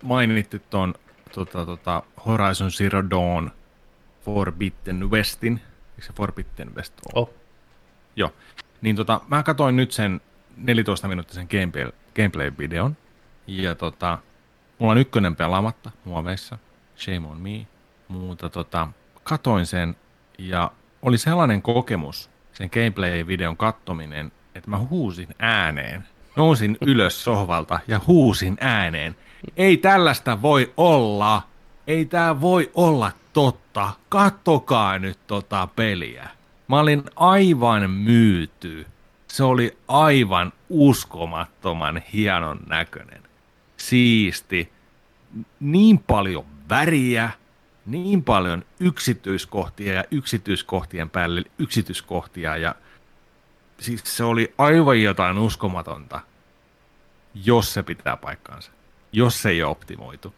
mainitti 0.03 0.63
tuon 0.71 0.95
tota, 1.35 1.67
tota, 1.67 2.03
Horizon 2.27 2.71
Zero 2.71 3.11
Dawn 3.11 3.51
Forbidden 4.25 5.11
Westin. 5.11 5.61
Eikö 5.91 6.07
se 6.07 6.13
Forbidden 6.13 6.75
West 6.75 6.95
ole? 7.15 7.23
Oh. 7.23 7.35
Joo. 8.17 8.33
Niin 8.81 8.97
tota, 8.97 9.21
mä 9.29 9.43
katsoin 9.43 9.77
nyt 9.77 9.93
sen 9.93 10.21
14 10.57 11.09
minuuttisen 11.09 11.49
gameplay, 11.51 11.93
gameplay-videon. 12.17 12.97
Ja 13.47 13.75
tota, 13.75 14.19
mulla 14.79 14.93
on 14.93 14.99
ykkönen 14.99 15.37
pelaamatta 15.37 15.91
muoveissa. 16.05 16.59
Shame 16.97 17.29
on 17.29 17.41
me. 17.41 17.67
Mutta 18.09 18.51
tota, 18.51 18.89
katoin 19.23 19.67
sen 19.67 19.97
ja 20.39 20.71
oli 21.03 21.19
sellainen 21.19 21.63
kokemus, 21.63 22.31
sen 22.53 22.71
gameplay-videon 22.73 23.57
kattominen, 23.57 24.33
että 24.55 24.71
mä 24.71 24.79
huusin 24.79 25.29
ääneen. 25.39 26.05
Nousin 26.37 26.79
ylös 26.81 27.25
sohvalta 27.25 27.81
ja 27.89 28.01
huusin 28.07 28.57
ääneen. 28.61 29.17
Ei 29.57 29.77
tällaista 29.77 30.43
voi 30.43 30.73
olla. 30.77 31.43
Ei 31.87 32.05
tää 32.05 32.41
voi 32.41 32.71
olla 32.75 33.13
totta. 33.33 33.91
Kattokaa 34.09 34.99
nyt 34.99 35.19
tota 35.27 35.69
peliä. 35.77 36.29
Mä 36.69 36.81
olin 36.81 37.03
aivan 37.17 37.91
myyty. 37.91 38.87
Se 39.29 39.45
oli 39.45 39.79
aivan 39.89 40.53
uskomattoman 40.69 42.03
hienon 42.13 42.61
näköinen. 42.67 43.24
Siisti. 43.89 44.73
Niin 45.61 45.99
paljon 45.99 46.45
väriä, 46.69 47.31
niin 47.87 48.25
paljon 48.25 48.65
yksityiskohtia 48.81 49.93
ja 49.93 50.05
yksityiskohtien 50.11 51.11
päälle 51.11 51.43
yksityiskohtia 51.59 52.57
ja 52.57 52.75
siis 53.81 54.03
se 54.05 54.25
oli 54.25 54.55
aivan 54.59 55.03
jotain 55.03 55.39
uskomatonta, 55.39 56.21
jos 57.35 57.75
se 57.75 57.83
pitää 57.83 58.17
paikkaansa, 58.17 58.73
jos 59.13 59.43
se 59.43 59.51
ei 59.51 59.63
ole 59.63 59.71
optimoitu. 59.71 60.35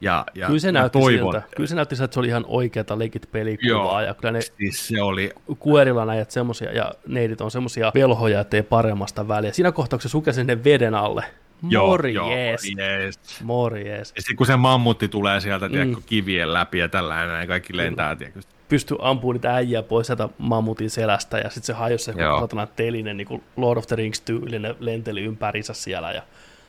Ja, 0.00 0.26
ja 0.34 0.46
kyllä 0.46 0.58
se 0.58 0.72
näytti 0.72 0.98
toivon, 0.98 1.32
siltä. 1.32 1.48
Kyllä 1.56 1.66
se 1.66 1.74
näytti 1.74 1.96
siltä, 1.96 2.04
että 2.04 2.14
se 2.14 2.20
oli 2.20 2.28
ihan 2.28 2.44
oikeata 2.48 2.98
legit 2.98 3.28
pelikuvaa. 3.32 4.02
ja 4.02 4.14
kyllä 4.14 4.32
ne 4.32 4.40
siis 4.40 4.88
se 4.88 5.02
oli... 5.02 5.32
kuerilla 5.58 6.04
näet 6.04 6.30
semmosia, 6.30 6.72
ja 6.72 6.92
neidit 7.06 7.40
on 7.40 7.50
semmosia 7.50 7.92
velhoja, 7.94 8.40
ettei 8.40 8.62
paremmasta 8.62 9.28
väliä. 9.28 9.52
Siinä 9.52 9.72
kohtaa, 9.72 9.98
kun 9.98 10.24
se 10.24 10.32
sinne 10.32 10.64
veden 10.64 10.94
alle, 10.94 11.24
Morjes. 11.60 12.14
Joo, 12.14 12.30
yes. 12.30 13.42
Morjes. 13.42 14.12
Ja 14.16 14.22
sitten 14.22 14.36
kun 14.36 14.46
se 14.46 14.56
mammutti 14.56 15.08
tulee 15.08 15.40
sieltä 15.40 15.68
mm. 15.68 15.72
tiedätkö, 15.72 16.00
kivien 16.06 16.52
läpi 16.52 16.78
ja 16.78 16.88
tällainen, 16.88 17.40
ja 17.40 17.46
kaikki 17.46 17.76
lentää. 17.76 18.16
Tiedätkö. 18.16 18.40
Pystyy 18.68 18.96
ampumaan 19.00 19.34
niitä 19.34 19.54
äijää 19.54 19.82
pois 19.82 20.06
sieltä 20.06 20.28
mammutin 20.38 20.90
selästä, 20.90 21.38
ja 21.38 21.50
sitten 21.50 21.66
se 21.66 21.72
hajosi 21.72 22.04
se 22.04 22.12
kotona 22.40 22.66
telinen, 22.66 23.16
niin 23.16 23.26
kuin 23.26 23.42
Lord 23.56 23.78
of 23.78 23.86
the 23.86 23.96
Rings 23.96 24.20
tyylinen 24.20 24.74
lenteli 24.80 25.20
ympärissä 25.24 25.72
siellä. 25.72 26.12
Ja 26.12 26.22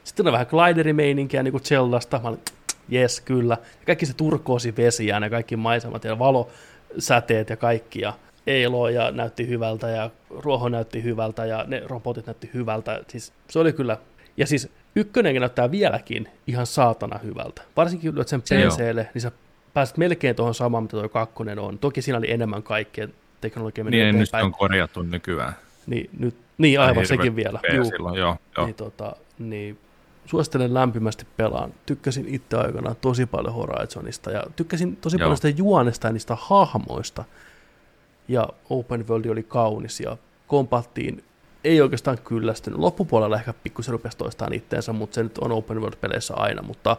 sitten 0.03 0.27
on 0.27 0.33
vähän 0.33 0.47
gliderimeininkiä 0.49 1.43
niin 1.43 1.51
kuin 1.51 1.63
Zeldasta. 1.63 2.19
Mä 2.23 2.29
olin, 2.29 2.39
jes, 2.89 3.21
kyllä. 3.21 3.53
Ja 3.53 3.85
kaikki 3.85 4.05
se 4.05 4.13
turkoosi 4.13 4.75
vesi 4.77 5.07
ja 5.07 5.19
ne 5.19 5.29
kaikki 5.29 5.55
maisemat 5.55 6.03
ja 6.03 6.19
valosäteet 6.19 7.49
ja 7.49 7.57
kaikki. 7.57 8.01
Ja 8.01 8.13
Eilo 8.47 8.89
ja 8.89 9.11
näytti 9.11 9.47
hyvältä 9.47 9.89
ja 9.89 10.09
ruoho 10.29 10.69
näytti 10.69 11.03
hyvältä 11.03 11.45
ja 11.45 11.65
ne 11.67 11.81
robotit 11.85 12.25
näytti 12.25 12.49
hyvältä. 12.53 13.01
Siis 13.07 13.33
se 13.49 13.59
oli 13.59 13.73
kyllä, 13.73 13.97
ja 14.37 14.47
siis 14.47 14.69
Ykkönenkin 14.95 15.39
näyttää 15.39 15.71
vieläkin 15.71 16.27
ihan 16.47 16.65
saatana 16.65 17.19
hyvältä. 17.23 17.61
Varsinkin 17.77 18.15
kun 18.15 18.27
sen 18.27 18.41
PClle, 18.41 19.09
niin 19.13 19.21
sä 19.21 19.31
pääset 19.73 19.97
melkein 19.97 20.35
tuohon 20.35 20.55
samaan, 20.55 20.83
mitä 20.83 20.91
tuo 20.91 21.09
kakkonen 21.09 21.59
on. 21.59 21.79
Toki 21.79 22.01
siinä 22.01 22.17
oli 22.17 22.31
enemmän 22.31 22.63
kaikkea 22.63 23.07
teknologia 23.41 23.83
meni 23.83 23.97
Niin, 23.97 24.19
nyt 24.19 24.29
on 24.33 24.51
korjattu 24.51 25.01
nykyään. 25.01 25.53
Niin, 25.87 26.09
nyt, 26.19 26.35
niin 26.57 26.79
aivan 26.79 27.05
sekin 27.05 27.35
vielä. 27.35 27.59
Juu. 27.73 27.85
Silloin, 27.85 28.15
joo, 28.15 28.37
joo. 28.57 28.65
Niin, 28.65 28.75
tota, 28.75 29.15
niin, 29.39 29.79
suosittelen 30.25 30.73
lämpimästi 30.73 31.27
pelaan. 31.37 31.73
Tykkäsin 31.85 32.25
itse 32.27 32.57
aikanaan 32.57 32.95
tosi 33.01 33.25
paljon 33.25 33.53
Horizonista 33.53 34.31
ja 34.31 34.43
tykkäsin 34.55 34.95
tosi 34.95 35.17
Joo. 35.17 35.25
paljon 35.25 35.37
sitä 35.37 35.49
juonesta 35.49 36.07
ja 36.07 36.13
niistä 36.13 36.37
hahmoista. 36.39 37.23
Ja 38.27 38.49
Open 38.69 39.07
World 39.07 39.25
oli 39.25 39.43
kaunis 39.43 39.99
ja 39.99 40.17
kompattiin 40.47 41.23
ei 41.63 41.81
oikeastaan 41.81 42.17
kyllästynyt. 42.23 42.79
Loppupuolella 42.79 43.35
ehkä 43.35 43.53
pikkusen 43.53 43.91
rupesi 43.91 44.17
toistaan 44.17 44.53
itteensä, 44.53 44.93
mutta 44.93 45.15
se 45.15 45.23
nyt 45.23 45.37
on 45.37 45.51
Open 45.51 45.81
World-peleissä 45.81 46.33
aina. 46.35 46.61
Mutta 46.61 46.97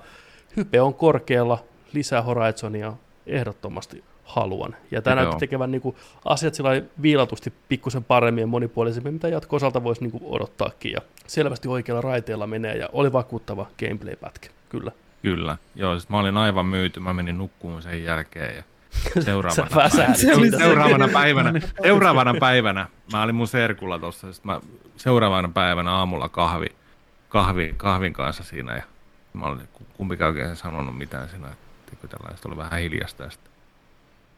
hype 0.57 0.81
on 0.81 0.95
korkealla, 0.95 1.59
lisää 1.93 2.23
Horizonia 2.23 2.93
ehdottomasti 3.27 4.05
haluan. 4.25 4.77
Ja 4.91 5.03
tämä 5.03 5.17
näyttää 5.17 5.39
tekevän 5.39 5.71
niin 5.71 5.83
kuin, 5.83 5.97
asiat 6.25 6.55
sillä 6.55 6.83
viilatusti 7.03 7.53
pikkusen 7.69 8.05
paremmin 8.05 8.43
ja 8.43 8.47
monipuolisemmin, 8.47 9.15
mitä 9.15 9.29
jatko-osalta 9.29 9.85
voisi 9.85 10.01
niin 10.01 10.11
kuin, 10.11 10.25
odottaakin. 10.27 10.93
Ja 10.93 11.01
selvästi 11.27 11.69
oikealla 11.69 12.01
raiteella 12.01 12.47
menee 12.47 12.77
ja 12.77 12.89
oli 12.93 13.13
vakuuttava 13.13 13.67
gameplay-pätkä, 13.79 14.49
kyllä. 14.69 14.93
Kyllä, 15.23 15.57
joo, 15.75 15.99
sit 15.99 16.11
mä 16.11 16.19
olin 16.19 16.37
aivan 16.37 16.67
myyty, 16.67 17.01
mä 17.01 17.13
menin 17.13 17.39
nukkuun 17.39 17.83
sen 17.83 18.05
jälkeen 18.05 18.57
ja 18.57 18.63
seuraavana, 19.21 19.69
päivänä, 19.75 20.15
seuraavana 20.59 21.09
päivänä, 21.09 21.61
seuraavana 21.83 22.35
päivänä, 22.41 22.87
mä 23.13 23.23
olin 23.23 23.35
mun 23.35 23.49
serkulla 23.49 23.99
tuossa, 23.99 24.27
mä 24.43 24.61
seuraavana 24.97 25.49
päivänä 25.49 25.91
aamulla 25.91 26.29
kahvi, 26.29 26.67
kahvi, 27.29 27.75
kahvin 27.77 28.13
kanssa 28.13 28.45
siinä 28.45 28.77
ja 28.77 28.83
mä 29.33 29.47
olin 29.47 29.69
kumpikaan 29.97 30.29
oikein 30.29 30.57
sanonut 30.57 30.99
mitään 30.99 31.29
siinä, 31.29 31.49
että 31.93 32.09
tällaista 32.09 32.49
oli 32.49 32.57
vähän 32.57 32.81
hiljasta. 32.81 33.31
Sitten 33.31 33.53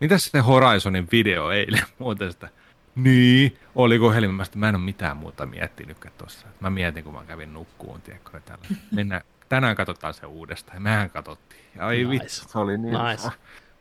Mitäs 0.00 0.24
se 0.24 0.38
Horizonin 0.38 1.08
video 1.12 1.50
eilen 1.50 1.84
muuten 1.98 2.32
sitä? 2.32 2.48
Niin, 2.94 3.58
oliko 3.74 4.12
helmimästä? 4.12 4.58
Mä 4.58 4.68
en 4.68 4.74
ole 4.74 4.84
mitään 4.84 5.16
muuta 5.16 5.46
miettinyt 5.46 5.96
tuossa. 6.18 6.46
Mä 6.60 6.70
mietin, 6.70 7.04
kun 7.04 7.14
mä 7.14 7.24
kävin 7.26 7.52
nukkuun, 7.52 8.02
tiedätkö, 8.02 8.40
tällä. 8.40 8.64
Mennään, 8.92 9.22
tänään 9.48 9.76
katsotaan 9.76 10.14
se 10.14 10.26
uudestaan. 10.26 10.82
Mehän 10.82 11.10
katsottiin. 11.10 11.60
Ai 11.78 11.96
nice. 11.96 12.10
vittu, 12.10 12.28
se 12.28 12.58
oli 12.58 12.78
niin. 12.78 12.94
Nice. 12.94 13.28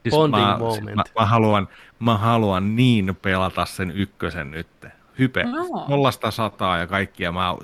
Siis 0.03 0.15
Bonding 0.15 0.47
mä, 0.47 0.57
moment. 0.57 0.95
Mä, 0.95 1.03
mä, 1.19 1.25
haluan, 1.25 1.67
mä 1.99 2.17
haluan 2.17 2.75
niin 2.75 3.17
pelata 3.21 3.65
sen 3.65 3.91
ykkösen 3.91 4.51
nyt. 4.51 4.67
Hype, 5.19 5.43
no. 5.43 5.85
nollasta 5.87 6.31
sataa 6.31 6.77
ja 6.77 6.87
kaikkia. 6.87 7.31
Mä, 7.31 7.55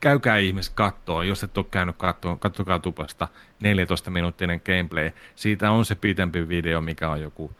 käykää 0.00 0.36
ihmiset 0.36 0.72
kattoon, 0.74 1.28
jos 1.28 1.44
et 1.44 1.58
ole 1.58 1.66
käynyt 1.70 1.96
kattoon, 1.96 2.38
kattokaa 2.38 2.78
tupasta 2.78 3.28
14 3.60 4.10
minuuttinen 4.10 4.60
gameplay. 4.66 5.10
Siitä 5.34 5.70
on 5.70 5.84
se 5.84 5.94
pitempi 5.94 6.48
video, 6.48 6.80
mikä 6.80 7.10
on 7.10 7.20
joku 7.20 7.52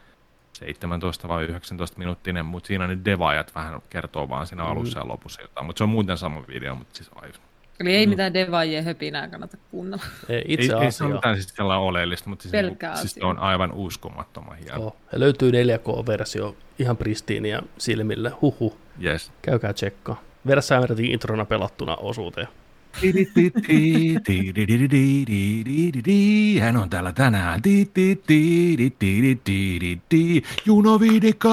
17 0.53 1.29
vai 1.29 1.45
19 1.45 1.99
minuuttinen, 1.99 2.47
mutta 2.47 2.67
siinä 2.67 2.87
ne 2.87 2.99
devaajat 3.05 3.55
vähän 3.55 3.83
kertoo 3.91 4.29
vaan 4.29 4.47
siinä 4.47 4.63
mm. 4.63 4.71
alussa 4.71 4.99
ja 4.99 5.09
lopussa 5.09 5.43
jotain, 5.43 5.67
mutta 5.67 5.79
se 5.79 5.85
on 5.85 5.91
muuten 5.91 6.19
sama 6.19 6.43
video, 6.49 6.75
mutta 6.75 6.97
siis 6.97 7.11
aivan. 7.15 7.48
Eli 7.81 7.97
ei 7.97 8.07
mm. 8.07 8.11
mitään 8.11 8.35
devaajien 8.35 8.85
höpinää 8.85 9.29
kannata 9.29 9.57
kuunnella. 9.71 10.05
Ei, 10.29 10.45
itse 10.49 10.73
ei, 10.77 10.85
ei 10.85 10.93
se 10.93 11.05
ole 11.05 11.35
siis 11.35 11.49
sellainen 11.57 11.83
oleellista, 11.83 12.31
mutta 12.31 12.43
siis, 12.43 12.53
niin, 12.53 12.77
siis 12.95 13.13
se 13.13 13.25
on 13.25 13.39
aivan 13.39 13.73
uskomattoman 13.73 14.57
hieno. 14.59 14.87
Oh, 14.87 14.97
ja 15.13 15.21
löytyy 15.21 15.51
4K-versio 15.51 16.57
ihan 16.79 16.97
pristiiniä 16.97 17.63
silmille, 17.79 18.31
huhu. 18.43 18.77
Yes. 19.05 19.33
Käykää 19.43 19.73
tsekkaa. 19.73 20.23
Veressä 20.47 20.81
introna 20.99 21.45
pelattuna 21.45 21.97
osuuteen. 21.97 22.49
Hän 26.61 26.77
on 26.77 26.91
täällä 26.91 27.13
tänään. 27.13 27.61
Juno 30.67 31.01
Vidika. 31.01 31.51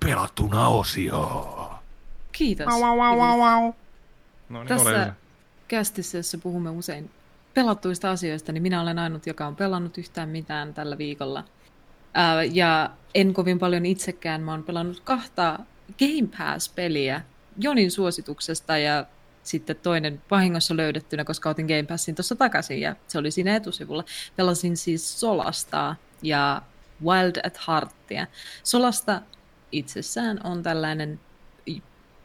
Pelattuna 0.00 0.68
osio. 0.68 1.80
Kiitos. 2.32 2.66
No 4.48 4.58
niin, 4.58 4.68
Tässä 4.68 5.14
kästissä, 5.68 6.18
jossa 6.18 6.38
puhumme 6.38 6.70
usein 6.70 7.10
pelattuista 7.54 8.10
asioista, 8.10 8.52
niin 8.52 8.62
minä 8.62 8.82
olen 8.82 8.98
ainut, 8.98 9.26
joka 9.26 9.46
on 9.46 9.56
pelannut 9.56 9.98
yhtään 9.98 10.28
mitään 10.28 10.74
tällä 10.74 10.98
viikolla. 10.98 11.44
ja 12.52 12.90
en 13.14 13.34
kovin 13.34 13.58
paljon 13.58 13.86
itsekään. 13.86 14.40
Mä 14.40 14.50
oon 14.50 14.62
pelannut 14.62 15.00
kahta 15.00 15.58
Game 15.98 16.28
Pass-peliä 16.38 17.20
Jonin 17.58 17.90
suosituksesta 17.90 18.78
ja 18.78 19.06
sitten 19.42 19.76
toinen 19.76 20.22
vahingossa 20.30 20.76
löydettynä, 20.76 21.24
koska 21.24 21.50
otin 21.50 21.66
Game 21.66 21.82
Passin 21.82 22.14
tuossa 22.14 22.36
takaisin 22.36 22.80
ja 22.80 22.96
se 23.08 23.18
oli 23.18 23.30
siinä 23.30 23.56
etusivulla. 23.56 24.04
Pelasin 24.36 24.76
siis 24.76 25.20
Solasta 25.20 25.96
ja 26.22 26.62
Wild 27.04 27.36
at 27.46 27.58
Heartia. 27.68 28.26
Solasta 28.62 29.22
itsessään 29.72 30.40
on 30.44 30.62
tällainen 30.62 31.20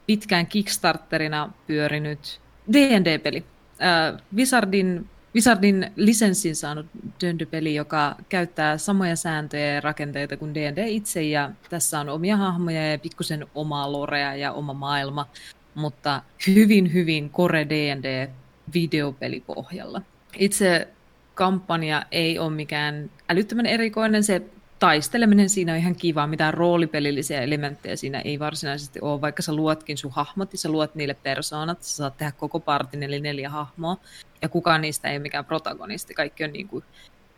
pitkään 0.06 0.46
Kickstarterina 0.46 1.52
pyörinyt 1.66 2.40
D&D-peli. 2.72 3.44
Äh, 3.82 4.22
Wizardin 4.36 5.10
Wizardin 5.34 5.92
lisenssin 5.96 6.56
saanut 6.56 6.86
D&D-peli, 7.20 7.74
joka 7.74 8.16
käyttää 8.28 8.78
samoja 8.78 9.16
sääntöjä 9.16 9.74
ja 9.74 9.80
rakenteita 9.80 10.36
kuin 10.36 10.54
D&D 10.54 10.88
itse, 10.88 11.22
ja 11.22 11.50
tässä 11.70 12.00
on 12.00 12.08
omia 12.08 12.36
hahmoja 12.36 12.90
ja 12.90 12.98
pikkusen 12.98 13.46
omaa 13.54 13.92
lorea 13.92 14.34
ja 14.34 14.52
oma 14.52 14.72
maailma, 14.72 15.26
mutta 15.74 16.22
hyvin, 16.46 16.92
hyvin 16.92 17.30
core 17.30 17.66
D&D 17.68 18.30
videopelipohjalla. 18.74 20.02
Itse 20.38 20.88
kampanja 21.34 22.02
ei 22.10 22.38
ole 22.38 22.50
mikään 22.50 23.10
älyttömän 23.28 23.66
erikoinen, 23.66 24.24
se 24.24 24.42
taisteleminen 24.78 25.48
siinä 25.48 25.72
on 25.72 25.78
ihan 25.78 25.96
kiva, 25.96 26.26
mitään 26.26 26.54
roolipelillisiä 26.54 27.40
elementtejä 27.40 27.96
siinä 27.96 28.20
ei 28.20 28.38
varsinaisesti 28.38 29.00
ole, 29.00 29.20
vaikka 29.20 29.42
sä 29.42 29.54
luotkin 29.54 29.98
sun 29.98 30.12
hahmot 30.12 30.52
ja 30.52 30.58
sä 30.58 30.68
luot 30.68 30.94
niille 30.94 31.14
persoonat, 31.14 31.82
sä 31.82 31.96
saat 31.96 32.16
tehdä 32.16 32.32
koko 32.32 32.60
partin 32.60 33.02
eli 33.02 33.20
neljä 33.20 33.50
hahmoa, 33.50 33.96
ja 34.44 34.48
kukaan 34.48 34.80
niistä 34.80 35.08
ei 35.08 35.16
ole 35.16 35.22
mikään 35.22 35.44
protagonisti, 35.44 36.14
kaikki 36.14 36.44
on 36.44 36.52
niin 36.52 36.68
kuin 36.68 36.84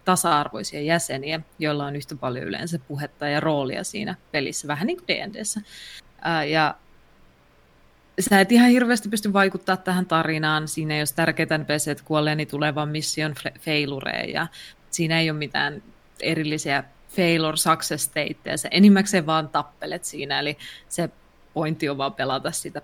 tasa-arvoisia 0.05 0.83
jäseniä, 0.83 1.41
joilla 1.59 1.87
on 1.87 1.97
yhtä 1.97 2.17
paljon 2.17 2.45
yleensä 2.45 2.79
puhetta 2.79 3.29
ja 3.29 3.41
roolia 3.41 3.85
siinä 3.85 4.15
pelissä, 4.33 4.69
vähän 4.69 4.87
niin 4.87 4.97
kuin 4.97 5.09
D&Dssä. 5.09 5.61
Ja 6.49 6.75
sä 8.21 8.41
et 8.41 8.53
ihan 8.53 8.71
hirveästi 8.71 9.09
pysty 9.09 9.33
vaikuttaa 9.33 9.77
tähän 9.77 10.07
tarinaan. 10.07 10.69
Siinä 10.69 10.95
ole 10.95 11.05
tärkeitä 11.17 11.59
NPC, 11.59 12.05
kuolee, 12.05 12.35
niin 12.35 12.49
tulee 12.49 12.75
vaan 12.75 12.89
mission 12.89 13.35
failureen 13.61 14.33
ja 14.33 14.47
siinä 14.91 15.21
ei 15.21 15.31
ole 15.31 15.39
mitään 15.39 15.83
erillisiä 16.21 16.85
failure 17.09 17.57
success 17.57 18.05
stateja. 18.05 18.57
Se 18.57 18.69
enimmäkseen 18.71 19.27
vaan 19.27 19.49
tappelet 19.49 20.05
siinä, 20.05 20.41
eli 20.41 20.59
se 20.89 21.11
pointti 21.55 21.89
on 21.89 21.99
vaan 21.99 22.15
pelata 22.15 22.51
sitä 22.51 22.83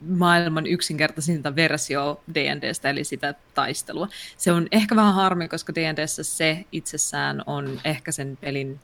maailman 0.00 0.66
yksinkertaisinta 0.66 1.56
versio 1.56 2.20
D&Dstä, 2.34 2.90
eli 2.90 3.04
sitä 3.04 3.34
taistelua. 3.54 4.08
Se 4.36 4.52
on 4.52 4.68
ehkä 4.72 4.96
vähän 4.96 5.14
harmi, 5.14 5.48
koska 5.48 5.74
D&Dssä 5.74 6.24
se 6.24 6.64
itsessään 6.72 7.42
on 7.46 7.80
ehkä 7.84 8.12
sen 8.12 8.38
pelin 8.40 8.80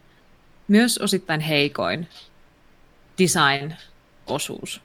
myös 0.69 0.99
osittain 0.99 1.41
heikoin 1.41 2.09
design-osuus. 3.19 4.81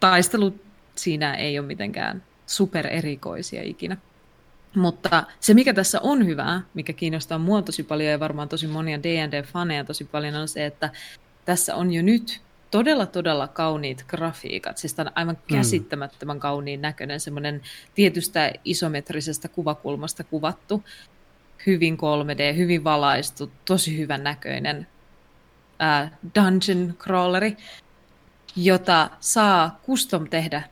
Taistelut 0.00 0.64
siinä 0.94 1.34
ei 1.34 1.58
ole 1.58 1.66
mitenkään 1.66 2.22
supererikoisia 2.46 3.62
ikinä. 3.62 3.96
Mutta 4.74 5.24
se, 5.40 5.54
mikä 5.54 5.74
tässä 5.74 6.00
on 6.02 6.26
hyvää, 6.26 6.60
mikä 6.74 6.92
kiinnostaa 6.92 7.38
mua 7.38 7.62
tosi 7.62 7.82
paljon 7.82 8.10
ja 8.10 8.20
varmaan 8.20 8.48
tosi 8.48 8.66
monia 8.66 8.98
D&D-faneja 8.98 9.84
tosi 9.84 10.04
paljon, 10.04 10.34
on 10.34 10.48
se, 10.48 10.66
että 10.66 10.90
tässä 11.44 11.74
on 11.74 11.92
jo 11.92 12.02
nyt 12.02 12.40
todella, 12.76 13.06
todella 13.06 13.48
kauniit 13.48 14.04
grafiikat. 14.08 14.78
Siis 14.78 14.94
tämä 14.94 15.08
on 15.08 15.12
aivan 15.14 15.36
hmm. 15.36 15.56
käsittämättömän 15.56 16.40
kauniin 16.40 16.82
näköinen, 16.82 17.20
semmoinen 17.20 17.62
tietystä 17.94 18.52
isometrisestä 18.64 19.48
kuvakulmasta 19.48 20.24
kuvattu, 20.24 20.84
hyvin 21.66 21.96
3D, 21.96 22.56
hyvin 22.56 22.84
valaistu, 22.84 23.52
tosi 23.64 23.98
hyvän 23.98 24.24
näköinen 24.24 24.86
äh, 25.82 26.12
dungeon 26.34 26.94
crawleri, 26.98 27.56
jota 28.56 29.10
saa 29.20 29.80
custom 29.86 30.28
tehdä 30.28 30.62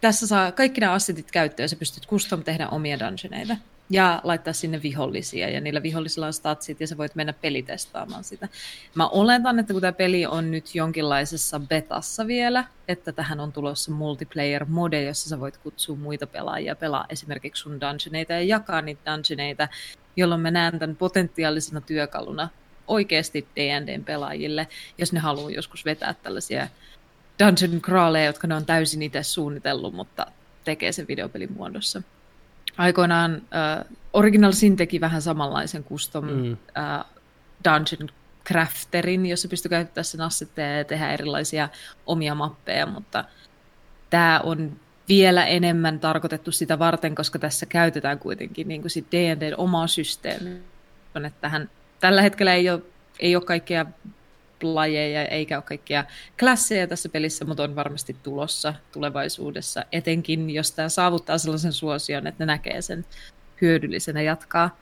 tässä 0.00 0.26
saa 0.26 0.52
kaikki 0.52 0.80
nämä 0.80 0.92
assetit 0.92 1.30
käyttöön, 1.30 1.68
sä 1.68 1.76
pystyt 1.76 2.06
custom 2.06 2.42
tehdä 2.42 2.68
omia 2.68 2.98
dungeoneita 2.98 3.56
ja 3.90 4.20
laittaa 4.24 4.52
sinne 4.52 4.82
vihollisia, 4.82 5.50
ja 5.50 5.60
niillä 5.60 5.82
vihollisilla 5.82 6.26
on 6.26 6.32
statsit, 6.32 6.80
ja 6.80 6.86
sä 6.86 6.96
voit 6.96 7.14
mennä 7.14 7.32
pelitestaamaan 7.32 8.24
sitä. 8.24 8.48
Mä 8.94 9.08
oletan, 9.08 9.58
että 9.58 9.72
kun 9.72 9.80
tämä 9.80 9.92
peli 9.92 10.26
on 10.26 10.50
nyt 10.50 10.74
jonkinlaisessa 10.74 11.60
betassa 11.60 12.26
vielä, 12.26 12.64
että 12.88 13.12
tähän 13.12 13.40
on 13.40 13.52
tulossa 13.52 13.92
multiplayer-mode, 13.92 15.02
jossa 15.02 15.28
sä 15.28 15.40
voit 15.40 15.56
kutsua 15.56 15.96
muita 15.96 16.26
pelaajia, 16.26 16.76
pelaa 16.76 17.06
esimerkiksi 17.08 17.62
sun 17.62 17.80
dungeoneita 17.80 18.32
ja 18.32 18.42
jakaa 18.42 18.82
niitä 18.82 19.12
dungeoneita, 19.12 19.68
jolloin 20.16 20.40
mä 20.40 20.50
näen 20.50 20.78
tämän 20.78 20.96
potentiaalisena 20.96 21.80
työkaluna 21.80 22.48
oikeasti 22.86 23.48
D&Dn 23.56 24.04
pelaajille, 24.04 24.68
jos 24.98 25.12
ne 25.12 25.20
haluaa 25.20 25.50
joskus 25.50 25.84
vetää 25.84 26.14
tällaisia 26.22 26.68
dungeon 27.38 27.80
crawleja, 27.80 28.26
jotka 28.26 28.46
ne 28.46 28.54
on 28.54 28.66
täysin 28.66 29.02
itse 29.02 29.22
suunnitellut, 29.22 29.94
mutta 29.94 30.26
tekee 30.64 30.92
sen 30.92 31.08
videopelin 31.08 31.52
muodossa. 31.52 32.02
Aikoinaan 32.78 33.36
uh, 33.36 33.96
Original 34.12 34.52
Sin 34.52 34.76
teki 34.76 35.00
vähän 35.00 35.22
samanlaisen 35.22 35.84
custom 35.84 36.24
mm. 36.24 36.52
uh, 36.52 37.04
dungeon 37.64 38.08
crafterin, 38.46 39.26
jossa 39.26 39.48
pystyy 39.48 39.68
käyttämään 39.68 40.04
sen 40.04 40.20
assetteja 40.20 40.78
ja 40.78 40.84
tehdä 40.84 41.12
erilaisia 41.12 41.68
omia 42.06 42.34
mappeja, 42.34 42.86
mutta 42.86 43.24
tämä 44.10 44.40
on 44.44 44.72
vielä 45.08 45.46
enemmän 45.46 46.00
tarkoitettu 46.00 46.52
sitä 46.52 46.78
varten, 46.78 47.14
koska 47.14 47.38
tässä 47.38 47.66
käytetään 47.66 48.18
kuitenkin 48.18 48.68
niin 48.68 48.90
sit 48.90 49.06
D&Dn 49.12 49.54
omaa 49.56 49.86
systeemiä. 49.86 50.56
Että 51.14 51.40
tähän, 51.40 51.70
tällä 52.00 52.22
hetkellä 52.22 52.54
ei 52.54 52.70
ole, 52.70 52.82
ei 53.18 53.36
ole 53.36 53.44
kaikkia 53.44 53.86
lajeja 54.62 55.24
eikä 55.24 55.56
ole 55.56 55.62
kaikkia 55.62 56.04
klasseja 56.40 56.86
tässä 56.86 57.08
pelissä, 57.08 57.44
mutta 57.44 57.62
on 57.62 57.76
varmasti 57.76 58.16
tulossa 58.22 58.74
tulevaisuudessa, 58.92 59.84
etenkin 59.92 60.50
jos 60.50 60.72
tämä 60.72 60.88
saavuttaa 60.88 61.38
sellaisen 61.38 61.72
suosion, 61.72 62.26
että 62.26 62.44
ne 62.44 62.46
näkee 62.46 62.82
sen 62.82 63.04
hyödyllisenä 63.60 64.22
jatkaa. 64.22 64.76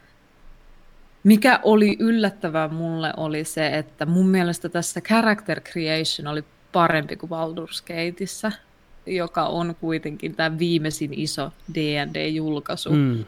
Mikä 1.24 1.60
oli 1.62 1.96
yllättävää 1.98 2.68
mulle 2.68 3.12
oli 3.16 3.44
se, 3.44 3.66
että 3.66 4.06
mun 4.06 4.28
mielestä 4.28 4.68
tässä 4.68 5.00
character 5.00 5.60
creation 5.60 6.26
oli 6.26 6.44
parempi 6.72 7.16
kuin 7.16 7.30
Baldur's 7.30 7.82
Gateissa, 7.86 8.52
joka 9.06 9.46
on 9.46 9.74
kuitenkin 9.80 10.34
tämä 10.34 10.58
viimeisin 10.58 11.14
iso 11.14 11.52
D&D-julkaisu 11.74 12.90
mm. 12.90 13.24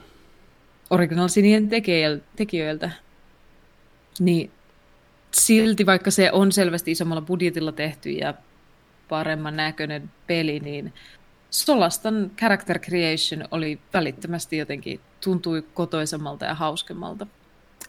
Original 0.90 1.28
Sinien 1.28 1.68
tekijöiltä. 2.36 2.90
Niin 4.20 4.50
silti, 5.40 5.86
vaikka 5.86 6.10
se 6.10 6.32
on 6.32 6.52
selvästi 6.52 6.90
isommalla 6.90 7.22
budjetilla 7.22 7.72
tehty 7.72 8.10
ja 8.10 8.34
paremman 9.08 9.56
näköinen 9.56 10.10
peli, 10.26 10.60
niin 10.60 10.92
Solastan 11.50 12.30
character 12.38 12.78
creation 12.78 13.48
oli 13.50 13.80
välittömästi 13.92 14.56
jotenkin, 14.56 15.00
tuntui 15.24 15.64
kotoisemmalta 15.74 16.44
ja 16.44 16.54
hauskemmalta. 16.54 17.26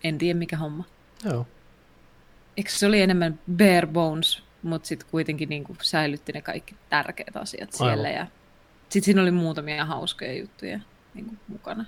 En 0.03 0.18
tiedä 0.18 0.40
mikä 0.40 0.57
homma. 0.57 0.84
Joo. 1.26 1.48
Eikö 2.57 2.69
se 2.72 2.88
oli 2.88 3.02
enemmän 3.02 3.40
bare 3.57 3.88
bones, 3.88 4.44
mutta 4.64 4.88
sitten 4.88 5.07
kuitenkin 5.11 5.49
niin 5.49 5.64
kuin 5.64 5.78
säilytti 5.82 6.32
ne 6.32 6.41
kaikki 6.41 6.76
tärkeät 6.90 7.38
asiat 7.38 7.74
siellä. 7.74 8.07
Aivan. 8.07 8.14
Ja 8.14 8.28
sitten 8.90 9.06
siinä 9.06 9.22
oli 9.22 9.32
muutamia 9.32 9.86
hauskoja 9.86 10.34
juttuja 10.34 10.80
niin 11.14 11.26
kuin 11.26 11.40
mukana. 11.48 11.86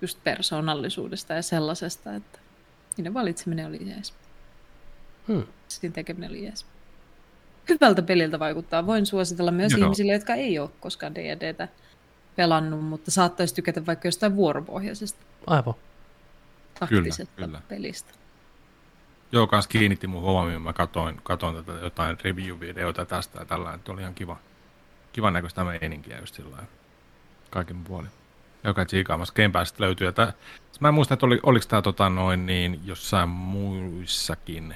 Just 0.00 0.24
persoonallisuudesta 0.24 1.34
ja 1.34 1.42
sellaisesta, 1.42 2.14
että 2.14 2.38
niiden 2.96 3.14
valitseminen 3.14 3.66
oli 3.66 3.88
jees. 3.88 4.14
Hmm. 5.32 5.46
Siinä 5.68 5.94
tekeminen 5.94 6.30
oli. 6.30 6.52
Hyvältä 7.68 8.02
peliltä 8.02 8.38
vaikuttaa. 8.38 8.86
Voin 8.86 9.06
suositella 9.06 9.50
myös 9.50 9.72
Joo. 9.72 9.84
ihmisille, 9.84 10.12
jotka 10.12 10.34
ei 10.34 10.58
ole 10.58 10.70
koskaan 10.80 11.14
D&Dtä 11.14 11.68
pelannut, 12.36 12.84
mutta 12.84 13.10
saattaisi 13.10 13.54
tykätä 13.54 13.86
vaikka 13.86 14.08
jostain 14.08 14.36
vuoropohjaisesta. 14.36 15.20
Aivan. 15.46 15.74
Taktisesta 16.80 17.34
kyllä, 17.36 17.46
kyllä. 17.46 17.62
pelistä. 17.68 18.14
Joo, 19.32 19.46
kans 19.46 19.68
kiinnitti 19.68 20.06
mun 20.06 20.22
huomioon. 20.22 20.62
Mä 20.62 20.72
katoin, 20.72 21.20
katoin 21.22 21.56
tätä 21.56 21.72
jotain 21.72 22.16
review-videota 22.22 23.06
tästä 23.06 23.38
ja 23.38 23.44
tällä, 23.44 23.74
että 23.74 23.92
oli 23.92 24.00
ihan 24.00 24.14
kiva, 24.14 24.36
kivan 25.12 25.32
näköistä 25.32 25.64
meininkiä 25.64 26.18
just 26.18 26.34
sillä 26.34 26.56
kaiken 27.50 27.84
puolin. 27.84 28.10
Joka 28.64 28.84
tsiikaamassa 28.84 29.34
Game 29.34 29.48
Passista 29.48 29.82
löytyy. 29.82 30.06
Ja 30.06 30.32
mä 30.80 30.88
en 30.88 30.94
muista, 30.94 31.14
että 31.14 31.26
oli, 31.26 31.40
oliko 31.42 31.66
tämä 31.68 31.82
tota 31.82 32.08
noin 32.08 32.46
niin 32.46 32.80
jossain 32.84 33.28
muissakin 33.28 34.74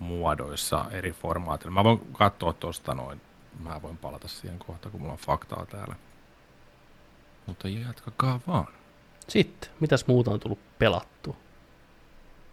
muodoissa 0.00 0.84
eri 0.90 1.12
formaatilla. 1.12 1.70
Mä 1.70 1.84
voin 1.84 2.00
katsoa 2.12 2.52
tuosta 2.52 2.94
noin. 2.94 3.20
Mä 3.62 3.82
voin 3.82 3.96
palata 3.96 4.28
siihen 4.28 4.58
kohta, 4.58 4.90
kun 4.90 5.00
mulla 5.00 5.12
on 5.12 5.18
faktaa 5.18 5.66
täällä. 5.66 5.94
Mutta 7.46 7.68
jatkakaa 7.68 8.40
vaan. 8.46 8.66
Sitten, 9.28 9.70
mitäs 9.80 10.06
muuta 10.06 10.30
on 10.30 10.40
tullut 10.40 10.58
pelattua? 10.78 11.36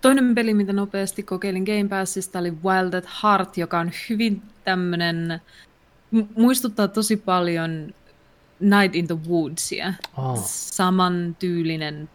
Toinen 0.02 0.36
peli, 0.36 0.54
mitä 0.54 0.74
nopeasti 0.74 1.24
kokeilin 1.24 1.64
Game 1.64 1.88
Passista, 1.90 2.40
oli 2.40 2.52
Wild 2.52 2.94
at 2.94 3.10
Heart, 3.24 3.58
joka 3.58 3.80
on 3.80 3.92
hyvin 4.10 4.42
tämmönen, 4.64 5.42
muistuttaa 6.36 6.88
tosi 6.88 7.18
paljon 7.18 7.94
Night 8.60 8.96
in 8.96 9.08
the 9.08 9.18
Woodsia. 9.30 9.94
Oh. 10.18 10.44
Saman 10.46 11.36
tyylinen 11.40 12.10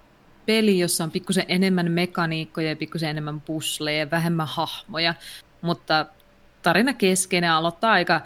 peli, 0.47 0.78
jossa 0.78 1.05
on 1.05 1.10
pikkusen 1.10 1.44
enemmän 1.48 1.90
mekaniikkoja 1.93 2.69
ja 2.69 2.77
pikkusen 2.77 3.10
enemmän 3.10 3.40
pusleja 3.40 3.98
ja 3.98 4.10
vähemmän 4.10 4.47
hahmoja, 4.47 5.14
mutta 5.60 6.06
tarina 6.62 6.94
keskeinen 6.94 7.51
aloittaa 7.51 7.93
aika 7.93 8.20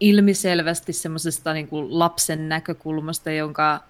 ilmiselvästi 0.00 0.92
semmoisesta 0.92 1.52
niin 1.52 1.68
lapsen 1.72 2.48
näkökulmasta, 2.48 3.30
jonka 3.30 3.80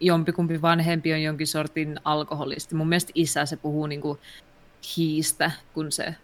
jompikumpi 0.00 0.62
vanhempi 0.62 1.12
on 1.12 1.22
jonkin 1.22 1.46
sortin 1.46 2.00
alkoholisti. 2.04 2.74
Mun 2.74 2.88
mielestä 2.88 3.12
isä 3.14 3.46
se 3.46 3.56
puhuu 3.56 3.86
niin 3.86 4.00
kuin 4.00 4.18
hiistä, 4.96 5.50
kun 5.74 5.92
se 5.92 6.14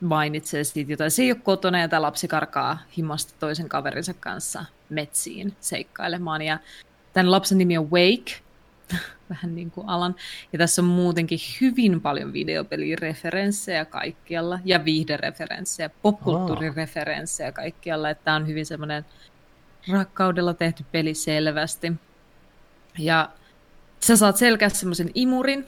mainitsee 0.00 0.64
siitä 0.64 0.92
jotain. 0.92 1.10
Se 1.10 1.22
ei 1.22 1.32
ole 1.32 1.40
kotona 1.42 1.80
ja 1.80 1.88
tämä 1.88 2.02
lapsi 2.02 2.28
karkaa 2.28 2.78
himasta 2.96 3.34
toisen 3.38 3.68
kaverinsa 3.68 4.14
kanssa 4.14 4.64
metsiin 4.88 5.56
seikkailemaan. 5.60 6.42
Ja 6.42 6.58
tämän 7.12 7.30
lapsen 7.30 7.58
nimi 7.58 7.78
on 7.78 7.90
Wake, 7.90 8.32
vähän 9.30 9.54
niin 9.54 9.70
kuin 9.70 9.88
alan. 9.88 10.14
Ja 10.52 10.58
tässä 10.58 10.82
on 10.82 10.88
muutenkin 10.88 11.38
hyvin 11.60 12.00
paljon 12.00 12.32
videopelireferenssejä 12.32 13.84
kaikkialla 13.84 14.58
ja 14.64 14.84
viihdereferenssejä, 14.84 15.90
popkulttuurireferenssejä 16.02 17.52
kaikkialla. 17.52 18.10
Että 18.10 18.24
tämä 18.24 18.36
on 18.36 18.46
hyvin 18.46 18.66
semmoinen 18.66 19.04
rakkaudella 19.92 20.54
tehty 20.54 20.84
peli 20.92 21.14
selvästi. 21.14 21.92
Ja 22.98 23.28
sä 24.00 24.16
saat 24.16 24.36
selkeästi 24.36 24.78
semmoisen 24.78 25.10
imurin, 25.14 25.66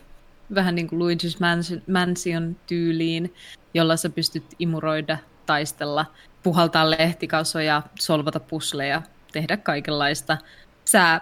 vähän 0.55 0.75
niin 0.75 0.89
kuin 0.89 1.01
Luigi's 1.01 1.39
Mansion 1.87 2.57
tyyliin, 2.67 3.35
jolla 3.75 3.97
sä 3.97 4.11
pystyt 4.11 4.45
imuroida, 4.59 5.19
taistella, 5.47 6.07
puhaltaa 6.43 6.91
lehtikasoja, 6.91 7.83
solvata 7.99 8.41
pusleja, 8.41 9.03
tehdä 9.33 9.57
kaikenlaista. 9.57 10.39
Sä 10.85 11.21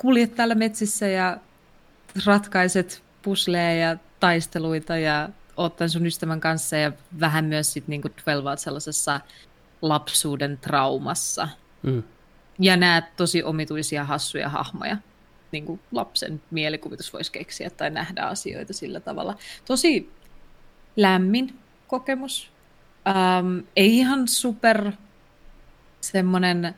kuljet 0.00 0.34
täällä 0.34 0.54
metsissä 0.54 1.08
ja 1.08 1.36
ratkaiset 2.26 3.02
pusleja 3.22 3.74
ja 3.74 3.96
taisteluita 4.20 4.96
ja 4.96 5.28
oot 5.56 5.78
sun 5.86 6.06
ystävän 6.06 6.40
kanssa 6.40 6.76
ja 6.76 6.92
vähän 7.20 7.44
myös 7.44 7.72
sit 7.72 7.88
niinku 7.88 8.08
dwelvaat 8.24 8.58
sellaisessa 8.58 9.20
lapsuuden 9.82 10.58
traumassa. 10.58 11.48
Mm. 11.82 12.02
Ja 12.58 12.76
näet 12.76 13.04
tosi 13.16 13.42
omituisia 13.42 14.04
hassuja 14.04 14.48
hahmoja 14.48 14.96
niin 15.52 15.66
kuin 15.66 15.80
lapsen 15.92 16.42
mielikuvitus 16.50 17.12
voisi 17.12 17.32
keksiä 17.32 17.70
tai 17.70 17.90
nähdä 17.90 18.22
asioita 18.22 18.72
sillä 18.72 19.00
tavalla. 19.00 19.36
Tosi 19.64 20.10
lämmin 20.96 21.58
kokemus. 21.86 22.50
Ähm, 23.08 23.58
ei 23.76 23.98
ihan 23.98 24.28
super 24.28 24.92
semmoinen, 26.00 26.74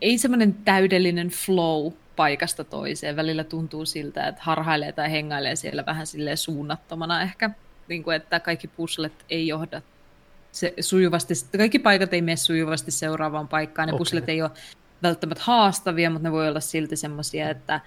ei 0.00 0.18
semmoinen 0.18 0.54
täydellinen 0.54 1.28
flow 1.28 1.92
paikasta 2.16 2.64
toiseen. 2.64 3.16
Välillä 3.16 3.44
tuntuu 3.44 3.86
siltä, 3.86 4.28
että 4.28 4.42
harhailee 4.44 4.92
tai 4.92 5.10
hengailee 5.12 5.56
siellä 5.56 5.86
vähän 5.86 6.06
silleen 6.06 6.36
suunnattomana 6.36 7.22
ehkä. 7.22 7.50
Niin 7.88 8.02
kuin, 8.02 8.16
että 8.16 8.40
kaikki 8.40 8.68
puslet 8.68 9.12
ei 9.30 9.46
johda 9.46 9.82
se 10.52 10.74
sujuvasti, 10.80 11.34
kaikki 11.56 11.78
paikat 11.78 12.12
ei 12.12 12.22
mene 12.22 12.36
sujuvasti 12.36 12.90
seuraavaan 12.90 13.48
paikkaan. 13.48 13.86
Ne 13.86 13.92
okay. 13.92 13.98
puslet 13.98 14.28
ei 14.28 14.42
ole 14.42 14.50
välttämättä 15.02 15.44
haastavia, 15.46 16.10
mutta 16.10 16.28
ne 16.28 16.32
voi 16.32 16.48
olla 16.48 16.60
silti 16.60 16.96
semmoisia, 16.96 17.50
että 17.50 17.80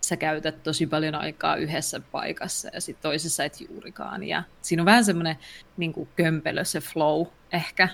sä 0.00 0.16
käytät 0.16 0.62
tosi 0.62 0.86
paljon 0.86 1.14
aikaa 1.14 1.56
yhdessä 1.56 2.00
paikassa 2.00 2.70
ja 2.72 2.80
sitten 2.80 3.02
toisessa 3.02 3.44
et 3.44 3.60
juurikaan. 3.60 4.24
Ja 4.24 4.42
siinä 4.62 4.82
on 4.82 4.86
vähän 4.86 5.04
semmoinen 5.04 5.36
niin 5.76 6.08
kömpelö 6.16 6.64
se 6.64 6.80
flow 6.80 7.26
ehkä. 7.52 7.88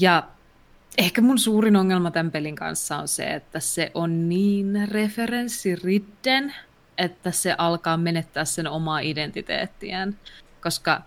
Ja 0.00 0.28
ehkä 0.98 1.20
mun 1.20 1.38
suurin 1.38 1.76
ongelma 1.76 2.10
tämän 2.10 2.32
pelin 2.32 2.56
kanssa 2.56 2.96
on 2.96 3.08
se, 3.08 3.34
että 3.34 3.60
se 3.60 3.90
on 3.94 4.28
niin 4.28 4.88
referenssiridden, 4.90 6.54
että 6.98 7.30
se 7.30 7.54
alkaa 7.58 7.96
menettää 7.96 8.44
sen 8.44 8.66
omaa 8.66 9.00
identiteettiään. 9.00 10.18
Koska 10.62 11.02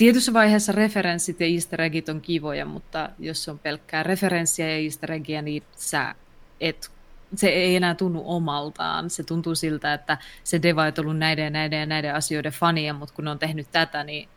Tietyssä 0.00 0.32
vaiheessa 0.32 0.72
referenssit 0.72 1.40
ja 1.40 1.46
easter 1.46 1.82
eggit 1.82 2.08
on 2.08 2.20
kivoja, 2.20 2.64
mutta 2.64 3.10
jos 3.18 3.48
on 3.48 3.58
pelkkää 3.58 4.02
referenssiä 4.02 4.68
ja 4.68 4.76
easter 4.76 5.12
eggiä, 5.12 5.42
niin 5.42 5.62
sä 5.76 6.14
et, 6.60 6.90
se 7.34 7.48
ei 7.48 7.76
enää 7.76 7.94
tunnu 7.94 8.22
omaltaan. 8.24 9.10
Se 9.10 9.22
tuntuu 9.22 9.54
siltä, 9.54 9.94
että 9.94 10.18
se 10.44 10.62
deva 10.62 10.82
on 10.82 10.92
ollut 10.98 11.18
näiden 11.18 11.44
ja 11.44 11.50
näiden 11.50 11.80
ja 11.80 11.86
näiden 11.86 12.14
asioiden 12.14 12.52
fania, 12.52 12.94
mutta 12.94 13.14
kun 13.14 13.24
ne 13.24 13.30
on 13.30 13.38
tehnyt 13.38 13.66
tätä, 13.72 14.04
niin 14.04 14.28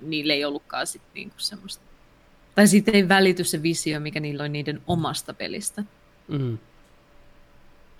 niille 0.00 0.32
ei 0.32 0.44
ollutkaan 0.44 0.86
sit 0.86 1.02
niinku 1.14 1.36
semmoista. 1.38 1.85
Tai 2.56 2.66
sitten 2.68 2.94
ei 2.94 3.08
välity 3.08 3.44
se 3.44 3.62
visio, 3.62 4.00
mikä 4.00 4.20
niillä 4.20 4.42
on 4.42 4.52
niiden 4.52 4.82
omasta 4.86 5.34
pelistä. 5.34 5.84
Mm. 6.28 6.58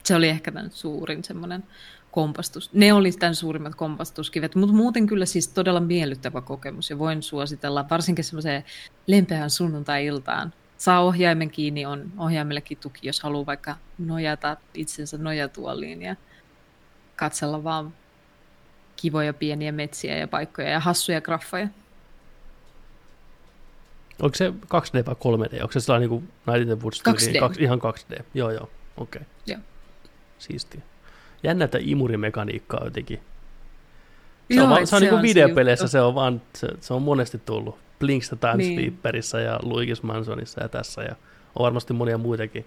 Se 0.03 0.15
oli 0.15 0.29
ehkä 0.29 0.53
tämän 0.53 0.71
suurin 0.71 1.25
semmoinen 1.25 1.65
kompastus. 2.11 2.71
Ne 2.73 2.93
oli 2.93 3.13
tämän 3.13 3.35
suurimmat 3.35 3.75
kompastuskivet, 3.75 4.55
mutta 4.55 4.77
muuten 4.77 5.07
kyllä 5.07 5.27
siis 5.27 5.49
todella 5.49 5.81
miellyttävä 5.81 6.41
kokemus 6.41 6.91
ja 6.91 6.99
voin 6.99 7.23
suositella 7.23 7.85
varsinkin 7.91 8.25
semmoiseen 8.25 8.65
lempeään 9.07 9.51
sunnuntai-iltaan. 9.51 10.53
Saa 10.79 11.01
ohjaimen 11.01 11.51
kiinni, 11.51 11.87
on 11.87 12.13
ohjaimellekin 12.19 12.79
tuki, 12.79 13.07
jos 13.07 13.21
haluaa 13.21 13.47
vaikka 13.47 13.77
nojata 13.99 14.57
itsensä 14.75 15.19
nojatuoliin 15.19 16.03
ja 16.03 16.17
katsella 17.17 17.65
vaan 17.65 17.95
kivoja 18.97 19.35
pieniä 19.35 19.73
metsiä 19.73 20.17
ja 20.17 20.29
paikkoja 20.29 20.69
ja 20.69 20.81
hassuja 20.81 21.21
graffoja. 21.21 21.69
Onko 24.23 24.35
se 24.35 24.49
2D 24.51 25.07
vai 25.07 25.15
3D? 25.15 25.63
Onko 25.63 25.73
se 25.73 25.81
sellainen 25.81 26.11
niin 26.11 26.21
kuin 26.21 26.33
Night 26.47 26.63
in 26.63 26.77
the 26.77 26.83
Woods? 26.85 27.03
2D. 27.09 27.41
Kaksi, 27.41 27.63
ihan 27.63 27.81
2D. 27.81 28.23
Joo, 28.35 28.51
joo. 28.51 28.71
Okei. 28.97 29.23
Okay. 29.23 29.33
Joo. 29.47 29.61
Siistiä. 30.39 30.81
Jännä, 31.43 31.65
että 31.65 31.79
imurimekaniikkaa 31.81 32.85
jotenkin. 32.85 33.19
Se 34.49 34.55
Joo, 34.55 34.65
on, 34.65 34.71
vaan, 34.71 34.87
se 34.87 34.97
on, 34.97 35.03
niin 35.03 35.11
kuin 35.11 35.23
videopeleissä, 35.23 35.89
se 35.89 36.01
on, 36.01 36.15
vaan, 36.15 36.43
se, 36.57 36.69
se 36.81 36.95
on 36.95 37.03
monesti 37.03 37.39
tullut. 37.39 37.79
Blinks 37.99 38.29
the 38.29 38.37
Time 38.37 38.57
Niin. 38.57 38.81
Sweeperissä 38.81 39.41
ja 39.41 39.57
Luigi's 39.63 40.01
Mansonissa 40.03 40.63
ja 40.63 40.69
tässä. 40.69 41.03
Ja 41.03 41.17
on 41.57 41.65
varmasti 41.65 41.93
monia 41.93 42.19
muitakin 42.19 42.67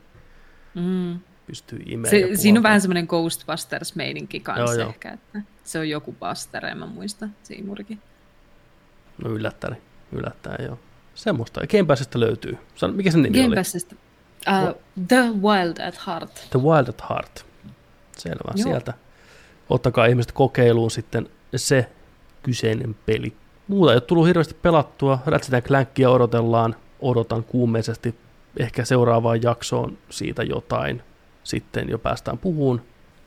Mm. 0.75 1.19
pystyy 1.47 1.83
imeen. 1.85 2.11
Se, 2.11 2.35
siinä 2.41 2.59
on 2.59 2.63
vähän 2.63 2.81
semmoinen 2.81 3.07
Ghostbusters-meininki 3.07 4.39
kanssa 4.39 4.63
Joo, 4.63 4.73
joo. 4.73 4.89
ehkä, 4.89 5.11
että 5.11 5.41
se 5.63 5.79
on 5.79 5.89
joku 5.89 6.15
Buster, 6.19 6.65
en 6.65 6.77
mä 6.77 6.85
muista, 6.85 7.27
se 7.43 7.53
imurikin. 7.55 7.99
No 9.23 9.29
yllättäen, 9.29 9.77
yllättäen 10.11 10.65
joo. 10.65 10.79
Semmoista. 11.19 11.61
Game 11.67 11.83
Passista 11.83 12.19
löytyy. 12.19 12.57
Sano, 12.75 12.93
mikä 12.93 13.11
sen 13.11 13.21
nimi 13.21 13.37
Game 13.37 13.47
oli? 13.47 13.55
Passista. 13.55 13.95
Uh, 14.47 14.81
The 15.07 15.21
Wild 15.41 15.87
at 15.87 15.99
Heart. 16.07 16.47
The 16.49 16.59
Wild 16.59 16.87
at 16.87 17.03
Heart. 17.09 17.45
Selvä, 18.17 18.51
Joo. 18.55 18.63
sieltä. 18.63 18.93
Ottakaa 19.69 20.05
ihmiset 20.05 20.31
kokeiluun 20.31 20.91
sitten 20.91 21.29
se 21.55 21.89
kyseinen 22.43 22.95
peli. 23.05 23.33
Muuta 23.67 23.91
ei 23.91 23.95
ole 23.95 24.01
tullut 24.01 24.27
hirveästi 24.27 24.53
pelattua. 24.61 25.19
Ratchet 25.25 25.65
Clankia 25.65 26.09
odotellaan. 26.09 26.75
Odotan 26.99 27.43
kuumeisesti 27.43 28.15
ehkä 28.59 28.85
seuraavaan 28.85 29.41
jaksoon 29.41 29.97
siitä 30.09 30.43
jotain. 30.43 31.01
Sitten 31.43 31.89
jo 31.89 31.97
päästään 31.99 32.37
puhuun. 32.37 32.81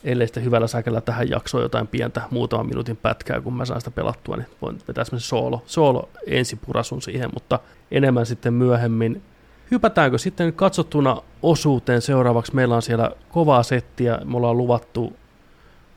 Ellei 0.05 0.27
sitten 0.27 0.45
hyvällä 0.45 0.67
säkellä 0.67 1.01
tähän 1.01 1.31
jaksoon 1.31 1.63
jotain 1.63 1.87
pientä 1.87 2.23
muutaman 2.31 2.67
minuutin 2.67 2.97
pätkää, 2.97 3.41
kun 3.41 3.55
mä 3.55 3.65
saan 3.65 3.81
sitä 3.81 3.91
pelattua, 3.91 4.37
niin 4.37 4.47
voin 4.63 4.79
vetää 4.89 5.05
semmoisen 5.05 5.29
soolo, 5.29 5.63
soolo 5.67 6.09
ensipurasun 6.27 7.03
siihen, 7.03 7.31
mutta 7.35 7.59
enemmän 7.91 8.27
sitten 8.27 8.55
myöhemmin 8.55 9.23
Hypätäänkö 9.73 10.19
sitten 10.19 10.53
katsottuna 10.53 11.23
osuuteen 11.43 12.03
seuraavaksi? 12.03 12.55
Meillä 12.55 12.77
on 12.77 12.83
siellä 12.83 13.11
kovaa 13.31 13.63
settiä. 13.63 14.19
Me 14.25 14.37
ollaan 14.37 14.57
luvattu 14.57 15.17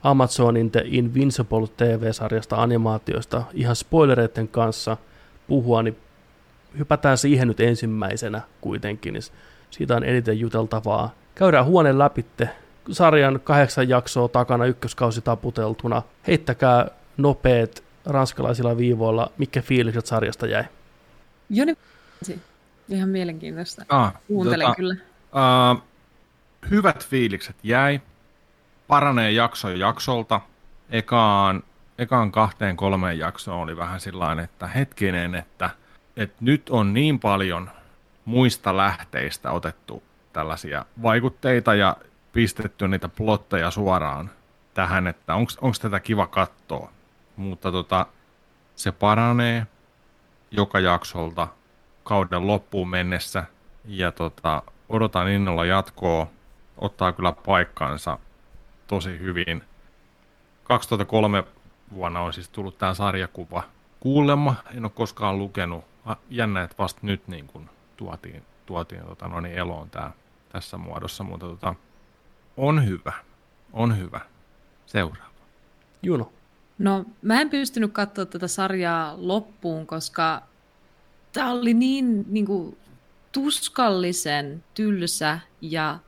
Amazonin 0.02 0.70
The 0.70 0.82
Invincible 0.84 1.66
TV-sarjasta 1.76 2.62
animaatioista 2.62 3.42
ihan 3.54 3.76
spoilereiden 3.76 4.48
kanssa 4.48 4.96
puhua, 5.46 5.82
niin 5.82 5.96
hypätään 6.78 7.18
siihen 7.18 7.48
nyt 7.48 7.60
ensimmäisenä 7.60 8.40
kuitenkin. 8.60 9.12
Niin 9.12 9.22
siitä 9.70 9.96
on 9.96 10.04
eniten 10.04 10.40
juteltavaa. 10.40 11.14
Käydään 11.34 11.64
huoneen 11.64 11.98
läpitte. 11.98 12.48
Sarjan 12.90 13.40
kahdeksan 13.44 13.88
jaksoa 13.88 14.28
takana 14.28 14.66
ykköskausi 14.66 15.20
taputeltuna. 15.20 16.02
Heittäkää 16.26 16.90
nopeet 17.16 17.84
ranskalaisilla 18.06 18.76
viivoilla, 18.76 19.32
mikä 19.38 19.62
fiilikset 19.62 20.06
sarjasta 20.06 20.46
jäi. 20.46 20.64
Joni, 21.50 21.76
ihan 22.88 23.08
mielenkiintoista. 23.08 23.84
Ah, 23.88 24.14
Kuuntelen 24.28 24.66
tota, 24.66 24.74
kyllä. 24.74 24.94
Uh, 25.74 25.82
hyvät 26.70 27.06
fiilikset 27.06 27.56
jäi. 27.62 28.00
Paranee 28.86 29.30
jakso 29.30 29.68
jaksolta. 29.68 30.40
Ekaan, 30.90 31.62
ekaan 31.98 32.32
kahteen 32.32 32.76
kolmeen 32.76 33.18
jaksoon 33.18 33.60
oli 33.60 33.76
vähän 33.76 34.00
sillain, 34.00 34.38
että 34.38 34.66
hetkinen, 34.66 35.34
että, 35.34 35.70
että 36.16 36.36
nyt 36.40 36.70
on 36.70 36.94
niin 36.94 37.20
paljon 37.20 37.70
muista 38.24 38.76
lähteistä 38.76 39.50
otettu 39.50 40.02
tällaisia 40.32 40.84
vaikutteita 41.02 41.74
ja 41.74 41.96
pistetty 42.36 42.88
niitä 42.88 43.08
plotteja 43.08 43.70
suoraan 43.70 44.30
tähän, 44.74 45.06
että 45.06 45.34
onko 45.34 45.72
tätä 45.82 46.00
kiva 46.00 46.26
katsoa. 46.26 46.90
Mutta 47.36 47.72
tota, 47.72 48.06
se 48.74 48.92
paranee 48.92 49.66
joka 50.50 50.80
jaksolta 50.80 51.48
kauden 52.04 52.46
loppuun 52.46 52.88
mennessä 52.88 53.44
ja 53.84 54.12
tota, 54.12 54.62
odotan 54.88 55.28
innolla 55.28 55.64
jatkoa. 55.64 56.26
Ottaa 56.78 57.12
kyllä 57.12 57.32
paikkansa 57.32 58.18
tosi 58.86 59.18
hyvin. 59.18 59.62
2003 60.64 61.44
vuonna 61.94 62.20
on 62.20 62.32
siis 62.32 62.48
tullut 62.48 62.78
tämä 62.78 62.94
sarjakuva 62.94 63.62
kuulemma. 64.00 64.54
En 64.74 64.84
ole 64.84 64.92
koskaan 64.94 65.38
lukenut. 65.38 65.84
Jännä, 66.30 66.62
että 66.62 66.76
vasta 66.78 67.00
nyt 67.02 67.28
niin 67.28 67.46
kun 67.46 67.70
tuotiin, 67.96 68.42
tuotiin 68.66 69.04
tota, 69.04 69.28
no 69.28 69.40
niin, 69.40 69.58
eloon 69.58 69.90
tää, 69.90 70.12
tässä 70.48 70.76
muodossa, 70.78 71.24
mutta 71.24 71.46
tota, 71.46 71.74
on 72.56 72.86
hyvä. 72.86 73.12
On 73.72 73.98
hyvä. 73.98 74.20
Seuraava. 74.86 75.30
Juno. 76.02 76.32
No, 76.78 77.04
mä 77.22 77.40
en 77.40 77.50
pystynyt 77.50 77.92
katsoa 77.92 78.26
tätä 78.26 78.48
sarjaa 78.48 79.14
loppuun, 79.18 79.86
koska 79.86 80.42
tämä 81.32 81.50
oli 81.50 81.74
niin, 81.74 82.24
niin 82.28 82.46
kuin, 82.46 82.78
tuskallisen 83.32 84.64
tylsä 84.74 85.38
ja 85.60 85.98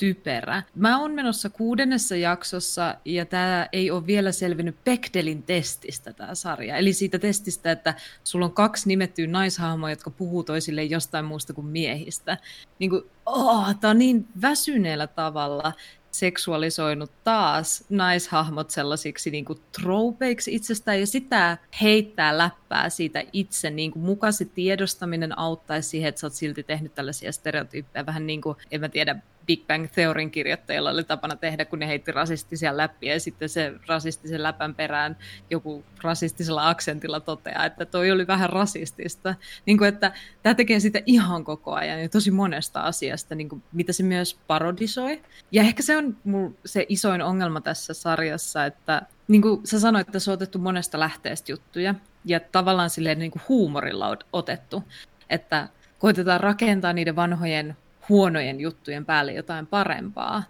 typerä. 0.00 0.62
Mä 0.74 1.00
oon 1.00 1.12
menossa 1.12 1.50
kuudennessa 1.50 2.16
jaksossa 2.16 2.94
ja 3.04 3.26
tämä 3.26 3.68
ei 3.72 3.90
ole 3.90 4.06
vielä 4.06 4.32
selvinnyt 4.32 4.84
Bechdellin 4.84 5.42
testistä 5.42 6.12
tämä 6.12 6.34
sarja. 6.34 6.76
Eli 6.76 6.92
siitä 6.92 7.18
testistä, 7.18 7.72
että 7.72 7.94
sulla 8.24 8.46
on 8.46 8.52
kaksi 8.52 8.88
nimettyä 8.88 9.26
naishahmoa, 9.26 9.90
jotka 9.90 10.10
puhuu 10.10 10.42
toisille 10.42 10.84
jostain 10.84 11.24
muusta 11.24 11.52
kuin 11.52 11.66
miehistä. 11.66 12.38
Niin 12.78 12.90
kuin, 12.90 13.02
oh, 13.26 13.74
tämä 13.80 13.90
on 13.90 13.98
niin 13.98 14.28
väsyneellä 14.42 15.06
tavalla 15.06 15.72
seksualisoinut 16.10 17.12
taas 17.24 17.84
naishahmot 17.88 18.70
sellaisiksi 18.70 19.30
niin 19.30 19.44
kuin 19.44 19.60
tropeiksi 19.80 20.54
itsestään, 20.54 21.00
ja 21.00 21.06
sitä 21.06 21.58
heittää 21.82 22.38
läppää 22.38 22.88
siitä 22.88 23.24
itse, 23.32 23.70
niin 23.70 23.90
kuin 23.90 24.04
muka 24.04 24.32
se 24.32 24.44
tiedostaminen 24.44 25.38
auttaisi 25.38 25.88
siihen, 25.88 26.08
että 26.08 26.20
sä 26.20 26.26
oot 26.26 26.34
silti 26.34 26.62
tehnyt 26.62 26.94
tällaisia 26.94 27.32
stereotyyppejä, 27.32 28.06
vähän 28.06 28.26
niin 28.26 28.40
kuin, 28.40 28.56
en 28.70 28.80
mä 28.80 28.88
tiedä, 28.88 29.16
Big 29.50 29.66
Bang 29.66 29.86
Theorin 29.94 30.30
kirjoittajilla 30.30 30.90
oli 30.90 31.04
tapana 31.04 31.36
tehdä, 31.36 31.64
kun 31.64 31.78
ne 31.78 31.86
heitti 31.86 32.12
rasistisia 32.12 32.76
läppiä, 32.76 33.12
ja 33.12 33.20
sitten 33.20 33.48
se 33.48 33.72
rasistisen 33.86 34.42
läpän 34.42 34.74
perään 34.74 35.16
joku 35.50 35.84
rasistisella 36.02 36.68
aksentilla 36.68 37.20
toteaa, 37.20 37.64
että 37.64 37.86
toi 37.86 38.10
oli 38.10 38.26
vähän 38.26 38.50
rasistista. 38.50 39.34
Niin 39.66 39.78
kuin, 39.78 39.88
että 39.88 40.12
tämä 40.42 40.54
tekee 40.54 40.80
sitä 40.80 41.00
ihan 41.06 41.44
koko 41.44 41.72
ajan 41.72 42.02
ja 42.02 42.08
tosi 42.08 42.30
monesta 42.30 42.80
asiasta, 42.80 43.34
niin 43.34 43.48
kuin, 43.48 43.62
mitä 43.72 43.92
se 43.92 44.02
myös 44.02 44.38
parodisoi. 44.46 45.22
Ja 45.52 45.62
ehkä 45.62 45.82
se 45.82 45.96
on 45.96 46.16
mul 46.24 46.50
se 46.64 46.86
isoin 46.88 47.22
ongelma 47.22 47.60
tässä 47.60 47.94
sarjassa, 47.94 48.64
että 48.64 49.02
niin 49.28 49.42
kuin 49.42 49.66
sä 49.66 49.80
sanoit, 49.80 50.08
että 50.08 50.18
se 50.18 50.30
on 50.30 50.34
otettu 50.34 50.58
monesta 50.58 51.00
lähteestä 51.00 51.52
juttuja 51.52 51.94
ja 52.24 52.40
tavallaan 52.40 52.90
silleen 52.90 53.18
niin 53.18 53.30
kuin 53.30 53.42
huumorilla 53.48 54.08
on 54.08 54.16
otettu, 54.32 54.84
että 55.30 55.68
koitetaan 55.98 56.40
rakentaa 56.40 56.92
niiden 56.92 57.16
vanhojen 57.16 57.76
huonojen 58.08 58.60
juttujen 58.60 59.06
päälle 59.06 59.32
jotain 59.32 59.66
parempaa. 59.66 60.42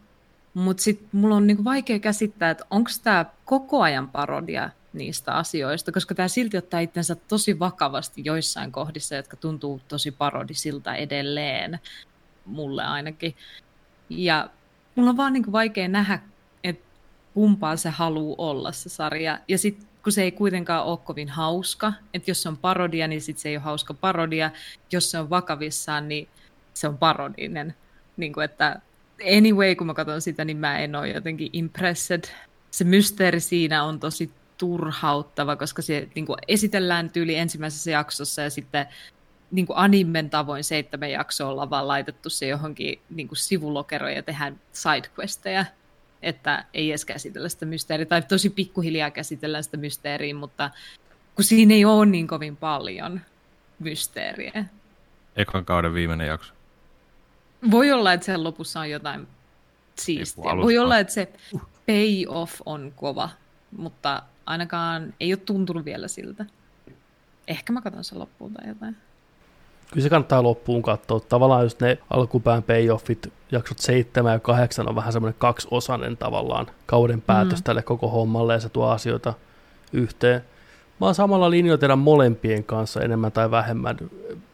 Mutta 0.55 0.82
sitten 0.82 1.09
mulla 1.12 1.36
on 1.36 1.47
niinku 1.47 1.64
vaikea 1.64 1.98
käsittää, 1.98 2.51
että 2.51 2.64
onko 2.70 2.90
tämä 3.02 3.24
koko 3.44 3.82
ajan 3.82 4.09
parodia 4.09 4.70
niistä 4.93 5.32
asioista, 5.32 5.93
koska 5.93 6.14
tämä 6.14 6.28
silti 6.28 6.56
ottaa 6.56 6.81
itsensä 6.81 7.14
tosi 7.14 7.59
vakavasti 7.59 8.22
joissain 8.24 8.72
kohdissa, 8.72 9.14
jotka 9.14 9.36
tuntuu 9.36 9.81
tosi 9.89 10.10
parodisilta 10.10 10.94
edelleen, 10.94 11.78
mulle 12.47 12.85
ainakin. 12.85 13.35
Ja 14.09 14.51
mulla 14.94 15.10
on 15.10 15.16
vaan 15.16 15.32
niinku 15.32 15.52
vaikea 15.52 15.89
nähdä, 15.89 16.18
että 16.64 16.86
kumpaa 17.35 17.77
se 17.77 17.90
haluaa 17.90 18.36
olla 18.39 18.72
se 18.72 18.89
sarja. 18.89 19.39
Ja 19.48 19.59
sitten 19.59 19.89
kun 20.02 20.12
se 20.12 20.22
ei 20.22 20.32
kuitenkaan 20.32 20.85
ole 20.85 20.98
kovin 21.05 21.28
hauska, 21.28 21.93
että 22.14 22.31
jos 22.31 22.43
se 22.43 22.48
on 22.48 22.56
parodia, 22.56 23.09
niin 23.09 23.22
sit 23.22 23.39
se 23.39 23.48
ei 23.48 23.56
ole 23.56 23.64
hauska 23.64 23.94
parodia. 23.94 24.51
Jos 24.93 25.10
se 25.10 25.18
on 25.18 25.31
vakavissaan, 25.31 26.09
niin 26.09 26.28
se 26.81 26.89
on 26.89 26.98
parodinen. 26.98 27.74
Niin 28.16 28.32
kuin, 28.32 28.44
että 28.44 28.81
anyway, 29.36 29.74
kun 29.74 29.86
mä 29.86 29.94
katson 29.94 30.20
sitä, 30.20 30.44
niin 30.44 30.57
mä 30.57 30.78
en 30.78 30.94
ole 30.94 31.09
jotenkin 31.09 31.51
impressed. 31.52 32.24
Se 32.70 32.85
mysteeri 32.85 33.40
siinä 33.40 33.85
on 33.85 34.01
tosi 34.01 34.31
turhauttava, 34.59 35.57
koska 35.57 35.82
se 35.82 36.09
niin 36.15 36.27
kuin 36.27 36.39
esitellään 36.48 37.11
tyyli 37.11 37.35
ensimmäisessä 37.35 37.90
jaksossa 37.90 38.43
ja 38.43 38.51
sitten 38.51 38.86
niin 39.51 39.66
kuin 39.66 39.77
animen 39.77 40.31
tavoin 40.31 40.65
seitsemän 40.65 41.11
jaksoa 41.11 41.48
ollaan 41.48 41.70
vaan 41.70 41.89
laitettu 41.89 42.31
se 42.31 42.47
johonkin 42.47 43.01
niin 43.11 43.28
kuin 43.28 43.39
sivulokeroon 43.39 44.15
ja 44.15 44.23
tehdään 44.23 44.61
sidequesteja, 44.73 45.65
että 46.23 46.65
ei 46.74 46.90
edes 46.90 47.05
käsitellä 47.05 47.48
sitä 47.48 47.66
mysteeriä, 47.66 48.07
tai 48.07 48.23
tosi 48.23 48.51
pikkuhiljaa 48.51 49.11
käsitellään 49.11 49.65
sitä 49.65 49.77
mysteeriä, 49.77 50.35
mutta 50.35 50.70
kun 51.35 51.44
siinä 51.44 51.74
ei 51.74 51.85
ole 51.85 52.07
niin 52.07 52.27
kovin 52.27 52.57
paljon 52.57 53.20
mysteeriä. 53.78 54.65
Ekan 55.36 55.65
kauden 55.65 55.94
viimeinen 55.94 56.27
jakso. 56.27 56.60
Voi 57.70 57.93
olla, 57.93 58.12
että 58.12 58.27
sen 58.27 58.45
lopussa 58.45 58.81
on 58.81 58.91
jotain 58.91 59.27
siistiä. 59.99 60.57
Voi 60.57 60.78
olla, 60.78 60.99
että 60.99 61.12
se 61.12 61.32
payoff 61.87 62.61
on 62.66 62.93
kova, 62.97 63.28
mutta 63.77 64.23
ainakaan 64.47 65.15
ei 65.20 65.32
ole 65.32 65.41
tuntunut 65.47 65.85
vielä 65.85 66.09
siltä. 66.09 66.47
Ehkä 67.49 67.73
mä 67.73 67.81
katson 67.81 68.05
sen 68.05 68.19
loppuun 68.19 68.55
tai 68.55 68.69
jotain. 68.69 68.97
Kyllä 69.93 70.03
se 70.03 70.11
kannattaa 70.11 70.43
loppuun 70.43 70.82
katsoa. 70.82 71.20
Tavallaan 71.20 71.65
just 71.65 71.81
ne 71.81 71.99
alkupään 72.11 72.62
payoffit, 72.62 73.32
jaksot 73.53 73.78
7 73.78 74.32
ja 74.32 74.39
8 74.39 74.89
on 74.89 74.95
vähän 74.95 75.12
semmoinen 75.12 75.39
kaksiosainen 75.39 76.16
tavallaan 76.16 76.66
kauden 76.87 77.20
päätös 77.20 77.59
mm. 77.59 77.62
tälle 77.65 77.82
koko 77.82 78.09
hommalle 78.09 78.53
ja 78.53 78.61
se 78.61 78.69
tuo 78.69 78.89
asioita 78.89 79.35
yhteen. 79.93 80.45
Mä 81.01 81.07
oon 81.07 81.15
samalla 81.15 81.51
linjoilla 81.51 81.78
teidän 81.78 81.99
molempien 81.99 82.65
kanssa 82.65 83.01
enemmän 83.01 83.32
tai 83.32 83.51
vähemmän. 83.51 83.97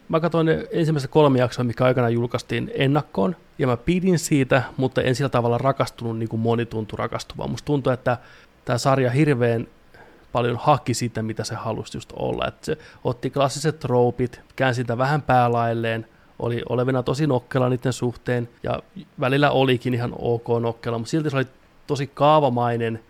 Mä 0.08 0.20
katsoin 0.20 0.48
ensimmäistä 0.70 1.08
kolme 1.08 1.38
jaksoa, 1.38 1.64
mikä 1.64 1.84
aikana 1.84 2.08
julkaistiin 2.08 2.70
ennakkoon, 2.74 3.36
ja 3.58 3.66
mä 3.66 3.76
pidin 3.76 4.18
siitä, 4.18 4.62
mutta 4.76 5.02
en 5.02 5.14
sillä 5.14 5.28
tavalla 5.28 5.58
rakastunut 5.58 6.18
niin 6.18 6.28
kuin 6.28 6.40
moni 6.40 6.66
tuntui 6.66 6.96
rakastuvaa. 6.96 7.48
Musta 7.48 7.66
tuntuu, 7.66 7.92
että 7.92 8.16
tämä 8.64 8.78
sarja 8.78 9.10
hirveän 9.10 9.66
paljon 10.32 10.56
haki 10.60 10.94
sitä, 10.94 11.22
mitä 11.22 11.44
se 11.44 11.54
halusi 11.54 11.96
just 11.96 12.12
olla. 12.16 12.46
Että 12.48 12.66
se 12.66 12.78
otti 13.04 13.30
klassiset 13.30 13.78
troopit, 13.78 14.40
käänsi 14.56 14.80
sitä 14.80 14.98
vähän 14.98 15.22
päälailleen, 15.22 16.06
oli 16.38 16.62
olevina 16.68 17.02
tosi 17.02 17.26
nokkela 17.26 17.68
niiden 17.68 17.92
suhteen, 17.92 18.48
ja 18.62 18.82
välillä 19.20 19.50
olikin 19.50 19.94
ihan 19.94 20.12
ok 20.18 20.48
nokkela, 20.60 20.98
mutta 20.98 21.10
silti 21.10 21.30
se 21.30 21.36
oli 21.36 21.46
tosi 21.86 22.06
kaavamainen, 22.06 23.00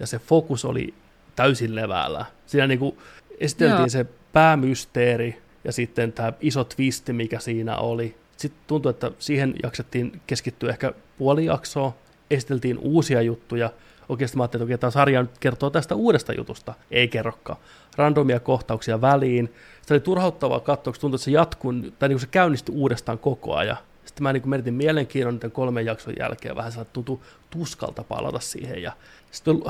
ja 0.00 0.06
se 0.06 0.18
fokus 0.18 0.64
oli 0.64 0.94
täysin 1.36 1.74
leväällä. 1.74 2.24
Siinä 2.46 2.66
niin 2.66 2.78
kuin 2.78 2.98
esiteltiin 3.40 3.78
Joo. 3.78 3.88
se 3.88 4.06
päämysteeri, 4.32 5.42
ja 5.64 5.72
sitten 5.72 6.12
tämä 6.12 6.32
iso 6.40 6.64
twisti, 6.64 7.12
mikä 7.12 7.38
siinä 7.38 7.76
oli. 7.76 8.16
Sitten 8.36 8.60
tuntui, 8.66 8.90
että 8.90 9.10
siihen 9.18 9.54
jaksettiin 9.62 10.20
keskittyä 10.26 10.70
ehkä 10.70 10.92
puoli 11.18 11.44
jaksoa, 11.44 11.94
esiteltiin 12.30 12.78
uusia 12.78 13.22
juttuja, 13.22 13.70
oikeasti 14.08 14.36
mä 14.36 14.42
ajattelin, 14.42 14.72
että 14.72 14.78
tämä 14.78 14.90
sarja 14.90 15.22
nyt 15.22 15.38
kertoo 15.38 15.70
tästä 15.70 15.94
uudesta 15.94 16.32
jutusta. 16.32 16.74
Ei 16.90 17.08
kerrokaan. 17.08 17.58
Randomia 17.96 18.40
kohtauksia 18.40 19.00
väliin. 19.00 19.54
Se 19.86 19.94
oli 19.94 20.00
turhauttavaa 20.00 20.60
katsoa, 20.60 20.92
kun 20.92 21.00
tuntui, 21.00 21.16
että 21.16 21.24
se 21.24 21.30
jatkuu, 21.30 21.72
tai 21.98 22.08
niin 22.08 22.20
se 22.20 22.26
käynnistyi 22.26 22.74
uudestaan 22.74 23.18
koko 23.18 23.54
ajan. 23.54 23.76
Sitten 24.04 24.22
mä 24.22 24.32
niin 24.32 24.48
menetin 24.48 24.74
mielenkiinnon 24.74 25.34
niiden 25.34 25.50
kolmen 25.50 25.86
jakson 25.86 26.14
jälkeen, 26.18 26.56
vähän 26.56 26.72
sellainen 26.72 26.92
tuntui 26.92 27.20
tuskalta 27.50 28.04
palata 28.04 28.40
siihen. 28.40 28.82
Ja 28.82 28.92
sitten 29.30 29.62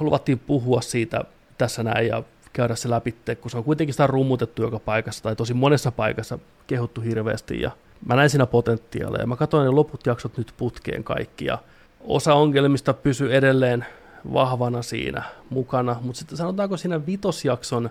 luvattiin 0.00 0.38
puhua 0.38 0.80
siitä 0.80 1.24
tässä 1.58 1.82
näin 1.82 2.06
ja 2.06 2.22
käydä 2.54 2.74
se 2.74 2.90
läpi, 2.90 3.14
kun 3.40 3.50
se 3.50 3.56
on 3.56 3.64
kuitenkin 3.64 3.94
sitä 3.94 4.06
rummutettu 4.06 4.62
joka 4.62 4.78
paikassa 4.78 5.22
tai 5.22 5.36
tosi 5.36 5.54
monessa 5.54 5.92
paikassa 5.92 6.38
kehuttu 6.66 7.00
hirveästi 7.00 7.60
ja 7.60 7.70
mä 8.06 8.16
näin 8.16 8.30
siinä 8.30 8.46
potentiaalia 8.46 9.20
ja 9.20 9.26
mä 9.26 9.36
katsoin 9.36 9.64
ne 9.64 9.70
loput 9.70 10.06
jaksot 10.06 10.38
nyt 10.38 10.54
putkeen 10.56 11.04
kaikki 11.04 11.44
ja 11.44 11.58
osa 12.00 12.34
ongelmista 12.34 12.94
pysyy 12.94 13.34
edelleen 13.34 13.86
vahvana 14.32 14.82
siinä 14.82 15.22
mukana, 15.50 15.96
mutta 16.00 16.18
sitten 16.18 16.38
sanotaanko 16.38 16.76
siinä 16.76 17.06
vitosjakson 17.06 17.90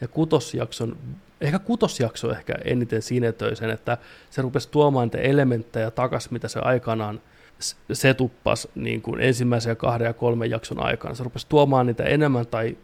ja 0.00 0.08
kutosjakson, 0.08 0.96
ehkä 1.40 1.58
kutosjakso 1.58 2.30
ehkä 2.32 2.54
eniten 2.64 3.02
sinetöi 3.02 3.56
sen, 3.56 3.70
että 3.70 3.98
se 4.30 4.42
rupesi 4.42 4.68
tuomaan 4.70 5.06
niitä 5.06 5.18
elementtejä 5.18 5.90
takaisin, 5.90 6.32
mitä 6.32 6.48
se 6.48 6.60
aikanaan 6.60 7.20
se 7.92 8.14
tuppas 8.14 8.68
niin 8.74 9.02
kuin 9.02 9.20
ensimmäisen 9.20 9.70
ja 9.70 9.76
kahden 9.76 10.06
ja 10.06 10.12
kolmen 10.12 10.50
jakson 10.50 10.82
aikana. 10.82 11.14
Se 11.14 11.24
rupesi 11.24 11.46
tuomaan 11.48 11.86
niitä 11.86 12.04
enemmän 12.04 12.46
tai 12.46 12.76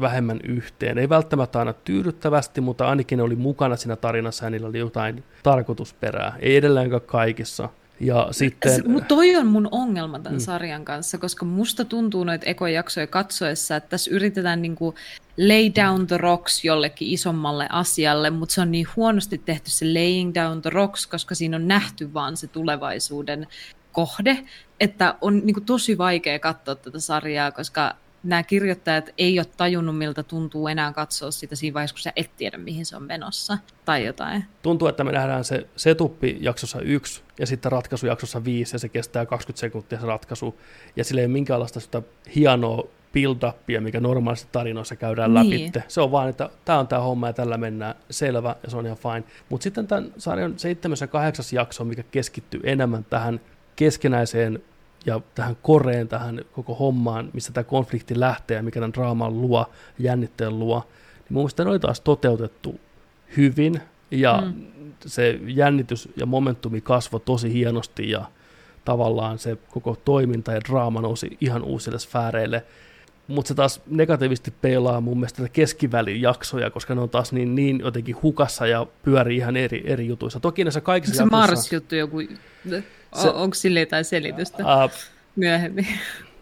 vähemmän 0.00 0.40
yhteen. 0.44 0.98
Ei 0.98 1.08
välttämättä 1.08 1.58
aina 1.58 1.72
tyydyttävästi, 1.72 2.60
mutta 2.60 2.88
ainakin 2.88 3.16
ne 3.16 3.22
oli 3.22 3.36
mukana 3.36 3.76
siinä 3.76 3.96
tarinassa 3.96 4.44
ja 4.44 4.50
niillä 4.50 4.68
oli 4.68 4.78
jotain 4.78 5.24
tarkoitusperää. 5.42 6.36
Ei 6.40 6.56
edelleenkään 6.56 7.00
kaikissa. 7.00 7.68
Ja 8.00 8.28
sitten... 8.30 8.90
Mutta 8.90 9.08
toi 9.08 9.36
on 9.36 9.46
mun 9.46 9.68
ongelma 9.70 10.18
tämän 10.18 10.38
mm. 10.38 10.44
sarjan 10.44 10.84
kanssa, 10.84 11.18
koska 11.18 11.44
musta 11.44 11.84
tuntuu 11.84 12.24
noita 12.24 12.46
ekojaksoja 12.46 13.06
katsoessa, 13.06 13.76
että 13.76 13.88
tässä 13.88 14.10
yritetään 14.10 14.62
niinku 14.62 14.94
lay 15.38 15.70
down 15.84 16.06
the 16.06 16.18
rocks 16.18 16.64
jollekin 16.64 17.08
isommalle 17.08 17.66
asialle, 17.70 18.30
mutta 18.30 18.54
se 18.54 18.60
on 18.60 18.70
niin 18.70 18.86
huonosti 18.96 19.38
tehty 19.38 19.70
se 19.70 19.84
laying 19.94 20.34
down 20.34 20.62
the 20.62 20.70
rocks, 20.70 21.06
koska 21.06 21.34
siinä 21.34 21.56
on 21.56 21.68
nähty 21.68 22.14
vaan 22.14 22.36
se 22.36 22.46
tulevaisuuden 22.46 23.46
kohde, 23.92 24.38
että 24.80 25.14
on 25.20 25.40
niinku 25.44 25.60
tosi 25.60 25.98
vaikea 25.98 26.38
katsoa 26.38 26.74
tätä 26.74 27.00
sarjaa, 27.00 27.52
koska 27.52 27.96
nämä 28.24 28.42
kirjoittajat 28.42 29.10
ei 29.18 29.38
ole 29.38 29.46
tajunnut, 29.56 29.98
miltä 29.98 30.22
tuntuu 30.22 30.68
enää 30.68 30.92
katsoa 30.92 31.30
sitä 31.30 31.56
siinä 31.56 31.74
vaiheessa, 31.74 31.94
kun 31.94 32.02
sä 32.02 32.12
et 32.16 32.30
tiedä, 32.36 32.58
mihin 32.58 32.86
se 32.86 32.96
on 32.96 33.02
menossa 33.02 33.58
tai 33.84 34.04
jotain. 34.04 34.44
Tuntuu, 34.62 34.88
että 34.88 35.04
me 35.04 35.12
nähdään 35.12 35.44
se 35.44 35.66
setuppi 35.76 36.38
jaksossa 36.40 36.80
yksi 36.80 37.22
ja 37.38 37.46
sitten 37.46 37.72
ratkaisu 37.72 38.06
jaksossa 38.06 38.44
viisi 38.44 38.74
ja 38.74 38.78
se 38.78 38.88
kestää 38.88 39.26
20 39.26 39.60
sekuntia 39.60 40.00
se 40.00 40.06
ratkaisu 40.06 40.60
ja 40.96 41.04
sillä 41.04 41.20
ei 41.20 41.26
ole 41.26 41.32
minkäänlaista 41.32 41.80
sitä 41.80 42.02
hienoa 42.34 42.88
build-upia, 43.14 43.80
mikä 43.80 44.00
normaalisti 44.00 44.48
tarinoissa 44.52 44.96
käydään 44.96 45.34
niin. 45.34 45.66
läpi. 45.66 45.84
Se 45.88 46.00
on 46.00 46.12
vaan, 46.12 46.28
että 46.28 46.50
tämä 46.64 46.78
on 46.78 46.88
tämä 46.88 47.02
homma 47.02 47.26
ja 47.26 47.32
tällä 47.32 47.56
mennään 47.56 47.94
selvä 48.10 48.56
ja 48.62 48.70
se 48.70 48.76
on 48.76 48.86
ihan 48.86 48.98
fine. 48.98 49.24
Mutta 49.48 49.64
sitten 49.64 49.86
tämän 49.86 50.12
sarjan 50.18 50.58
seitsemäs 50.58 51.00
ja 51.00 51.06
kahdeksas 51.06 51.52
jakso, 51.52 51.84
mikä 51.84 52.02
keskittyy 52.02 52.60
enemmän 52.64 53.04
tähän 53.04 53.40
keskenäiseen 53.76 54.62
ja 55.06 55.20
tähän 55.34 55.56
koreen, 55.62 56.08
tähän 56.08 56.40
koko 56.52 56.74
hommaan, 56.74 57.30
missä 57.32 57.52
tämä 57.52 57.64
konflikti 57.64 58.20
lähtee 58.20 58.56
ja 58.56 58.62
mikä 58.62 58.80
tämän 58.80 58.92
draaman 58.92 59.40
luo, 59.40 59.66
jännitteen 59.98 60.58
luo, 60.58 60.78
niin 61.14 61.26
mun 61.30 61.42
mielestä 61.42 61.64
ne 61.64 61.70
oli 61.70 61.78
taas 61.78 62.00
toteutettu 62.00 62.80
hyvin 63.36 63.80
ja 64.10 64.42
mm. 64.46 64.64
se 65.06 65.40
jännitys 65.46 66.08
ja 66.16 66.26
momentumi 66.26 66.80
kasvoi 66.80 67.20
tosi 67.20 67.52
hienosti 67.52 68.10
ja 68.10 68.24
tavallaan 68.84 69.38
se 69.38 69.56
koko 69.70 69.96
toiminta 70.04 70.52
ja 70.52 70.60
draama 70.60 71.00
nousi 71.00 71.36
ihan 71.40 71.62
uusille 71.62 71.98
sfääreille. 71.98 72.64
Mutta 73.26 73.48
se 73.48 73.54
taas 73.54 73.80
negatiivisesti 73.86 74.50
peilaa 74.60 75.00
mun 75.00 75.18
mielestä 75.18 75.48
keskivälin 75.48 76.22
jaksoja, 76.22 76.70
koska 76.70 76.94
ne 76.94 77.00
on 77.00 77.10
taas 77.10 77.32
niin, 77.32 77.54
niin 77.54 77.80
jotenkin 77.80 78.16
hukassa 78.22 78.66
ja 78.66 78.86
pyörii 79.02 79.36
ihan 79.36 79.56
eri, 79.56 79.82
eri 79.86 80.06
jutuissa. 80.06 80.40
Toki 80.40 80.64
näissä 80.64 80.80
kaikissa 80.80 81.16
Se 81.16 81.22
jaksoissa... 81.22 81.52
Mars-juttu 81.52 81.94
joku 81.94 82.16
se, 83.22 83.28
Onko 83.28 83.54
sille 83.54 83.80
jotain 83.80 84.04
selitystä 84.04 84.84
uh, 84.84 84.90
myöhemmin? 85.36 85.86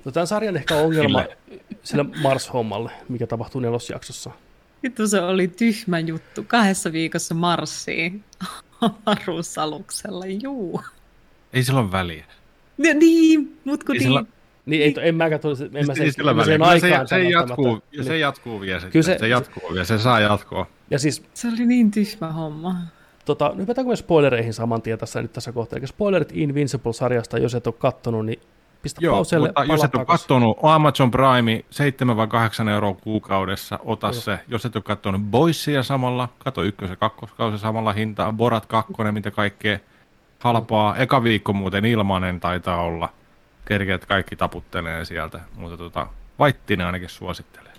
No 0.04 0.12
tämän 0.12 0.26
sarjan 0.26 0.56
ehkä 0.56 0.76
ongelma 0.76 1.24
sillä 1.82 2.04
Mars-hommalle, 2.22 2.90
mikä 3.08 3.26
tapahtuu 3.26 3.60
nelosjaksossa. 3.60 4.30
Vittu 4.82 5.08
se 5.08 5.20
oli 5.20 5.48
tyhmä 5.48 5.98
juttu. 5.98 6.44
Kahdessa 6.46 6.92
viikossa 6.92 7.34
Marsiin 7.34 8.24
avaruusaluksella, 8.80 10.24
juu. 10.26 10.80
Ei 11.52 11.62
sillä 11.62 11.80
ole 11.80 11.92
väliä. 11.92 12.24
No, 12.78 12.88
niin, 12.98 13.58
mutta 13.64 13.86
kun 13.86 13.96
niin. 13.96 14.26
Niin, 14.66 14.82
ei, 14.82 15.08
en 15.08 15.14
mäkään 15.14 15.40
tule, 15.40 15.56
en 15.74 15.86
mä 15.86 15.94
sen, 15.94 16.12
sen, 16.12 16.44
sen 16.44 16.62
aikaan 16.62 17.08
se, 17.08 17.14
se, 17.14 17.22
jatkuu, 17.22 17.82
niin. 17.92 18.04
se 18.04 18.18
jatkuu 18.18 18.60
vielä 18.60 18.80
sitten, 18.80 19.04
se, 19.04 19.16
se, 19.18 19.28
jatkuu 19.28 19.72
vielä, 19.72 19.84
se 19.84 19.98
saa 19.98 20.20
jatkoa. 20.20 20.66
Ja 20.90 20.98
siis, 20.98 21.22
se 21.34 21.48
oli 21.48 21.66
niin 21.66 21.90
tyhmä 21.90 22.32
homma. 22.32 22.76
Tota, 23.24 23.52
hypätäänkö 23.56 23.88
me 23.88 23.96
spoilereihin 23.96 24.54
saman 24.54 24.82
tien 24.82 24.98
tässä 24.98 25.22
nyt 25.22 25.32
tässä 25.32 25.52
kohtaa. 25.52 25.78
Eli 25.78 25.86
spoilerit 25.86 26.32
Invincible-sarjasta, 26.32 27.38
jos 27.38 27.54
et 27.54 27.66
ole 27.66 27.74
kattonut, 27.78 28.26
niin 28.26 28.40
pistä 28.82 29.00
Joo, 29.02 29.14
pauselle, 29.14 29.48
mutta 29.48 29.64
jos 29.64 29.84
et 29.84 29.94
ole 29.94 30.04
kattonut 30.04 30.58
Amazon 30.62 31.10
Prime 31.10 31.64
7 31.70 32.16
vai 32.16 32.26
8 32.26 32.68
euroa 32.68 32.94
kuukaudessa, 32.94 33.78
ota 33.84 34.06
Joo. 34.06 34.12
se. 34.12 34.38
Jos 34.48 34.64
et 34.64 34.76
ole 34.76 34.82
kattonut 34.82 35.22
Boysia 35.22 35.82
samalla, 35.82 36.28
kato 36.38 36.62
ykkös- 36.62 36.90
ja 36.90 36.96
kakkoskausi 36.96 37.58
samalla 37.58 37.92
hintaa, 37.92 38.32
Borat 38.32 38.66
2, 38.66 38.92
mitä 39.10 39.30
kaikkea 39.30 39.78
halpaa. 40.38 40.96
Eka 40.96 41.22
viikko 41.22 41.52
muuten 41.52 41.84
ilmanen 41.84 42.40
taitaa 42.40 42.82
olla. 42.82 43.08
Kerkeät 43.64 44.06
kaikki 44.06 44.36
taputtelee 44.36 45.04
sieltä, 45.04 45.40
mutta 45.56 45.76
tota, 45.76 46.06
Vaittinen 46.38 46.86
ainakin 46.86 47.08
suosittelee. 47.08 47.72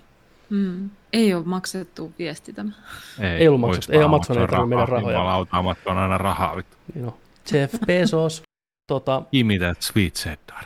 Mm. 0.50 0.90
Ei 1.14 1.34
ole 1.34 1.44
maksettu 1.44 2.12
viesti 2.18 2.52
tämä. 2.52 2.72
Ei, 3.20 3.28
ei 3.28 3.48
ollut 3.48 3.60
maksettu. 3.60 3.92
Ei 3.92 4.02
Amazon 4.02 4.38
ei 4.38 4.46
tarvitse 4.46 4.68
meidän 4.68 4.88
rahoja. 4.88 5.18
Jumalauta, 5.18 5.56
Amazon 5.56 5.92
on 5.92 5.98
aina 5.98 6.18
rahaa. 6.18 6.54
Niin 6.54 7.04
no. 7.04 7.18
Jeff 7.52 7.74
Bezos. 7.86 8.42
tota... 8.86 9.22
Give 9.30 9.44
me 9.44 9.58
that 9.58 9.82
sweet 9.82 10.14
cheddar. 10.14 10.64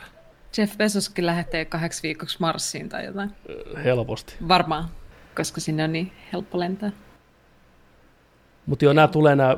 Jeff 0.57 0.77
Bezoskin 0.77 1.25
lähtee 1.25 1.65
kahdeksi 1.65 2.03
viikoksi 2.03 2.37
Marsiin 2.39 2.89
tai 2.89 3.05
jotain. 3.05 3.31
Helposti. 3.83 4.35
Varmaan, 4.47 4.89
koska 5.35 5.61
sinne 5.61 5.83
on 5.83 5.91
niin 5.91 6.11
helppo 6.33 6.59
lentää. 6.59 6.91
Mutta 8.65 8.85
joo, 8.85 8.93
nämä 8.93 9.07
tulee 9.07 9.35
nämä, 9.35 9.57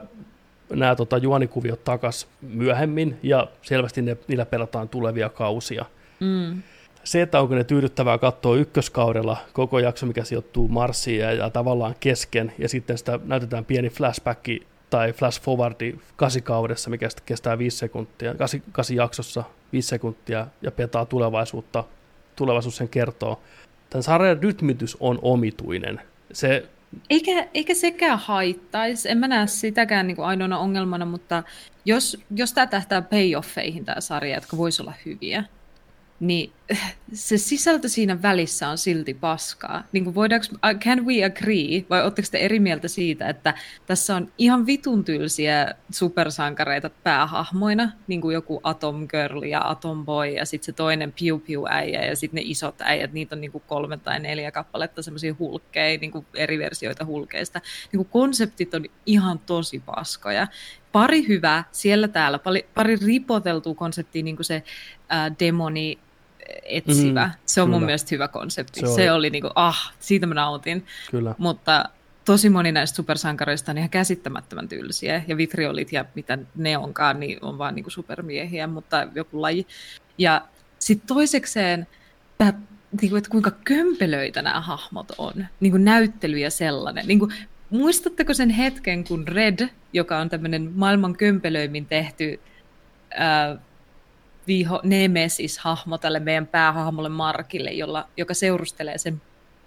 nämä 0.74 0.96
tota, 0.96 1.18
juonikuviot 1.18 1.84
takas 1.84 2.28
myöhemmin, 2.42 3.20
ja 3.24 3.48
selvästi 3.62 4.02
ne, 4.02 4.18
niillä 4.28 4.46
pelataan 4.46 4.90
tulevia 4.90 5.30
kausia. 5.30 5.86
Mm 6.20 6.62
se, 7.04 7.22
että 7.22 7.40
onko 7.40 7.56
ne 7.56 7.64
tyydyttävää 7.64 8.18
katsoa 8.18 8.56
ykköskaudella 8.56 9.38
koko 9.54 9.80
jakso, 9.80 10.06
mikä 10.06 10.24
sijoittuu 10.24 10.68
Marsiin 10.68 11.20
ja, 11.20 11.34
ja 11.34 11.50
tavallaan 11.50 11.96
kesken, 12.00 12.54
ja 12.58 12.70
sitten 12.70 12.98
sitä 12.98 13.20
näytetään 13.26 13.66
pieni 13.66 13.90
flashback 13.90 14.46
tai 14.90 15.14
flash 15.14 15.42
forwardi 15.42 15.96
kasikaudessa, 16.16 16.90
mikä 16.90 17.10
kestää 17.26 17.58
viisi 17.58 17.78
sekuntia, 17.78 18.36
kasi, 18.36 18.64
kasi 18.72 18.96
jaksossa 18.96 19.44
viisi 19.74 19.88
sekuntia 19.88 20.48
ja 20.62 20.72
petaa 20.72 21.06
tulevaisuutta, 21.06 21.84
tulevaisuus 22.36 22.78
sen 22.78 22.90
kertoo. 22.90 23.42
Tämän 23.90 24.04
sarjan 24.04 24.44
rytmitys 24.44 24.98
on 25.00 25.20
omituinen. 25.22 26.02
Se 26.34 26.70
eikä, 27.10 27.48
eikä 27.54 27.74
sekään 27.74 28.20
haittaisi, 28.20 29.10
en 29.10 29.18
mä 29.18 29.28
näe 29.28 29.48
sitäkään 29.48 30.08
niin 30.08 30.20
ainoana 30.20 30.60
ongelmana, 30.60 31.06
mutta 31.06 31.44
jos, 31.86 32.18
jos 32.36 32.54
tämä 32.54 32.68
tähtää 32.68 33.02
payoffeihin 33.02 33.86
tämä 33.86 34.02
sarja, 34.02 34.36
jotka 34.36 34.58
voisi 34.58 34.82
olla 34.82 34.94
hyviä, 35.06 35.44
niin 36.20 36.52
se 37.14 37.38
sisältö 37.38 37.90
siinä 37.90 38.22
välissä 38.22 38.70
on 38.70 38.78
silti 38.78 39.14
paskaa. 39.14 39.84
Niin 39.92 40.04
kuin 40.04 40.16
voidaanko, 40.16 40.48
can 40.80 41.06
we 41.06 41.26
agree, 41.26 41.86
vai 41.90 42.04
oletteko 42.04 42.28
te 42.32 42.38
eri 42.38 42.60
mieltä 42.60 42.88
siitä, 42.88 43.30
että 43.30 43.54
tässä 43.86 44.16
on 44.16 44.32
ihan 44.38 44.66
vitun 44.66 45.04
tylsiä 45.04 45.76
supersankareita 45.92 46.90
päähahmoina, 46.90 47.92
niin 48.08 48.22
kuin 48.22 48.34
joku 48.34 48.60
Atom 48.64 49.08
Girl 49.08 49.44
ja 49.44 49.70
Atom 49.70 50.06
Boy 50.06 50.28
ja 50.28 50.46
sitten 50.46 50.66
se 50.66 50.72
toinen 50.72 51.14
Piu 51.20 51.40
Piu 51.40 51.66
äijä 51.70 52.06
ja 52.06 52.16
sitten 52.16 52.36
ne 52.36 52.42
isot 52.46 52.82
äijät, 52.82 53.14
niitä 53.14 53.36
on 53.36 53.42
niin 53.42 53.52
kuin 53.52 53.64
kolme 53.68 53.98
tai 53.98 54.20
neljä 54.20 54.52
kappaletta 54.52 55.02
semmoisia 55.02 55.36
hulkkeja, 55.40 55.98
niin 55.98 56.12
kuin 56.12 56.26
eri 56.34 56.60
versioita 56.60 57.06
hulkeista. 57.06 57.62
Niin 57.92 57.98
kuin 57.98 58.10
konseptit 58.10 58.74
on 58.74 58.86
ihan 59.06 59.40
tosi 59.40 59.80
paskoja. 59.80 60.48
Pari 60.92 61.28
hyvää 61.28 61.64
siellä 61.72 62.08
täällä, 62.08 62.40
pari, 62.40 62.66
pari 62.74 62.96
ripoteltua 62.96 63.76
konseptia, 63.76 64.24
niin 64.24 64.36
kuin 64.36 64.46
se 64.46 64.64
ää, 65.10 65.32
demoni 65.40 66.00
etsivä. 66.64 67.26
Mm, 67.26 67.32
se 67.46 67.62
on 67.62 67.68
kyllä. 67.68 67.78
mun 67.78 67.86
mielestä 67.86 68.10
hyvä 68.12 68.28
konsepti. 68.28 68.80
Se, 68.80 68.86
se 68.86 69.12
oli, 69.12 69.18
oli 69.18 69.30
niin 69.30 69.42
kuin, 69.42 69.52
ah, 69.56 69.94
siitä 70.00 70.26
mä 70.26 70.34
nautin. 70.34 70.86
Kyllä. 71.12 71.36
Mutta 71.38 71.86
tosi 72.26 72.50
moni 72.50 72.72
näistä 72.72 72.96
supersankareista 72.96 73.72
on 73.72 73.78
ihan 73.78 73.90
käsittämättömän 73.90 74.68
tyylisiä, 74.68 75.24
ja 75.28 75.38
vitriolit 75.38 75.92
ja 75.92 76.06
mitä 76.16 76.38
ne 76.56 76.78
onkaan, 76.78 77.20
niin 77.20 77.38
on 77.42 77.58
vaan 77.58 77.76
niin 77.76 77.84
kuin 77.84 77.92
supermiehiä, 77.92 78.68
mutta 78.68 79.08
joku 79.16 79.42
laji. 79.42 79.68
Ja 80.18 80.42
sitten 80.80 81.08
toisekseen, 81.08 81.88
tämä, 82.38 82.54
niin 83.02 83.10
kuin, 83.10 83.18
että 83.18 83.30
kuinka 83.30 83.52
kömpelöitä 83.64 84.42
nämä 84.42 84.62
hahmot 84.62 85.12
on, 85.18 85.46
niin 85.60 85.72
kuin 85.72 85.86
näyttely 85.86 86.38
ja 86.38 86.52
sellainen. 86.52 87.08
Niin 87.08 87.20
kuin, 87.20 87.34
muistatteko 87.70 88.34
sen 88.34 88.50
hetken, 88.50 89.04
kun 89.04 89.28
Red, 89.28 89.70
joka 89.94 90.18
on 90.18 90.30
tämmöinen 90.30 90.72
maailman 90.76 91.18
kömpelöimin 91.18 91.86
tehty 91.86 92.40
ää, 93.10 93.58
viho, 94.48 94.82
Nemesis-hahmo 94.84 95.98
tälle 95.98 96.20
meidän 96.20 96.48
päähahmolle 96.48 97.10
Markille, 97.10 97.72
jolla, 97.72 98.08
joka 98.18 98.34
seurustelee 98.34 98.98
sen 98.98 99.22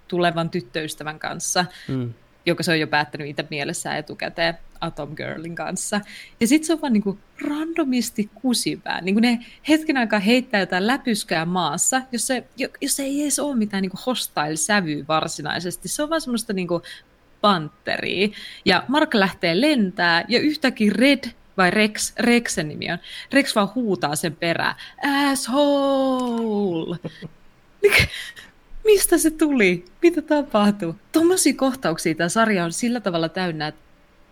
tulevan 0.07 0.49
tyttöystävän 0.49 1.19
kanssa, 1.19 1.65
mm. 1.87 2.13
joka 2.45 2.63
se 2.63 2.71
on 2.71 2.79
jo 2.79 2.87
päättänyt 2.87 3.27
itse 3.27 3.47
mielessään 3.49 3.97
etukäteen 3.97 4.57
Atom 4.81 5.15
Girlin 5.15 5.55
kanssa. 5.55 6.01
Ja 6.39 6.47
sitten 6.47 6.67
se 6.67 6.73
on 6.73 6.81
vaan 6.81 6.93
niinku 6.93 7.19
randomisti 7.41 8.29
kusipää. 8.35 9.01
Niinku 9.01 9.19
ne 9.19 9.39
hetken 9.69 9.97
aikaa 9.97 10.19
heittää 10.19 10.59
jotain 10.59 10.87
läpyskää 10.87 11.45
maassa, 11.45 12.01
jos 12.11 12.27
se, 12.27 12.43
jos 12.81 12.95
se 12.95 13.03
ei 13.03 13.21
edes 13.21 13.39
ole 13.39 13.55
mitään 13.55 13.81
niinku 13.81 13.97
hostile-sävyä 14.05 15.05
varsinaisesti. 15.07 15.87
Se 15.87 16.03
on 16.03 16.09
vaan 16.09 16.21
semmoista 16.21 16.53
niinku 16.53 16.81
panteria. 17.41 18.27
Ja 18.65 18.83
Mark 18.87 19.13
lähtee 19.13 19.61
lentää 19.61 20.25
ja 20.27 20.39
yhtäkkiä 20.39 20.91
Red 20.95 21.31
vai 21.57 21.71
Rex, 21.71 22.13
Rexen 22.19 22.67
nimi 22.67 22.91
on. 22.91 22.97
Rex 23.33 23.55
vaan 23.55 23.69
huutaa 23.75 24.15
sen 24.15 24.35
perään, 24.35 24.75
asshole! 25.31 26.97
Mistä 28.85 29.17
se 29.17 29.31
tuli? 29.31 29.85
Mitä 30.01 30.21
tapahtuu? 30.21 30.95
Tuommoisia 31.11 31.53
kohtauksia 31.53 32.15
tämä 32.15 32.29
sarja 32.29 32.65
on 32.65 32.73
sillä 32.73 32.99
tavalla 32.99 33.29
täynnä, 33.29 33.67
että 33.67 33.81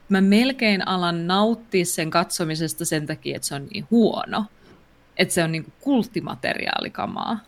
mä 0.09 0.21
melkein 0.21 0.87
alan 0.87 1.27
nauttia 1.27 1.85
sen 1.85 2.09
katsomisesta 2.09 2.85
sen 2.85 3.07
takia, 3.07 3.35
että 3.35 3.47
se 3.47 3.55
on 3.55 3.67
niin 3.73 3.87
huono. 3.91 4.45
Että 5.17 5.33
se 5.33 5.43
on 5.43 5.51
niin 5.51 5.73
kulttimateriaalikamaa. 5.81 7.39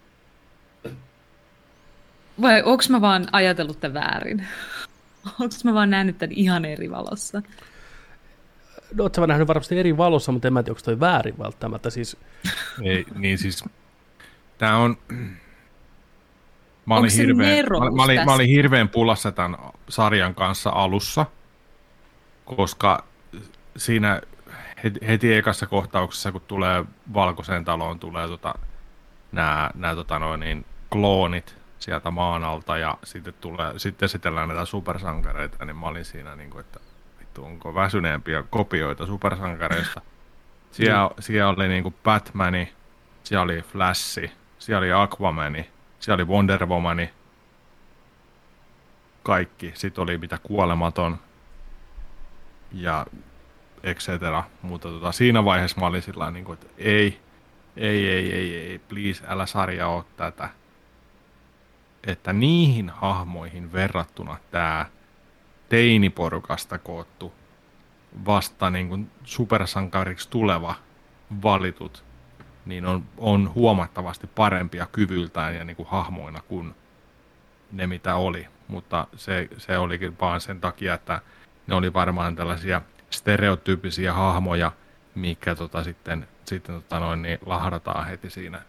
Vai 2.41 2.63
onko 2.63 2.83
mä 2.89 3.01
vaan 3.01 3.27
ajatellut 3.31 3.79
tämän 3.79 3.93
väärin? 3.93 4.47
Onko 5.25 5.55
mä 5.63 5.73
vaan 5.73 5.89
nähnyt 5.89 6.17
tämän 6.17 6.35
ihan 6.35 6.65
eri 6.65 6.91
valossa? 6.91 7.41
No, 8.95 9.03
oot 9.03 9.15
sä 9.15 9.27
nähnyt 9.27 9.47
varmasti 9.47 9.79
eri 9.79 9.97
valossa, 9.97 10.31
mutta 10.31 10.47
en 10.47 10.53
mä 10.53 10.63
tiedä, 10.63 10.71
onko 10.71 10.81
toi 10.85 10.99
väärin 10.99 11.39
välttämättä. 11.39 11.89
Siis... 11.89 12.17
Ei, 12.83 13.05
niin 13.15 13.37
siis, 13.37 13.65
tää 14.57 14.77
on... 14.77 14.97
Mä 16.85 16.95
olin, 16.95 17.11
hirveän, 17.11 17.65
mä, 17.65 17.91
mä, 17.95 18.03
olin, 18.03 18.25
mä 18.25 18.33
olin 18.33 18.49
hirveän 18.49 18.89
pulassa 18.89 19.31
tämän 19.31 19.57
sarjan 19.89 20.35
kanssa 20.35 20.69
alussa, 20.69 21.25
koska 22.45 23.05
siinä 23.77 24.21
heti, 24.83 24.99
heti 25.07 25.33
ekassa 25.33 25.67
kohtauksessa, 25.67 26.31
kun 26.31 26.41
tulee 26.41 26.85
valkoiseen 27.13 27.65
taloon, 27.65 27.99
tulee 27.99 28.27
tota, 28.27 28.55
nämä, 29.31 29.71
nämä 29.75 29.95
tota 29.95 30.19
noin, 30.19 30.39
niin, 30.39 30.65
kloonit 30.91 31.55
sieltä 31.79 32.11
maan 32.11 32.43
alta 32.43 32.77
ja 32.77 32.97
sitten, 33.03 33.33
tulee, 33.41 33.79
sitten 33.79 34.05
esitellään 34.05 34.47
näitä 34.47 34.65
supersankareita, 34.65 35.65
niin 35.65 35.75
mä 35.75 35.87
olin 35.87 36.05
siinä, 36.05 36.35
niin 36.35 36.49
kuin, 36.49 36.59
että 36.59 36.79
vittu, 37.35 37.45
onko 37.45 37.75
väsyneempiä 37.75 38.43
kopioita 38.49 39.05
supersankareista. 39.05 40.01
Siellä, 40.71 41.07
mm. 41.07 41.15
siellä 41.19 41.49
oli 41.49 41.67
niinku 41.67 41.93
Batmani, 42.03 42.73
siellä 43.23 43.43
oli 43.43 43.61
Flashi, 43.61 44.31
siellä 44.59 44.79
oli 44.79 44.91
Aquamani, 44.91 45.69
siellä 45.99 46.23
oli 46.23 46.31
Wonder 46.31 46.65
Womani, 46.65 47.09
kaikki. 49.23 49.71
Sitten 49.75 50.01
oli 50.01 50.17
mitä 50.17 50.37
kuolematon 50.43 51.17
ja 52.71 53.05
et 53.83 53.97
cetera. 53.97 54.43
Mutta 54.61 54.89
tota, 54.89 55.11
siinä 55.11 55.45
vaiheessa 55.45 55.79
mä 55.79 55.87
olin 55.87 56.01
sillä 56.01 56.31
niin 56.31 56.53
että 56.53 56.67
ei, 56.77 57.19
ei, 57.77 58.09
ei, 58.09 58.33
ei, 58.33 58.57
ei, 58.57 58.79
please, 58.79 59.23
älä 59.27 59.45
sarja 59.45 59.87
ole 59.87 60.03
tätä. 60.17 60.49
Että 62.07 62.33
niihin 62.33 62.89
hahmoihin 62.89 63.73
verrattuna 63.73 64.37
tämä 64.51 64.85
teiniporukasta 65.75 66.77
koottu 66.77 67.33
vasta 68.25 68.69
niin 68.69 68.89
kuin 68.89 69.11
supersankariksi 69.23 70.29
tuleva 70.29 70.75
valitut, 71.43 72.03
niin 72.65 72.85
on, 72.85 73.03
on 73.17 73.51
huomattavasti 73.55 74.27
parempia 74.27 74.87
kyvyltään 74.91 75.55
ja 75.55 75.63
niin 75.63 75.75
kuin 75.75 75.87
hahmoina 75.87 76.41
kuin 76.47 76.75
ne, 77.71 77.87
mitä 77.87 78.15
oli. 78.15 78.47
Mutta 78.67 79.07
se, 79.15 79.49
se 79.57 79.77
olikin 79.77 80.19
vaan 80.19 80.41
sen 80.41 80.61
takia, 80.61 80.93
että 80.93 81.21
ne 81.67 81.75
oli 81.75 81.93
varmaan 81.93 82.35
tällaisia 82.35 82.81
stereotyyppisiä 83.09 84.13
hahmoja, 84.13 84.71
mikä 85.15 85.55
tota 85.55 85.83
sitten, 85.83 86.27
sitten 86.45 86.75
tota 86.75 86.99
noin, 86.99 87.21
niin 87.21 87.39
lahdataan 87.45 88.07
heti 88.07 88.29
siinä 88.29 88.61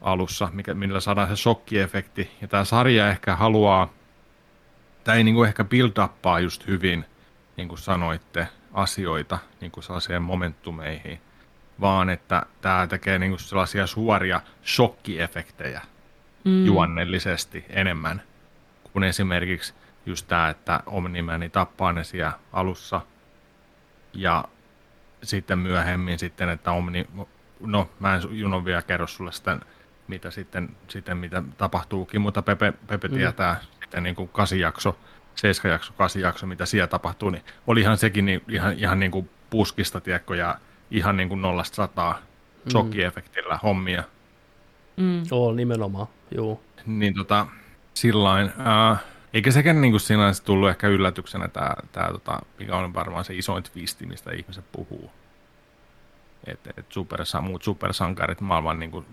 alussa, 0.00 0.48
mikä, 0.52 0.74
millä 0.74 1.00
saadaan 1.00 1.28
se 1.28 1.36
shokkiefekti. 1.36 2.30
Ja 2.40 2.48
tämä 2.48 2.64
sarja 2.64 3.08
ehkä 3.08 3.36
haluaa 3.36 3.99
tämä 5.04 5.16
ei 5.16 5.24
niinku 5.24 5.44
ehkä 5.44 5.64
build 5.64 6.04
uppaa 6.04 6.40
just 6.40 6.66
hyvin, 6.66 7.04
niin 7.56 7.68
kuin 7.68 7.78
sanoitte, 7.78 8.48
asioita 8.72 9.38
niin 9.60 9.70
kuin 9.72 9.84
sellaiseen 9.84 10.22
momentumeihin, 10.22 11.20
vaan 11.80 12.10
että 12.10 12.46
tämä 12.60 12.86
tekee 12.86 13.18
niin 13.18 13.32
kuin 13.32 13.40
sellaisia 13.40 13.86
suoria 13.86 14.40
shokkiefektejä 14.66 15.80
mm. 16.44 16.66
juonnellisesti 16.66 17.64
enemmän 17.68 18.22
kuin 18.92 19.04
esimerkiksi 19.04 19.74
just 20.06 20.28
tämä, 20.28 20.48
että 20.48 20.82
Omnimani 20.86 21.48
tappaa 21.48 21.92
ne 21.92 22.04
siellä 22.04 22.32
alussa 22.52 23.00
ja 24.12 24.44
sitten 25.22 25.58
myöhemmin 25.58 26.18
sitten, 26.18 26.48
että 26.48 26.72
Omni, 26.72 27.06
no 27.60 27.90
mä 28.00 28.14
en 28.14 28.22
Junon 28.30 28.64
vielä 28.64 28.82
kerro 28.82 29.06
sulle 29.06 29.32
sitä, 29.32 29.58
mitä 30.08 30.30
sitten, 30.30 30.76
sitten 30.88 31.16
mitä 31.16 31.42
tapahtuukin, 31.58 32.20
mutta 32.20 32.42
Pepe, 32.42 32.72
Pepe 32.86 33.08
mm. 33.08 33.14
tietää 33.14 33.60
sitten 33.90 34.02
niin 34.02 34.14
kuin 34.14 34.28
kasijakso, 34.28 34.96
seiskajakso, 35.34 35.92
kasijakso, 35.92 36.46
mitä 36.46 36.66
siellä 36.66 36.86
tapahtuu, 36.86 37.30
niin 37.30 37.42
olihan 37.66 37.98
sekin 37.98 38.24
niin, 38.24 38.42
ihan, 38.48 38.72
ihan 38.78 39.00
niin 39.00 39.10
kuin 39.10 39.30
puskista, 39.50 40.00
tiedätkö, 40.00 40.36
ja 40.36 40.58
ihan 40.90 41.16
niin 41.16 41.28
kuin 41.28 41.42
nollasta 41.42 41.74
sataa 41.74 42.12
mm. 42.12 42.70
shokkiefektillä 42.70 43.58
hommia. 43.62 44.04
Mm. 44.96 45.22
Oo, 45.30 45.52
nimenomaan, 45.52 46.06
joo. 46.34 46.60
Niin 46.86 47.14
tota, 47.14 47.46
sillain, 47.94 48.52
äh, 48.66 49.00
eikä 49.34 49.50
sekään 49.50 49.80
niin 49.80 49.92
kuin 49.92 50.00
sinänsä 50.00 50.44
tullut 50.44 50.68
ehkä 50.68 50.88
yllätyksenä 50.88 51.48
tämä, 51.48 51.74
tämä 51.92 52.08
tota, 52.08 52.38
mikä 52.58 52.76
on 52.76 52.94
varmaan 52.94 53.24
se 53.24 53.34
isoin 53.34 53.62
twisti, 53.62 54.06
mistä 54.06 54.32
ihmiset 54.32 54.64
puhuu. 54.72 55.10
Että 56.46 56.70
et 56.76 56.86
super, 56.88 57.20
muut 57.42 57.62
supersankarit 57.62 58.40
maailman 58.40 58.78
niin 58.78 58.90
kuin, 58.90 59.06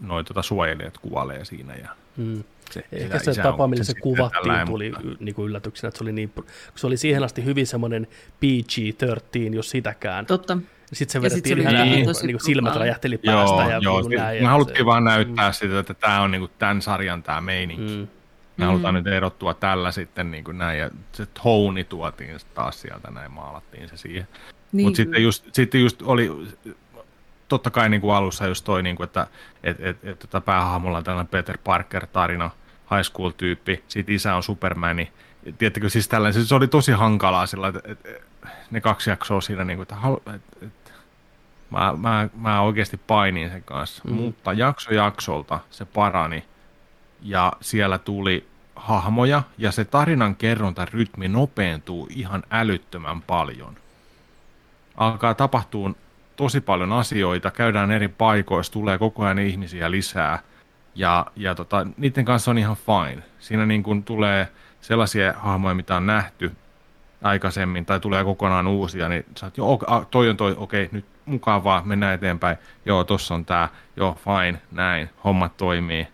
noin 0.00 0.24
tota 0.24 0.42
suojelijat 0.42 0.98
kuolee 0.98 1.44
siinä 1.44 1.74
ja 1.74 1.88
mm. 2.16 2.44
Se, 2.74 2.84
Ehkä 2.92 3.18
se 3.18 3.42
tapa, 3.42 3.68
millä 3.68 3.84
se, 3.84 3.92
se 3.92 4.00
kuvattiin, 4.00 4.42
tällainen, 4.42 4.66
tuli 4.66 4.90
mutta... 4.90 5.24
niin 5.24 5.34
kuin 5.34 5.48
yllätyksenä, 5.48 5.88
että 5.88 5.98
se 5.98 6.04
oli, 6.04 6.12
niin, 6.12 6.32
se 6.74 6.86
oli 6.86 6.96
siihen 6.96 7.24
asti 7.24 7.44
hyvin 7.44 7.66
semmoinen 7.66 8.06
PG-13, 8.40 9.54
jos 9.54 9.70
sitäkään. 9.70 10.26
Totta. 10.26 10.58
Sitten 10.92 11.12
se 11.12 11.22
vedettiin 11.22 11.58
ihan 11.58 11.74
niin, 11.74 11.84
niin, 11.84 12.06
niin 12.22 12.36
kuin 12.36 12.44
silmät 12.44 12.76
räjähteli 12.76 13.18
päästä. 13.18 13.62
Joo, 13.62 13.70
ja 13.70 13.78
joo. 13.78 14.08
Niin 14.08 14.20
näin, 14.20 14.42
me 14.42 14.48
haluttiin 14.48 14.78
se, 14.78 14.84
vaan 14.86 15.04
näyttää 15.04 15.48
mm. 15.48 15.54
sitä, 15.54 15.78
että 15.78 15.94
tämä 15.94 16.20
on 16.20 16.30
niin 16.30 16.40
kuin 16.40 16.50
tämän 16.58 16.82
sarjan 16.82 17.22
tämä 17.22 17.40
meininki. 17.40 17.96
Mm. 17.96 18.08
Me 18.56 18.64
mm. 18.64 18.66
halutaan 18.66 18.94
nyt 18.94 19.06
erottua 19.06 19.54
tällä 19.54 19.92
sitten 19.92 20.30
niin 20.30 20.44
kuin 20.44 20.58
näin, 20.58 20.78
ja 20.78 20.90
se 21.12 21.26
toni 21.26 21.84
tuotiin 21.84 22.36
taas 22.54 22.80
sieltä 22.80 23.10
näin, 23.10 23.32
maalattiin 23.32 23.88
se 23.88 23.96
siihen. 23.96 24.28
Niin. 24.72 24.86
Mutta 24.86 24.96
sitten 24.96 25.22
just, 25.22 25.44
sitten 25.52 25.80
just 25.80 26.02
oli 26.02 26.30
totta 27.48 27.70
kai 27.70 27.88
niin 27.88 28.00
kuin 28.00 28.14
alussa 28.14 28.46
just 28.46 28.64
toi, 28.64 28.82
niin 28.82 28.96
kuin, 28.96 29.04
että 29.04 29.26
et, 29.62 29.80
et, 29.80 29.96
et, 30.02 30.18
tota 30.18 30.40
päähahmolla 30.40 30.98
on 30.98 31.04
tällainen 31.04 31.30
Peter 31.30 31.58
Parker-tarina, 31.64 32.50
high 32.90 33.02
school-tyyppi, 33.02 33.84
sitten 33.88 34.14
isä 34.14 34.34
on 34.34 34.42
Supermani. 34.42 35.12
Tiedättekö, 35.58 35.88
siis 35.88 36.08
tällainen, 36.08 36.34
siis 36.34 36.48
se 36.48 36.54
oli 36.54 36.68
tosi 36.68 36.92
hankalaa 36.92 37.46
sillä, 37.46 37.68
että, 37.68 37.80
että 37.84 38.08
ne 38.70 38.80
kaksi 38.80 39.10
jaksoa 39.10 39.40
siinä, 39.40 39.64
niin 39.64 39.76
kuin, 39.76 39.82
että, 39.82 39.96
että, 40.34 40.66
että 40.66 40.84
Mä, 41.70 41.94
mä, 41.96 42.28
mä 42.34 42.60
oikeasti 42.60 42.96
painin 42.96 43.50
sen 43.50 43.62
kanssa. 43.62 44.02
Mm. 44.04 44.14
Mutta 44.14 44.52
jakso 44.52 44.94
jaksolta 44.94 45.60
se 45.70 45.84
parani. 45.84 46.44
Ja 47.22 47.52
siellä 47.60 47.98
tuli 47.98 48.46
hahmoja 48.76 49.42
ja 49.58 49.72
se 49.72 49.84
tarinan 49.84 50.36
kerronta 50.36 50.84
rytmi 50.84 51.28
nopeentuu 51.28 52.08
ihan 52.10 52.42
älyttömän 52.50 53.22
paljon. 53.22 53.76
Alkaa 54.96 55.34
tapahtua 55.34 55.90
tosi 56.36 56.60
paljon 56.60 56.92
asioita, 56.92 57.50
käydään 57.50 57.90
eri 57.90 58.08
paikoissa, 58.08 58.72
tulee 58.72 58.98
koko 58.98 59.24
ajan 59.24 59.38
ihmisiä 59.38 59.90
lisää 59.90 60.38
ja, 60.94 61.26
ja 61.36 61.54
tota, 61.54 61.86
niiden 61.96 62.24
kanssa 62.24 62.50
on 62.50 62.58
ihan 62.58 62.76
fine. 62.76 63.22
Siinä 63.38 63.66
niin 63.66 63.82
kuin 63.82 64.04
tulee 64.04 64.48
sellaisia 64.80 65.34
hahmoja, 65.36 65.74
mitä 65.74 65.96
on 65.96 66.06
nähty 66.06 66.52
aikaisemmin 67.22 67.86
tai 67.86 68.00
tulee 68.00 68.24
kokonaan 68.24 68.66
uusia, 68.66 69.08
niin 69.08 69.24
sä 69.38 69.46
oot, 69.46 69.58
joo, 69.58 70.06
toi 70.10 70.30
on 70.30 70.36
toi, 70.36 70.54
okei, 70.58 70.88
nyt 70.92 71.04
mukavaa, 71.24 71.82
mennään 71.84 72.14
eteenpäin, 72.14 72.56
joo, 72.86 73.04
tossa 73.04 73.34
on 73.34 73.44
tää, 73.44 73.68
joo, 73.96 74.18
fine, 74.24 74.60
näin, 74.72 75.10
hommat 75.24 75.56
toimii. 75.56 76.08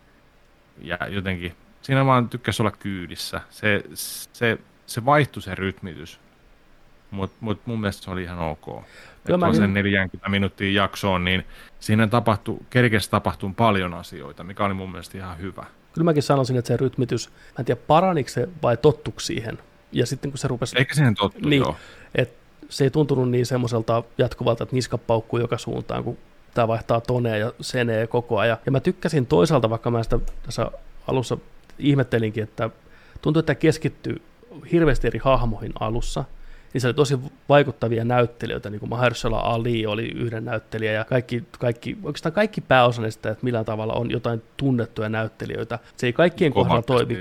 Ja 0.83 0.99
jotenkin, 1.09 1.57
siinä 1.83 2.07
vaan 2.07 2.29
tykkäs 2.29 2.61
olla 2.61 2.71
kyydissä. 2.71 3.41
Se, 3.51 3.85
se, 3.95 4.59
se 4.87 5.05
vaihtui 5.05 5.43
se 5.43 5.55
rytmitys, 5.55 6.21
mutta 7.11 7.37
mut 7.41 7.67
mun 7.67 7.81
mielestä 7.81 8.05
se 8.05 8.11
oli 8.11 8.23
ihan 8.23 8.39
ok. 8.39 8.85
Kyllä 9.25 9.53
sen 9.53 9.75
40 9.75 10.29
minuuttia 10.29 10.83
jaksoon, 10.83 11.25
niin 11.25 11.45
siinä 11.81 12.07
tapahtui, 12.07 12.59
kerkesi 12.71 13.11
tapahtuu 13.11 13.53
paljon 13.57 13.95
asioita, 13.95 14.45
mikä 14.45 14.65
oli 14.65 14.75
mun 14.75 14.91
mielestä 14.91 15.19
ihan 15.19 15.39
hyvä. 15.39 15.65
Kyllä 15.93 16.05
mäkin 16.05 16.23
sanoisin, 16.23 16.57
että 16.57 16.69
se 16.69 16.77
rytmitys, 16.77 17.29
mä 17.29 17.55
en 17.59 17.65
tiedä 17.65 17.81
paraniko 17.87 18.29
se 18.29 18.49
vai 18.63 18.77
tottuiko 18.77 19.21
siihen. 19.21 19.59
Ja 19.93 20.07
sitten 20.07 20.31
kun 20.31 20.39
se 20.39 20.49
rupesi... 20.49 20.79
Eikä 20.79 20.95
siihen 20.95 21.15
tottu, 21.15 21.49
niin, 21.49 21.61
joo. 21.61 21.77
Et 22.15 22.33
se 22.69 22.85
ei 22.85 22.91
tuntunut 22.91 23.31
niin 23.31 23.47
semmoiselta 23.47 24.03
jatkuvalta, 24.19 24.63
että 24.65 24.77
niska 24.77 24.99
paukkuu 24.99 25.39
joka 25.39 25.59
suuntaan, 25.59 26.05
kun 26.05 26.19
tämä 26.55 26.69
vaihtaa 26.69 27.01
tonea 27.01 27.37
ja 27.37 27.53
senee 27.61 28.07
koko 28.07 28.39
ajan. 28.39 28.59
Ja 28.67 28.73
mä 28.73 28.81
tykkäsin 28.81 29.27
toisaalta, 29.27 29.71
vaikka 29.71 29.91
mä 29.91 30.03
sitä 30.03 30.19
tässä 30.43 30.71
alussa 31.07 31.37
ihmettelinkin, 31.79 32.43
että 32.43 32.71
tuntuu, 33.23 33.41
että 33.41 33.55
keskittyy 33.55 34.23
hirveästi 34.73 35.07
eri 35.07 35.21
hahmoihin 35.25 35.73
alussa, 35.81 36.25
niin 36.73 36.81
se 36.81 36.87
oli 36.89 36.95
tosi 36.95 37.19
vaikuttavia 37.49 38.05
näyttelijöitä, 38.05 38.71
niin 38.71 38.81
kuin 38.81 38.91
Mahershala 38.91 39.39
Ali 39.39 39.87
oli 39.87 40.09
yhden 40.09 40.45
näyttelijä, 40.45 40.93
ja 40.93 41.05
kaikki, 41.05 41.45
kaikki, 41.59 41.99
oikeastaan 42.03 42.33
kaikki 42.33 42.61
että 43.31 43.45
millään 43.45 43.65
tavalla 43.65 43.93
on 43.93 44.11
jotain 44.11 44.43
tunnettuja 44.57 45.09
näyttelijöitä. 45.09 45.79
Se 45.97 46.07
ei 46.07 46.13
kaikkien 46.13 46.53
kohdalla 46.53 46.83
toimi 46.83 47.19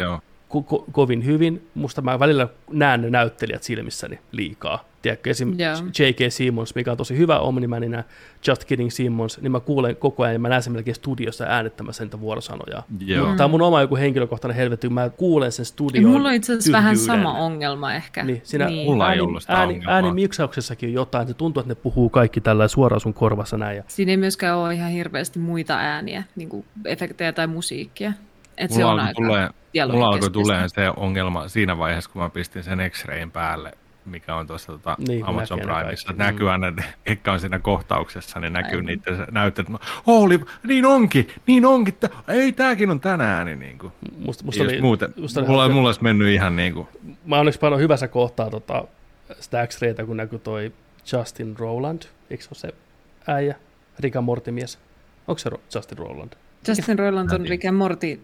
ko- 0.49 0.63
ko- 0.63 0.83
kovin 0.91 1.25
hyvin. 1.25 1.67
Musta 1.75 2.01
mä 2.01 2.19
välillä 2.19 2.47
näen 2.71 3.01
ne 3.01 3.09
näyttelijät 3.09 3.63
silmissäni 3.63 4.19
liikaa. 4.31 4.89
Tiedätkö, 5.01 5.29
esim. 5.29 5.55
Yeah. 5.59 5.83
J.K. 5.99 6.31
Simmons, 6.31 6.75
mikä 6.75 6.91
on 6.91 6.97
tosi 6.97 7.17
hyvä 7.17 7.39
Omnimanina, 7.39 8.03
Just 8.47 8.65
Kidding 8.65 8.91
Simmons, 8.91 9.41
niin 9.41 9.51
mä 9.51 9.59
kuulen 9.59 9.95
koko 9.95 10.23
ajan, 10.23 10.33
ja 10.33 10.39
mä 10.39 10.49
näen 10.49 10.63
sen 10.63 10.73
melkein 10.73 10.95
studiossa 10.95 11.45
äänettämässä 11.45 12.03
niitä 12.03 12.19
vuorosanoja. 12.19 12.83
Yeah. 13.07 13.35
Tämä 13.35 13.45
on 13.45 13.51
mun 13.51 13.61
oma 13.61 13.81
joku 13.81 13.95
henkilökohtainen 13.95 14.55
helvetti, 14.55 14.89
mä 14.89 15.09
kuulen 15.09 15.51
sen 15.51 15.65
studion 15.65 16.11
Mulla 16.11 16.27
on 16.27 16.33
itse 16.33 16.53
asiassa 16.53 16.71
vähän 16.71 16.97
sama 16.97 17.33
ongelma 17.33 17.93
ehkä. 17.93 18.23
Niin, 18.23 18.41
siinä 18.43 18.65
niin. 18.65 18.85
Mulla 18.85 19.05
ääni, 19.05 19.15
ei 19.15 19.21
ollut 19.21 19.41
sitä 19.41 19.53
ääni, 19.53 19.81
ääni 19.87 20.11
miksauksessakin 20.11 20.89
on 20.89 20.93
jotain, 20.93 21.27
se 21.27 21.33
tuntuu, 21.33 21.61
että 21.61 21.71
ne 21.71 21.75
puhuu 21.75 22.09
kaikki 22.09 22.41
tällä 22.41 22.67
suoraan 22.67 23.01
sun 23.01 23.13
korvassa 23.13 23.57
näin. 23.57 23.77
Ja... 23.77 23.83
Siinä 23.87 24.11
ei 24.11 24.17
myöskään 24.17 24.57
ole 24.57 24.73
ihan 24.73 24.91
hirveästi 24.91 25.39
muita 25.39 25.77
ääniä, 25.77 26.23
niin 26.35 26.49
kuin 26.49 26.65
efektejä 26.85 27.33
tai 27.33 27.47
musiikkia. 27.47 28.13
Et 28.59 28.71
se 28.71 28.85
on 28.85 28.99
aika 28.99 29.13
tulee, 29.13 29.49
mulla 29.91 30.07
alkoi 30.07 30.31
tulee 30.31 30.69
se 30.69 30.89
ongelma 30.95 31.47
siinä 31.47 31.77
vaiheessa, 31.77 32.09
kun 32.09 32.21
mä 32.21 32.29
pistin 32.29 32.63
sen 32.63 32.79
X-rayin 32.89 33.31
päälle, 33.31 33.71
mikä 34.05 34.35
on 34.35 34.47
tuossa 34.47 34.71
tota 34.71 34.95
niin, 35.07 35.25
Amazon 35.25 35.59
Primeissa. 35.59 36.13
Näkyy 36.13 36.45
mm. 36.45 36.51
aina, 36.51 36.73
ketkä 37.03 37.31
on 37.33 37.39
siinä 37.39 37.59
kohtauksessa, 37.59 38.39
niin 38.39 38.53
näkyy 38.53 38.79
Aivan. 38.79 38.85
niiden 38.85 39.27
näytteet. 39.31 39.67
Oli, 40.07 40.39
niin 40.63 40.85
onkin, 40.85 41.27
niin 41.47 41.65
onkin, 41.65 41.93
t- 41.93 42.29
ei 42.29 42.51
tääkin 42.51 42.89
on 42.89 42.99
tänään. 42.99 43.45
Niin, 43.45 43.59
niin 43.59 43.77
kuin. 43.77 43.93
Musta, 44.17 44.45
musta 44.45 44.63
oli, 44.63 44.81
muuten, 44.81 45.13
musta 45.17 45.41
mulla, 45.41 45.63
oli, 45.63 45.73
mulla 45.73 45.89
olisi 45.89 46.03
mennyt 46.03 46.27
ihan 46.27 46.55
niin 46.55 46.73
kuin. 46.73 46.87
Mä 47.25 47.39
onneksi 47.39 47.59
paljon 47.59 47.81
hyvässä 47.81 48.07
kohtaa 48.07 48.49
tota, 48.49 48.83
sitä 49.39 49.67
X-raytä, 49.67 50.05
kun 50.05 50.17
näkyy 50.17 50.39
toi 50.39 50.71
Justin 51.13 51.55
Rowland, 51.59 52.01
eikö 52.29 52.43
se 52.43 52.49
ole 52.51 52.59
se 52.59 52.73
äijä, 53.27 53.55
Rika 53.99 54.21
Mortimies? 54.21 54.79
Onko 55.27 55.39
se 55.39 55.49
Justin 55.75 55.97
Rowland? 55.97 56.33
Justin 56.67 56.99
Roiland 56.99 57.31
on 57.31 57.45
Rick 57.47 57.65
and 57.65 57.77
Morty 57.77 58.19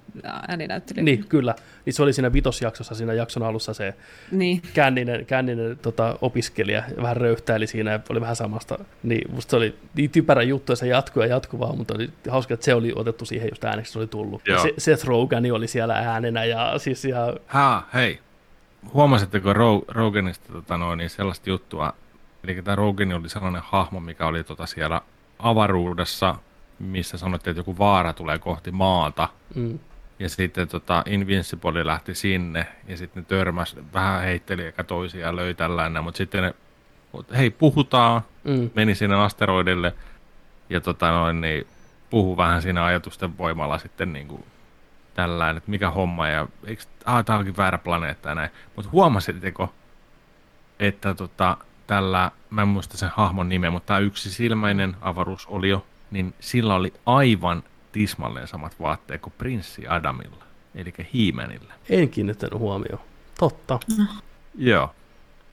ääninäyttelijä. 0.47 1.03
Niin, 1.03 1.25
kyllä. 1.27 1.55
Niin 1.85 1.93
se 1.93 2.03
oli 2.03 2.13
siinä 2.13 2.33
vitosjaksossa, 2.33 2.95
siinä 2.95 3.13
jakson 3.13 3.43
alussa 3.43 3.73
se 3.73 3.93
niin. 4.31 4.61
känninen, 4.73 5.25
känninen 5.25 5.77
tota, 5.81 6.17
opiskelija, 6.21 6.83
vähän 7.01 7.17
röyhtäili 7.17 7.67
siinä 7.67 7.91
ja 7.91 7.99
oli 8.09 8.21
vähän 8.21 8.35
samasta. 8.35 8.79
Niin 9.03 9.31
musta 9.31 9.49
se 9.49 9.55
oli 9.55 9.75
niin 9.95 10.09
typerä 10.09 10.41
juttu 10.41 10.71
ja 10.71 10.75
se 10.75 10.87
jatkuu 10.87 11.23
ja 11.23 11.29
jatkuvaa, 11.29 11.75
mutta 11.75 11.95
oli 11.95 12.09
hauska, 12.29 12.53
että 12.53 12.65
se 12.65 12.73
oli 12.73 12.93
otettu 12.95 13.25
siihen 13.25 13.49
just 13.51 13.63
ääneksi, 13.63 13.91
se 13.93 13.99
oli 13.99 14.07
tullut. 14.07 14.41
Joo. 14.47 14.63
Se, 14.63 14.73
Seth 14.77 15.05
Rogen 15.05 15.53
oli 15.53 15.67
siellä 15.67 15.93
äänenä 15.93 16.45
ja 16.45 16.73
siis 16.77 17.05
ihan... 17.05 17.33
Ha, 17.47 17.87
hei. 17.93 18.19
Huomasitteko 18.93 19.53
Rogenista 19.87 20.53
tota 20.53 20.77
noin, 20.77 20.97
niin 20.97 21.09
sellaista 21.09 21.49
juttua, 21.49 21.93
eli 22.43 22.61
tämä 22.61 22.75
Rogen 22.75 23.13
oli 23.13 23.29
sellainen 23.29 23.61
hahmo, 23.65 23.99
mikä 23.99 24.27
oli 24.27 24.43
tota 24.43 24.65
siellä 24.65 25.01
avaruudessa 25.39 26.35
missä 26.79 27.17
sanottiin, 27.17 27.51
että 27.51 27.59
joku 27.59 27.77
vaara 27.77 28.13
tulee 28.13 28.39
kohti 28.39 28.71
maata. 28.71 29.29
Mm. 29.55 29.79
Ja 30.19 30.29
sitten 30.29 30.67
tota, 30.67 31.03
Invincible 31.05 31.85
lähti 31.85 32.15
sinne, 32.15 32.67
ja 32.87 32.97
sitten 32.97 33.23
ne 33.23 33.27
törmäs, 33.27 33.75
vähän 33.93 34.21
heitteli 34.21 34.63
eikä 34.63 34.83
toisia 34.83 35.25
ja 35.25 35.35
löi 35.35 35.53
tällainen, 35.53 36.03
mutta 36.03 36.17
sitten 36.17 36.43
ne, 36.43 36.53
hei, 37.37 37.49
puhutaan, 37.49 38.21
mm. 38.43 38.69
meni 38.75 38.95
sinne 38.95 39.15
asteroidille, 39.15 39.93
ja 40.69 40.81
tota 40.81 41.11
noin, 41.11 41.41
niin 41.41 41.67
puhu 42.09 42.37
vähän 42.37 42.61
siinä 42.61 42.85
ajatusten 42.85 43.37
voimalla 43.37 43.77
sitten 43.77 44.13
niin 44.13 44.27
kuin 44.27 44.45
tällainen, 45.13 45.57
että 45.57 45.71
mikä 45.71 45.89
homma, 45.89 46.27
ja 46.27 46.47
eikö, 46.65 46.83
ah, 47.05 47.25
tämä 47.25 47.39
onkin 47.39 47.57
väärä 47.57 47.77
planeetta 47.77 48.29
ja 48.29 48.35
näin. 48.35 48.49
Mutta 48.75 48.91
huomasitteko, 48.91 49.73
että 50.79 51.13
tota, 51.13 51.57
tällä, 51.87 52.31
mä 52.49 52.61
en 52.61 52.67
muista 52.67 52.97
sen 52.97 53.09
hahmon 53.15 53.49
nimeä, 53.49 53.71
mutta 53.71 53.87
tämä 53.87 53.99
yksi 53.99 54.31
silmäinen 54.31 54.95
avaruusolio, 55.01 55.85
niin 56.15 56.33
sillä 56.39 56.75
oli 56.75 56.93
aivan 57.05 57.63
tismalleen 57.91 58.47
samat 58.47 58.75
vaatteet 58.79 59.21
kuin 59.21 59.33
prinssi 59.37 59.87
Adamilla, 59.87 60.43
eli 60.75 60.93
Hiimenillä. 61.13 61.73
En 61.89 62.09
kiinnittänyt 62.09 62.59
huomioon. 62.59 62.99
Totta. 63.39 63.79
No. 63.97 64.05
Joo. 64.57 64.95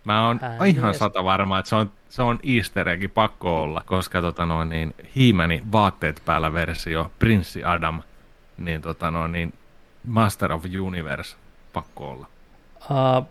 Mä 0.04 0.26
oon 0.26 0.40
Hän 0.42 0.68
ihan 0.68 0.84
mies. 0.84 0.98
sata 0.98 1.24
varma, 1.24 1.58
että 1.58 1.68
se 1.68 1.76
on, 1.76 1.90
se 2.08 2.22
on 2.22 2.38
easter 2.42 2.88
egg 2.88 3.14
pakko 3.14 3.62
olla, 3.62 3.82
koska 3.86 4.20
tota 4.20 4.46
noin, 4.46 4.68
niin, 4.68 4.94
Hiimeni 5.16 5.62
vaatteet 5.72 6.22
päällä 6.24 6.52
versio, 6.52 7.12
prinssi 7.18 7.64
Adam, 7.64 8.02
niin, 8.58 8.82
tota 8.82 9.10
noin, 9.10 9.32
niin 9.32 9.52
Master 10.06 10.52
of 10.52 10.64
Universe 10.80 11.36
pakko 11.72 12.10
olla. 12.10 12.26
Uh, 12.90 13.26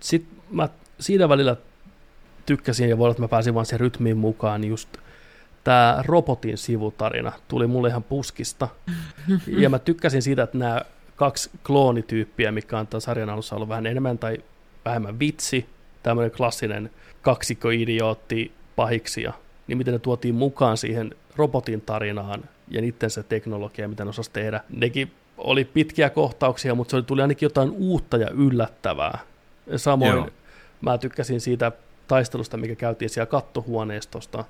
Sitten 0.00 0.42
mä 0.50 0.68
siinä 1.00 1.28
välillä 1.28 1.56
tykkäsin 2.46 2.88
ja 2.88 2.98
voi 2.98 3.04
olla, 3.04 3.10
että 3.12 3.22
mä 3.22 3.28
pääsin 3.28 3.54
vaan 3.54 3.66
sen 3.66 3.80
rytmiin 3.80 4.16
mukaan 4.16 4.64
just– 4.64 4.88
tämä 5.64 5.98
robotin 6.06 6.58
sivutarina 6.58 7.32
tuli 7.48 7.66
mulle 7.66 7.88
ihan 7.88 8.02
puskista. 8.02 8.68
Ja 9.46 9.70
mä 9.70 9.78
tykkäsin 9.78 10.22
siitä, 10.22 10.42
että 10.42 10.58
nämä 10.58 10.80
kaksi 11.16 11.50
kloonityyppiä, 11.66 12.52
mikä 12.52 12.78
on 12.78 12.86
tämän 12.86 13.00
sarjan 13.00 13.30
alussa 13.30 13.56
ollut 13.56 13.68
vähän 13.68 13.86
enemmän 13.86 14.18
tai 14.18 14.38
vähemmän 14.84 15.18
vitsi, 15.18 15.66
tämmöinen 16.02 16.30
klassinen 16.30 16.90
kaksikkoidiootti 17.22 18.52
pahiksia, 18.76 19.32
niin 19.66 19.78
miten 19.78 19.92
ne 19.92 19.98
tuotiin 19.98 20.34
mukaan 20.34 20.76
siihen 20.76 21.14
robotin 21.36 21.80
tarinaan 21.80 22.44
ja 22.68 22.80
niiden 22.80 23.10
se 23.10 23.22
teknologia, 23.22 23.88
mitä 23.88 24.04
ne 24.04 24.10
osasi 24.10 24.30
tehdä. 24.30 24.60
Nekin 24.70 25.12
oli 25.38 25.64
pitkiä 25.64 26.10
kohtauksia, 26.10 26.74
mutta 26.74 26.90
se 26.90 26.96
oli, 26.96 27.04
tuli 27.04 27.22
ainakin 27.22 27.46
jotain 27.46 27.70
uutta 27.70 28.16
ja 28.16 28.30
yllättävää. 28.30 29.18
Samoin 29.76 30.16
Joo. 30.16 30.28
mä 30.80 30.98
tykkäsin 30.98 31.40
siitä 31.40 31.72
taistelusta, 32.08 32.56
mikä 32.56 32.74
käytiin 32.74 33.10
siellä 33.10 33.26
kattohuoneistosta, 33.26 34.44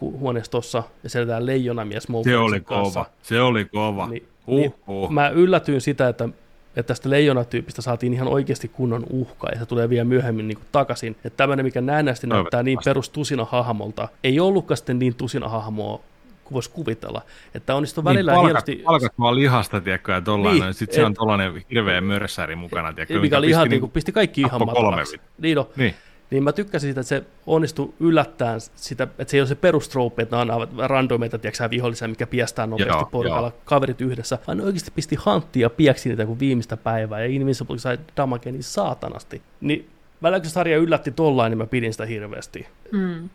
huoneistossa 0.00 0.82
ja 1.02 1.10
siellä 1.10 1.46
leijonamies 1.46 2.06
Se 2.24 2.36
oli 2.36 2.60
kanssa. 2.60 3.00
kova, 3.00 3.10
se 3.22 3.40
oli 3.40 3.64
kova. 3.64 4.06
Niin, 4.06 4.26
niin. 4.46 4.74
Mä 5.10 5.28
yllätyin 5.28 5.80
sitä, 5.80 6.08
että, 6.08 6.28
että 6.76 6.82
tästä 6.82 7.10
leijonatyypistä 7.10 7.82
saatiin 7.82 8.12
ihan 8.14 8.28
oikeasti 8.28 8.68
kunnon 8.68 9.06
uhka, 9.10 9.48
ja 9.48 9.58
se 9.58 9.66
tulee 9.66 9.88
vielä 9.88 10.04
myöhemmin 10.04 10.48
niin 10.48 10.58
kuin 10.58 10.66
takaisin. 10.72 11.16
Että 11.24 11.36
tämmöinen, 11.36 11.66
mikä 11.66 11.80
näennäisesti 11.80 12.26
näyttää 12.26 12.62
niin 12.62 12.78
perus 12.84 13.10
tusina 13.10 13.44
hahmolta, 13.44 14.08
ei 14.24 14.40
ollutkaan 14.40 14.76
sitten 14.76 14.98
niin 14.98 15.14
tusina 15.14 15.48
hahmoa 15.48 16.00
kuin 16.44 16.54
voisi 16.54 16.70
kuvitella. 16.70 17.22
Että 17.54 17.74
onnistuu 17.74 18.02
niin, 18.02 18.04
välillä 18.04 18.32
palkat, 18.32 18.46
hienosti... 18.46 18.76
Palkat 18.84 19.12
vaan 19.20 19.34
lihasta, 19.34 19.80
tiedätkö, 19.80 20.12
ja 20.12 20.20
tollainen. 20.20 20.62
Niin, 20.62 20.74
sitten 20.74 20.94
se 20.94 21.04
on 21.04 21.14
tollainen 21.14 21.64
hirveä 21.70 22.00
mörssäri 22.00 22.56
mukana, 22.56 22.92
tiedätkö. 22.92 23.20
Mikä 23.20 23.38
oli 23.38 23.48
ihan, 23.48 23.68
niin 23.68 23.90
pisti 23.90 24.12
kaikki 24.12 24.40
ihan 24.40 24.66
matalaksi. 24.66 25.20
Niin, 25.38 25.56
no. 25.56 25.68
niin 25.76 25.94
niin 26.30 26.44
mä 26.44 26.52
tykkäsin 26.52 26.88
siitä, 26.88 27.00
että 27.00 27.08
se 27.08 27.22
onnistui 27.46 27.94
yllättäen 28.00 28.60
sitä, 28.60 29.08
että 29.18 29.30
se 29.30 29.36
ei 29.36 29.40
ole 29.40 29.48
se 29.48 29.54
perustrope, 29.54 30.22
että 30.22 30.44
ne 30.44 30.52
on 30.52 30.68
randomeita, 30.78 31.38
tiedätkö 31.38 31.70
vihollisia, 31.70 32.08
mikä 32.08 32.26
piestää 32.26 32.66
nopeasti 32.66 32.92
joo, 32.92 33.08
porukalla, 33.10 33.48
joo. 33.48 33.60
kaverit 33.64 34.00
yhdessä, 34.00 34.38
vaan 34.46 34.58
ne 34.58 34.64
oikeasti 34.64 34.90
pisti 34.90 35.16
hanttia 35.18 35.64
ja 35.64 35.70
pieksi 35.70 36.08
niitä 36.08 36.26
kuin 36.26 36.40
viimeistä 36.40 36.76
päivää, 36.76 37.20
ja 37.20 37.26
Invincible 37.26 37.78
sai 37.78 37.98
damage 38.16 38.52
niin 38.52 38.62
saatanasti. 38.62 39.42
Niin 39.60 39.90
välillä 40.22 40.40
kun 40.40 40.50
sarja 40.50 40.78
yllätti 40.78 41.10
tollain, 41.10 41.50
niin 41.50 41.58
mä 41.58 41.66
pidin 41.66 41.92
sitä 41.92 42.06
hirveästi. 42.06 42.66
Mm. 42.92 43.28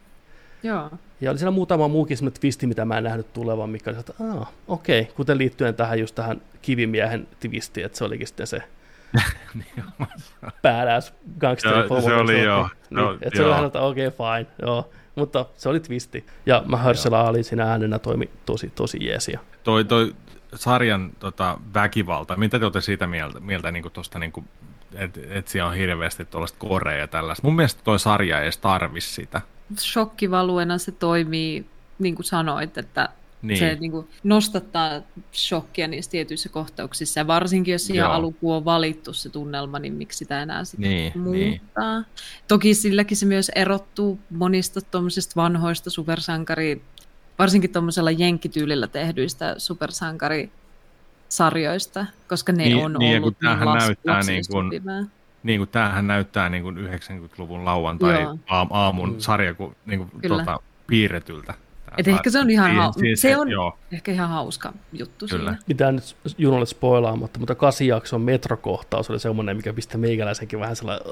Joo. 0.64 0.90
Ja 1.22 1.32
oli 1.32 1.40
siellä 1.40 1.52
muutama 1.52 1.88
muukin 1.88 2.18
semmoinen 2.18 2.42
twisti, 2.42 2.68
mitä 2.68 2.86
mä 2.86 2.98
en 2.98 3.04
nähnyt 3.04 3.34
tulevan, 3.34 3.70
mikä 3.70 3.90
oli, 3.90 4.00
että 4.00 4.14
okei, 4.68 5.02
okay. 5.02 5.14
kuten 5.16 5.38
liittyen 5.38 5.76
tähän 5.76 6.00
just 6.00 6.16
tähän 6.16 6.42
kivimiehen 6.62 7.28
twistiin, 7.40 7.86
että 7.86 7.98
se 7.98 8.04
olikin 8.04 8.28
sitten 8.28 8.48
se 8.48 8.64
badass 10.64 11.14
gangsteri 11.40 11.88
Joo, 11.90 12.02
se 12.02 12.16
oli 12.16 12.44
joo. 12.44 12.64
Niin, 12.64 12.76
No, 12.90 13.18
että 13.22 13.38
se 13.38 13.46
oli 13.46 13.66
että 13.66 13.82
okei, 13.82 14.08
okay, 14.08 14.18
fine, 14.18 14.56
joo. 14.62 14.90
Mutta 15.16 15.46
se 15.58 15.70
oli 15.70 15.80
twisti. 15.80 16.26
Ja 16.46 16.64
Mahershala 16.66 17.22
Ali 17.22 17.44
siinä 17.44 17.72
äänenä 17.72 18.00
toimi 18.00 18.30
tosi, 18.46 18.72
tosi 18.76 19.06
jeesia. 19.06 19.40
Toi, 19.64 19.86
toi 19.86 20.16
sarjan 20.56 21.12
tota, 21.20 21.58
väkivalta, 21.74 22.36
mitä 22.36 22.60
te 22.60 22.66
olette 22.66 22.82
siitä 22.82 23.08
mieltä, 23.08 23.40
mieltä 23.40 23.72
niin 23.72 23.92
tuosta, 23.94 24.20
niin 24.20 24.34
että 24.94 25.20
et 25.30 25.48
siellä 25.48 25.70
on 25.70 25.76
hirveästi 25.76 26.26
tuollaista 26.26 26.58
korea 26.60 26.98
ja 26.98 27.08
tällaista. 27.08 27.48
Mun 27.48 27.56
mielestä 27.56 27.82
toi 27.84 28.00
sarja 28.00 28.40
ei 28.40 28.44
edes 28.44 28.58
tarvi 28.58 29.02
sitä. 29.02 29.42
Shokkivaluena 29.80 30.78
se 30.78 30.92
toimii, 30.92 31.66
niin 32.00 32.16
kuin 32.16 32.26
sanoit, 32.26 32.78
että 32.78 33.10
Niin. 33.48 33.60
niin. 33.60 33.76
se 33.76 33.80
niin 33.80 33.92
kuin 33.92 34.08
nostattaa 34.24 34.92
shokkia 35.34 35.88
niissä 35.88 36.12
tietyissä 36.12 36.50
kohtauksissa. 36.50 37.20
Ja 37.20 37.28
varsinkin, 37.28 37.72
jos 37.72 37.86
siihen 37.88 38.04
Joo. 38.04 38.12
alkuun 38.12 38.56
on 38.56 38.66
valittu 38.66 39.14
se 39.14 39.30
tunnelma, 39.30 39.80
niin 39.80 39.94
miksi 39.94 40.18
sitä 40.18 40.42
enää 40.42 40.64
sitten 40.64 40.90
Niin, 40.90 41.14
niin. 41.32 41.50
muuttaa. 41.62 42.04
Toki 42.48 42.74
silläkin 42.74 43.18
se 43.18 43.26
myös 43.26 43.52
erottuu 43.56 44.20
monista 44.30 44.82
tuommoisista 44.82 45.42
vanhoista 45.42 45.90
supersankari, 45.90 46.82
varsinkin 47.40 47.74
tuommoisella 47.74 48.12
jenkkityylillä 48.12 48.88
tehdyistä 48.88 49.56
supersankarisarjoista, 49.58 52.06
koska 52.30 52.52
ne 52.52 52.64
Niin- 52.64 52.86
on 52.86 52.94
niin, 53.00 53.22
ollut 53.22 53.40
tämähän 53.40 53.68
las- 53.68 53.84
näyttää 53.84 54.22
niin 54.22 54.44
kuin-. 54.52 54.70
Niin 55.44 55.60
kuin 55.60 55.70
tämähän 55.70 56.08
näyttää 56.08 56.50
niin 56.50 56.64
kuin 56.64 56.78
90-luvun 56.78 57.66
lauantai 57.66 58.22
Joo. 58.22 58.38
aam, 58.48 58.68
aamun 58.72 59.10
Mm. 59.14 59.20
sarja 59.20 59.54
kuin, 59.54 59.76
niin 59.86 60.00
kuin 60.00 60.12
Kyllä. 60.22 60.38
tota, 60.38 60.60
piirretyltä. 60.88 61.54
Et 61.98 62.08
ehkä 62.08 62.30
se 62.30 62.40
on 62.40 62.50
ihan 62.50 62.72
hau- 62.72 63.00
siinä 63.00 63.16
se 63.16 63.38
on- 63.38 63.52
Joo, 63.52 63.78
Ehkä 63.92 64.12
ihan 64.12 64.30
hauska 64.30 64.74
juttu 64.94 65.28
Kyllä. 65.30 65.52
siinä. 65.52 65.64
Mitään 65.68 65.96
nyt 65.96 66.16
Junolle 66.38 66.66
spoilaamatta, 66.66 67.40
mutta 67.40 67.56
kasijakson 67.56 68.22
metrokohtaus 68.22 69.10
oli 69.10 69.20
semmoinen, 69.20 69.58
mikä 69.58 69.74
pisti 69.74 69.98
meikäläisenkin 69.98 70.60
vähän 70.60 70.76
sellainen, 70.76 71.08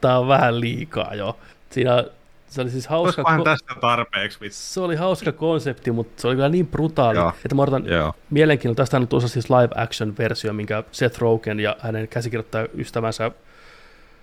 tämä 0.00 0.18
on 0.18 0.28
vähän 0.28 0.60
liikaa 0.60 1.14
jo. 1.14 1.38
Siinä 1.70 2.04
se 2.48 2.60
oli 2.62 2.70
siis 2.70 2.86
hauska, 2.86 3.22
ko- 3.22 3.44
tästä 3.44 3.74
tarpeeksi 3.80 4.40
vitsi. 4.40 4.72
se 4.74 4.80
oli 4.80 4.96
hauska 4.96 5.32
konsepti, 5.32 5.90
mutta 5.90 6.22
se 6.22 6.26
oli 6.28 6.34
kyllä 6.36 6.48
niin 6.48 6.66
brutaali, 6.66 7.18
Joo. 7.18 7.32
että 7.44 7.54
mä 7.54 7.62
odotan 7.62 7.86
Joo. 7.86 8.12
mielenkiinnolla. 8.30 8.76
Tästä 8.76 8.96
on 8.96 9.08
tuossa 9.08 9.28
siis 9.28 9.50
live 9.50 9.68
action 9.82 10.14
versio, 10.18 10.52
minkä 10.52 10.82
Seth 10.92 11.18
Rogen 11.18 11.60
ja 11.60 11.76
hänen 11.80 12.08
käsikirjoittaja 12.08 12.68
ystävänsä, 12.78 13.30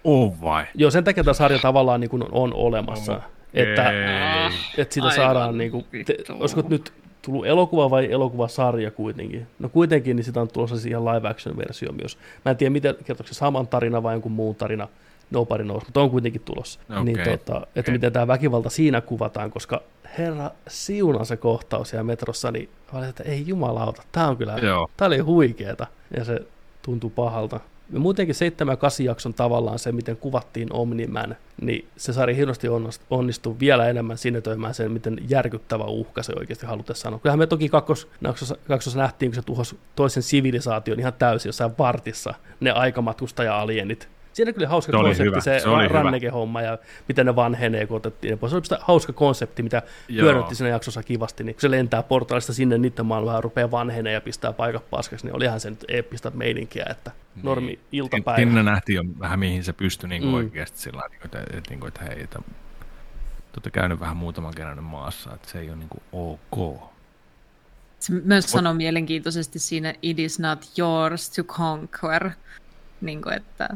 On 0.03 0.41
vai? 0.41 0.65
joo 0.75 0.91
sen 0.91 1.03
takia 1.03 1.23
tämä 1.23 1.33
sarja 1.33 1.59
tavallaan 1.59 1.99
niin 2.01 2.09
kuin 2.09 2.23
on 2.31 2.53
olemassa. 2.53 3.21
Että, 3.53 3.89
Ei. 3.91 4.51
että 4.77 4.93
siitä 4.93 5.07
Aivan 5.07 5.15
saadaan, 5.25 5.57
niin 5.57 5.71
kuin, 5.71 5.85
te, 6.05 6.17
olisiko 6.39 6.63
nyt 6.69 6.93
tullut 7.21 7.45
elokuva 7.45 7.89
vai 7.89 8.11
elokuvasarja 8.11 8.91
kuitenkin? 8.91 9.47
No 9.59 9.69
kuitenkin, 9.69 10.15
niin 10.15 10.23
sitä 10.23 10.41
on 10.41 10.47
tulossa 10.47 10.75
siis 10.75 10.85
ihan 10.85 11.05
live 11.05 11.29
action 11.29 11.57
versio 11.57 11.91
myös. 11.91 12.17
Mä 12.45 12.51
en 12.51 12.57
tiedä, 12.57 12.69
miten, 12.69 12.95
kertooko 13.05 13.27
se 13.27 13.33
saman 13.33 13.67
tarina 13.67 14.03
vai 14.03 14.13
jonkun 14.13 14.31
muun 14.31 14.55
tarina, 14.55 14.87
nobody 15.31 15.63
knows, 15.63 15.83
mutta 15.85 16.01
on 16.01 16.09
kuitenkin 16.09 16.41
tulossa. 16.45 16.79
Okei, 16.89 17.03
Niin, 17.03 17.17
tota, 17.17 17.61
että 17.67 17.79
okei. 17.79 17.91
miten 17.93 18.13
tämä 18.13 18.27
väkivalta 18.27 18.69
siinä 18.69 19.01
kuvataan, 19.01 19.51
koska 19.51 19.81
herra 20.17 20.51
siuna 20.67 21.25
se 21.25 21.37
kohtaus 21.37 21.89
siellä 21.89 22.03
metrossa, 22.03 22.51
niin 22.51 22.69
olin, 22.93 23.09
että 23.09 23.23
ei 23.23 23.43
jumalauta, 23.47 24.03
tämä 24.11 24.27
on 24.27 24.37
kyllä, 24.37 24.57
Joo. 24.61 24.89
tämä 24.97 25.07
oli 25.07 25.19
huikeeta 25.19 25.87
ja 26.17 26.25
se 26.25 26.39
tuntui 26.81 27.09
pahalta. 27.15 27.59
Ja 27.93 27.99
muutenkin 27.99 28.35
7 28.35 28.73
ja 28.73 28.77
8 28.77 29.05
jakson 29.05 29.33
tavallaan 29.33 29.79
se, 29.79 29.91
miten 29.91 30.17
kuvattiin 30.17 30.73
Omniman, 30.73 31.35
niin 31.61 31.87
se 31.97 32.13
sarja 32.13 32.35
hienosti 32.35 32.67
onnost- 32.67 33.01
onnistui 33.09 33.55
vielä 33.59 33.89
enemmän 33.89 34.17
sinetöimään 34.17 34.73
sen, 34.73 34.91
miten 34.91 35.17
järkyttävä 35.29 35.83
uhka 35.83 36.23
se 36.23 36.33
oikeasti 36.39 36.65
halutessa 36.65 37.01
sanoa. 37.01 37.19
Kyllähän 37.19 37.39
me 37.39 37.47
toki 37.47 37.69
kakkosjaksossa, 37.69 38.99
nähtiin, 38.99 39.31
kun 39.31 39.35
se 39.35 39.41
tuhosi 39.41 39.77
toisen 39.95 40.23
sivilisaation 40.23 40.99
ihan 40.99 41.13
täysin 41.13 41.49
jossain 41.49 41.71
vartissa, 41.77 42.33
ne 42.59 42.71
aikamatkustaja-alienit. 42.71 44.09
Siinä 44.39 44.53
kyllä 44.53 44.67
hauska 44.67 44.91
Se 44.91 44.97
konsepti, 44.97 45.23
hyvä, 45.23 45.39
se, 45.41 45.59
se 45.59 45.87
ranneke-homma 45.87 46.61
ja 46.61 46.77
miten 47.07 47.25
ne 47.25 47.35
vanhenee, 47.35 47.87
kun 47.87 47.97
otettiin 47.97 48.31
ne 48.31 48.37
pois. 48.37 48.49
Se 48.49 48.55
oli 48.55 48.65
sitä 48.65 48.77
hauska 48.81 49.13
konsepti, 49.13 49.63
mitä 49.63 49.81
hyödytti 50.11 50.55
siinä 50.55 50.69
jaksossa 50.69 51.03
kivasti, 51.03 51.43
niin 51.43 51.55
kun 51.55 51.61
se 51.61 51.71
lentää 51.71 52.03
portaalista 52.03 52.53
sinne 52.53 52.77
niiden 52.77 53.05
maailmaan 53.05 53.35
ja 53.35 53.41
rupeaa 53.41 53.71
vanhenee 53.71 54.13
ja 54.13 54.21
pistää 54.21 54.53
paikat 54.53 54.89
paskaksi, 54.89 55.25
niin 55.25 55.35
olihan 55.35 55.59
se 55.59 55.69
nyt 55.69 55.85
eeppistä 55.87 56.31
meininkiä, 56.33 56.85
että 56.89 57.11
normi 57.43 57.67
Niin. 57.67 57.79
iltapäivä. 57.91 58.37
Sinne 58.39 58.63
nähtiin 58.63 58.95
jo 58.95 59.03
vähän 59.19 59.39
mihin 59.39 59.63
se 59.63 59.73
pystyi 59.73 60.09
niin 60.09 60.23
Mm. 60.23 60.27
mm. 60.29 60.33
oikeasti 60.33 60.79
sillä 60.79 60.99
lailla, 60.99 61.15
että, 61.25 61.39
että, 61.39 61.57
että, 61.57 61.87
että 61.87 62.03
hei, 62.03 62.23
että 62.23 62.39
te 62.39 63.55
olette 63.55 63.69
käynyt 63.71 63.99
vähän 63.99 64.17
muutaman 64.17 64.53
kerran 64.55 64.83
maassa, 64.83 65.33
että 65.33 65.49
se 65.49 65.59
ei 65.59 65.69
ole 65.69 65.77
niin 65.77 65.89
kuin 65.89 66.03
ok. 66.11 66.81
Se 67.99 68.13
myös 68.13 68.45
sanoo 68.51 68.73
mielenkiintoisesti 68.73 69.59
siinä, 69.59 69.93
it 70.01 70.19
is 70.19 70.39
not 70.39 70.65
yours 70.77 71.29
to 71.29 71.43
conquer, 71.43 72.29
niin 73.01 73.21
kuin, 73.21 73.33
että 73.35 73.69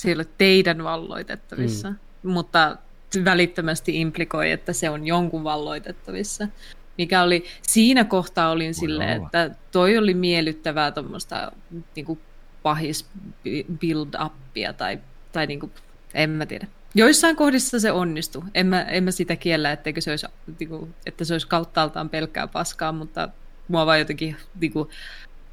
se 0.00 0.08
ei 0.08 0.14
ole 0.14 0.26
teidän 0.38 0.84
valloitettavissa, 0.84 1.90
mm. 1.90 1.96
mutta 2.30 2.76
välittömästi 3.24 4.00
implikoi, 4.00 4.50
että 4.50 4.72
se 4.72 4.90
on 4.90 5.06
jonkun 5.06 5.44
valloitettavissa. 5.44 6.48
Mikä 6.98 7.22
oli, 7.22 7.44
siinä 7.62 8.04
kohtaa 8.04 8.50
olin 8.50 8.74
silleen, 8.74 9.18
olla. 9.18 9.26
että 9.26 9.50
toi 9.72 9.98
oli 9.98 10.14
miellyttävää 10.14 10.90
tuommoista 10.90 11.52
niin 11.96 12.20
pahis 12.62 13.06
build-upia 13.80 14.72
tai, 14.76 14.98
tai 15.32 15.46
niin 15.46 15.60
kuin, 15.60 15.72
en 16.14 16.30
mä 16.30 16.46
tiedä. 16.46 16.66
Joissain 16.94 17.36
kohdissa 17.36 17.80
se 17.80 17.92
onnistui. 17.92 18.42
En 18.54 18.66
mä, 18.66 18.82
en 18.82 19.04
mä 19.04 19.10
sitä 19.10 19.36
kiellä, 19.36 19.72
etteikö 19.72 20.00
se 20.00 20.10
olisi, 20.10 20.26
niin 20.60 20.68
kuin, 20.68 20.94
että 21.06 21.24
se 21.24 21.34
olisi 21.34 21.46
kauttaaltaan 21.46 22.08
pelkkää 22.08 22.46
paskaa, 22.46 22.92
mutta 22.92 23.28
mua 23.68 23.86
vaan 23.86 23.98
jotenkin 23.98 24.36
niin 24.60 24.72
kuin, 24.72 24.88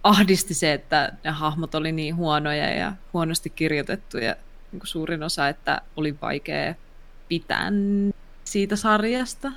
ahdisti 0.04 0.54
se, 0.54 0.74
että 0.74 1.14
ne 1.24 1.32
hahmot 1.32 1.76
oli 1.76 1.92
niin 1.92 2.16
huonoja 2.16 2.70
ja 2.70 2.94
huonosti 3.14 3.50
kirjoitettuja 3.50 4.36
niin 4.72 4.80
kuin 4.80 4.88
suurin 4.88 5.24
osa, 5.24 5.48
että 5.48 5.82
oli 5.96 6.16
vaikea 6.22 6.76
pitää 7.28 7.72
siitä 8.44 8.76
sarjasta. 8.76 9.52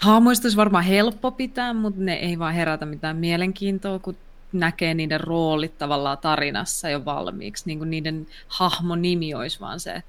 Hahmoista 0.00 0.46
olisi 0.46 0.56
varmaan 0.56 0.84
helppo 0.84 1.30
pitää, 1.30 1.72
mutta 1.72 2.00
ne 2.00 2.14
ei 2.14 2.38
vaan 2.38 2.54
herätä 2.54 2.86
mitään 2.86 3.16
mielenkiintoa, 3.16 3.98
kun 3.98 4.16
näkee 4.52 4.94
niiden 4.94 5.20
roolit 5.20 5.78
tavallaan 5.78 6.18
tarinassa 6.18 6.88
jo 6.88 7.04
valmiiksi. 7.04 7.62
Niin 7.66 7.78
kuin 7.78 7.90
niiden 7.90 8.26
hahmon 8.48 9.02
nimi 9.02 9.34
olisi 9.34 9.60
vaan 9.60 9.80
se 9.80 10.02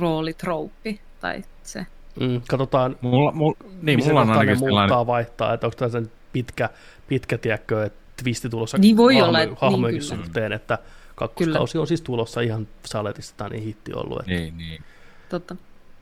roolitrouppi 0.00 1.00
tai 1.20 1.44
se. 1.62 1.86
Mm, 2.20 2.40
katsotaan, 2.48 2.96
Mulla, 3.00 3.32
mulla, 3.32 3.56
niin, 3.82 3.98
missä 3.98 4.10
mulla 4.10 4.20
on 4.20 4.28
ne 4.28 4.36
ainakin 4.36 4.58
muuttaa, 4.58 5.06
vaihtaa, 5.06 5.54
että 5.54 5.66
onko 5.66 5.76
tässä 5.76 6.00
nyt 6.00 6.10
pitkä, 6.32 6.70
pitkä 7.08 7.38
tiedätkö, 7.38 7.84
että 7.84 7.98
twisti 8.22 8.48
tulossa 8.48 8.78
Niin 8.78 8.96
voi 8.96 9.14
hahmo- 9.14 9.24
olla, 9.28 9.40
että- 9.40 9.56
hahmojenkin 9.60 10.00
niin 10.00 10.10
kyllä. 10.10 10.24
suhteen, 10.24 10.52
että 10.52 10.78
kakkoskausi 11.14 11.78
on 11.78 11.86
siis 11.86 12.02
tulossa 12.02 12.40
ihan 12.40 12.68
saletista, 12.86 13.36
tämä 13.36 13.46
on 13.46 13.52
niin 13.52 13.64
hitti 13.64 13.92
ollut. 13.94 14.20
Että, 14.20 14.32
niin, 14.32 14.56
niin. 14.58 14.82
Totta. 15.28 15.56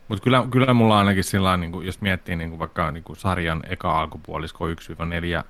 Mutta 0.09 0.25
kyllä, 0.25 0.47
kyllä 0.51 0.75
mulla 0.75 0.95
on 0.95 0.99
ainakin 0.99 1.25
sillä 1.25 1.57
niin 1.57 1.85
jos 1.87 2.01
miettii 2.01 2.37
niin 2.37 2.51
kuin 2.51 2.59
vaikka 2.59 2.91
niin 2.91 3.05
kuin 3.05 3.17
sarjan 3.17 3.63
eka 3.69 4.01
alkupuolisko 4.01 4.69
1-4 4.69 5.45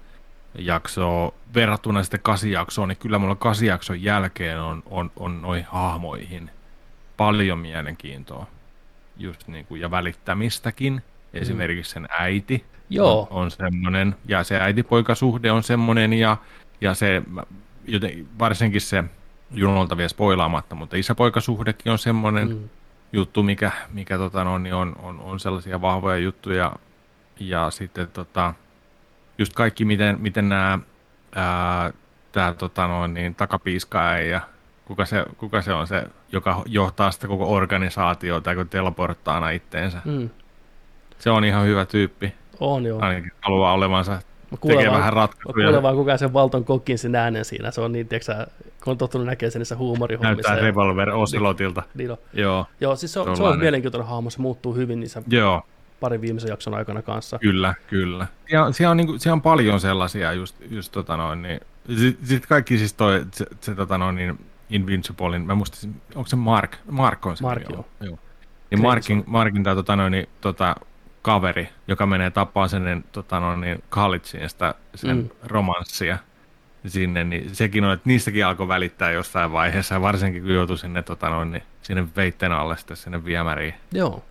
jaksoa 0.59 1.32
verrattuna 1.55 2.02
sitten 2.02 2.20
kasi 2.22 2.51
jaksoon, 2.51 2.88
niin 2.88 2.97
kyllä 2.98 3.18
mulla 3.18 3.34
kasi 3.34 3.66
jakson 3.66 4.02
jälkeen 4.02 4.60
on, 4.60 4.82
on, 4.86 5.10
on 5.16 5.43
noihin 5.43 5.66
hahmoihin 5.70 6.51
paljon 7.16 7.59
mielenkiintoa 7.59 8.47
just 9.16 9.48
niin 9.48 9.66
kuin, 9.66 9.80
ja 9.80 9.90
välittämistäkin. 9.90 11.02
Esimerkiksi 11.34 11.93
sen 11.93 12.09
äiti 12.18 12.64
Joo. 12.90 13.20
on, 13.30 13.42
on 13.42 13.50
semmoinen, 13.50 14.16
ja 14.28 14.44
se 14.44 14.60
äitipoikasuhde 14.60 15.52
on 15.52 15.62
semmoinen, 15.62 16.12
ja, 16.12 16.36
ja 16.80 16.94
se, 16.94 17.22
joten, 17.86 18.28
varsinkin 18.38 18.80
se 18.80 19.04
Junolta 19.50 19.96
vielä 19.96 20.08
spoilaamatta, 20.08 20.74
mutta 20.74 20.96
isäpoikasuhdekin 20.96 21.92
on 21.92 21.98
semmoinen, 21.98 22.48
mm, 22.48 22.68
juttu, 23.12 23.42
mikä, 23.42 23.72
mikä 23.92 24.18
tota, 24.18 24.44
no, 24.44 24.58
niin 24.58 24.74
on, 24.74 24.96
on, 25.02 25.20
on, 25.20 25.40
sellaisia 25.40 25.80
vahvoja 25.80 26.16
juttuja. 26.16 26.72
Ja 27.40 27.70
sitten 27.70 28.08
tota, 28.08 28.54
just 29.38 29.52
kaikki, 29.52 29.84
miten, 29.84 30.20
miten 30.20 30.48
nämä 30.48 30.78
tää, 32.32 32.54
tota, 32.54 32.86
no, 32.86 33.06
niin, 33.06 33.34
takapiiska 33.34 34.02
ja 34.02 34.40
kuka 34.84 35.04
se, 35.04 35.24
kuka 35.36 35.62
se 35.62 35.72
on 35.72 35.86
se, 35.86 36.04
joka 36.32 36.62
johtaa 36.66 37.10
sitä 37.10 37.28
koko 37.28 37.52
organisaatiota, 37.54 38.54
kun 38.54 38.68
teleporttaa 38.68 39.34
aina 39.34 39.50
itteensä. 39.50 40.00
mm, 40.04 40.30
Se 41.18 41.30
on 41.30 41.44
ihan 41.44 41.66
hyvä 41.66 41.84
tyyppi. 41.84 42.34
On 42.61 42.85
joo. 42.85 42.99
Ainakin 43.03 43.33
haluaa 43.43 43.73
olevansa, 43.73 44.12
Mä 44.12 44.19
tekee 44.51 44.59
kuulen 44.61 44.78
vähän 44.78 44.93
vaan, 44.93 45.05
mä 45.05 45.11
ratkaisuja. 45.11 45.65
kuulen 45.66 45.83
vaan 45.83 45.97
kuka 45.97 46.16
sen 46.16 46.33
Valton 46.33 46.65
kokin 46.65 46.99
sen 46.99 47.15
äänen 47.15 47.45
siinä. 47.45 47.70
Se 47.70 47.81
on 47.81 47.93
niin, 47.93 48.09
tiedätkö 48.09 48.33
sä, 48.33 48.47
kun 48.85 48.91
on 48.91 48.99
tottunut 48.99 49.27
näkemään 49.27 49.53
sen 49.53 49.61
niissä 49.61 49.77
huumorihommissa. 49.77 50.33
Näyttää 50.35 50.57
ja- 50.57 50.62
Revolver 50.62 51.11
Ocelotilta. 51.11 51.83
Niin 51.95 52.11
on. 52.11 52.16
Joo, 52.33 52.66
Joo, 52.81 52.97
siis 52.97 53.12
se 53.12 53.20
on, 53.20 53.37
se 53.37 53.43
on 53.43 53.59
mielenkiintoinen 53.59 54.09
hahmo, 54.09 54.31
se 54.31 54.41
muuttuu 54.41 54.74
hyvin 54.74 55.01
niissä 55.01 55.23
joo. 55.28 55.62
parin 56.01 56.20
viimeisen 56.20 56.49
jakson 56.51 56.74
aikana 56.74 57.03
kanssa. 57.03 57.39
Kyllä, 57.39 57.74
kyllä. 57.87 58.27
Siellä, 58.49 58.73
siellä, 58.73 58.91
on, 58.91 58.97
niinku, 58.97 59.19
siellä 59.19 59.33
on 59.35 59.43
paljon 59.43 59.81
sellaisia 59.81 60.33
just, 60.33 60.57
just 60.70 60.93
tota 60.93 61.16
noin, 61.16 61.43
niin, 61.43 61.61
sitten 61.99 62.27
sit 62.27 62.47
kaikki 62.47 62.78
siis 62.78 62.95
toi, 62.95 63.24
se, 63.33 63.47
se 63.61 63.74
tota 63.74 63.99
noin, 63.99 64.15
niin 64.16 64.39
Invinciblein, 64.70 65.47
mä 65.47 65.55
muistin, 65.55 66.01
onko 66.15 66.28
se 66.28 66.37
Mark? 66.37 66.77
Mark 66.91 67.27
on 67.27 67.37
se 67.37 67.43
Mark, 67.43 67.62
nimi, 67.62 67.74
joo. 67.74 67.85
joo. 68.01 68.19
Niin 68.70 68.83
Markin, 68.83 69.24
Markin 69.27 69.62
tää, 69.65 69.74
tota 69.74 69.97
noin, 69.97 70.11
niin, 70.11 70.28
tota, 70.41 70.77
kaveri, 71.27 71.69
joka 71.89 72.07
menee 72.07 72.31
tapaa 72.31 72.69
sen 72.69 73.05
tota, 73.12 73.40
no, 73.40 73.57
niin, 73.57 73.82
collegeen 73.90 74.51
sitä 74.51 74.74
sen 74.94 75.16
mm. 75.16 75.28
romanssia 75.44 76.19
sinne, 76.86 77.24
niin 77.24 77.55
sekin 77.55 77.85
on, 77.85 77.93
että 77.93 78.09
niistäkin 78.09 78.47
alkoi 78.47 78.69
välittää 78.69 79.11
jossain 79.11 79.53
vaiheessa, 79.53 80.01
varsinkin 80.01 80.43
kun 80.43 80.55
joutui 80.55 80.78
sinne, 80.78 81.03
tota, 81.03 81.28
no, 81.28 81.44
niin, 81.44 81.62
sinne 81.82 82.07
veitten 82.16 82.53
alle 82.53 82.77
sitten 82.77 82.97
sinne 82.97 83.24
viemäriin. 83.24 83.74
Joo. 83.93 84.24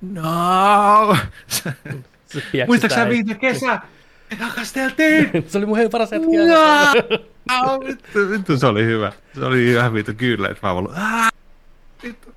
No! 0.00 1.16
Muistatko 2.66 2.94
sä 2.94 3.08
viime 3.08 3.34
kesä? 3.34 3.80
Rakasteltiin! 4.40 5.30
se 5.48 5.58
oli 5.58 5.66
mun 5.66 5.78
paras 5.92 6.10
hetki. 6.10 6.36
No! 6.36 7.80
vittu, 7.86 8.18
vittu, 8.30 8.58
se 8.58 8.66
oli 8.66 8.84
hyvä. 8.84 9.12
Se 9.34 9.44
oli 9.44 9.70
ihan 9.70 9.94
vittu 9.94 10.12
kyllä, 10.16 10.48
että 10.48 10.66
mä 10.66 10.72
ollut, 10.72 10.92
vittu. 12.02 12.34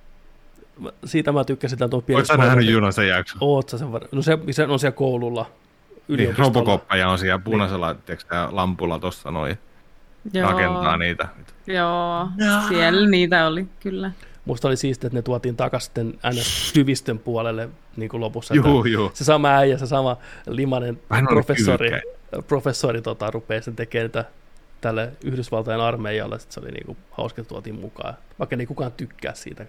Siitä 1.05 1.31
mä 1.31 1.43
tykkäsin 1.43 1.77
tämän 1.79 1.89
tuon 1.89 2.03
pienen 2.03 2.25
Oletko 2.31 2.45
nähnyt 2.45 2.69
Junan 2.69 2.93
sen 2.93 3.07
jakson? 3.07 3.37
Oot 3.41 3.69
sä 3.69 3.77
sen 3.77 3.91
var... 3.91 4.07
No 4.11 4.21
se, 4.21 4.37
se 4.51 4.63
on 4.63 4.79
siellä 4.79 4.95
koululla. 4.95 5.51
Niin, 6.07 6.37
Robocoppaja 6.37 7.09
on 7.09 7.19
siellä 7.19 7.39
punaisella 7.39 7.93
niin. 7.93 8.19
lampulla 8.49 8.99
tuossa 8.99 9.31
noin. 9.31 9.57
Joo. 10.33 10.51
Rakentaa 10.51 10.97
niitä. 10.97 11.27
Joo, 11.67 12.27
no. 12.37 12.67
siellä 12.67 13.09
niitä 13.09 13.47
oli, 13.47 13.67
kyllä. 13.79 14.11
Musta 14.45 14.67
oli 14.67 14.77
siistiä, 14.77 15.07
että 15.07 15.17
ne 15.17 15.21
tuotiin 15.21 15.55
takaisin 15.55 16.19
ns. 16.29 16.75
hyvistön 16.75 17.19
puolelle 17.19 17.69
niin 17.97 18.09
kuin 18.09 18.21
lopussa. 18.21 18.55
Juu, 18.55 18.85
juu. 18.85 19.11
Se 19.13 19.23
sama 19.23 19.47
äijä, 19.47 19.77
se 19.77 19.87
sama 19.87 20.17
limanen 20.47 20.99
Vähän 21.09 21.27
professori, 21.27 21.91
professori 22.47 23.01
tota, 23.01 23.31
rupeaa 23.31 23.61
sen 23.61 23.75
tekemään 23.75 24.25
tälle 24.81 25.11
Yhdysvaltain 25.23 25.81
armeijalle. 25.81 26.39
Sitten 26.39 26.53
se 26.53 26.59
oli 26.59 26.71
niin 26.71 26.85
kuin, 26.85 26.97
hauska, 27.11 27.41
että 27.41 27.49
tuotiin 27.49 27.75
mukaan. 27.75 28.13
Vaikka 28.39 28.55
ei 28.59 28.65
kukaan 28.65 28.91
tykkää 28.91 29.33
siitä. 29.33 29.65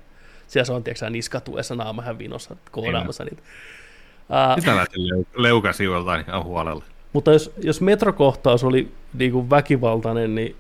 Siellä 0.47 0.65
se 0.65 0.73
on, 0.73 0.85
tiedätkö 0.85 1.11
niskatuessa 1.11 1.75
naamahan 1.75 2.19
vinossa 2.19 2.57
koodaamassa 2.71 3.25
niitä. 3.25 3.43
Uh, 3.43 4.61
Sitä 4.61 4.77
lähti 4.77 4.97
leukasijoiltaan 5.37 6.25
ihan 6.29 6.45
huolella. 6.45 6.85
Mutta 7.13 7.33
jos, 7.33 7.53
jos 7.63 7.81
metrokohtaus 7.81 8.65
oli 8.65 8.93
niin 9.15 9.33
kuin 9.33 9.51
väkivaltainen, 9.51 10.35
niin 10.35 10.57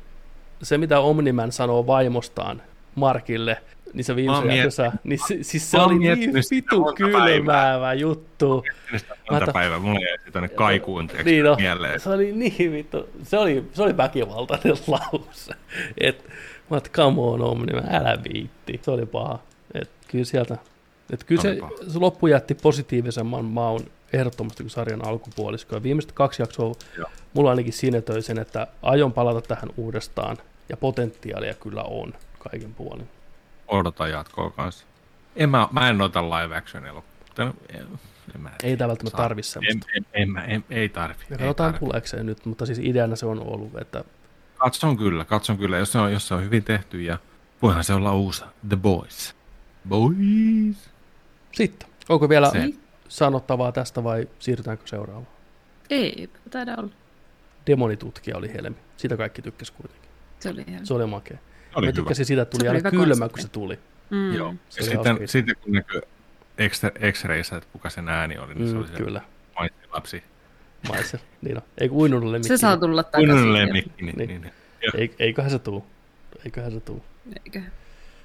se 0.62 0.78
mitä 0.78 1.00
Omniman 1.00 1.52
sanoo 1.52 1.86
vaimostaan 1.86 2.62
Markille, 2.94 3.56
niin 3.92 4.04
se 4.04 4.16
viimeisen 4.16 4.56
jaksossa, 4.56 4.92
niin 5.04 5.20
se, 5.28 5.38
siis 5.42 5.70
se 5.70 5.78
oli 5.78 5.98
niin 5.98 6.32
vitu 6.50 6.92
kylmäävä 6.96 7.94
juttu. 7.94 8.64
Monta 9.30 9.52
päivää, 9.52 9.78
mulla 9.78 10.00
jäi 10.00 10.18
tuonne 10.32 10.48
kaikuun 10.48 11.08
niin 11.24 11.44
no, 11.44 11.54
mieleen. 11.54 12.00
Se 12.00 12.10
oli 12.10 12.32
niin 12.32 12.72
vittu, 12.72 13.08
se 13.22 13.38
oli, 13.38 13.64
se 13.72 13.82
oli 13.82 13.96
väkivaltainen 13.96 14.76
lause. 14.86 15.54
Et, 15.98 16.24
mä 16.70 16.76
oot, 16.76 16.88
come 16.92 17.20
on 17.20 17.42
Omniman, 17.42 17.94
älä 17.94 18.18
viitti. 18.32 18.80
Se 18.82 18.90
oli 18.90 19.06
paha. 19.06 19.38
Kyllä 20.08 20.24
sieltä, 20.24 20.58
et 21.10 21.24
kyllä 21.24 21.42
se, 21.42 21.58
se 21.88 21.98
loppu 21.98 22.26
jätti 22.26 22.54
positiivisemman 22.54 23.44
maun 23.44 23.90
ehdottomasti 24.12 24.62
kuin 24.62 24.70
sarjan 24.70 25.08
alkupuolisko. 25.08 25.74
Ja 25.74 25.82
viimeiset 25.82 26.12
kaksi 26.12 26.42
jaksoa 26.42 26.74
Joo. 26.98 27.10
mulla 27.34 27.50
ainakin 27.50 27.72
sinetöi 27.72 28.22
sen, 28.22 28.38
että 28.38 28.66
aion 28.82 29.12
palata 29.12 29.40
tähän 29.40 29.68
uudestaan, 29.76 30.36
ja 30.68 30.76
potentiaalia 30.76 31.54
kyllä 31.54 31.82
on 31.82 32.14
kaiken 32.38 32.74
puolin. 32.74 33.08
Odota 33.68 34.08
jatkoa 34.08 34.50
kanssa. 34.50 34.86
En 35.36 35.50
mä, 35.50 35.68
mä 35.72 35.88
en 35.88 36.02
ota 36.02 36.22
live 36.22 36.56
action 36.56 36.86
elokuvaa. 36.86 37.52
Ei 38.62 38.76
tämä 38.76 38.88
välttämättä 38.88 39.16
tarvi 39.16 39.42
semmoista. 39.42 39.86
En, 39.96 40.06
en, 40.12 40.36
en, 40.36 40.50
en, 40.50 40.64
ei 40.70 40.88
tarvi. 40.88 41.24
Ja 41.30 41.38
katsotaan 41.38 41.74
tuleeko 41.74 42.06
se 42.06 42.22
nyt, 42.22 42.46
mutta 42.46 42.66
siis 42.66 42.78
ideana 42.78 43.16
se 43.16 43.26
on 43.26 43.40
ollut, 43.40 43.78
että... 43.80 44.04
Katson 44.56 44.96
kyllä, 44.96 45.24
katson 45.24 45.58
kyllä, 45.58 45.78
jos 45.78 45.92
se 45.92 45.98
on, 45.98 46.12
jos 46.12 46.28
se 46.28 46.34
on 46.34 46.44
hyvin 46.44 46.64
tehty 46.64 47.02
ja 47.02 47.18
voihan 47.62 47.84
se 47.84 47.94
olla 47.94 48.14
uusi 48.14 48.44
The 48.68 48.76
Boys. 48.76 49.35
Boys. 49.88 50.90
Sitten, 51.52 51.88
onko 52.08 52.28
vielä 52.28 52.50
se. 52.50 52.70
sanottavaa 53.08 53.72
tästä 53.72 54.04
vai 54.04 54.28
siirrytäänkö 54.38 54.86
seuraavaan? 54.86 55.26
Ei, 55.90 56.30
taida 56.50 56.74
olla. 56.78 56.90
Demonitutkija 57.66 58.36
oli 58.36 58.52
Helmi. 58.54 58.76
Sitä 58.96 59.16
kaikki 59.16 59.42
tykkäs 59.42 59.70
kuitenkin. 59.70 60.10
Se 60.40 60.48
oli 60.48 60.64
Se 60.82 60.94
oli 60.94 61.06
makea. 61.06 61.38
Oli 61.74 61.86
Mä 61.86 61.92
tykkäsin 61.92 62.26
siitä, 62.26 62.42
että 62.42 62.58
tuli 62.58 62.68
aina 62.68 62.90
kylmä, 62.90 63.06
konsepti. 63.06 63.32
kun 63.32 63.40
se 63.42 63.48
tuli. 63.48 63.78
Mm. 64.10 64.34
Joo. 64.34 64.54
Se 64.68 64.80
ja 64.80 64.90
sitten, 64.90 65.28
sitten 65.28 65.56
kun 65.56 65.72
näkyy 65.72 66.00
X-rayssä, 67.12 67.56
että 67.56 67.68
kuka 67.72 67.90
sen 67.90 68.08
ääni 68.08 68.38
oli, 68.38 68.54
niin 68.54 68.66
mm, 68.66 68.70
se 68.70 68.78
oli 68.78 69.04
kyllä. 69.04 69.20
se 69.58 69.70
lapsi. 69.92 70.22
Maisel, 70.88 71.20
niin 71.42 71.56
on. 71.56 71.62
Eikö 71.78 71.94
uinunut 71.94 72.30
lemmikki? 72.30 72.48
Se 72.48 72.56
saa 72.56 72.76
tulla 72.76 73.02
takaisin. 73.02 73.30
Uinunut 73.30 73.52
lemmikki, 73.52 74.02
niin, 74.02 74.18
niin. 74.18 74.28
niin. 74.28 74.52
niin. 74.94 75.14
Eiköhän 75.18 75.50
se 75.50 75.58
tuu. 75.58 75.86
Eiköhän 76.44 76.72
se 76.72 76.80
tuu. 76.80 77.04
Eikö? 77.44 77.62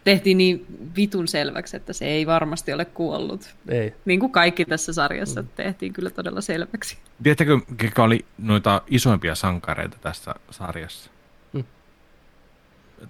Tehtiin 0.03 0.37
niin 0.37 0.65
vitun 0.95 1.27
selväksi, 1.27 1.77
että 1.77 1.93
se 1.93 2.05
ei 2.05 2.27
varmasti 2.27 2.73
ole 2.73 2.85
kuollut. 2.85 3.55
Ei. 3.67 3.93
Niin 4.05 4.19
kuin 4.19 4.31
kaikki 4.31 4.65
tässä 4.65 4.93
sarjassa 4.93 5.41
mm. 5.41 5.47
tehtiin 5.55 5.93
kyllä 5.93 6.09
todella 6.09 6.41
selväksi. 6.41 6.97
Tiedättekö, 7.23 7.59
ketkä 7.77 8.03
oli 8.03 8.25
noita 8.37 8.81
isoimpia 8.87 9.35
sankareita 9.35 9.97
tässä 10.01 10.35
sarjassa? 10.51 11.11
Mm. 11.53 11.63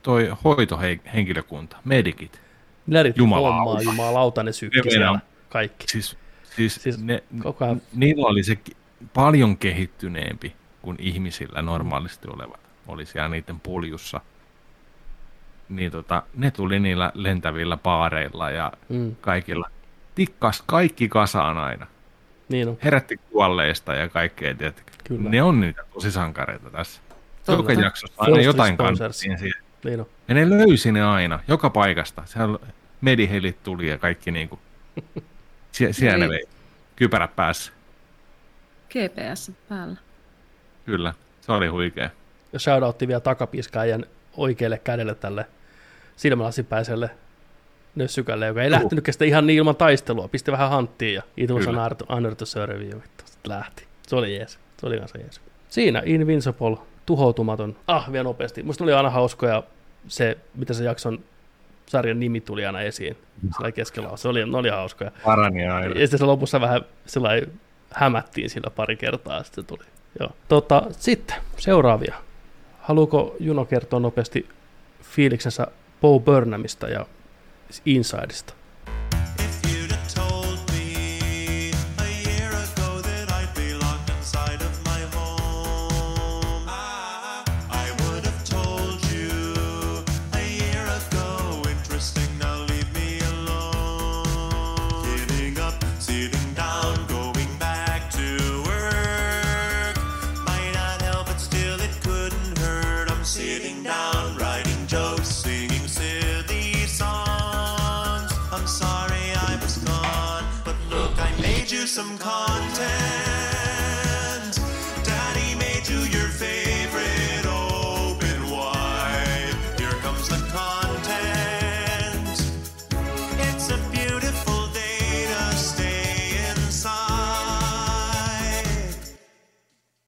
Toi 0.03 0.31
hoitohenkilökunta, 0.43 1.77
medikit. 1.85 2.41
Lärit 2.87 3.19
hommaa, 3.19 3.81
jumalauta 3.81 4.43
ne 4.43 4.51
sykki 4.51 4.91
siellä, 4.91 5.19
kaikki. 5.49 5.85
Siis, 5.87 6.17
siis, 6.55 6.75
siis 6.75 7.03
ne, 7.03 7.23
koko 7.43 7.65
ajan... 7.65 7.81
niillä 7.95 8.27
oli 8.27 8.43
se 8.43 8.57
paljon 9.13 9.57
kehittyneempi 9.57 10.55
kuin 10.81 10.97
ihmisillä 10.99 11.61
normaalisti 11.61 12.27
olevat. 12.27 12.59
Oli 12.87 13.05
siellä 13.05 13.29
niiden 13.29 13.59
puljussa 13.59 14.21
niin 15.71 15.91
tota, 15.91 16.23
ne 16.33 16.51
tuli 16.51 16.79
niillä 16.79 17.11
lentävillä 17.13 17.77
paareilla 17.77 18.51
ja 18.51 18.71
mm. 18.89 19.15
kaikilla. 19.21 19.69
Tikkas 20.15 20.63
kaikki 20.65 21.09
kasaan 21.09 21.57
aina. 21.57 21.87
Niin 22.49 22.67
on. 22.67 22.77
Herätti 22.83 23.17
kuolleista 23.17 23.93
ja 23.93 24.09
kaikkea, 24.09 24.55
tiedätkö. 24.55 24.91
Kyllä. 25.03 25.29
Ne 25.29 25.43
on 25.43 25.59
niitä 25.59 25.83
tosi 25.93 26.11
sankareita 26.11 26.69
tässä. 26.69 27.01
Totta. 27.45 27.73
Joka 27.73 27.81
jaksossa 27.81 28.15
aina 28.17 28.41
jotain 28.41 28.77
kannattiin 28.77 29.37
siihen. 29.37 29.61
Niin 29.83 29.99
on. 29.99 30.05
Ja 30.27 30.33
ne 30.33 30.49
löysi 30.49 30.91
ne 30.91 31.03
aina, 31.03 31.39
joka 31.47 31.69
paikasta. 31.69 32.21
Siellä 32.25 32.59
medihelit 33.01 33.63
tuli 33.63 33.89
ja 33.89 33.97
kaikki 33.97 34.31
niinku. 34.31 34.59
Sie- 35.71 35.93
siellä 35.93 36.17
ne 36.17 36.29
vei. 36.29 36.43
Kypärä 36.95 37.27
päässä. 37.27 37.71
GPS 38.89 39.51
päällä. 39.69 39.95
Kyllä, 40.85 41.13
se 41.41 41.51
oli 41.51 41.67
huikea. 41.67 42.09
Ja 42.53 42.59
shoutoutti 42.59 43.07
vielä 43.07 43.19
takapiskaajan 43.19 44.05
oikealle 44.37 44.77
kädelle 44.77 45.15
tälle 45.15 45.45
silmälasipäiselle 46.15 47.09
nössykälle, 47.95 48.47
joka 48.47 48.61
ei 48.61 48.67
uh. 48.67 48.71
lähtenyt 48.71 49.05
kestä 49.05 49.25
ihan 49.25 49.47
niin 49.47 49.57
ilman 49.57 49.75
taistelua. 49.75 50.27
Pisti 50.27 50.51
vähän 50.51 50.69
hanttiin 50.69 51.13
ja 51.13 51.21
it 51.37 51.51
was 51.51 51.67
an 51.67 51.75
honor 52.09 52.35
to 52.35 52.45
serve 52.45 52.83
you. 52.83 53.01
Sitten 53.25 53.51
lähti. 53.51 53.85
Se 54.07 54.15
oli 54.15 54.35
jees. 54.35 54.59
Se 54.79 54.87
oli 54.87 54.99
kanssa 54.99 55.17
jees. 55.17 55.41
Siinä 55.69 56.03
Invincible, 56.05 56.77
tuhoutumaton. 57.05 57.75
Ah, 57.87 58.11
vielä 58.11 58.23
nopeasti. 58.23 58.63
Musta 58.63 58.83
oli 58.83 58.93
aina 58.93 59.09
hauskoja 59.09 59.63
se, 60.07 60.37
mitä 60.55 60.73
se 60.73 60.83
jakson 60.83 61.19
sarjan 61.85 62.19
nimi 62.19 62.41
tuli 62.41 62.65
aina 62.65 62.81
esiin. 62.81 63.17
Sillä 63.57 63.71
keskellä. 63.71 64.17
Se 64.17 64.27
oli, 64.27 64.45
ne 64.45 64.57
oli 64.57 64.69
hauskoja. 64.69 65.11
Parani 65.25 65.67
aina. 65.67 65.87
Ja 65.87 66.07
sitten 66.07 66.19
se 66.19 66.25
lopussa 66.25 66.61
vähän 66.61 66.81
sellainen 67.05 67.51
hämättiin 67.91 68.49
sillä 68.49 68.69
pari 68.69 68.95
kertaa, 68.95 69.43
sitten 69.43 69.65
tuli. 69.65 69.83
Joo. 70.19 70.29
Tota, 70.47 70.83
sitten 70.91 71.37
seuraavia. 71.57 72.15
Haluuko 72.81 73.35
Juno 73.39 73.65
kertoa 73.65 73.99
nopeasti 73.99 74.49
fiiliksensä 75.01 75.67
Bo 76.01 76.19
Burnhamista 76.19 76.89
ja 76.89 77.05
Insideista. 77.85 78.53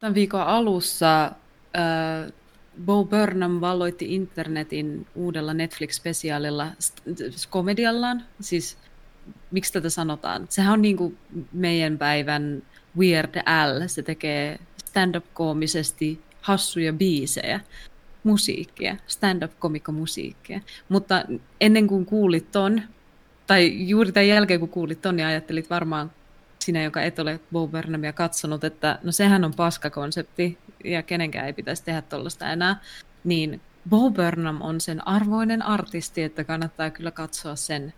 Tämän 0.04 0.16
viikon 0.16 0.42
alussa 0.42 1.26
äh, 1.26 2.34
Bo 2.86 3.06
Burnham 3.06 3.62
valloitti 3.62 4.16
internetin 4.16 5.08
uudella 5.16 5.54
Netflix-spesiaalilla 5.54 6.68
komediallaan, 7.50 8.24
siis 8.42 8.78
miksi 9.52 9.74
tätä 9.74 9.90
sanotaan? 9.90 10.46
Sehän 10.50 10.74
on 10.74 10.82
niin 10.82 10.98
kuin 10.98 11.18
meidän 11.54 11.98
päivän 11.98 12.64
Weird 12.98 13.42
Al. 13.46 13.88
Se 13.88 14.04
tekee 14.04 14.60
stand-up-koomisesti 14.86 16.22
hassuja 16.42 16.94
biisejä, 16.94 17.60
musiikkia, 18.24 18.98
stand-up-komikkomusiikkia. 19.08 20.62
Mutta 20.90 21.26
ennen 21.62 21.88
kuin 21.88 22.06
kuulit 22.06 22.52
ton, 22.52 22.82
tai 23.48 23.88
juuri 23.88 24.12
tämän 24.12 24.28
jälkeen 24.28 24.60
kun 24.60 24.70
kuulit 24.70 25.02
ton, 25.02 25.16
niin 25.16 25.26
ajattelit 25.28 25.70
varmaan 25.70 26.12
sinä, 26.66 26.84
joka 26.84 27.02
et 27.02 27.20
ole 27.20 27.40
Bo 27.52 27.68
Burnhamia 27.68 28.14
katsonut, 28.14 28.64
että 28.64 29.00
no 29.04 29.12
sehän 29.12 29.44
on 29.44 29.54
paskakonsepti 29.54 30.58
ja 30.84 31.04
kenenkään 31.04 31.46
ei 31.46 31.54
pitäisi 31.54 31.84
tehdä 31.84 32.02
tuollaista 32.02 32.52
enää, 32.52 32.80
niin 33.24 33.62
Bo 33.90 34.12
Burnham 34.12 34.62
on 34.62 34.82
sen 34.82 35.08
arvoinen 35.08 35.62
artisti, 35.62 36.24
että 36.24 36.44
kannattaa 36.44 36.90
kyllä 36.90 37.12
katsoa 37.12 37.56
sen 37.56 37.94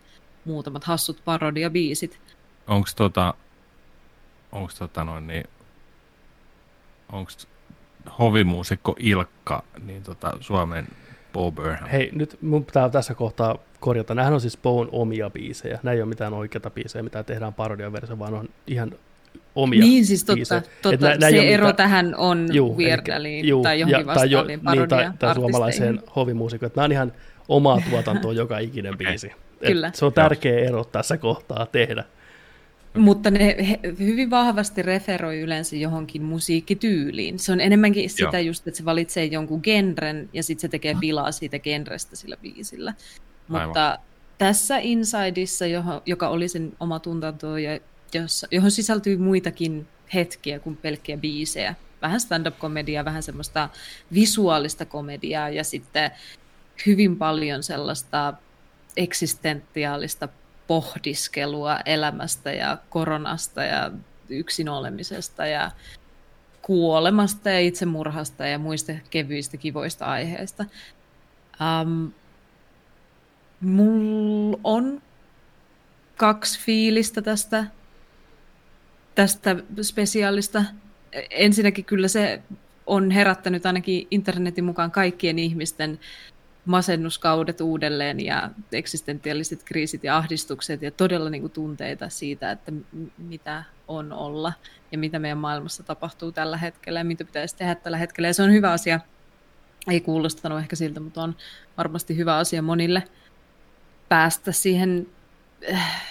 muutamat 0.45 0.83
hassut 0.83 1.21
parodiabiisit. 1.25 2.19
Onko 2.67 2.89
tota, 2.95 3.33
onks 4.51 4.75
tota 4.75 5.03
noin 5.03 5.27
niin, 5.27 5.43
onks 7.11 7.47
hovimuusikko 8.19 8.95
Ilkka, 8.99 9.63
niin 9.83 10.03
tota 10.03 10.37
Suomen 10.39 10.87
Bo 11.33 11.51
Burnham? 11.51 11.89
Hei, 11.89 12.09
nyt 12.13 12.37
mun 12.41 12.65
pitää 12.65 12.89
tässä 12.89 13.15
kohtaa 13.15 13.57
korjata. 13.85 14.15
Nämähän 14.15 14.33
on 14.33 14.41
siis 14.41 14.57
Boon 14.57 14.89
omia 14.91 15.29
biisejä. 15.29 15.79
Nämä 15.83 15.93
ei 15.93 16.01
ole 16.01 16.09
mitään 16.09 16.33
oikeita 16.33 16.69
biisejä, 16.69 17.03
mitä 17.03 17.23
tehdään 17.23 17.53
parodiaversio, 17.53 18.19
vaan 18.19 18.33
on 18.33 18.49
ihan 18.67 18.91
omia 19.55 19.79
Niin 19.79 20.05
siis 20.05 20.23
totta, 20.23 20.61
totta. 20.81 21.15
Nä, 21.17 21.29
se 21.29 21.53
ero 21.53 21.67
mitään... 21.67 21.75
tähän 21.75 22.15
on 22.15 22.47
juu, 22.53 22.77
Weird 22.77 23.07
Aliin 23.09 23.63
tai 23.63 23.79
johonkin 23.79 24.05
vastaaviin 24.05 24.59
niin, 24.71 24.89
tai, 24.89 25.11
tai 25.19 25.35
suomalaiseen 25.35 25.99
hovimuusikkoon. 26.15 26.71
Nämä 26.75 26.85
on 26.85 26.91
ihan 26.91 27.13
omaa 27.47 27.81
tuotantoa 27.89 28.33
joka 28.43 28.59
ikinen 28.59 28.97
biisi. 28.97 29.31
Kyllä. 29.67 29.91
se 29.93 30.05
on 30.05 30.13
tärkeä 30.13 30.59
ero 30.59 30.83
tässä 30.83 31.17
kohtaa 31.17 31.65
tehdä. 31.65 32.03
Mutta 32.97 33.31
ne 33.31 33.57
hyvin 33.99 34.29
vahvasti 34.29 34.81
referoi 34.81 35.39
yleensä 35.39 35.75
johonkin 35.75 36.23
musiikkityyliin. 36.23 37.39
Se 37.39 37.51
on 37.51 37.61
enemmänkin 37.61 38.09
sitä 38.09 38.39
Joo. 38.39 38.47
just, 38.47 38.67
että 38.67 38.77
se 38.77 38.85
valitsee 38.85 39.25
jonkun 39.25 39.59
genren 39.63 40.29
ja 40.33 40.43
sitten 40.43 40.61
se 40.61 40.67
tekee 40.67 40.95
pilaa 40.99 41.31
siitä 41.31 41.59
genrestä 41.59 42.15
sillä 42.15 42.37
biisillä. 42.37 42.93
Aivan. 43.49 43.67
Mutta 43.67 43.99
tässä 44.37 44.77
Insideissa, 44.77 45.65
johon, 45.65 46.01
joka 46.05 46.27
oli 46.27 46.47
sen 46.47 46.73
oma 46.79 46.99
tuntanto, 46.99 47.57
ja 47.57 47.79
jossa, 48.13 48.47
johon 48.51 48.71
sisältyy 48.71 49.17
muitakin 49.17 49.87
hetkiä 50.13 50.59
kuin 50.59 50.77
pelkkiä 50.77 51.17
biisejä, 51.17 51.75
vähän 52.01 52.19
stand-up-komediaa, 52.19 53.05
vähän 53.05 53.23
semmoista 53.23 53.69
visuaalista 54.13 54.85
komediaa 54.85 55.49
ja 55.49 55.63
sitten 55.63 56.11
hyvin 56.85 57.17
paljon 57.17 57.63
sellaista 57.63 58.33
eksistentiaalista 58.97 60.29
pohdiskelua 60.67 61.79
elämästä 61.85 62.51
ja 62.51 62.77
koronasta 62.89 63.63
ja 63.63 63.91
yksin 64.29 64.69
olemisesta 64.69 65.45
ja 65.45 65.71
kuolemasta 66.61 67.49
ja 67.49 67.59
itsemurhasta 67.59 68.47
ja 68.47 68.59
muista 68.59 68.93
kevyistä 69.09 69.57
kivoista 69.57 70.05
aiheista. 70.05 70.65
Um, 71.61 72.11
mulla 73.61 74.59
on 74.63 75.01
kaksi 76.17 76.59
fiilistä 76.59 77.21
tästä, 77.21 77.65
tästä 79.15 79.55
spesiaalista. 79.81 80.63
Ensinnäkin 81.29 81.85
kyllä 81.85 82.07
se 82.07 82.41
on 82.85 83.11
herättänyt 83.11 83.65
ainakin 83.65 84.07
internetin 84.11 84.63
mukaan 84.63 84.91
kaikkien 84.91 85.39
ihmisten 85.39 85.99
masennuskaudet 86.65 87.61
uudelleen 87.61 88.19
ja 88.19 88.49
eksistentiaaliset 88.71 89.63
kriisit 89.63 90.03
ja 90.03 90.17
ahdistukset 90.17 90.81
ja 90.81 90.91
todella 90.91 91.29
niin 91.29 91.41
kuin 91.41 91.53
tunteita 91.53 92.09
siitä, 92.09 92.51
että 92.51 92.71
mitä 93.17 93.63
on 93.87 94.13
olla 94.13 94.53
ja 94.91 94.97
mitä 94.97 95.19
meidän 95.19 95.37
maailmassa 95.37 95.83
tapahtuu 95.83 96.31
tällä 96.31 96.57
hetkellä 96.57 96.99
ja 96.99 97.05
mitä 97.05 97.25
pitäisi 97.25 97.55
tehdä 97.55 97.75
tällä 97.75 97.97
hetkellä. 97.97 98.27
Ja 98.27 98.33
se 98.33 98.43
on 98.43 98.51
hyvä 98.51 98.71
asia. 98.71 98.99
Ei 99.89 100.01
kuulostanut 100.01 100.59
ehkä 100.59 100.75
siltä, 100.75 100.99
mutta 100.99 101.23
on 101.23 101.35
varmasti 101.77 102.17
hyvä 102.17 102.37
asia 102.37 102.61
monille 102.61 103.03
päästä 104.09 104.51
siihen, 104.51 105.07
äh, 105.73 106.03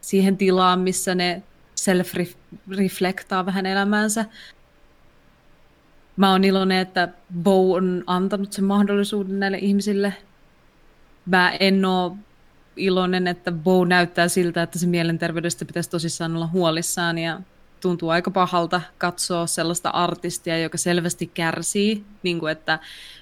siihen 0.00 0.36
tilaan, 0.36 0.80
missä 0.80 1.14
ne 1.14 1.42
self-reflektaa 1.80 3.46
vähän 3.46 3.66
elämäänsä 3.66 4.24
mä 6.16 6.30
oon 6.30 6.44
iloinen, 6.44 6.78
että 6.78 7.08
Bo 7.42 7.72
on 7.74 8.04
antanut 8.06 8.52
sen 8.52 8.64
mahdollisuuden 8.64 9.40
näille 9.40 9.58
ihmisille. 9.58 10.14
Mä 11.26 11.50
en 11.60 11.84
oo 11.84 12.16
iloinen, 12.76 13.26
että 13.26 13.52
Bo 13.52 13.84
näyttää 13.84 14.28
siltä, 14.28 14.62
että 14.62 14.78
se 14.78 14.86
mielenterveydestä 14.86 15.64
pitäisi 15.64 15.90
tosissaan 15.90 16.36
olla 16.36 16.46
huolissaan 16.46 17.18
ja 17.18 17.40
tuntuu 17.82 18.08
aika 18.08 18.30
pahalta 18.30 18.80
katsoa 18.98 19.46
sellaista 19.46 19.90
artistia, 19.90 20.58
joka 20.58 20.78
selvästi 20.78 21.26
kärsii, 21.26 22.04
niin 22.22 22.38
kuin 22.38 22.52
että 22.52 22.78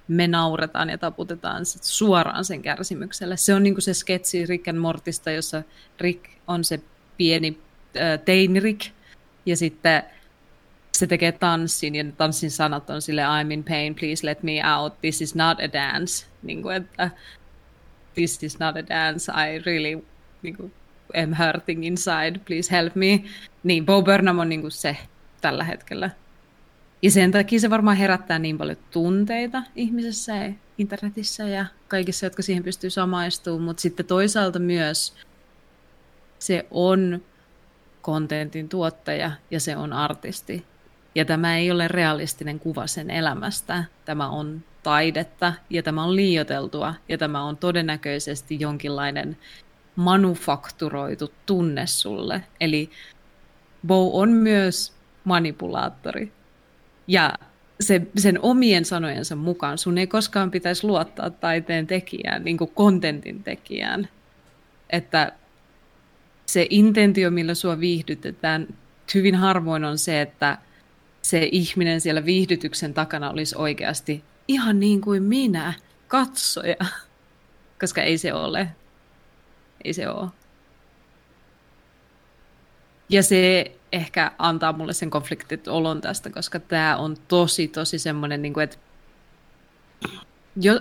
me 0.08 0.28
nauretaan 0.28 0.90
ja 0.90 0.98
taputetaan 0.98 1.62
suoraan 1.80 2.44
sen 2.44 2.62
kärsimykselle. 2.62 3.36
Se 3.36 3.54
on 3.54 3.62
niin 3.62 3.74
kuin 3.74 3.82
se 3.82 3.94
sketsi 3.94 4.46
Rick 4.46 4.68
and 4.68 4.78
Mortista, 4.78 5.30
jossa 5.30 5.62
Rick 6.00 6.24
on 6.46 6.64
se 6.64 6.80
pieni 7.16 7.58
äh, 7.96 8.20
teini 8.24 8.60
Rick, 8.60 8.90
ja 9.46 9.56
sitten 9.56 10.02
se 10.92 11.06
tekee 11.06 11.32
tanssin 11.32 11.94
ja 11.94 12.04
tanssin 12.16 12.50
sanat 12.50 12.90
on 12.90 13.02
sille 13.02 13.22
I'm 13.22 13.52
in 13.52 13.64
pain, 13.64 13.94
please 13.94 14.26
let 14.26 14.42
me 14.42 14.52
out, 14.76 15.00
this 15.00 15.20
is 15.20 15.34
not 15.34 15.58
a 15.60 15.72
dance. 15.72 16.26
Niin 16.42 16.62
kuin, 16.62 16.76
että 16.76 17.10
this 18.14 18.42
is 18.42 18.58
not 18.58 18.76
a 18.76 18.86
dance, 18.88 19.32
I 19.32 19.58
really 19.58 20.04
niin 20.42 20.56
kuin, 20.56 20.72
am 21.22 21.34
hurting 21.34 21.86
inside, 21.86 22.40
please 22.46 22.70
help 22.70 22.94
me. 22.94 23.24
Niin, 23.62 23.86
Bo 23.86 24.02
Burnham 24.02 24.38
on 24.38 24.48
niin 24.48 24.60
kuin 24.60 24.70
se 24.70 24.96
tällä 25.40 25.64
hetkellä. 25.64 26.10
Ja 27.02 27.10
sen 27.10 27.30
takia 27.30 27.60
se 27.60 27.70
varmaan 27.70 27.96
herättää 27.96 28.38
niin 28.38 28.58
paljon 28.58 28.76
tunteita 28.90 29.62
ihmisessä 29.76 30.36
ja 30.36 30.52
internetissä 30.78 31.48
ja 31.48 31.66
kaikissa, 31.88 32.26
jotka 32.26 32.42
siihen 32.42 32.64
pystyy 32.64 32.90
samaistumaan, 32.90 33.62
mutta 33.62 33.80
sitten 33.80 34.06
toisaalta 34.06 34.58
myös 34.58 35.14
se 36.38 36.66
on 36.70 37.22
kontentin 38.02 38.68
tuottaja 38.68 39.30
ja 39.50 39.60
se 39.60 39.76
on 39.76 39.92
artisti. 39.92 40.64
Ja 41.14 41.24
tämä 41.24 41.56
ei 41.56 41.70
ole 41.70 41.88
realistinen 41.88 42.58
kuva 42.58 42.86
sen 42.86 43.10
elämästä. 43.10 43.84
Tämä 44.04 44.28
on 44.28 44.62
taidetta 44.82 45.52
ja 45.70 45.82
tämä 45.82 46.04
on 46.04 46.16
liioteltua 46.16 46.94
ja 47.08 47.18
tämä 47.18 47.44
on 47.44 47.56
todennäköisesti 47.56 48.60
jonkinlainen 48.60 49.38
manufakturoitu 49.96 51.32
tunne 51.46 51.86
sulle. 51.86 52.44
Eli 52.60 52.90
Bo 53.86 54.20
on 54.20 54.28
myös 54.32 54.92
manipulaattori. 55.24 56.32
Ja 57.06 57.32
se, 57.80 58.02
sen 58.16 58.38
omien 58.42 58.84
sanojensa 58.84 59.36
mukaan 59.36 59.78
sun 59.78 59.98
ei 59.98 60.06
koskaan 60.06 60.50
pitäisi 60.50 60.86
luottaa 60.86 61.30
taiteen 61.30 61.86
tekijään, 61.86 62.44
niin 62.44 62.56
kuin 62.56 62.70
kontentin 62.74 63.42
tekijään. 63.42 64.08
Että 64.90 65.32
se 66.46 66.66
intentio, 66.70 67.30
millä 67.30 67.54
sua 67.54 67.80
viihdytetään, 67.80 68.66
hyvin 69.14 69.34
harvoin 69.34 69.84
on 69.84 69.98
se, 69.98 70.20
että– 70.20 70.58
se 71.22 71.48
ihminen 71.52 72.00
siellä 72.00 72.24
viihdytyksen 72.24 72.94
takana 72.94 73.30
olisi 73.30 73.56
oikeasti 73.56 74.24
ihan 74.48 74.80
niin 74.80 75.00
kuin 75.00 75.22
minä, 75.22 75.72
katsoja. 76.08 76.76
Koska 77.80 78.02
ei 78.02 78.18
se 78.18 78.34
ole. 78.34 78.68
Ei 79.84 79.92
se 79.92 80.08
ole. 80.08 80.28
Ja 83.10 83.22
se 83.22 83.72
ehkä 83.92 84.32
antaa 84.38 84.72
mulle 84.72 84.92
sen 84.92 85.10
konfliktit 85.10 85.68
olon 85.68 86.00
tästä, 86.00 86.30
koska 86.30 86.60
tämä 86.60 86.96
on 86.96 87.16
tosi, 87.28 87.68
tosi 87.68 87.98
semmoinen, 87.98 88.42
niin 88.42 88.52
kuin, 88.52 88.64
että 88.64 88.76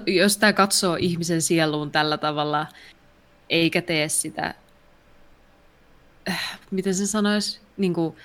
jos 0.08 0.38
tämä 0.38 0.54
katsoo 0.54 0.96
ihmisen 1.00 1.42
sieluun 1.42 1.92
tällä 1.92 2.18
tavalla, 2.18 2.68
eikä 3.50 3.82
tee 3.82 4.10
sitä, 4.10 4.54
äh, 6.30 6.60
miten 6.72 6.96
se 6.96 7.08
sanoisi, 7.08 7.60
niin 7.78 7.94
kuin, 7.94 8.16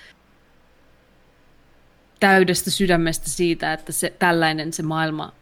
täydestä 2.21 2.71
sydämestä 2.71 3.31
siitä, 3.31 3.73
että 3.73 3.93
se, 3.93 4.15
tällainen 4.19 4.73
se 4.73 4.83
maailma, 4.83 5.33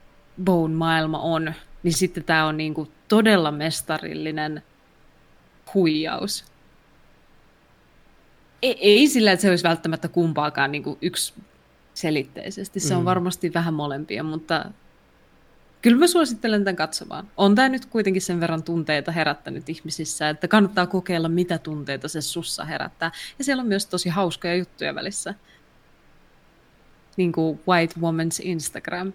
Bone 0.44 0.74
maailma 0.74 1.18
on, 1.18 1.54
niin 1.82 1.94
sitten 1.94 2.24
tämä 2.24 2.46
on 2.46 2.56
niin 2.56 2.74
kuin 2.74 2.92
todella 3.08 3.50
mestarillinen 3.50 4.62
huijaus. 5.74 6.51
Ei, 8.62 8.78
ei 8.80 9.08
sillä, 9.08 9.32
että 9.32 9.42
se 9.42 9.50
olisi 9.50 9.64
välttämättä 9.64 10.08
kumpaakaan 10.08 10.72
niin 10.72 10.82
kuin 10.82 10.98
yksi 11.02 11.34
selitteisesti. 11.94 12.80
Se 12.80 12.94
on 12.94 13.02
mm. 13.02 13.04
varmasti 13.04 13.54
vähän 13.54 13.74
molempia, 13.74 14.22
mutta 14.22 14.64
kyllä 15.82 15.98
mä 15.98 16.06
suosittelen 16.06 16.64
tämän 16.64 16.76
katsomaan. 16.76 17.28
On 17.36 17.54
tämä 17.54 17.68
nyt 17.68 17.86
kuitenkin 17.86 18.22
sen 18.22 18.40
verran 18.40 18.62
tunteita 18.62 19.12
herättänyt 19.12 19.68
ihmisissä, 19.68 20.28
että 20.28 20.48
kannattaa 20.48 20.86
kokeilla, 20.86 21.28
mitä 21.28 21.58
tunteita 21.58 22.08
se 22.08 22.20
sussa 22.20 22.64
herättää. 22.64 23.12
Ja 23.38 23.44
siellä 23.44 23.60
on 23.60 23.66
myös 23.66 23.86
tosi 23.86 24.08
hauskoja 24.08 24.56
juttuja 24.56 24.94
välissä 24.94 25.34
niin 27.16 27.32
kuin 27.32 27.60
White 27.68 27.94
Woman's 28.00 28.40
Instagram. 28.42 29.12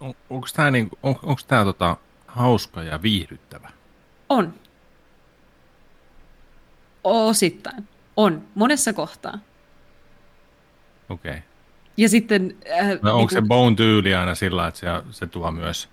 On, 0.00 0.14
onko 0.30 0.48
tämä, 0.56 0.70
niin, 0.70 0.90
on, 1.02 1.18
onko 1.22 1.40
tämä 1.48 1.64
tota, 1.64 1.96
hauska 2.26 2.82
ja 2.82 3.02
viihdyttävä? 3.02 3.70
On. 4.28 4.54
Osittain. 7.06 7.88
On. 8.16 8.42
Monessa 8.54 8.92
kohtaa. 8.92 9.38
Okei. 11.08 11.30
Okay. 11.30 11.42
Ja 11.96 12.08
sitten... 12.08 12.56
Äh, 12.80 12.98
No, 13.02 13.16
onko 13.16 13.30
se 13.30 13.40
niinku- 13.40 13.48
Bone 13.48 13.76
tyyli 13.76 14.14
aina 14.14 14.34
sillä, 14.34 14.66
että 14.66 14.80
se, 14.80 14.86
se 15.10 15.26
tuo 15.26 15.50
myös 15.50 15.88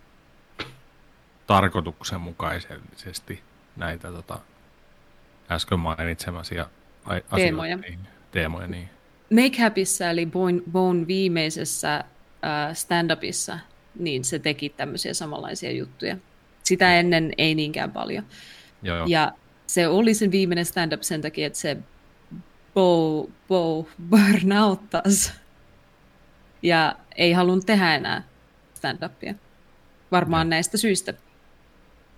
tarkoituksenmukaisesti 1.48 3.44
näitä 3.76 4.12
tota, 4.12 4.40
äsken 5.52 5.80
mainitsemasia 5.80 6.66
ai- 7.06 7.18
asioita, 7.18 7.36
Teemoja. 7.36 7.78
Niin, 7.78 8.00
teemoja, 8.32 8.68
niin. 8.68 8.90
Make 9.30 9.62
Happyssä, 9.62 10.10
eli 10.12 10.26
Bone, 10.26 10.62
Bone 10.72 11.08
viimeisessä 11.08 11.96
äh, 11.96 12.06
stand-upissa, 12.74 13.58
niin 14.00 14.24
se 14.24 14.40
teki 14.40 14.70
tämmöisiä 14.70 15.14
samanlaisia 15.14 15.72
juttuja. 15.72 16.18
Sitä 16.64 16.96
ennen 17.00 17.32
ei 17.38 17.56
niinkään 17.56 17.92
paljon. 17.92 18.24
Joo, 18.84 18.98
joo. 18.98 19.06
Ja 19.10 19.32
se 19.74 19.88
oli 19.88 20.14
sen 20.14 20.32
viimeinen 20.32 20.66
stand-up 20.66 21.02
sen 21.02 21.22
takia, 21.22 21.48
että 21.48 21.60
se 21.60 21.78
Bo, 22.74 23.30
Bo 23.48 23.88
burnouttas. 24.10 25.34
Ja 26.62 26.96
ei 27.16 27.34
halunnut 27.34 27.66
tehdä 27.66 27.96
enää 27.96 28.24
stand-upia. 28.74 29.36
Varmaan 30.12 30.50
näistä 30.50 30.78
syistä. 30.78 31.14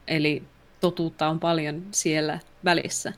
Eli 0.08 0.44
totuutta 0.80 1.28
on 1.28 1.40
paljon 1.40 1.84
siellä 1.92 2.40
välissä. 2.66 3.14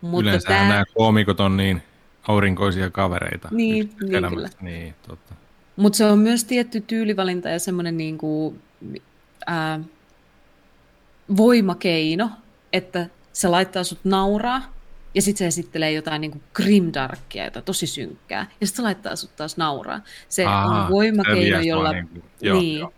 Mutta 0.00 0.30
Yleensä 0.30 0.48
tää- 0.48 0.68
nämä 0.68 0.84
koomikot 0.94 1.40
on 1.40 1.56
niin 1.56 1.82
aurinkoisia 2.28 2.90
kavereita. 2.90 3.48
Niin, 3.50 3.92
niin 4.00 4.14
elämässä. 4.14 4.58
Niin, 4.60 4.94
totta. 5.08 5.34
Mutta 5.76 5.96
se 5.96 6.04
on 6.04 6.18
myös 6.18 6.44
tietty 6.44 6.80
tyylivalinta 6.80 7.48
ja 7.48 7.58
semmoinen 7.58 7.96
niinku, 7.96 8.56
voimakeino, 11.36 12.30
että 12.72 13.06
se 13.32 13.48
laittaa 13.48 13.84
sut 13.84 13.98
nauraa 14.04 14.62
ja 15.14 15.22
sitten 15.22 15.38
se 15.38 15.46
esittelee 15.46 15.92
jotain 15.92 16.20
niinku 16.20 16.42
grimdarkia, 16.54 17.44
jotain 17.44 17.64
tosi 17.64 17.86
synkkää, 17.86 18.46
ja 18.60 18.66
sitten 18.66 18.76
se 18.76 18.82
laittaa 18.82 19.16
sut 19.16 19.36
taas 19.36 19.56
nauraa. 19.56 20.00
Se 20.28 20.44
Aa, 20.44 20.84
on 20.86 20.92
voimakeino, 20.92 21.60
jolla, 21.60 21.92
niinku- 21.92 22.22
joo, 22.40 22.60
niin, 22.60 22.78
joo. 22.78 22.92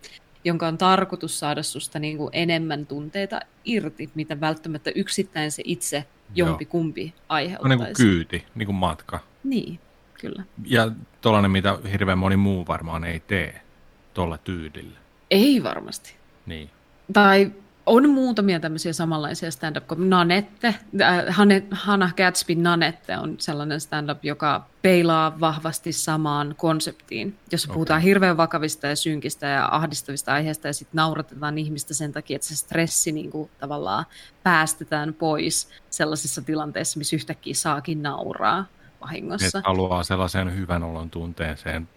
jonka 0.45 0.69
on 0.69 0.79
tarkoitus 0.79 1.39
saada 1.39 1.63
susta 1.63 1.99
niinku 1.99 2.31
enemmän 2.33 2.87
tunteita 2.87 3.41
irti, 3.65 4.11
mitä 4.15 4.41
välttämättä 4.41 4.91
yksittäin 4.95 5.53
se 5.53 5.63
itse 5.67 6.05
jompi 6.35 6.65
kumpi 6.65 7.03
On 7.03 7.09
niin 7.09 7.15
kuin 7.19 7.67
aiheuttaisi. 7.69 8.03
kyyti, 8.03 8.45
niin 8.55 8.67
kuin 8.67 8.77
matka. 8.77 9.21
Niin, 9.45 9.81
kyllä. 10.21 10.43
Ja 10.65 10.91
tollainen, 11.21 11.51
mitä 11.51 11.79
hirveän 11.93 12.19
moni 12.19 12.37
muu 12.37 12.67
varmaan 12.67 13.05
ei 13.05 13.21
tee 13.21 13.61
tuolla 14.15 14.39
tyylillä. 14.39 14.99
Ei 15.31 15.63
varmasti. 15.63 16.15
Niin. 16.47 16.71
Tai 17.13 17.53
on 17.87 18.11
muutamia 18.11 18.61
tämmöisiä 18.61 18.93
samanlaisia 18.93 19.51
stand-up, 19.51 19.87
kuin 19.87 20.11
Nanette, 20.11 20.67
äh, 20.67 21.25
Hannah 21.71 22.15
Gatsby 22.15 22.55
Nanette 22.55 23.19
on 23.19 23.37
sellainen 23.39 23.81
stand-up, 23.81 24.25
joka 24.25 24.67
peilaa 24.83 25.41
vahvasti 25.41 25.93
samaan 25.93 26.55
konseptiin, 26.59 27.39
jossa 27.53 27.69
Okei. 27.69 27.75
puhutaan 27.75 28.01
hirveän 28.01 28.37
vakavista 28.37 28.87
ja 28.87 28.97
synkistä 28.97 29.47
ja 29.47 29.69
ahdistavista 29.73 30.33
aiheista 30.33 30.67
ja 30.67 30.73
sitten 30.73 30.97
nauratetaan 30.97 31.59
ihmistä 31.59 31.95
sen 31.95 32.13
takia, 32.13 32.35
että 32.35 32.49
se 32.49 32.57
stressi 32.57 33.13
niin 33.13 33.31
kuin, 33.31 33.51
tavallaan 33.59 34.05
päästetään 34.43 35.15
pois 35.15 35.69
sellaisissa 35.91 36.43
tilanteissa, 36.43 36.99
missä 36.99 37.17
yhtäkkiä 37.17 37.55
saakin 37.55 38.03
nauraa 38.03 38.67
vahingossa. 39.01 39.59
Et 39.59 39.65
haluaa 39.65 40.05
sellaisen 40.05 40.57
hyvän 40.57 40.83
olon 40.83 41.11
tunteeseen 41.11 41.89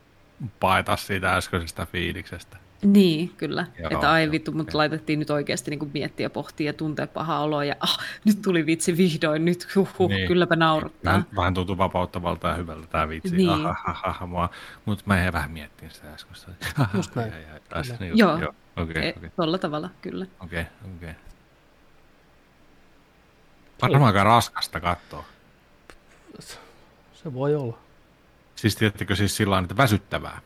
paeta 0.59 0.95
siitä 0.95 1.35
äskeisestä 1.35 1.85
fiiliksestä. 1.85 2.57
Niin, 2.81 3.29
kyllä. 3.37 3.67
Joo, 3.79 3.89
että 3.91 4.11
ai 4.11 4.31
vittu, 4.31 4.51
mutta 4.51 4.77
laitettiin 4.77 5.19
nyt 5.19 5.29
oikeasti 5.29 5.71
niin 5.71 5.91
miettiä 5.93 6.25
ja 6.25 6.29
pohtia 6.29 6.65
ja 6.65 6.73
tuntea 6.73 7.07
pahaa 7.07 7.39
oloa 7.43 7.63
ja 7.63 7.75
ah, 7.79 7.97
nyt 8.25 8.41
tuli 8.41 8.65
vitsi 8.65 8.97
vihdoin, 8.97 9.45
nyt 9.45 9.75
huh, 9.75 9.89
huh, 9.99 10.09
Niin. 10.09 10.27
kylläpä 10.27 10.55
naurattaa. 10.55 11.13
Vähän, 11.13 11.25
vähän 11.35 11.53
tuntuu 11.53 11.77
vapauttavalta 11.77 12.47
ja 12.47 12.53
hyvältä 12.53 12.87
tämä 12.87 13.09
vitsi. 13.09 13.35
Niin. 13.35 13.49
Niin. 13.49 14.49
Mutta 14.85 15.03
mä 15.07 15.23
en 15.23 15.33
vähän 15.33 15.51
miettiä 15.51 15.89
sitä 15.89 16.13
äskeistä. 16.13 16.51
Just 16.93 17.15
näin. 17.15 17.33
Taas, 17.69 17.87
Kyllä. 17.87 17.99
niin, 17.99 18.17
Joo. 18.17 18.37
joo. 18.37 18.53
Okei, 18.75 19.07
E, 19.07 19.13
okei, 19.17 19.29
Tuolla 19.35 19.57
tavalla, 19.57 19.89
kyllä. 20.01 20.25
okei, 20.39 20.65
okei. 20.95 21.13
Varmaankaan 23.81 24.25
raskasta 24.25 24.79
katsoa. 24.79 25.23
Se 27.13 27.33
voi 27.33 27.55
olla. 27.55 27.77
Siis 28.55 28.75
tiedättekö 28.75 29.15
siis 29.15 29.37
sillä 29.37 29.59
että 29.59 29.77
väsyttävää. 29.77 30.41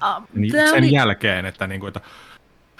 Ah, 0.00 0.22
Niin 0.34 0.52
sen 0.52 0.74
oli 0.74 0.92
jälkeen, 0.92 1.46
että, 1.46 1.66
niin 1.66 1.80
kuin, 1.80 1.88
että 1.88 2.00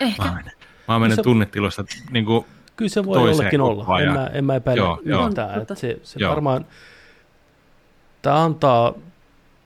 ehkä, 0.01 0.23
mä 0.25 0.31
menen, 0.35 0.53
mä 0.89 0.99
menen 0.99 1.17
Se- 1.17 1.23
tunnetiloista 1.23 1.85
niin 2.11 2.25
kuin, 2.25 2.45
Kyllä 2.77 2.89
se 2.89 3.05
voi 3.05 3.31
jollekin 3.31 3.61
olla. 3.61 4.01
En 4.01 4.13
mä, 4.13 4.27
en 4.27 4.45
mä 4.45 4.55
epäile 4.55 4.81
Joo, 4.81 5.01
joo. 5.05 5.27
yhtään. 5.29 5.63
Että 5.63 5.75
se 5.75 5.99
se 6.03 6.21
Joo. 6.21 6.31
varmaan, 6.31 6.67
tämä 8.23 8.45
antaa, 8.45 8.95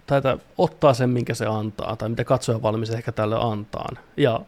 tai 0.07 0.23
tää 0.23 0.37
ottaa 0.59 0.95
sen, 0.95 1.11
minkä 1.11 1.35
se 1.35 1.47
antaa, 1.47 1.97
tai 1.97 2.09
mitä 2.09 2.25
katsoja 2.25 2.63
valmis 2.63 2.91
ehkä 2.91 3.13
tälle 3.13 3.37
antaa. 3.41 3.89
Ja 4.17 4.41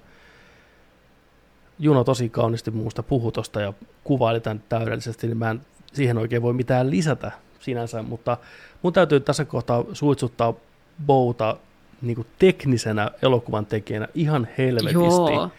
Juno 1.79 2.05
tosi 2.05 2.29
kauniisti 2.29 2.71
muusta 2.71 3.03
puhui 3.03 3.33
tosta 3.33 3.61
ja 3.61 3.73
kuvaili 4.05 4.41
tämän 4.41 4.63
täydellisesti, 4.69 5.27
niin 5.27 5.37
mä 5.37 5.51
en 5.51 5.61
siihen 5.93 6.19
oikein 6.19 6.43
voi 6.43 6.53
mitään 6.53 6.91
lisätä 6.91 7.33
sinänsä, 7.61 8.03
mutta 8.03 8.37
mun 8.83 8.93
täytyy 8.93 9.21
tässä 9.21 9.45
kohtaa 9.45 9.85
suitsuttaa 9.93 10.55
Bouta 11.07 11.57
niin 12.07 12.17
kuin 12.17 12.27
teknisenä 12.39 13.11
elokuvan 13.23 13.67
tekijänä 13.67 14.09
ihan 14.15 14.49
helvetisti. 14.59 14.99
joo, 15.33 15.51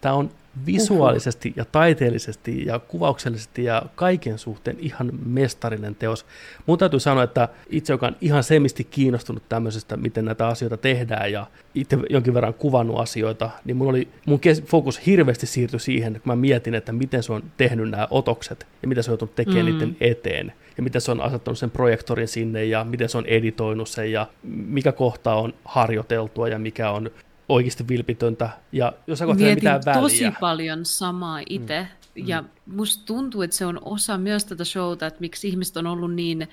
Tämä 0.00 0.14
on 0.14 0.30
visuaalisesti 0.66 1.52
ja 1.56 1.64
taiteellisesti 1.64 2.66
ja 2.66 2.78
kuvauksellisesti 2.78 3.64
ja 3.64 3.82
kaiken 3.94 4.38
suhteen 4.38 4.76
ihan 4.80 5.10
mestarinen 5.26 5.94
teos. 5.94 6.26
Mun 6.66 6.78
täytyy 6.78 7.00
sanoa, 7.00 7.22
että 7.22 7.48
itse, 7.70 7.92
joka 7.92 8.06
on 8.06 8.16
ihan 8.20 8.44
semisti 8.44 8.84
kiinnostunut 8.84 9.42
tämmöisestä, 9.48 9.96
miten 9.96 10.24
näitä 10.24 10.48
asioita 10.48 10.76
tehdään 10.76 11.32
ja 11.32 11.46
itse 11.74 11.98
jonkin 12.10 12.34
verran 12.34 12.54
kuvannut 12.54 12.98
asioita, 13.00 13.50
niin 13.64 13.76
mun, 13.76 13.88
oli, 13.88 14.08
mun 14.26 14.40
kes- 14.40 14.62
fokus 14.62 15.06
hirveästi 15.06 15.46
siirtyi 15.46 15.80
siihen, 15.80 16.12
kun 16.12 16.22
mä 16.24 16.36
mietin, 16.36 16.74
että 16.74 16.92
miten 16.92 17.22
se 17.22 17.32
on 17.32 17.42
tehnyt 17.56 17.90
nämä 17.90 18.08
otokset 18.10 18.66
ja 18.82 18.88
mitä 18.88 19.02
se 19.02 19.10
on 19.10 19.12
joutunut 19.12 19.34
tekemään 19.34 19.66
Mm. 19.66 19.72
mm. 19.72 19.78
niiden 19.78 19.96
eteen 20.00 20.52
ja 20.76 20.82
miten 20.82 21.00
se 21.00 21.10
on 21.10 21.20
asettanut 21.20 21.58
sen 21.58 21.70
projektorin 21.70 22.28
sinne 22.28 22.64
ja 22.64 22.84
miten 22.84 23.08
se 23.08 23.18
on 23.18 23.26
editoinut 23.26 23.88
sen 23.88 24.12
ja 24.12 24.26
mikä 24.42 24.92
kohta 24.92 25.34
on 25.34 25.54
harjoiteltua 25.64 26.48
ja 26.48 26.58
mikä 26.58 26.90
on 26.90 27.10
oikeasti 27.48 27.88
vilpitöntä. 27.88 28.48
Ja 28.72 28.92
jos 29.06 29.18
sä 29.18 29.26
kohta 29.26 29.42
ei 29.42 29.44
ole 29.44 29.50
mietin 29.54 29.64
mitään 29.64 29.82
väliä. 29.86 30.02
tosi 30.02 30.24
paljon 30.40 30.84
samaa 30.84 31.40
itse. 31.48 31.80
Mm. 31.80 32.28
Ja 32.28 32.44
musta 32.66 33.06
tuntuu, 33.06 33.42
että 33.42 33.56
se 33.56 33.66
on 33.66 33.80
osa 33.84 34.18
myös 34.18 34.44
tätä 34.44 34.64
showta, 34.64 35.06
että 35.06 35.20
miksi 35.20 35.48
ihmiset 35.48 35.76
on 35.76 35.86
ollut 35.86 36.14
niin, 36.14 36.48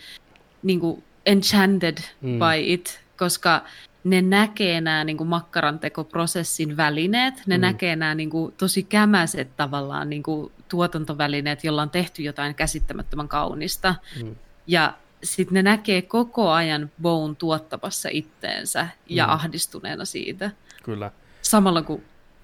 niin 0.64 0.80
kuin 0.80 1.03
enchanted 1.26 1.98
mm. 2.22 2.30
Mm. 2.30 2.39
by 2.39 2.73
it, 2.73 2.99
koska 3.18 3.61
ne 4.03 4.22
näkee 4.22 4.81
nämä 4.81 5.03
niin 5.03 5.27
makkarantekoprosessin 5.27 6.77
välineet, 6.77 7.34
ne 7.45 7.57
mm. 7.57 7.60
Mm. 7.60 7.61
näkee 7.61 7.95
nämä 7.95 8.15
niin 8.15 8.30
kuin 8.30 8.53
tosi 8.57 8.84
kämäiset 8.84 9.57
tavallaan 9.57 10.10
niin 10.10 10.23
kuin 10.23 10.52
tuotantovälineet, 10.72 11.64
jolla 11.64 11.81
on 11.81 11.89
tehty 11.89 12.23
jotain 12.23 12.56
käsittämättömän 12.56 13.27
kaunista. 13.27 13.95
Mm. 14.23 14.35
Ja 14.68 14.93
sitten 15.23 15.53
ne 15.53 15.61
näkee 15.64 16.02
koko 16.02 16.49
ajan 16.52 16.91
Bone 17.02 17.35
tuottamassa 17.35 18.10
itteensä 18.11 18.88
ja 19.10 19.26
Mm. 19.26 19.31
ahdistuneena 19.34 20.06
siitä 20.06 20.52
Kyllä. 20.84 21.11
samalla 21.41 21.81
kun 21.81 22.02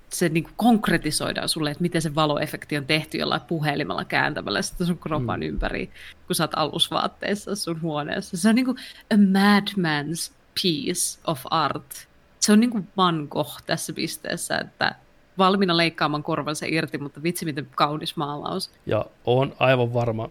se 0.09 0.29
niin 0.29 0.43
kuin 0.43 0.53
konkretisoidaan 0.57 1.49
sulle, 1.49 1.71
että 1.71 1.81
miten 1.81 2.01
se 2.01 2.15
valoefekti 2.15 2.77
on 2.77 2.85
tehty 2.85 3.17
jollain 3.17 3.41
puhelimella 3.41 4.05
kääntämällä 4.05 4.61
sitä 4.61 4.85
sun 4.85 4.97
kropan 4.97 5.39
mm. 5.39 5.45
ympäri, 5.45 5.89
kun 6.27 6.35
sä 6.35 6.43
oot 6.43 6.51
alusvaatteissa 6.55 7.55
sun 7.55 7.81
huoneessa. 7.81 8.37
Se 8.37 8.49
on 8.49 8.55
niin 8.55 8.65
kuin 8.65 8.77
a 9.13 9.15
madman's 9.15 10.31
piece 10.61 11.19
of 11.27 11.41
art. 11.51 12.07
Se 12.39 12.51
on 12.51 12.59
niin 12.59 12.69
kuin 12.69 12.87
Van 12.97 13.27
Gogh 13.29 13.61
tässä 13.65 13.93
pisteessä, 13.93 14.57
että 14.57 14.95
valmiina 15.37 15.77
leikkaamaan 15.77 16.23
korvansa 16.23 16.65
irti, 16.69 16.97
mutta 16.97 17.23
vitsi 17.23 17.45
miten 17.45 17.67
kaunis 17.75 18.15
maalaus. 18.17 18.71
Ja 18.85 19.05
on 19.25 19.53
aivan 19.59 19.93
varma 19.93 20.29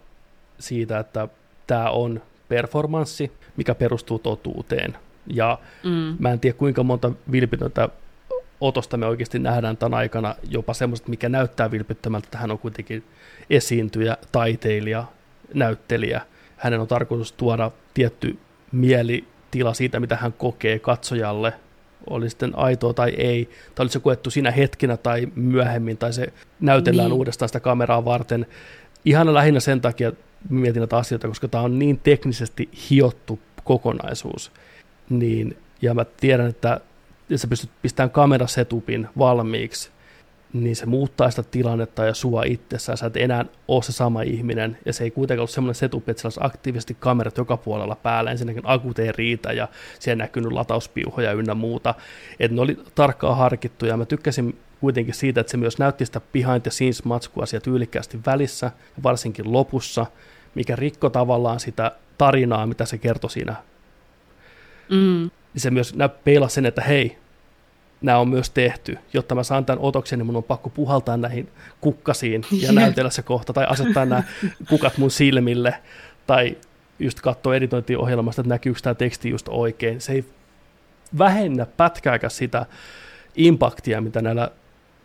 siitä, 0.59 0.99
että 0.99 1.29
tämä 1.67 1.91
on 1.91 2.23
performanssi, 2.49 3.33
mikä 3.57 3.75
perustuu 3.75 4.19
totuuteen. 4.19 4.97
Ja 5.27 5.59
Mm. 5.85 6.17
mä 6.19 6.31
en 6.33 6.41
tiedä 6.41 6.59
kuinka 6.59 6.83
monta 6.83 7.13
vilpitöntä 7.33 7.89
otosta 8.61 8.97
me 8.97 9.07
oikeasti 9.07 9.39
nähdään 9.39 9.77
tämän 9.77 9.99
aikana, 9.99 10.35
jopa 10.51 10.75
semmoista, 10.75 11.11
mikä 11.11 11.29
näyttää 11.29 11.71
vilpittömältä, 11.71 12.27
että 12.27 12.39
hän 12.39 12.51
on 12.51 12.59
kuitenkin 12.59 13.05
esiintyjä, 13.51 14.17
taiteilija, 14.33 15.05
näyttelijä. 15.55 16.21
Hänen 16.57 16.81
on 16.81 16.87
tarkoitus 16.87 17.33
tuoda 17.33 17.71
tietty 17.95 18.39
mielitila 18.73 19.75
siitä, 19.75 20.01
mitä 20.01 20.17
hän 20.17 20.33
kokee 20.33 20.79
katsojalle, 20.79 21.53
oli 22.11 22.31
sitten 22.31 22.59
aitoa 22.59 22.95
tai 22.95 23.11
ei, 23.11 23.49
tai 23.75 23.85
oli 23.85 23.91
se 23.91 24.01
koettu 24.01 24.31
siinä 24.31 24.51
hetkenä 24.51 24.97
tai 24.97 25.29
myöhemmin, 25.35 25.97
tai 25.99 26.13
se 26.13 26.33
näytellään 26.61 27.09
Niin. 27.09 27.17
uudestaan 27.19 27.49
sitä 27.49 27.61
kameraa 27.61 28.05
varten. 28.05 28.47
Ihan 29.05 29.35
lähinnä 29.35 29.61
sen 29.61 29.81
takia 29.81 30.13
mietin 30.51 30.81
näitä 30.81 30.97
asioita, 30.97 31.29
koska 31.29 31.49
tämä 31.49 31.65
on 31.65 31.79
niin 31.79 32.01
teknisesti 32.03 32.69
hiottu 32.91 33.39
kokonaisuus. 33.65 34.53
Niin, 35.11 35.57
ja 35.83 35.95
mä 35.95 36.05
tiedän, 36.05 36.47
että 36.47 36.81
jos 37.29 37.43
sä 37.43 37.49
pystyt 37.49 37.71
pistämään 37.83 38.11
kamerasetupin 38.11 39.09
valmiiksi, 39.19 39.91
niin 40.53 40.77
se 40.77 40.87
muuttaa 40.87 41.31
sitä 41.31 41.43
tilannetta 41.43 42.05
ja 42.05 42.15
sua 42.15 42.43
itsessään. 42.43 42.99
Sä 42.99 43.07
et 43.07 43.17
enää 43.17 43.45
ole 43.69 43.83
se 43.83 43.93
sama 43.93 44.23
ihminen, 44.23 44.79
ja 44.85 44.93
se 44.93 45.05
ei 45.05 45.11
kuitenkaan 45.11 45.43
ole 45.43 45.49
semmoinen 45.49 45.75
setup, 45.75 46.09
että 46.09 46.21
siellä 46.21 46.47
aktiivisesti 46.47 46.97
kamerat 47.01 47.39
joka 47.39 47.57
puolella 47.57 47.97
päällä. 47.97 48.31
Ensinnäkin 48.31 48.63
akut 48.65 48.99
ei 48.99 49.13
riitä, 49.13 49.53
ja 49.53 49.69
siellä 49.99 50.25
näkynyt 50.25 50.53
latauspiuhoja 50.53 51.33
ynnä 51.33 51.55
muuta. 51.55 51.95
Että 52.41 52.55
ne 52.55 52.61
oli 52.61 52.79
tarkkaan 52.95 53.37
harkittu, 53.37 53.87
ja 53.87 53.97
mä 53.97 54.05
tykkäsin 54.05 54.59
kuitenkin 54.81 55.15
siitä, 55.15 55.41
että 55.41 55.51
se 55.51 55.57
myös 55.57 55.79
näytti 55.79 56.07
sitä 56.07 56.21
behind 56.33 56.61
the 56.61 56.71
scenes 56.71 57.05
matskua 57.05 57.47
siellä 57.47 57.65
tyylikkäästi 57.65 58.21
välissä, 58.27 58.71
varsinkin 59.03 59.53
lopussa, 59.53 60.07
mikä 60.55 60.77
rikko 60.77 61.11
tavallaan 61.11 61.61
sitä 61.61 61.93
tarinaa, 62.19 62.67
mitä 62.67 62.85
se 62.85 62.99
kertoi 62.99 63.31
siinä. 63.31 63.57
Mm. 64.91 65.31
Se 65.57 65.71
myös 65.71 65.95
peilasi 66.25 66.55
sen, 66.55 66.67
että 66.67 66.83
hei, 66.83 67.19
nämä 68.07 68.19
on 68.19 68.29
myös 68.29 68.51
tehty. 68.51 68.99
Jotta 69.13 69.35
mä 69.35 69.43
saan 69.43 69.65
tämän 69.65 69.83
otoksen, 69.83 70.19
niin 70.19 70.27
mun 70.27 70.37
on 70.37 70.45
pakko 70.45 70.71
puhaltaa 70.71 71.17
näihin 71.17 71.49
kukkasiin 71.81 72.43
ja 72.61 72.73
näytellä 72.73 73.11
se 73.11 73.23
kohta, 73.23 73.53
tai 73.53 73.67
asettaa 73.69 74.05
nämä 74.05 74.23
kukat 74.69 74.99
mun 74.99 75.11
silmille, 75.11 75.75
tai 76.27 76.57
just 76.99 77.21
katsoa 77.21 77.57
editointiohjelmasta, 77.57 78.41
että 78.41 78.49
näkyykö 78.49 78.81
tämä 78.83 78.95
teksti 78.95 79.31
just 79.31 79.49
oikein. 79.49 80.01
Se 80.01 80.13
ei 80.13 80.25
vähennä 81.19 81.67
pätkääkään 81.67 82.31
sitä 82.31 82.67
impaktia, 83.37 84.01
mitä 84.01 84.23
näillä, 84.23 84.51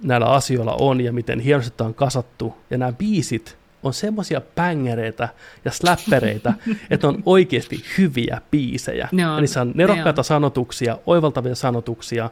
näillä 0.03 0.25
asioilla 0.25 0.75
on, 0.79 1.01
ja 1.01 1.13
miten 1.13 1.39
hienosti 1.39 1.73
tämä 1.77 1.87
on 1.87 1.93
kasattu. 1.93 2.57
Ja 2.69 2.77
nämä 2.77 2.91
biisit 2.91 3.57
on 3.83 3.93
semmoisia 3.93 4.41
bängereitä 4.55 5.29
ja 5.65 5.71
släppereitä, 5.71 6.53
että 6.91 7.07
on 7.07 7.23
oikeasti 7.25 7.83
hyviä 7.97 8.41
biisejä. 8.51 9.09
Ne 9.11 9.27
on, 9.27 9.33
ja 9.33 9.41
niissä 9.41 9.61
on 9.61 9.71
nerokkaita 9.75 10.23
sanotuksia, 10.23 10.97
oivaltavia 11.05 11.55
sanotuksia, 11.55 12.29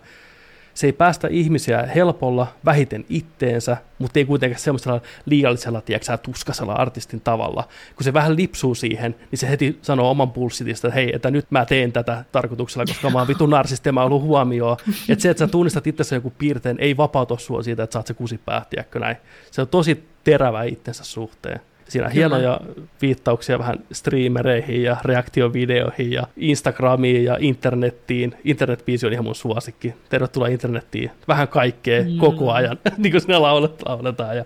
se 0.80 0.88
ei 0.88 0.94
päästä 0.94 1.28
ihmisiä 1.28 1.84
helpolla, 1.96 2.48
vähiten 2.66 3.06
itteensä, 3.10 3.78
mutta 3.98 4.20
ei 4.20 4.26
kuitenkaan 4.26 4.60
semmoisella 4.60 5.02
liiallisella, 5.26 5.82
tiedätkö, 5.82 6.18
tuskasella 6.18 6.74
artistin 6.74 7.22
tavalla. 7.22 7.68
Kun 7.96 8.04
se 8.04 8.14
vähän 8.14 8.36
lipsuu 8.36 8.76
siihen, 8.76 9.16
niin 9.32 9.40
se 9.40 9.50
heti 9.50 9.80
sanoo 9.82 10.12
oman 10.12 10.32
pulssitista, 10.32 10.88
että 10.88 10.96
hei, 10.96 11.12
että 11.16 11.32
nyt 11.32 11.52
mä 11.52 11.66
teen 11.66 11.92
tätä 11.92 12.26
tarkoituksella, 12.32 12.86
koska 12.86 13.10
mä 13.10 13.20
oon 13.20 13.28
vitun 13.28 13.50
narsisti 13.50 13.92
mä 13.92 14.04
oon 14.04 14.22
huomioon. 14.22 14.78
Että 15.10 15.22
se, 15.22 15.30
että 15.30 15.40
sä 15.40 15.48
tunnistat 15.48 15.88
itsessä 15.88 16.16
joku 16.16 16.34
piirteen, 16.38 16.78
ei 16.80 16.98
vapauta 16.98 17.38
sua 17.38 17.64
siitä, 17.64 17.84
että 17.84 17.94
sä 17.94 18.00
oot 18.00 18.08
se 18.08 18.14
kusipää, 18.14 18.66
tiedätkö 18.70 19.00
näin. 19.00 19.18
Se 19.52 19.62
on 19.62 19.68
tosi 19.68 20.04
terävä 20.24 20.64
itsensä 20.64 21.04
suhteen. 21.04 21.62
Siinä 21.90 22.08
on 22.08 22.14
hienoja 22.14 22.60
viittauksia 23.02 23.60
vähän 23.60 23.80
streamereihin 23.92 24.84
ja 24.84 24.98
reaktiovideoihin 25.06 26.12
ja 26.12 26.28
Instagramiin 26.38 27.24
ja 27.24 27.38
internettiin. 27.40 28.36
Internetbiisi 28.44 29.06
on 29.06 29.14
ihan 29.14 29.26
mun 29.26 29.36
suosikki. 29.36 29.94
Tervetuloa 30.10 30.48
internettiin. 30.48 31.12
Vähän 31.28 31.48
kaikkea 31.48 32.04
mm. 32.04 32.18
koko 32.18 32.52
ajan, 32.52 32.78
niin 32.98 33.12
kuin 33.12 33.22
sinne 33.22 33.38
lauletaan. 33.38 34.38
Ja 34.38 34.46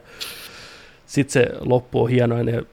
sitten 1.06 1.34
se 1.34 1.52
loppu 1.60 2.04
on 2.04 2.10
hieno 2.10 2.38
ja 2.38 2.44
ne 2.44 2.64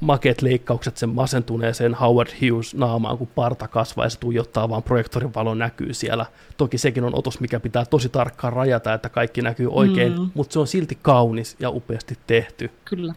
makeet 0.00 0.42
leikkaukset 0.42 0.96
sen 0.96 1.08
masentuneeseen 1.08 1.94
Howard 1.94 2.28
Hughes 2.42 2.74
naamaan, 2.74 3.18
kun 3.18 3.28
parta 3.34 3.68
kasvaa 3.68 4.06
ja 4.06 4.10
se 4.10 4.18
tuijottaa, 4.18 4.68
vaan 4.68 4.82
projektorin 4.82 5.34
valo 5.34 5.54
näkyy 5.54 5.94
siellä. 5.94 6.26
Toki 6.56 6.78
sekin 6.78 7.04
on 7.04 7.18
otos, 7.18 7.40
mikä 7.40 7.60
pitää 7.60 7.84
tosi 7.84 8.08
tarkkaan 8.08 8.52
rajata, 8.52 8.94
että 8.94 9.08
kaikki 9.08 9.42
näkyy 9.42 9.68
oikein, 9.70 10.18
mm. 10.18 10.30
mutta 10.34 10.52
se 10.52 10.58
on 10.58 10.66
silti 10.66 10.98
kaunis 11.02 11.56
ja 11.60 11.70
upeasti 11.70 12.18
tehty. 12.26 12.70
Kyllä 12.84 13.14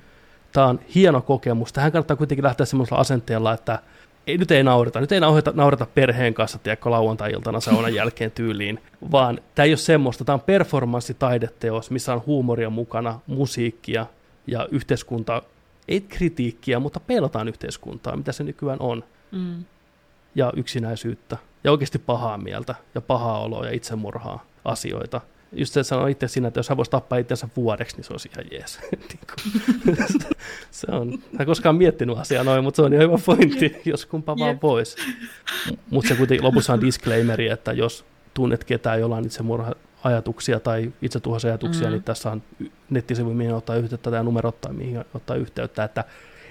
tämä 0.54 0.68
on 0.68 0.80
hieno 0.96 1.22
kokemus. 1.22 1.74
Tähän 1.74 1.92
kannattaa 1.92 2.18
kuitenkin 2.18 2.44
lähteä 2.44 2.66
semmoisella 2.66 3.02
asenteella, 3.02 3.54
että 3.54 3.80
ei, 4.28 4.38
nyt 4.38 4.52
ei 4.52 4.64
naureta, 4.64 5.02
nyt 5.02 5.12
ei 5.12 5.20
naureta, 5.20 5.52
naureta 5.56 5.86
perheen 5.86 6.34
kanssa, 6.34 6.58
tiedätkö, 6.58 6.92
lauantai-iltana 6.92 7.60
saunan 7.60 7.94
jälkeen 7.94 8.32
tyyliin, 8.32 8.80
vaan 9.12 9.40
tämä 9.56 9.64
ei 9.64 9.72
ole 9.72 9.78
semmoista, 9.78 10.26
tämä 10.26 10.34
on 10.34 10.42
performanssitaideteos, 10.42 11.92
missä 11.92 12.14
on 12.14 12.24
huumoria 12.26 12.70
mukana, 12.70 13.20
musiikkia 13.28 14.06
ja 14.48 14.68
yhteiskunta, 14.72 15.42
ei 15.88 16.02
kritiikkiä, 16.02 16.80
mutta 16.80 17.00
peilataan 17.00 17.48
yhteiskuntaa, 17.48 18.16
mitä 18.16 18.32
se 18.32 18.44
nykyään 18.44 18.80
on. 18.80 19.04
Mm. 19.32 19.64
Ja 20.36 20.54
yksinäisyyttä, 20.56 21.38
ja 21.64 21.72
oikeasti 21.72 22.00
pahaa 22.00 22.38
mieltä, 22.38 22.76
ja 22.96 23.02
pahaa 23.02 23.40
oloa, 23.40 23.66
ja 23.66 23.72
itsemurhaa 23.72 24.46
asioita 24.66 25.22
just 25.54 25.74
se 25.74 25.84
sanoi 25.84 26.12
itse 26.12 26.28
siinä, 26.28 26.48
että 26.48 26.60
jos 26.60 26.70
hän 26.70 26.78
voisi 26.78 26.92
tappaa 26.92 27.18
itsensä 27.18 27.48
vuodeksi, 27.56 27.96
niin 27.96 28.04
se 28.04 28.14
olisi 28.14 28.30
ihan 28.34 28.46
jees. 28.52 28.80
Niin 29.86 29.98
se 30.72 30.88
on, 30.92 31.20
hän 31.38 31.48
koskaan 31.48 31.76
miettinyt 31.76 32.18
asiaa 32.18 32.44
noin, 32.44 32.64
mutta 32.64 32.76
se 32.76 32.82
on 32.82 32.94
ihan 32.94 33.08
hyvä 33.08 33.18
pointti, 33.26 33.82
jos 33.86 34.06
kumpa 34.06 34.38
vaan 34.38 34.60
pois. 34.60 34.96
Mutta 35.90 36.08
se 36.08 36.16
kuitenkin 36.16 36.44
lopussa 36.44 36.74
on 36.74 36.82
disclaimeri, 36.82 37.50
että 37.50 37.74
jos 37.74 38.06
tunnet 38.34 38.64
ketään, 38.64 39.00
jolla 39.00 39.16
on 39.16 39.26
itsemurha 39.26 39.72
ajatuksia 40.04 40.60
tai 40.60 40.94
itsetuhoisajatuksia, 41.02 41.82
mm-hmm. 41.82 41.92
niin 41.94 42.04
tässä 42.04 42.32
on 42.32 42.44
nettisivu, 42.90 43.34
mihin 43.34 43.54
ottaa 43.54 43.76
yhteyttä 43.76 44.12
tai 44.12 44.24
numero 44.24 44.50
ottaa, 44.50 44.74
mihin 44.74 45.06
ottaa 45.14 45.36
yhteyttä, 45.36 45.84
että 45.84 46.04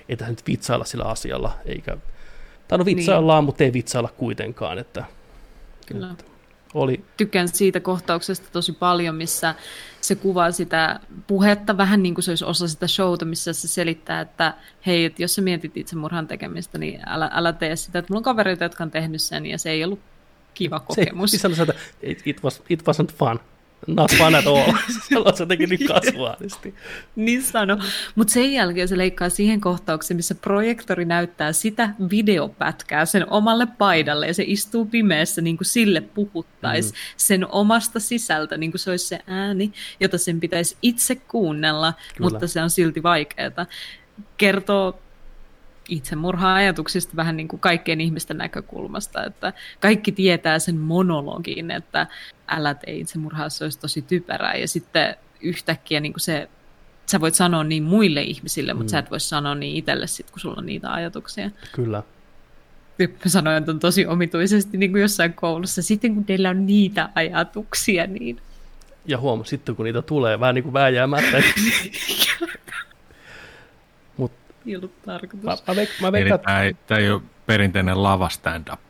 ei 0.08 0.16
tässä 0.16 0.32
nyt 0.32 0.46
vitsailla 0.46 0.84
sillä 0.84 1.04
asialla, 1.04 1.58
eikä, 1.66 1.96
tai 2.68 2.78
no 2.78 2.84
vitsaillaan, 2.84 3.42
niin. 3.42 3.46
mutta 3.46 3.64
ei 3.64 3.72
vitsailla 3.72 4.10
kuitenkaan, 4.16 4.78
että, 4.78 5.04
Kyllä. 5.86 6.10
että 6.10 6.24
oli. 6.74 7.04
Tykkään 7.16 7.48
siitä 7.48 7.80
kohtauksesta 7.80 8.48
tosi 8.52 8.72
paljon, 8.72 9.14
missä 9.14 9.54
se 10.00 10.14
kuvaa 10.14 10.52
sitä 10.52 11.00
puhetta 11.26 11.76
vähän 11.76 12.02
niin 12.02 12.14
kuin 12.14 12.24
se 12.24 12.30
olisi 12.30 12.44
osa 12.44 12.68
sitä 12.68 12.86
showta, 12.86 13.24
missä 13.24 13.52
se 13.52 13.68
selittää, 13.68 14.20
että 14.20 14.54
hei, 14.86 15.04
että 15.04 15.22
jos 15.22 15.34
sä 15.34 15.42
mietit 15.42 15.76
itsemurhan 15.76 16.28
tekemistä, 16.28 16.78
niin 16.78 17.00
älä, 17.06 17.30
älä 17.32 17.52
tee 17.52 17.76
sitä. 17.76 17.98
Että 17.98 18.12
mulla 18.12 18.18
on 18.18 18.24
kavereita, 18.24 18.64
jotka 18.64 18.84
on 18.84 18.90
tehnyt 18.90 19.22
sen 19.22 19.46
ja 19.46 19.58
se 19.58 19.70
ei 19.70 19.84
ollut 19.84 20.00
kiva 20.54 20.80
kokemus. 20.80 21.30
Se, 21.30 21.38
se 21.38 21.62
että 21.62 21.74
it, 22.02 22.22
it, 22.24 22.42
was, 22.42 22.62
it 22.68 22.82
wasn't 22.82 23.14
fun 23.14 23.40
not 23.86 24.12
fun 24.12 24.34
at 24.34 24.46
all. 24.46 24.72
se 25.34 25.46
teki 25.46 25.66
niin 25.66 25.88
kasvaalisti. 25.88 26.74
niin 27.16 27.42
sano. 27.42 27.78
Mutta 28.14 28.32
sen 28.32 28.52
jälkeen 28.52 28.88
se 28.88 28.98
leikkaa 28.98 29.28
siihen 29.28 29.60
kohtaukseen, 29.60 30.16
missä 30.16 30.34
projektori 30.34 31.04
näyttää 31.04 31.52
sitä 31.52 31.90
videopätkää 32.10 33.06
sen 33.06 33.30
omalle 33.30 33.66
paidalle 33.78 34.26
ja 34.26 34.34
se 34.34 34.44
istuu 34.46 34.86
pimeässä 34.86 35.40
niin 35.40 35.56
kuin 35.56 35.66
sille 35.66 36.00
puhuttaisi 36.00 36.90
mm. 36.92 36.96
sen 37.16 37.46
omasta 37.52 38.00
sisältä, 38.00 38.56
niin 38.56 38.70
kuin 38.70 38.78
se 38.78 38.90
olisi 38.90 39.06
se 39.06 39.20
ääni, 39.26 39.72
jota 40.00 40.18
sen 40.18 40.40
pitäisi 40.40 40.76
itse 40.82 41.14
kuunnella, 41.14 41.92
Kyllä. 41.92 42.30
mutta 42.30 42.46
se 42.46 42.62
on 42.62 42.70
silti 42.70 43.02
vaikeaa. 43.02 43.66
Kertoo 44.36 44.98
itsemurha-ajatuksista 45.88 47.16
vähän 47.16 47.36
niin 47.36 47.48
kuin 47.48 47.60
kaikkien 47.60 48.00
ihmisten 48.00 48.38
näkökulmasta, 48.38 49.24
että 49.24 49.52
kaikki 49.80 50.12
tietää 50.12 50.58
sen 50.58 50.76
monologin, 50.76 51.70
että 51.70 52.06
älä 52.48 52.74
tee 52.74 52.94
itsemurhaa, 52.94 53.48
se 53.48 53.64
olisi 53.64 53.78
tosi 53.78 54.02
typerää, 54.02 54.54
ja 54.54 54.68
sitten 54.68 55.16
yhtäkkiä 55.40 56.00
niin 56.00 56.12
kuin 56.12 56.20
se, 56.20 56.48
sä 57.06 57.20
voit 57.20 57.34
sanoa 57.34 57.64
niin 57.64 57.82
muille 57.82 58.22
ihmisille, 58.22 58.74
mutta 58.74 58.90
mm. 58.90 58.90
sä 58.90 58.98
et 58.98 59.10
voi 59.10 59.20
sanoa 59.20 59.54
niin 59.54 59.76
itselle 59.76 60.06
sit, 60.06 60.30
kun 60.30 60.40
sulla 60.40 60.56
on 60.58 60.66
niitä 60.66 60.92
ajatuksia. 60.92 61.50
Kyllä. 61.72 62.02
Mä 62.98 63.06
sanoin, 63.26 63.56
että 63.56 63.72
on 63.72 63.80
tosi 63.80 64.06
omituisesti 64.06 64.78
niin 64.78 64.90
kuin 64.90 65.02
jossain 65.02 65.34
koulussa, 65.34 65.82
sitten 65.82 66.14
kun 66.14 66.24
teillä 66.24 66.50
on 66.50 66.66
niitä 66.66 67.08
ajatuksia, 67.14 68.06
niin... 68.06 68.40
Ja 69.06 69.18
huom, 69.18 69.44
sitten 69.44 69.76
kun 69.76 69.84
niitä 69.84 70.02
tulee, 70.02 70.40
vähän 70.40 70.54
niin 70.54 70.62
kuin 70.62 70.72
vääjäämättä. 70.72 71.42
ei 74.66 74.76
ollut 74.76 75.02
tarkoitus. 75.02 75.44
Mä, 75.44 75.56
mä, 75.66 75.76
veik, 75.76 75.88
mä 76.00 76.12
veikkaan, 76.12 76.40
tämä, 76.40 76.62
ei, 76.62 76.76
tämä 76.86 77.00
ei 77.00 77.10
ole 77.10 77.22
perinteinen 77.46 78.02
lava 78.02 78.28
stand-up. 78.28 78.80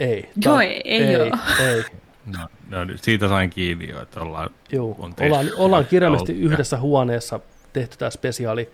Ei. 0.00 0.30
Joo, 0.44 0.60
ei, 0.60 0.80
ei, 0.84 1.02
ei, 1.02 1.16
ole. 1.16 1.30
ei. 1.60 1.84
No, 2.26 2.48
no, 2.68 2.78
siitä 2.96 3.28
sain 3.28 3.50
kiinni 3.50 3.88
jo, 3.88 4.02
että 4.02 4.20
ollaan, 4.20 4.50
Joo, 4.72 4.96
on 4.98 5.14
tehty, 5.14 5.32
ollaan, 5.32 5.50
ollaan 5.56 5.86
kirjallisesti 5.86 6.32
yhdessä 6.32 6.78
huoneessa 6.78 7.40
tehty 7.72 7.98
tämä 7.98 8.10
spesiaali. 8.10 8.70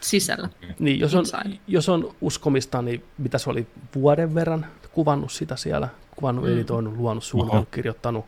Sisällä. 0.00 0.48
Niin, 0.78 1.00
jos 1.00 1.14
on, 1.14 1.24
jos 1.66 1.88
on 1.88 2.14
uskomista, 2.20 2.82
niin 2.82 3.04
mitä 3.18 3.38
se 3.38 3.50
oli 3.50 3.66
vuoden 3.94 4.34
verran 4.34 4.66
kuvannut 4.92 5.32
sitä 5.32 5.56
siellä, 5.56 5.88
kuvannut, 6.16 6.44
mm. 6.44 6.52
editoinut, 6.52 6.96
luonut, 6.96 7.24
suunnitellut, 7.24 7.68
kirjoittanut. 7.68 8.24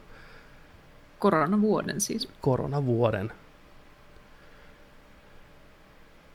Koronavuoden 1.18 2.00
siis. 2.00 2.28
Koronavuoden. 2.40 3.32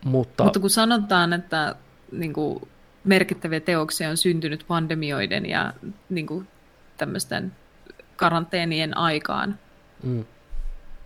Mutta, 0.05 0.43
Mutta 0.43 0.59
kun 0.59 0.69
sanotaan, 0.69 1.33
että 1.33 1.75
niin 2.11 2.33
kuin, 2.33 2.67
merkittäviä 3.03 3.59
teoksia 3.59 4.09
on 4.09 4.17
syntynyt 4.17 4.65
pandemioiden 4.67 5.45
ja 5.45 5.73
niin 6.09 6.27
kuin, 6.27 6.47
tämmöisten 6.97 7.51
karanteenien 8.15 8.97
aikaan, 8.97 9.59
mm. 10.03 10.25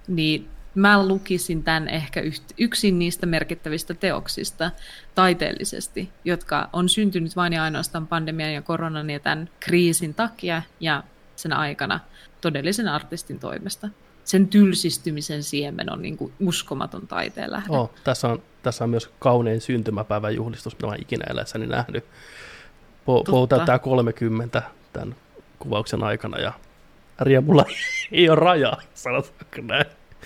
niin 0.08 0.50
mä 0.76 1.08
lukisin 1.08 1.64
tämän 1.64 1.88
ehkä 1.88 2.22
yksin 2.58 3.00
niistä 3.00 3.26
merkittävistä 3.26 3.94
teoksista 3.94 4.72
taiteellisesti, 5.16 6.10
jotka 6.26 6.70
on 6.74 6.90
syntynyt 6.90 7.36
vain 7.36 7.54
ja 7.54 7.64
ainoastaan 7.64 8.08
pandemian 8.08 8.54
ja 8.54 8.62
koronan 8.62 9.10
ja 9.10 9.20
tämän 9.20 9.50
kriisin 9.60 10.14
takia 10.14 10.62
ja 10.80 11.04
sen 11.36 11.54
aikana 11.54 12.00
todellisen 12.42 12.88
artistin 12.88 13.40
toimesta 13.40 13.90
sen 14.26 14.48
tylsistymisen 14.48 15.44
siemen 15.44 15.94
on 15.94 16.02
niin 16.02 16.18
kuin 16.18 16.34
uskomaton 16.40 17.08
taiteen 17.08 17.52
lähde. 17.52 17.68
Oh, 17.70 17.92
tässä, 18.04 18.28
on, 18.28 18.42
tässä 18.64 18.84
on 18.84 18.90
myös 18.90 19.10
kaunein 19.20 19.62
syntymäpäivän 19.62 20.36
juhlistus, 20.36 20.74
mitä 20.76 20.88
olen 20.88 21.02
ikinä 21.02 21.26
eläessäni 21.30 21.68
nähnyt. 21.68 22.06
Po, 23.06 23.48
täyttää 23.50 23.80
30 23.80 24.62
tämän 24.94 25.16
kuvauksen 25.60 26.04
aikana 26.04 26.40
ja 26.40 26.54
riemulla 27.20 27.66
ei 28.12 28.30
ole 28.30 28.36
rajaa, 28.36 28.82
sanotaanko 28.94 29.62
näin. 29.62 29.86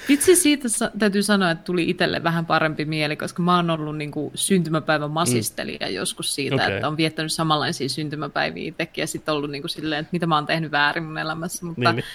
Vitsi 0.10 0.36
siitä 0.36 0.70
sa- 0.70 0.92
täytyy 1.00 1.24
sanoa, 1.24 1.52
että 1.52 1.64
tuli 1.64 1.90
itselle 1.90 2.24
vähän 2.24 2.46
parempi 2.46 2.86
mieli, 2.86 3.16
koska 3.16 3.44
mä 3.44 3.56
oon 3.56 3.70
ollut 3.70 3.98
niin 3.98 4.12
kuin 4.12 4.32
syntymäpäivän 4.36 5.12
masistelija 5.12 5.88
mm. 5.88 5.94
joskus 5.94 6.36
siitä, 6.36 6.56
okay. 6.56 6.72
että 6.72 6.88
on 6.88 6.98
viettänyt 6.98 7.34
samanlaisia 7.34 7.90
syntymäpäiviä 7.90 8.68
itsekin 8.68 9.02
ja 9.02 9.08
sitten 9.08 9.34
ollut 9.34 9.52
niin 9.52 9.62
kuin 9.62 9.70
silleen, 9.70 10.00
että 10.00 10.10
mitä 10.12 10.28
mä 10.28 10.36
oon 10.36 10.46
tehnyt 10.46 10.72
väärin 10.72 11.04
mun 11.04 11.18
elämässä, 11.18 11.66
mutta 11.66 11.92
niin, 11.92 11.96
niin. 11.96 12.06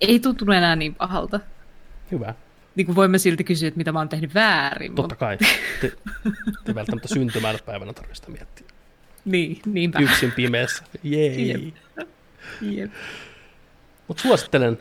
Ei 0.00 0.20
tuntunut 0.20 0.54
enää 0.54 0.76
niin 0.76 0.94
pahalta. 0.94 1.40
Hyvä. 2.10 2.34
Niin 2.74 2.86
kuin 2.86 2.96
voimme 2.96 3.18
silti 3.18 3.44
kysyä, 3.44 3.68
että 3.68 3.78
mitä 3.78 3.92
mä 3.92 3.98
oon 3.98 4.08
tehnyt 4.08 4.34
väärin. 4.34 4.94
Totta 4.94 5.16
kai. 5.16 5.38
Te, 5.80 5.92
te 6.64 6.74
välttämättä 6.74 7.08
syntymäpäivänä 7.08 7.92
tarvitsisi 7.92 8.30
miettiä. 8.30 8.66
Niin, 9.24 9.60
niinpä. 9.66 9.98
Yksin 9.98 10.32
pimeässä. 10.32 10.84
Jei. 11.02 11.48
Jep. 11.48 11.74
Jep. 12.60 12.90
Mutta 14.08 14.22
suosittelen 14.22 14.78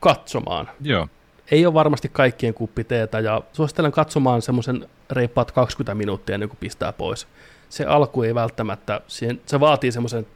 katsomaan. 0.00 0.70
Joo. 0.80 1.08
Ei 1.50 1.66
ole 1.66 1.74
varmasti 1.74 2.08
kaikkien 2.08 2.54
kuppi 2.54 2.84
teetä 2.84 3.20
ja 3.20 3.42
suosittelen 3.52 3.92
katsomaan 3.92 4.42
semmoisen 4.42 4.88
reippaat 5.10 5.52
20 5.52 5.94
minuuttia 5.94 6.34
ennen 6.34 6.48
kuin 6.48 6.58
pistää 6.60 6.92
pois. 6.92 7.26
Se 7.68 7.84
alku 7.84 8.22
ei 8.22 8.34
välttämättä, 8.34 9.00
siihen, 9.06 9.40
se 9.46 9.60
vaatii 9.60 9.92
semmoisen 9.92 10.26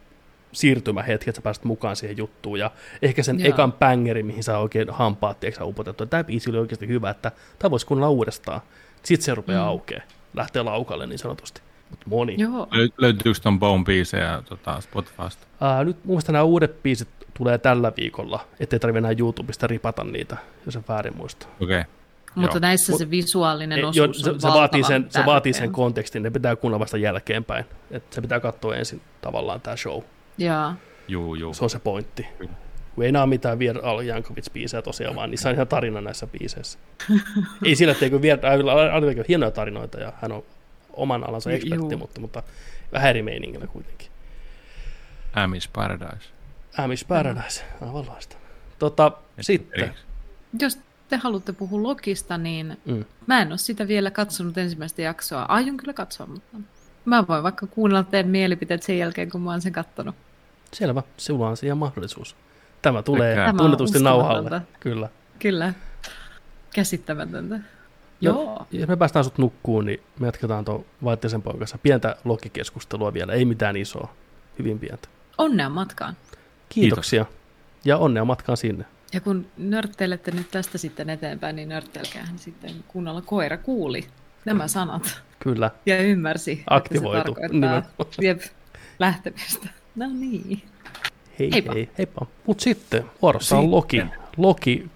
siirtymähetki, 0.55 1.29
että 1.29 1.37
sä 1.37 1.41
pääset 1.41 1.63
mukaan 1.63 1.95
siihen 1.95 2.17
juttuun 2.17 2.59
ja 2.59 2.71
ehkä 3.01 3.23
sen 3.23 3.39
Joo. 3.39 3.49
ekan 3.49 3.71
pängeri, 3.71 4.23
mihin 4.23 4.43
sä 4.43 4.57
oikein 4.57 4.87
hampaat 4.89 5.39
tiedätkö, 5.39 5.65
upotettu. 5.65 6.05
Tämä 6.05 6.23
biisi 6.23 6.49
oli 6.49 6.57
oikeasti 6.57 6.87
hyvä, 6.87 7.09
että 7.09 7.31
tämä 7.59 7.71
voisi 7.71 7.85
kuunnella 7.85 8.09
uudestaan. 8.09 8.61
Sitten 9.03 9.25
se 9.25 9.35
rupeaa 9.35 9.63
mm. 9.63 9.69
aukeaa, 9.69 10.03
lähtee 10.33 10.61
laukalle 10.61 11.07
niin 11.07 11.19
sanotusti. 11.19 11.61
Mut 11.89 11.99
moni. 12.05 12.35
Joo. 12.37 12.67
Löytyykö 12.97 13.39
ton 13.43 13.59
Bone 13.59 13.83
biisejä 13.83 14.43
tota, 14.49 14.81
Spotifysta? 14.81 15.47
Ää, 15.61 15.83
nyt 15.83 15.97
mun 16.05 16.13
mielestä 16.13 16.31
nämä 16.31 16.43
uudet 16.43 16.83
biisit 16.83 17.07
tulee 17.33 17.57
tällä 17.57 17.91
viikolla, 17.97 18.47
ettei 18.59 18.79
tarvitse 18.79 18.97
enää 18.97 19.15
YouTubesta 19.19 19.67
ripata 19.67 20.03
niitä, 20.03 20.37
jos 20.65 20.75
en 20.75 20.83
väärin 20.89 21.17
muista. 21.17 21.47
Okei. 21.61 21.79
Okay. 21.79 21.91
Mutta 22.35 22.57
Joo. 22.57 22.61
näissä 22.61 22.97
se 22.97 23.09
visuaalinen 23.09 23.79
Mut, 23.79 23.89
osuus 23.89 24.25
jo, 24.25 24.33
se, 24.33 24.39
se, 24.39 24.47
vaatii 24.47 24.83
sen, 24.83 25.05
se 25.09 25.25
vaatii 25.25 25.53
sen 25.53 25.71
kontekstin, 25.71 26.23
ne 26.23 26.29
pitää 26.29 26.55
kuunnella 26.55 26.79
vasta 26.79 26.97
jälkeenpäin. 26.97 27.65
Et 27.91 28.13
se 28.13 28.21
pitää 28.21 28.39
katsoa 28.39 28.75
ensin 28.75 29.01
tavallaan 29.21 29.61
tämä 29.61 29.75
show. 29.75 30.01
Joo. 30.37 30.73
Juu, 31.07 31.35
juu. 31.35 31.53
Se 31.53 31.63
on 31.63 31.69
se 31.69 31.79
pointti. 31.79 32.27
Kun 32.95 33.03
ei 33.03 33.11
näe 33.11 33.25
mitään 33.25 33.59
Vier 33.59 33.79
Al 33.83 33.99
Jankovic-biisejä 33.99 34.81
tosiaan, 34.81 35.15
vaan 35.15 35.29
niissä 35.29 35.49
on 35.49 35.55
ihan 35.55 35.67
tarina 35.67 36.01
näissä 36.01 36.27
biiseissä. 36.27 36.79
ei 37.65 37.75
sillä, 37.75 37.91
etteikö 37.91 38.21
Vier 38.21 38.45
Al 38.45 38.67
on 38.67 39.25
hienoja 39.27 39.51
tarinoita 39.51 39.99
ja 39.99 40.13
hän 40.21 40.31
on 40.31 40.43
oman 40.93 41.29
alansa 41.29 41.51
ekspertti, 41.51 41.95
mutta, 41.95 42.21
mutta 42.21 42.43
vähän 42.93 43.09
eri 43.09 43.21
meiningillä 43.21 43.67
kuitenkin. 43.67 44.07
Amish 45.33 45.69
Paradise. 45.73 46.29
Amish 46.77 47.07
Paradise, 47.07 47.63
aivan 47.81 48.07
laista. 48.07 48.37
Tota, 48.79 49.11
sitten. 49.41 49.93
Jos 50.59 50.79
te 51.09 51.17
haluatte 51.17 51.53
puhua 51.53 51.83
Lokista, 51.83 52.37
niin 52.37 52.77
mm. 52.85 53.05
mä 53.27 53.41
en 53.41 53.47
ole 53.47 53.57
sitä 53.57 53.87
vielä 53.87 54.11
katsonut 54.11 54.57
ensimmäistä 54.57 55.01
jaksoa. 55.01 55.41
Aion 55.41 55.77
kyllä 55.77 55.93
katsoa, 55.93 56.27
mutta 56.27 56.57
mä 57.05 57.27
voin 57.27 57.43
vaikka 57.43 57.67
kuunnella 57.67 58.03
teidän 58.03 58.31
mielipiteet 58.31 58.83
sen 58.83 58.97
jälkeen, 58.97 59.29
kun 59.29 59.41
mä 59.41 59.51
oon 59.51 59.61
sen 59.61 59.73
kattonut. 59.73 60.15
Selvä, 60.73 61.03
sulla 61.17 61.49
on 61.49 61.57
siihen 61.57 61.77
mahdollisuus. 61.77 62.35
Tämä 62.81 63.03
tulee 63.03 63.35
Tämä 63.35 63.53
tunnetusti 63.57 63.99
nauhalle. 63.99 64.61
Kyllä. 64.79 65.09
Kyllä. 65.39 65.73
Käsittämätöntä. 66.73 67.59
Joo. 68.21 68.67
Jos 68.71 68.87
me 68.87 68.97
päästään 68.97 69.25
sut 69.25 69.37
nukkuun, 69.37 69.85
niin 69.85 70.01
me 70.19 70.25
jatketaan 70.27 70.65
tuon 70.65 70.85
Vaittisen 71.03 71.41
poikassa 71.41 71.77
pientä 71.77 72.15
lokikeskustelua 72.25 73.13
vielä, 73.13 73.33
ei 73.33 73.45
mitään 73.45 73.75
isoa, 73.77 74.13
hyvin 74.59 74.79
pientä. 74.79 75.07
Onnea 75.37 75.69
matkaan. 75.69 76.17
Kiitoksia. 76.69 77.25
Kiitos. 77.25 77.41
Ja 77.85 77.97
onnea 77.97 78.25
matkaan 78.25 78.57
sinne. 78.57 78.85
Ja 79.13 79.21
kun 79.21 79.47
nörttelette 79.57 80.31
nyt 80.31 80.51
tästä 80.51 80.77
sitten 80.77 81.09
eteenpäin, 81.09 81.55
niin 81.55 81.69
nörttelkäähän 81.69 82.39
sitten 82.39 82.71
kunnolla 82.87 83.21
koira 83.21 83.57
kuuli 83.57 84.07
nämä 84.45 84.67
sanat. 84.67 85.21
Kyllä. 85.39 85.71
Ja 85.85 85.97
ymmärsi, 86.01 86.63
Aktivoitu. 86.69 87.17
että 87.17 87.53
se 87.53 87.59
tarkoittaa 87.59 88.05
jep, 88.27 88.41
lähtemistä. 88.99 89.69
No 89.95 90.05
niin. 90.13 90.61
Hei 91.39 91.49
Heippa. 91.53 91.73
hei, 91.73 91.89
heippa. 91.97 92.25
Mut 92.47 92.59
sitten 92.59 93.05
vuorossa 93.21 93.57
on 93.57 93.71
Loki. 93.71 94.03
Loki, 94.37 94.89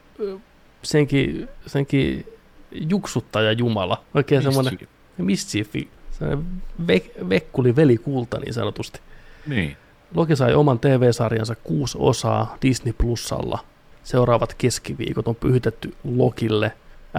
senkin, 0.83 1.47
senkin 1.67 2.25
juksuttaja 2.71 3.51
jumala. 3.51 4.03
Oikein 4.15 4.43
semmoinen 4.43 4.79
missifi, 5.17 5.89
semmoinen 6.11 6.45
ve- 6.87 7.29
vekkuli 7.29 7.75
velikulta 7.75 8.39
niin 8.39 8.53
sanotusti. 8.53 8.99
Niin. 9.47 9.77
Loki 10.15 10.35
sai 10.35 10.53
oman 10.53 10.79
TV-sarjansa 10.79 11.55
kuusi 11.63 11.97
osaa 12.01 12.57
Disney 12.61 12.93
Plusalla. 12.93 13.59
Seuraavat 14.03 14.53
keskiviikot 14.53 15.27
on 15.27 15.35
pyhitetty 15.35 15.93
Lokille. 16.03 16.71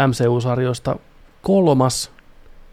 MCU-sarjoista 0.08 0.96
kolmas, 1.42 2.12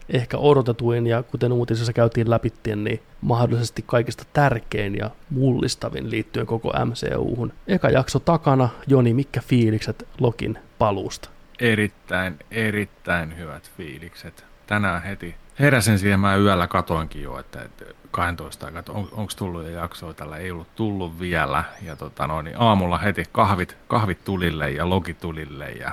ehkä 0.08 0.38
odotetuin 0.38 1.06
ja 1.06 1.22
kuten 1.22 1.52
uutisessa 1.52 1.92
käytiin 1.92 2.30
läpi, 2.30 2.52
niin 2.76 3.02
mahdollisesti 3.20 3.84
kaikista 3.86 4.24
tärkein 4.32 4.94
ja 4.94 5.10
mullistavin 5.30 6.10
liittyen 6.10 6.46
koko 6.46 6.72
MCU-hun. 6.84 7.52
Eka 7.66 7.90
jakso 7.90 8.18
takana, 8.18 8.68
Joni, 8.86 9.14
mikä 9.14 9.40
fiilikset 9.40 10.08
Lokin 10.20 10.58
paluusta? 10.78 11.28
Erittäin, 11.60 12.38
erittäin 12.50 13.36
hyvät 13.38 13.70
fiilikset. 13.76 14.44
Tänään 14.66 15.02
heti 15.02 15.34
heräsin 15.58 15.98
siihen, 15.98 16.20
mä 16.20 16.36
yöllä 16.36 16.66
katoinkin 16.66 17.22
jo, 17.22 17.38
että, 17.38 17.62
että 17.62 17.84
12 18.10 18.66
aikaa, 18.66 18.80
että 18.80 18.92
on, 18.92 19.08
onko 19.12 19.32
tullut 19.36 19.62
jo 19.62 19.70
jaksoa, 19.70 20.14
tällä 20.14 20.36
ei 20.36 20.50
ollut 20.50 20.76
tullut 20.76 21.20
vielä. 21.20 21.64
Ja 21.82 21.96
tota 21.96 22.26
no, 22.26 22.42
niin 22.42 22.56
aamulla 22.58 22.98
heti 22.98 23.24
kahvit, 23.32 23.76
kahvit 23.88 24.24
tulille 24.24 24.70
ja 24.70 24.90
logi 24.90 25.14
tulille 25.14 25.70
ja 25.70 25.92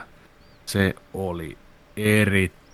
se 0.66 0.96
oli 1.14 1.58
erittäin 1.98 2.65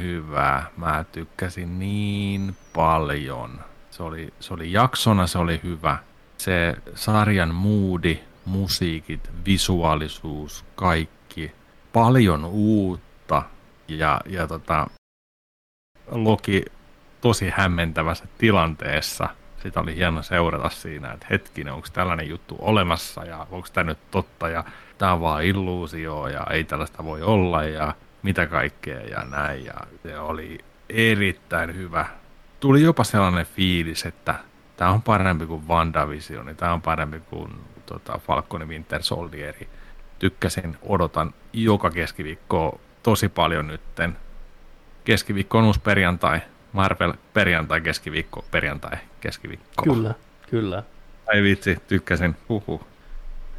hyvä. 0.00 0.64
Mä 0.76 1.04
tykkäsin 1.12 1.78
niin 1.78 2.56
paljon. 2.74 3.60
Se 3.90 4.02
oli, 4.02 4.34
se 4.40 4.54
oli 4.54 4.72
jaksona, 4.72 5.26
se 5.26 5.38
oli 5.38 5.60
hyvä. 5.62 5.98
Se 6.38 6.76
sarjan 6.94 7.54
moodi, 7.54 8.18
musiikit, 8.44 9.30
visuaalisuus, 9.46 10.64
kaikki. 10.74 11.52
Paljon 11.92 12.44
uutta 12.44 13.42
ja, 13.88 14.20
ja 14.26 14.46
tota, 14.46 14.86
Loki 16.10 16.64
tosi 17.20 17.52
hämmentävässä 17.56 18.24
tilanteessa. 18.38 19.28
Sitä 19.62 19.80
oli 19.80 19.96
hieno 19.96 20.22
seurata 20.22 20.70
siinä, 20.70 21.12
että 21.12 21.26
hetkinen, 21.30 21.74
onko 21.74 21.88
tällainen 21.92 22.28
juttu 22.28 22.56
olemassa 22.58 23.24
ja 23.24 23.46
onko 23.50 23.68
tämä 23.72 23.84
nyt 23.84 23.98
totta 24.10 24.48
ja 24.48 24.64
tämä 24.98 25.12
on 25.12 25.20
vaan 25.20 25.44
illuusio 25.44 26.26
ja 26.26 26.46
ei 26.50 26.64
tällaista 26.64 27.04
voi 27.04 27.22
olla 27.22 27.64
ja 27.64 27.94
mitä 28.22 28.46
kaikkea 28.46 29.00
ja 29.00 29.24
näin. 29.24 29.64
Ja 29.64 29.74
se 30.02 30.18
oli 30.18 30.58
erittäin 30.88 31.74
hyvä. 31.74 32.06
Tuli 32.60 32.82
jopa 32.82 33.04
sellainen 33.04 33.46
fiilis, 33.46 34.06
että 34.06 34.34
tämä 34.76 34.90
on 34.90 35.02
parempi 35.02 35.46
kuin 35.46 35.68
WandaVision, 35.68 36.56
tämä 36.56 36.72
on 36.72 36.82
parempi 36.82 37.20
kuin 37.20 37.52
tota, 37.86 38.18
Falcon 38.26 38.68
Winter 38.68 39.02
Soldieri. 39.02 39.68
Tykkäsin, 40.18 40.76
odotan 40.82 41.34
joka 41.52 41.90
keskiviikko 41.90 42.80
tosi 43.02 43.28
paljon 43.28 43.66
nytten. 43.66 44.16
Keskiviikko 45.04 45.58
on 45.58 45.64
uusi 45.64 45.80
perjantai, 45.80 46.40
Marvel 46.72 47.12
perjantai, 47.34 47.80
keskiviikko, 47.80 48.44
perjantai, 48.50 48.96
keskiviikko. 49.20 49.82
Kyllä, 49.82 50.14
kyllä. 50.50 50.82
Ai 51.26 51.42
vitsi, 51.42 51.78
tykkäsin. 51.88 52.36
Huhu. 52.48 52.80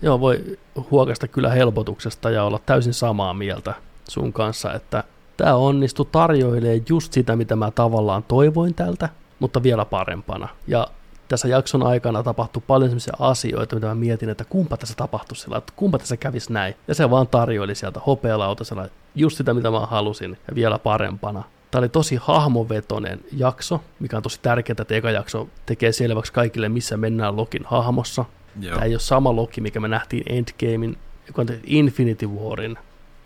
Joo, 0.02 0.20
voi 0.20 0.60
huokasta 0.92 1.28
kyllä 1.28 1.50
helpotuksesta 1.50 2.30
ja 2.30 2.44
olla 2.44 2.60
täysin 2.66 2.94
samaa 2.94 3.34
mieltä 3.34 3.74
sun 4.10 4.34
kanssa, 4.34 4.74
että 4.74 5.04
tämä 5.38 5.56
onnistu 5.56 6.06
tarjoilee 6.06 6.82
just 6.90 7.14
sitä, 7.14 7.36
mitä 7.36 7.56
mä 7.56 7.72
tavallaan 7.72 8.24
toivoin 8.24 8.74
tältä, 8.74 9.10
mutta 9.40 9.64
vielä 9.64 9.86
parempana. 9.86 10.48
Ja 10.68 10.88
tässä 11.28 11.48
jakson 11.48 11.84
aikana 11.84 12.24
tapahtui 12.24 12.64
paljon 12.68 12.90
sellaisia 12.90 13.14
asioita, 13.20 13.76
mitä 13.76 13.88
mä 13.88 13.96
mietin, 13.96 14.30
että 14.30 14.46
kumpa 14.46 14.78
tässä 14.78 14.96
tapahtui 14.96 15.36
sillä, 15.36 15.58
että 15.58 15.74
kumpa 15.76 15.98
tässä 15.98 16.18
kävisi 16.18 16.54
näin. 16.54 16.76
Ja 16.88 16.96
se 16.96 17.10
vaan 17.10 17.28
tarjoili 17.28 17.76
sieltä 17.76 18.00
hopealautasella 18.08 18.86
just 19.16 19.38
sitä, 19.38 19.54
mitä 19.54 19.72
mä 19.72 19.80
halusin, 19.80 20.38
ja 20.48 20.56
vielä 20.56 20.80
parempana. 20.80 21.44
Tämä 21.72 21.80
oli 21.80 21.90
tosi 21.90 22.16
hahmovetonen 22.22 23.20
jakso, 23.32 23.82
mikä 24.00 24.18
on 24.18 24.24
tosi 24.24 24.40
tärkeää, 24.42 24.76
että 24.82 24.96
eka 24.96 25.12
jakso 25.12 25.48
tekee 25.66 25.92
selväksi 25.92 26.34
kaikille, 26.34 26.70
missä 26.70 26.98
mennään 26.98 27.38
Lokin 27.38 27.66
hahmossa. 27.66 28.26
Joo. 28.60 28.74
Tämä 28.74 28.86
ei 28.86 28.94
ole 28.94 29.00
sama 29.00 29.36
Loki, 29.36 29.62
mikä 29.62 29.80
me 29.80 29.88
nähtiin 29.88 30.24
Endgamein, 30.30 30.98
joka 31.28 31.42
on 31.42 31.48
Infinity 31.66 32.28
Warin 32.28 32.78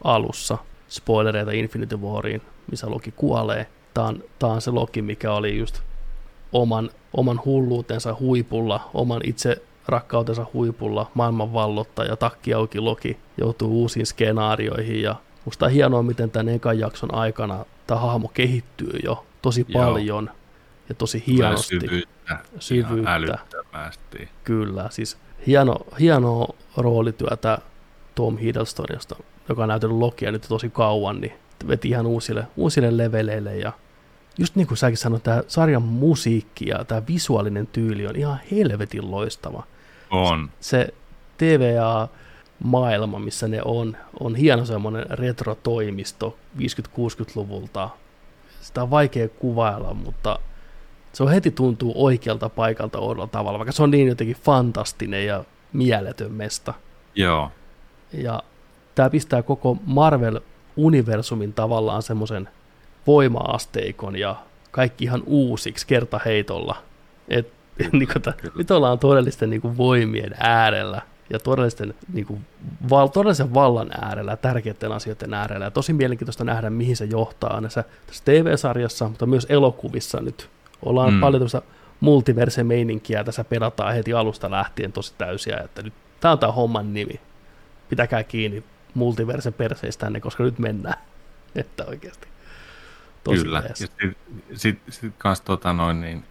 alussa. 0.04 0.58
Spoilereita 0.94 1.52
Infinity 1.52 1.98
Wariin, 1.98 2.42
missä 2.72 2.90
Loki 2.90 3.12
kuolee. 3.12 3.68
Tämä 3.94 4.08
on, 4.08 4.24
tämä 4.40 4.54
on 4.54 4.62
se 4.62 4.72
Loki, 4.72 5.02
mikä 5.02 5.34
oli 5.34 5.58
just 5.58 5.82
oman, 6.52 6.90
oman 7.14 7.42
hulluutensa 7.46 8.16
huipulla, 8.20 8.90
oman 8.94 9.22
itse 9.24 9.62
rakkautensa 9.88 10.46
huipulla, 10.54 11.12
maailman 11.14 11.54
vallottaja, 11.54 12.16
takki 12.16 12.54
auki 12.54 12.80
Loki, 12.80 13.18
joutuu 13.38 13.82
uusiin 13.82 14.06
skenaarioihin 14.06 15.02
ja 15.02 15.16
musta 15.46 15.66
on 15.66 15.72
hienoa, 15.72 16.04
miten 16.04 16.32
tämän 16.32 16.50
ekan 16.50 16.80
jakson 16.80 17.14
aikana 17.14 17.66
tämä 17.88 18.00
hahmo 18.00 18.28
kehittyy 18.28 19.00
jo 19.04 19.26
tosi 19.42 19.66
Joo. 19.68 19.84
paljon 19.84 20.30
ja 20.90 20.96
tosi 20.96 21.24
hienosti. 21.28 21.80
Syvyyttä. 21.80 22.38
Syvyyttä. 22.60 23.40
Kyllä, 24.44 24.88
siis 24.90 25.18
hieno, 25.48 25.76
hienoa 26.00 26.48
roolityötä 26.78 27.58
Tom 28.16 28.38
Hiddleston, 28.38 28.86
josta 28.94 29.16
joka 29.50 29.64
on 29.64 29.70
näytellyt 29.70 29.98
Lokia 29.98 30.32
nyt 30.32 30.46
tosi 30.50 30.70
kauan, 30.70 31.22
niin 31.22 31.34
veti 31.68 31.90
ihan 31.90 32.06
uusille, 32.06 32.48
uusille 32.56 32.98
leveleille 32.98 33.58
ja 33.58 33.72
just 34.38 34.56
niin 34.56 34.68
kuin 34.68 34.78
säkin 34.78 34.98
sanoit, 34.98 35.24
tämä 35.24 35.44
sarjan 35.48 35.84
musiikki 35.84 36.68
ja 36.68 36.86
tämä 36.86 37.02
visuaalinen 37.08 37.68
tyyli 37.68 38.08
on 38.08 38.16
ihan 38.16 38.40
helvetin 38.52 39.12
loistava. 39.12 39.64
On. 40.12 40.50
Se 40.60 40.94
TVA-maailma, 41.38 43.20
missä 43.20 43.48
ne 43.48 43.62
on, 43.66 43.98
on 44.20 44.36
hieno 44.36 44.66
semmoinen 44.66 45.06
retro-toimisto 45.10 46.38
50-60-luvulta. 46.58 47.90
Sitä 48.62 48.84
on 48.84 48.90
vaikea 48.90 49.30
kuvailla, 49.30 49.94
mutta 49.94 50.40
se 51.14 51.24
on 51.24 51.30
heti 51.30 51.52
tuntuu 51.52 51.94
oikealta 51.96 52.50
paikalta 52.50 53.00
oudolla 53.00 53.28
tavalla, 53.28 53.60
vaikka 53.60 53.72
se 53.72 53.84
on 53.84 53.92
niin 53.92 54.08
jotenkin 54.08 54.36
fantastinen 54.36 55.26
ja 55.26 55.44
mieletön 55.74 56.32
mesta. 56.32 56.74
Joo. 57.16 57.52
Ja 58.14 58.44
tämä 58.96 59.10
pistää 59.10 59.44
koko 59.44 59.78
Marvel-universumin 59.86 61.54
tavallaan 61.54 62.02
semmoisen 62.02 62.50
voima-asteikon 63.08 64.16
ja 64.16 64.36
kaikki 64.72 65.04
ihan 65.04 65.24
uusiksi 65.26 65.88
kertaheitolla. 65.88 66.76
Et, 67.28 67.54
niin 67.92 68.08
kuin, 68.14 68.52
nyt 68.58 68.72
ollaan 68.72 69.00
todellisten 69.00 69.50
niin 69.50 69.62
kuin, 69.62 69.78
voimien 69.78 70.36
äärellä 70.40 71.02
ja 71.30 71.40
todellisten, 71.40 71.94
niin 72.14 72.26
kuin, 72.26 72.46
val, 72.90 73.08
todellisen 73.08 73.54
vallan 73.54 73.90
äärellä, 74.02 74.38
tärkeiden 74.38 74.92
asioiden 74.92 75.34
äärellä. 75.34 75.66
Ja 75.66 75.72
tosi 75.72 75.94
mielenkiintoista 75.94 76.44
nähdä, 76.44 76.70
mihin 76.70 76.98
se 76.98 77.06
johtaa 77.06 77.62
näissä 77.62 77.84
tässä 78.08 78.24
TV-sarjassa, 78.26 79.10
mutta 79.10 79.26
myös 79.26 79.48
elokuvissa 79.50 80.22
nyt. 80.22 80.50
Ollaan 80.86 81.14
mm. 81.14 81.20
paljon 81.20 81.40
tämmöistä 81.40 81.62
multiverse-meininkiä, 82.00 83.24
tässä 83.24 83.44
pelataan 83.44 83.94
heti 83.94 84.14
alusta 84.14 84.52
lähtien 84.52 84.92
tosi 84.92 85.14
täysiä, 85.18 85.58
että 85.58 85.82
nyt 85.82 85.94
tämä 86.20 86.32
on 86.32 86.40
tämä 86.40 86.52
homman 86.52 86.94
nimi. 86.94 87.20
Pitäkää 87.90 88.24
kiinni 88.24 88.64
multiverse 88.94 89.52
perseistänne, 89.52 90.20
koska 90.20 90.44
nyt 90.44 90.60
mennään. 90.60 90.98
Että 91.56 91.86
oikeasti. 91.86 92.28
Tosi 93.24 93.44
Kyllä. 93.44 93.64
Ja 93.70 93.76
sitten 93.76 94.16
sit, 94.54 94.80
sit 94.90 95.14
kans 95.18 95.42
tota 95.42 95.74
noin, 95.74 96.02
niin 96.02 96.24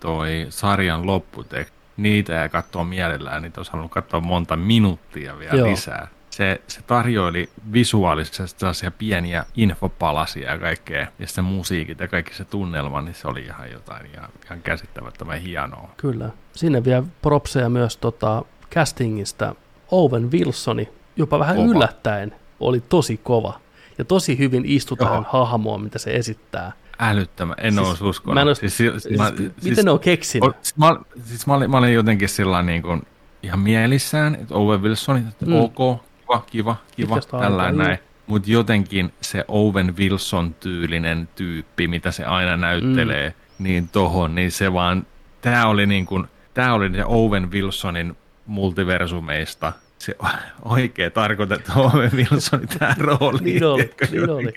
toi 0.00 0.46
sarjan 0.48 1.06
lopputek, 1.06 1.68
niitä 1.98 2.32
ja 2.32 2.48
katsoa 2.48 2.84
mielellään, 2.84 3.42
niitä 3.42 3.60
olisi 3.60 3.72
halunnut 3.72 3.92
katsoa 3.92 4.20
monta 4.20 4.56
minuuttia 4.56 5.38
vielä 5.38 5.56
Joo. 5.56 5.70
lisää. 5.70 6.08
Se, 6.30 6.60
se 6.68 6.82
tarjoili 6.82 7.48
visuaalisesti 7.72 8.36
sellaisia 8.46 8.90
pieniä 8.90 9.44
infopalasia 9.56 10.50
ja 10.50 10.58
kaikkea, 10.58 11.06
ja 11.18 11.26
se 11.26 11.42
musiikit 11.42 12.00
ja 12.00 12.08
kaikki 12.08 12.34
se 12.34 12.44
tunnelma, 12.44 13.00
niin 13.00 13.14
se 13.14 13.28
oli 13.28 13.40
ihan 13.40 13.70
jotain 13.70 14.06
ihan, 14.14 14.28
ihan 14.44 14.62
käsittämättömän 14.62 15.40
hienoa. 15.40 15.90
Kyllä. 15.96 16.30
Sinne 16.52 16.84
vielä 16.84 17.02
propseja 17.22 17.68
myös 17.68 17.96
tota, 17.96 18.44
castingista. 18.74 19.54
Owen 19.90 20.32
Wilsoni, 20.32 20.88
jopa 21.18 21.38
vähän 21.38 21.56
kova. 21.56 21.68
yllättäen, 21.68 22.34
oli 22.60 22.80
tosi 22.80 23.20
kova 23.22 23.60
ja 23.98 24.04
tosi 24.04 24.38
hyvin 24.38 24.62
istui 24.66 24.96
tähän 24.96 25.26
hahmoon, 25.28 25.82
mitä 25.82 25.98
se 25.98 26.10
esittää. 26.10 26.72
Älyttömän, 26.98 27.56
en 27.58 27.74
siis, 27.74 27.88
olisi 27.88 28.04
uskonut. 28.04 28.34
Mä 28.34 28.40
en 28.40 28.46
olisi, 28.46 28.60
siis, 28.60 28.76
siis, 28.76 29.02
siis, 29.02 29.18
mä, 29.18 29.30
miten 29.30 29.52
siis, 29.60 29.84
ne 29.84 29.90
on 29.90 30.00
keksinyt? 30.00 30.56
Siis 30.62 30.76
mä, 30.76 30.96
siis 31.24 31.46
mä, 31.46 31.54
olin, 31.54 31.70
mä 31.70 31.78
olin 31.78 31.94
jotenkin 31.94 32.28
sillä 32.28 32.62
niin 32.62 32.82
kuin 32.82 33.02
ihan 33.42 33.58
mielissään, 33.58 34.34
että 34.34 34.54
Owen 34.54 34.82
Wilson, 34.82 35.16
että 35.16 35.46
mm. 35.46 35.52
ok, 35.54 35.76
kiva, 35.76 36.44
kiva, 36.50 36.76
kiva, 36.96 37.20
tällainen 37.20 37.78
näin. 37.78 37.98
Mutta 38.26 38.50
jotenkin 38.50 39.12
se 39.20 39.44
Owen 39.48 39.96
Wilson-tyylinen 39.96 41.28
tyyppi, 41.36 41.88
mitä 41.88 42.10
se 42.10 42.24
aina 42.24 42.56
näyttelee, 42.56 43.28
mm. 43.28 43.64
niin 43.64 43.88
tohon, 43.88 44.34
niin 44.34 44.52
se 44.52 44.72
vaan, 44.72 45.06
tämä 45.40 45.66
oli 45.66 45.86
niin 45.86 46.06
kuin, 46.06 46.26
tämä 46.54 46.74
oli 46.74 46.90
se 46.92 47.04
Owen 47.04 47.50
Wilsonin 47.50 48.16
multiversumeista 48.46 49.72
se 49.98 50.16
oikea 50.64 51.10
tarkoitettu 51.10 51.72
Owen 51.76 52.10
Wilsonin 52.12 52.68
tämä 52.78 52.94
rooli. 52.98 53.40
niin 53.40 53.64
oli, 53.64 53.90
niin 54.10 54.30
oli. 54.30 54.52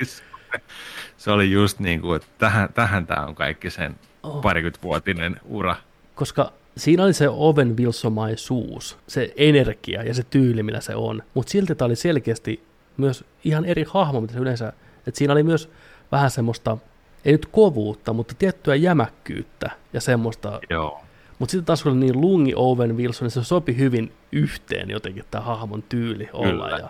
Se 1.18 1.32
oli 1.32 1.52
just 1.52 1.80
niin 1.80 2.02
kuin, 2.02 2.16
että 2.16 2.28
tähän, 2.38 2.74
tähän 2.74 3.08
tämä 3.08 3.26
on 3.26 3.36
kaikki 3.36 3.70
sen 3.70 3.96
oh. 4.24 4.42
parikymmentävuotinen 4.42 5.36
ura. 5.46 5.76
Koska 6.16 6.52
siinä 6.78 7.04
oli 7.04 7.14
se 7.14 7.30
Owen 7.30 7.78
Wilsomaisuus, 7.78 8.98
se 9.08 9.34
energia 9.36 10.04
ja 10.04 10.14
se 10.14 10.24
tyyli, 10.24 10.64
millä 10.64 10.82
se 10.82 10.96
on. 10.96 11.24
Mutta 11.34 11.52
silti 11.52 11.76
tämä 11.76 11.86
oli 11.86 11.96
selkeästi 11.96 12.64
myös 12.98 13.26
ihan 13.44 13.66
eri 13.66 13.86
hahmo, 13.88 14.22
mitä 14.22 14.34
se 14.34 14.40
yleensä... 14.40 14.74
Että 15.08 15.18
siinä 15.18 15.34
oli 15.34 15.44
myös 15.44 15.70
vähän 16.12 16.32
semmoista, 16.32 16.78
ei 17.26 17.32
nyt 17.32 17.46
kovuutta, 17.46 18.14
mutta 18.14 18.34
tiettyä 18.40 18.76
jämäkkyyttä 18.76 19.70
ja 19.94 20.02
semmoista... 20.02 20.60
Joo 20.70 21.04
mutta 21.42 21.52
sitten 21.52 21.66
taas 21.66 21.84
kun 21.84 21.92
oli 21.92 22.00
niin 22.00 22.22
lungi 22.22 22.54
Owen 22.56 22.98
Wilson, 22.98 23.26
niin 23.26 23.32
se 23.32 23.44
sopi 23.44 23.78
hyvin 23.78 24.12
yhteen 24.32 24.90
jotenkin 24.90 25.24
tämä 25.32 25.44
hahmon 25.44 25.84
tyyli 25.84 26.30
olla. 26.34 26.66
Kyllä. 26.66 26.80
Ja 26.80 26.90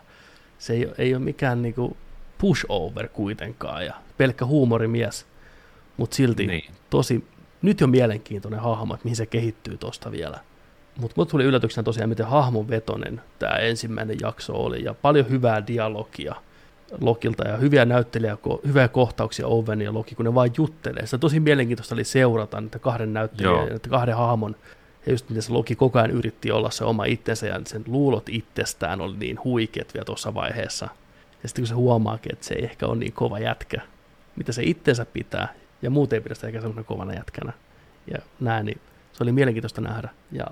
se 0.58 0.74
ei, 0.74 0.88
ei 0.98 1.16
ole 1.16 1.24
mikään 1.24 1.62
niinku 1.62 1.98
pushover 2.38 3.08
kuitenkaan 3.08 3.86
ja 3.86 3.94
pelkkä 4.18 4.46
huumorimies, 4.46 5.26
mutta 5.98 6.16
silti 6.16 6.48
niin. 6.48 6.72
tosi, 6.90 7.26
nyt 7.62 7.82
jo 7.82 7.88
mielenkiintoinen 7.88 8.60
hahmo, 8.60 8.94
että 8.94 9.04
mihin 9.04 9.16
se 9.16 9.26
kehittyy 9.26 9.78
tuosta 9.78 10.12
vielä. 10.12 10.40
Mutta 10.98 11.14
mut 11.18 11.30
tuli 11.30 11.44
yllätyksenä 11.44 11.84
tosiaan, 11.84 12.10
miten 12.10 12.28
hahmon 12.28 12.70
vetonen 12.70 13.22
tämä 13.40 13.56
ensimmäinen 13.56 14.18
jakso 14.22 14.54
oli 14.54 14.84
ja 14.84 14.94
paljon 14.94 15.30
hyvää 15.30 15.68
dialogia– 15.68 16.36
Lokilta 17.02 17.48
ja 17.48 17.58
hyviä 17.58 17.86
näyttelijä, 17.86 18.38
hyviä 18.68 18.88
kohtauksia 18.88 19.48
Owen 19.48 19.82
ja 19.82 19.94
Loki, 19.94 20.16
kun 20.16 20.26
ne 20.26 20.36
vain 20.36 20.52
juttelee. 20.58 21.08
Se 21.08 21.18
tosi 21.18 21.40
mielenkiintoista 21.40 21.96
oli 21.96 22.04
seurata 22.04 22.62
niitä 22.62 22.80
kahden 22.80 23.14
näyttelijän 23.14 23.68
ja 23.68 23.80
kahden 23.90 24.16
hahmon 24.18 24.56
ja 25.06 25.12
just 25.12 25.30
miten 25.30 25.44
se 25.44 25.52
Loki 25.52 25.76
koko 25.76 26.00
ajan 26.00 26.12
yritti 26.12 26.52
olla 26.52 26.70
se 26.70 26.84
oma 26.84 27.06
itsensä 27.06 27.48
ja 27.48 27.62
sen 27.68 27.84
luulot 27.88 28.30
itsestään 28.30 29.02
oli 29.02 29.18
niin 29.18 29.40
huikeat 29.44 29.94
vielä 29.94 30.06
tuossa 30.06 30.34
vaiheessa. 30.34 30.88
Ja 31.44 31.50
sitten 31.50 31.62
kun 31.62 31.68
se 31.68 31.74
huomaakin, 31.74 32.34
että 32.34 32.46
se 32.46 32.54
ei 32.54 32.64
ehkä 32.64 32.88
ole 32.88 32.98
niin 32.98 33.14
kova 33.14 33.40
jätkä, 33.40 33.82
mitä 34.36 34.52
se 34.52 34.64
itsensä 34.64 35.06
pitää, 35.06 35.54
ja 35.82 35.90
muuten 35.90 36.18
ei 36.18 36.22
pidä 36.22 36.36
sitä 36.36 36.48
eikä 36.48 36.60
semmoinen 36.60 36.86
kovana 36.86 37.14
jätkänä. 37.14 37.54
Ja 38.14 38.18
näin, 38.40 38.66
niin 38.66 38.82
se 39.14 39.24
oli 39.24 39.32
mielenkiintoista 39.32 39.82
nähdä. 39.82 40.10
Ja... 40.32 40.46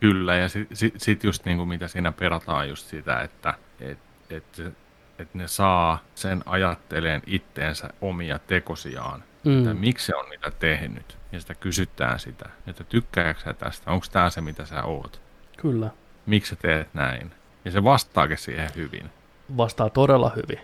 Kyllä, 0.00 0.36
ja 0.36 0.48
sitten 0.48 0.76
sit, 0.76 0.94
sit 0.96 1.24
just 1.24 1.44
niin 1.44 1.56
kuin 1.56 1.68
mitä 1.68 1.88
siinä 1.88 2.12
perataan 2.12 2.68
just 2.68 2.86
sitä, 2.86 3.20
että 3.20 3.54
et, 3.80 3.98
et 4.30 4.72
että 5.18 5.38
ne 5.38 5.48
saa 5.48 5.98
sen 6.14 6.42
ajatteleen 6.46 7.22
itteensä 7.26 7.90
omia 8.00 8.38
tekosiaan. 8.38 9.24
Mm. 9.44 9.58
Että 9.58 9.74
miksi 9.74 10.06
se 10.06 10.16
on 10.16 10.30
niitä 10.30 10.50
tehnyt. 10.50 11.18
Ja 11.32 11.40
sitä 11.40 11.54
kysytään 11.54 12.20
sitä, 12.20 12.48
että 12.66 12.84
tykkääkö 12.84 13.40
sä 13.40 13.52
tästä, 13.52 13.90
onko 13.90 14.06
tämä 14.12 14.30
se 14.30 14.40
mitä 14.40 14.64
sä 14.64 14.82
oot. 14.82 15.20
Kyllä. 15.56 15.90
Miksi 16.26 16.50
sä 16.50 16.56
teet 16.56 16.94
näin? 16.94 17.30
Ja 17.64 17.70
se 17.70 17.84
vastaakin 17.84 18.38
siihen 18.38 18.70
hyvin. 18.76 19.10
Vastaa 19.56 19.90
todella 19.90 20.32
hyvin. 20.36 20.60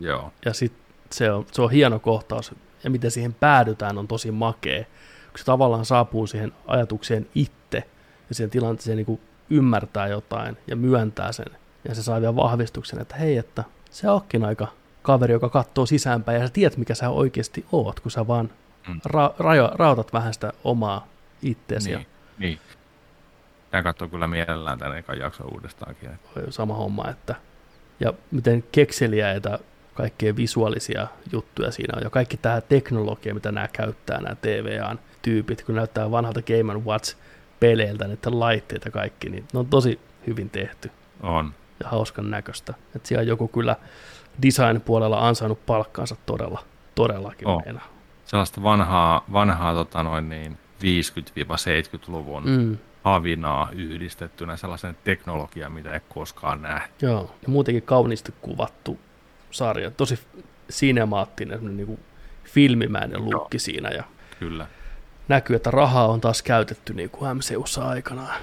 Joo. 0.00 0.32
Ja 0.44 0.52
sitten 0.52 0.82
se 1.10 1.30
on, 1.32 1.46
se 1.52 1.62
on 1.62 1.70
hieno 1.70 1.98
kohtaus. 1.98 2.54
Ja 2.84 2.90
miten 2.90 3.10
siihen 3.10 3.34
päädytään 3.34 3.98
on 3.98 4.08
tosi 4.08 4.30
makea. 4.30 4.84
Kun 5.30 5.38
se 5.38 5.44
tavallaan 5.44 5.84
saapuu 5.84 6.26
siihen 6.26 6.52
ajatukseen 6.66 7.28
itse 7.34 7.84
ja 8.28 8.34
siihen 8.34 8.50
tilanteeseen 8.50 8.96
niin 8.96 9.20
ymmärtää 9.50 10.08
jotain 10.08 10.56
ja 10.66 10.76
myöntää 10.76 11.32
sen. 11.32 11.46
Ja 11.88 11.94
se 11.94 12.02
saa 12.02 12.20
vielä 12.20 12.36
vahvistuksen, 12.36 13.00
että 13.00 13.16
hei, 13.16 13.36
että 13.36 13.64
se 13.90 14.10
onkin 14.10 14.44
aika 14.44 14.68
kaveri, 15.02 15.32
joka 15.32 15.48
katsoo 15.48 15.86
sisäänpäin 15.86 16.40
ja 16.40 16.46
sä 16.46 16.52
tiedät, 16.52 16.76
mikä 16.76 16.94
sä 16.94 17.10
oikeasti 17.10 17.66
oot, 17.72 18.00
kun 18.00 18.10
sä 18.10 18.26
vaan 18.26 18.50
mm. 18.88 19.00
ra- 19.06 19.34
ra- 19.40 19.74
rautat 19.74 20.12
vähän 20.12 20.34
sitä 20.34 20.52
omaa 20.64 21.06
itseäsi. 21.42 21.90
Niin, 21.90 22.06
niin. 22.38 22.58
Tämä 23.70 23.82
katsoo 23.82 24.08
kyllä 24.08 24.26
mielellään 24.26 24.78
tänne 24.78 24.98
ekan 24.98 25.18
jakson 25.18 25.52
uudestaankin. 25.52 26.10
Sama 26.50 26.74
homma, 26.74 27.08
että 27.10 27.34
ja 28.00 28.12
miten 28.30 28.64
kekseliäitä 28.72 29.58
kaikkea 29.94 30.36
visuaalisia 30.36 31.06
juttuja 31.32 31.70
siinä 31.70 31.96
on, 31.96 32.02
ja 32.02 32.10
kaikki 32.10 32.36
tämä 32.36 32.60
teknologia, 32.60 33.34
mitä 33.34 33.52
nämä 33.52 33.68
käyttää, 33.72 34.20
nämä 34.20 34.34
TVAn 34.34 34.98
tyypit, 35.22 35.62
kun 35.62 35.74
näyttää 35.74 36.10
vanhalta 36.10 36.42
Game 36.42 36.74
Watch 36.74 37.16
peleiltä, 37.60 38.06
näitä 38.06 38.40
laitteita 38.40 38.90
kaikki, 38.90 39.30
niin 39.30 39.44
ne 39.52 39.58
on 39.58 39.66
tosi 39.66 40.00
hyvin 40.26 40.50
tehty. 40.50 40.90
On 41.22 41.54
ja 41.80 41.88
hauskan 41.88 42.30
näköistä. 42.30 42.74
Että 42.96 43.08
siellä 43.08 43.22
joku 43.22 43.48
kyllä 43.48 43.76
design-puolella 44.42 45.28
ansainnut 45.28 45.66
palkkaansa 45.66 46.16
todella, 46.26 46.64
todellakin 46.94 47.48
oh. 47.48 47.64
meinaa. 47.64 47.88
Sellaista 48.24 48.62
vanhaa, 48.62 49.24
vanhaa 49.32 49.74
tota 49.74 50.02
noin 50.02 50.28
niin 50.28 50.58
50-70-luvun 50.80 52.42
mm. 52.46 52.78
havinaa 53.04 53.68
yhdistettynä 53.72 54.56
sellaisen 54.56 54.96
teknologian, 55.04 55.72
mitä 55.72 55.92
ei 55.92 56.00
koskaan 56.08 56.62
näe. 56.62 56.80
Joo, 57.02 57.34
ja 57.42 57.48
muutenkin 57.48 57.82
kauniisti 57.82 58.34
kuvattu 58.40 58.98
sarja. 59.50 59.90
Tosi 59.90 60.18
sinemaattinen, 60.70 61.76
niin 61.76 61.86
kuin 61.86 62.00
filmimäinen 62.44 63.24
lukki 63.24 63.56
Joo. 63.56 63.60
siinä. 63.60 63.88
Ja 63.88 64.04
Kyllä. 64.38 64.66
Näkyy, 65.28 65.56
että 65.56 65.70
rahaa 65.70 66.08
on 66.08 66.20
taas 66.20 66.42
käytetty 66.42 66.94
niin 66.94 67.10
kuin 67.10 67.36
MCUssa 67.36 67.88
aikanaan. 67.88 68.40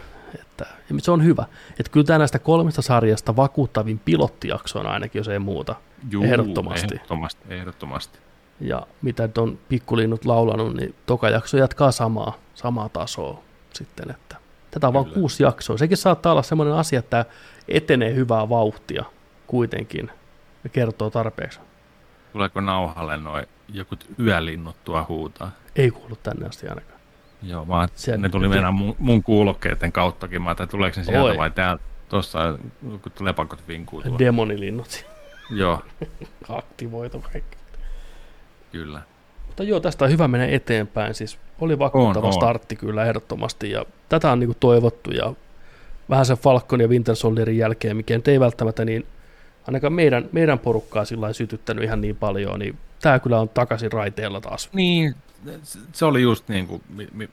Että, 0.62 0.76
ja 0.90 0.96
se 1.02 1.12
on 1.12 1.24
hyvä. 1.24 1.46
Että 1.70 1.92
kyllä 1.92 2.06
tämä 2.06 2.20
näistä 2.20 2.40
kolmesta 2.40 2.82
sarjasta 2.82 3.36
vakuuttavin 3.36 4.00
pilottijakso 4.00 4.80
on 4.80 4.88
ainakin, 4.88 5.20
jos 5.20 5.28
ei 5.28 5.40
muuta. 5.40 5.76
Juu, 6.12 6.24
ehdottomasti. 6.24 6.96
ehdottomasti. 6.96 7.42
Ehdottomasti. 7.50 8.20
Ja 8.60 8.88
mitä 9.02 9.30
on 9.38 9.60
pikkulinnut 9.70 10.26
laulanut, 10.26 10.74
niin 10.74 10.96
toka 11.06 11.30
jakso 11.30 11.58
jatkaa 11.58 11.92
samaa, 11.92 12.34
samaa 12.54 12.90
tasoa 12.90 13.44
sitten. 13.74 14.12
Että 14.12 14.36
tätä 14.72 14.88
on 14.88 14.94
vain 14.94 15.06
kuusi 15.06 15.44
jaksoa. 15.44 15.78
Sekin 15.78 15.98
saattaa 15.98 16.32
olla 16.32 16.44
sellainen 16.44 16.76
asia, 16.76 17.00
että 17.00 17.26
etenee 17.68 18.16
hyvää 18.16 18.50
vauhtia. 18.50 19.04
kuitenkin 19.48 20.12
ja 20.64 20.70
kertoo 20.70 21.10
tarpeeksi. 21.10 21.60
Tuleeko 22.34 22.62
nauhalle 22.62 23.18
noin 23.18 23.46
joku 23.70 23.96
yölinnut 24.20 24.76
tuo 24.84 25.06
huutaa? 25.10 25.52
Ei 25.76 25.92
kuulu 25.92 26.16
tänne 26.24 26.48
asti 26.48 26.68
ainakaan. 26.68 26.95
Joo, 27.44 27.68
vaan 27.68 27.90
ne 28.18 28.30
tuli 28.30 28.48
meidän 28.48 28.74
mun, 28.74 28.96
mun 29.00 29.24
kuulokkeiden 29.24 29.92
kauttakin. 29.92 30.42
Mä 30.42 30.50
ajattelin, 30.50 30.70
tuleeko 30.70 31.00
ne 31.00 31.04
sieltä 31.04 31.24
Oi. 31.24 31.38
vai 31.38 31.52
täältä. 31.52 31.84
Tuossa 32.10 32.58
kun 32.82 33.12
lepakot 33.26 33.68
vinkuu 33.68 34.02
tuolla. 34.02 34.20
Demonilinnut. 34.20 35.06
Joo. 35.50 35.82
Aktivoitu 36.50 37.20
kaikki. 37.34 37.58
Kyllä. 38.72 39.02
Mutta 39.48 39.64
joo, 39.64 39.80
tästä 39.80 40.06
on 40.06 40.12
hyvä 40.12 40.28
mennä 40.28 40.48
eteenpäin. 40.48 41.14
Siis 41.14 41.38
oli 41.62 41.80
vakuuttava 41.80 42.28
on, 42.28 42.34
startti 42.34 42.76
on. 42.76 42.80
kyllä 42.80 43.06
ehdottomasti. 43.06 43.72
Ja 43.72 43.86
tätä 44.10 44.32
on 44.32 44.40
niinku 44.40 44.58
toivottu 44.60 45.12
ja 45.12 45.34
vähän 46.10 46.26
sen 46.26 46.38
Falcon 46.38 46.82
ja 46.82 46.88
Winter 46.88 47.16
Soldierin 47.16 47.58
jälkeen, 47.58 47.98
mikä 47.98 48.20
ei 48.28 48.40
välttämättä 48.40 48.86
niin 48.86 49.06
ainakaan 49.68 49.94
meidän, 49.94 50.30
meidän 50.32 50.60
porukkaa 50.60 51.06
sillä 51.06 51.34
sytyttänyt 51.34 51.84
ihan 51.84 52.02
niin 52.02 52.16
paljon, 52.16 52.60
niin 52.60 52.78
tämä 53.02 53.20
kyllä 53.20 53.40
on 53.40 53.50
takaisin 53.50 53.92
raiteella 53.92 54.42
taas. 54.42 54.70
Niin, 54.74 55.16
se 55.94 56.06
oli 56.06 56.22
just 56.22 56.50
niin 56.50 56.68
kuin, 56.68 56.84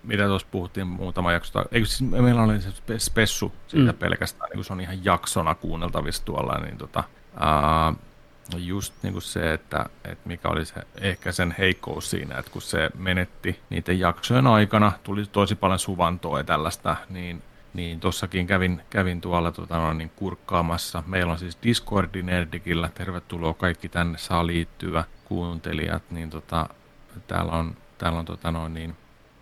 mitä 0.03 0.27
tuossa 0.27 0.49
puhuttiin 0.51 0.87
muutama 0.87 1.33
jakso. 1.33 1.65
Eikö 1.73 1.87
siis 1.87 2.11
meillä 2.11 2.43
oli 2.43 2.61
se 2.61 2.99
spessu 2.99 3.53
siitä 3.69 3.93
mm. 3.93 3.99
pelkästään, 3.99 4.49
niin 4.49 4.57
kuin 4.57 4.65
se 4.65 4.73
on 4.73 4.81
ihan 4.81 5.05
jaksona 5.05 5.55
kuunneltavissa 5.55 6.25
tuolla, 6.25 6.59
niin 6.59 6.79
tota, 6.79 7.05
ää, 7.37 7.95
just 8.57 8.95
niin 9.03 9.13
kuin 9.13 9.23
se, 9.23 9.53
että, 9.53 9.87
että 10.05 10.29
mikä 10.29 10.49
oli 10.49 10.65
se, 10.65 10.75
ehkä 11.01 11.33
sen 11.33 11.55
heikkous 11.59 12.11
siinä, 12.11 12.39
että 12.39 12.51
kun 12.51 12.63
se 12.63 12.91
menetti 12.99 13.61
niiden 13.71 13.99
jaksojen 13.99 14.47
aikana, 14.47 14.93
tuli 15.05 15.27
tosi 15.33 15.55
paljon 15.55 15.79
suvantoa 15.79 16.39
ja 16.39 16.45
tällaista, 16.45 16.97
niin 17.11 17.43
niin 17.75 18.01
tossakin 18.01 18.47
kävin, 18.47 18.83
kävin 18.91 19.21
tuolla 19.21 19.53
tota, 19.53 19.77
no, 19.79 19.93
niin 19.93 20.13
kurkkaamassa. 20.17 21.03
Meillä 21.07 21.33
on 21.33 21.39
siis 21.39 21.59
Discordi 21.63 22.23
Nerdikillä, 22.23 22.91
tervetuloa 22.95 23.55
kaikki 23.55 23.89
tänne 23.89 24.19
saa 24.19 24.47
liittyvä 24.47 25.05
kuuntelijat, 25.25 26.03
niin 26.11 26.31
tota, 26.31 26.69
täällä 27.27 27.53
on, 27.53 27.77
täällä 28.03 28.19
on 28.19 28.25
tota, 28.25 28.51
noin, 28.51 28.75
niin, 28.75 28.97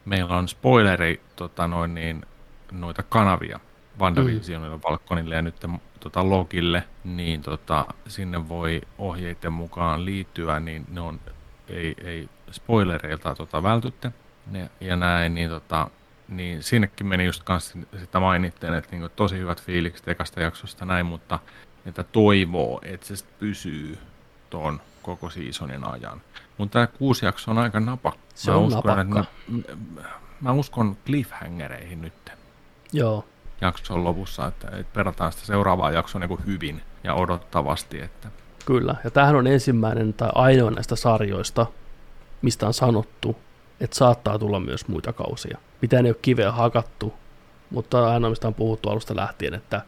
meillä 0.05 0.37
on 0.37 0.49
spoileri 0.49 1.21
tota, 1.37 1.69
noin, 1.69 1.95
niin, 1.95 2.27
noita 2.73 3.03
kanavia 3.03 3.61
WandaVisionille, 4.01 4.77
mm. 4.77 4.83
Valkonille 4.85 5.35
ja 5.35 5.43
nyt 5.43 5.55
tota, 6.01 6.31
logille, 6.31 6.85
niin 7.05 7.43
tota, 7.43 7.87
sinne 8.09 8.49
voi 8.49 8.81
ohjeiden 8.99 9.53
mukaan 9.53 10.05
liittyä, 10.05 10.61
niin 10.61 10.87
ne 10.91 11.01
on, 11.01 11.21
ei, 11.69 11.95
ei 12.05 12.29
spoilereilta 12.51 13.35
tota, 13.35 13.63
vältytte. 13.63 14.13
Ne, 14.51 14.71
ja 14.81 14.97
näin, 14.97 15.35
niin 15.35 15.51
tota, 15.51 15.91
niin 16.29 16.63
sinnekin 16.63 17.07
meni 17.07 17.25
just 17.25 17.43
kanssa 17.43 17.79
sitä 18.01 18.21
mainitteen, 18.21 18.75
että 18.75 18.97
niin 18.97 19.11
tosi 19.17 19.39
hyvät 19.39 19.63
fiilikset 19.63 20.09
ekasta 20.09 20.41
jaksosta 20.41 20.85
näin, 20.85 21.07
mutta 21.07 21.39
että 21.87 22.05
toivoo, 22.05 22.81
että 22.83 23.07
se 23.07 23.25
pysyy 23.39 23.99
tuon 24.51 24.81
koko 25.03 25.31
seasonin 25.31 25.85
ajan. 25.85 26.21
Mutta 26.61 26.73
tämä 26.73 26.87
kuusi 26.87 27.27
jakso 27.27 27.51
on 27.51 27.59
aika 27.59 27.81
napakka. 27.81 28.21
Se 28.35 28.51
on 28.51 28.65
uskon, 28.65 28.97
napakka. 28.97 29.21
Että 29.21 29.33
mä, 29.51 30.03
mä 30.41 30.53
uskon 30.53 30.97
cliffhangereihin 31.07 32.01
nyt. 32.01 32.33
Joo. 32.93 33.25
Jakson 33.61 34.05
lopussa, 34.05 34.47
että, 34.47 34.69
että 34.69 34.93
perataan 34.95 35.33
sitä 35.33 35.47
seuraavaa 35.47 35.91
jaksoa 35.91 36.21
niin 36.21 36.47
hyvin 36.47 36.83
ja 37.05 37.15
odottavasti. 37.15 38.01
Että... 38.01 38.29
Kyllä, 38.67 38.95
ja 39.05 39.11
tämähän 39.11 39.37
on 39.37 39.47
ensimmäinen 39.47 40.15
tai 40.15 40.29
ainoa 40.35 40.71
näistä 40.71 40.97
sarjoista, 40.97 41.67
mistä 42.43 42.67
on 42.67 42.75
sanottu, 42.75 43.37
että 43.81 43.97
saattaa 43.97 44.39
tulla 44.39 44.61
myös 44.61 44.89
muita 44.89 45.13
kausia. 45.13 45.59
Mitään 45.83 46.07
ei 46.07 46.11
ole 46.11 46.19
kiveä 46.23 46.53
hakattu, 46.53 47.15
mutta 47.71 48.13
aina 48.13 48.31
mistä 48.31 48.49
on 48.49 48.55
puhuttu 48.55 48.91
alusta 48.91 49.17
lähtien, 49.17 49.55
että 49.55 49.83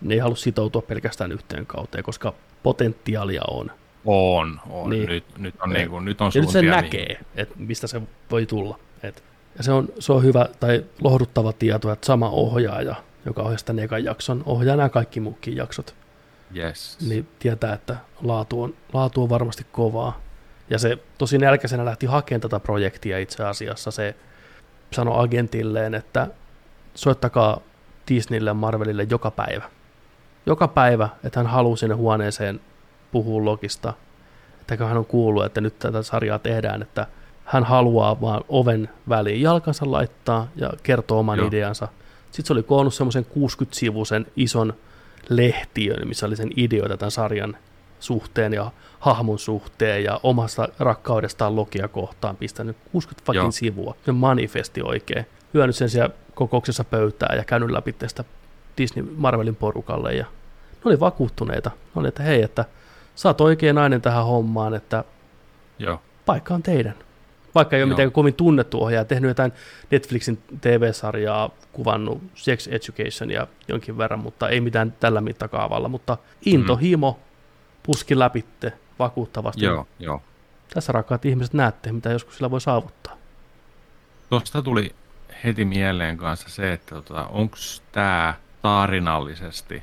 ne 0.00 0.14
ei 0.14 0.20
halua 0.20 0.36
sitoutua 0.36 0.82
pelkästään 0.82 1.32
yhteen 1.32 1.66
kauteen, 1.66 2.04
koska 2.04 2.34
potentiaalia 2.62 3.42
on. 3.50 3.70
On, 4.04 4.60
on. 4.70 4.90
Niin. 4.90 5.08
Nyt, 5.08 5.24
nyt 5.38 5.54
on, 5.60 5.70
niin 5.70 5.90
kuin, 5.90 6.04
nyt 6.04 6.20
on 6.20 6.30
ja 6.34 6.40
nyt 6.40 6.50
se 6.50 6.62
näkee, 6.62 7.20
että 7.34 7.54
mistä 7.58 7.86
se 7.86 8.02
voi 8.30 8.46
tulla. 8.46 8.78
Et, 9.02 9.24
ja 9.58 9.64
se 9.64 9.72
on, 9.72 9.88
se 9.98 10.12
on 10.12 10.22
hyvä 10.22 10.48
tai 10.60 10.84
lohduttava 11.00 11.52
tieto, 11.52 11.92
että 11.92 12.06
sama 12.06 12.30
ohjaaja, 12.30 12.94
joka 13.24 13.42
ohjaa 13.42 13.58
tämän 13.64 13.84
ekan 13.84 14.04
jakson, 14.04 14.42
ohjaa 14.46 14.76
nämä 14.76 14.88
kaikki 14.88 15.20
muukin 15.20 15.56
jaksot. 15.56 15.94
Yes. 16.56 16.98
Niin 17.08 17.28
tietää, 17.38 17.74
että 17.74 17.96
laatu 18.22 18.62
on, 18.62 18.74
laatu 18.92 19.22
on 19.22 19.28
varmasti 19.28 19.66
kovaa. 19.72 20.20
Ja 20.70 20.78
se 20.78 20.98
tosi 21.18 21.38
nälkäisenä 21.38 21.84
lähti 21.84 22.06
hakemaan 22.06 22.40
tätä 22.40 22.60
projektia 22.60 23.18
itse 23.18 23.44
asiassa. 23.44 23.90
Se 23.90 24.14
sanoi 24.92 25.24
agentilleen, 25.24 25.94
että 25.94 26.28
soittakaa 26.94 27.60
Disneylle 28.08 28.52
Marvelille 28.52 29.06
joka 29.10 29.30
päivä. 29.30 29.70
Joka 30.46 30.68
päivä, 30.68 31.08
että 31.24 31.40
hän 31.40 31.46
haluaa 31.46 31.76
sinne 31.76 31.94
huoneeseen 31.94 32.60
puhua 33.12 33.44
logista. 33.44 33.94
Että 34.60 34.86
hän 34.86 34.96
on 34.96 35.06
kuullut, 35.06 35.44
että 35.44 35.60
nyt 35.60 35.78
tätä 35.78 36.02
sarjaa 36.02 36.38
tehdään, 36.38 36.82
että 36.82 37.06
hän 37.44 37.64
haluaa 37.64 38.20
vaan 38.20 38.44
oven 38.48 38.88
väliin 39.08 39.42
jalkansa 39.42 39.90
laittaa 39.90 40.48
ja 40.56 40.72
kertoo 40.82 41.18
oman 41.18 41.38
Joo. 41.38 41.48
ideansa. 41.48 41.88
Sitten 42.24 42.46
se 42.46 42.52
oli 42.52 42.62
koonnut 42.62 42.94
semmoisen 42.94 43.26
60-sivuisen 43.26 44.26
ison 44.36 44.74
lehtiön, 45.28 46.08
missä 46.08 46.26
oli 46.26 46.36
sen 46.36 46.50
ideoita 46.56 46.96
tämän 46.96 47.10
sarjan 47.10 47.56
suhteen 48.00 48.52
ja 48.52 48.70
hahmon 49.00 49.38
suhteen 49.38 50.04
ja 50.04 50.20
omasta 50.22 50.68
rakkaudestaan 50.78 51.56
Lokia 51.56 51.88
kohtaan 51.88 52.36
pistänyt 52.36 52.76
60 52.92 53.26
fucking 53.26 53.44
Joo. 53.44 53.50
sivua. 53.52 53.94
Se 54.04 54.12
manifesti 54.12 54.82
oikein. 54.82 55.26
Lyönyt 55.52 55.76
sen 55.76 55.90
siellä 55.90 56.10
kokouksessa 56.34 56.84
pöytää 56.84 57.34
ja 57.36 57.44
käynyt 57.44 57.70
läpi 57.70 57.92
tästä 57.92 58.24
Disney 58.78 59.14
Marvelin 59.16 59.56
porukalle 59.56 60.14
ja 60.14 60.24
ne 60.72 60.80
oli 60.84 61.00
vakuuttuneita. 61.00 61.70
Ne 61.70 62.00
oli, 62.00 62.08
että 62.08 62.22
hei, 62.22 62.42
että 62.42 62.64
sä 63.18 63.28
oot 63.28 63.40
oikein 63.40 63.74
nainen 63.74 64.02
tähän 64.02 64.24
hommaan, 64.24 64.74
että 64.74 65.04
Joo. 65.78 66.02
paikka 66.26 66.54
on 66.54 66.62
teidän. 66.62 66.94
Vaikka 67.54 67.76
ei 67.76 67.82
ole 67.82 67.88
mitenkään 67.88 68.12
kovin 68.12 68.34
tunnettu 68.34 68.82
ohjaaja, 68.82 69.04
tehnyt 69.04 69.28
jotain 69.28 69.52
Netflixin 69.90 70.42
TV-sarjaa, 70.60 71.50
kuvannut 71.72 72.22
Sex 72.34 72.66
Education 72.66 73.30
ja 73.30 73.46
jonkin 73.68 73.98
verran, 73.98 74.20
mutta 74.20 74.48
ei 74.48 74.60
mitään 74.60 74.92
tällä 75.00 75.20
mittakaavalla, 75.20 75.88
mutta 75.88 76.18
intohimo 76.44 77.10
mm. 77.10 77.24
puski 77.82 78.18
läpitte 78.18 78.72
vakuuttavasti. 78.98 79.64
Joo, 79.64 79.86
joo. 79.98 80.22
Tässä 80.74 80.92
rakkaat 80.92 81.24
ihmiset 81.24 81.54
näette, 81.54 81.92
mitä 81.92 82.10
joskus 82.10 82.36
sillä 82.36 82.50
voi 82.50 82.60
saavuttaa. 82.60 83.16
Tuosta 84.30 84.62
tuli 84.62 84.94
heti 85.44 85.64
mieleen 85.64 86.16
kanssa 86.16 86.48
se, 86.48 86.72
että 86.72 86.94
tota, 86.94 87.26
onko 87.26 87.56
tämä 87.92 88.34
tarinallisesti, 88.62 89.82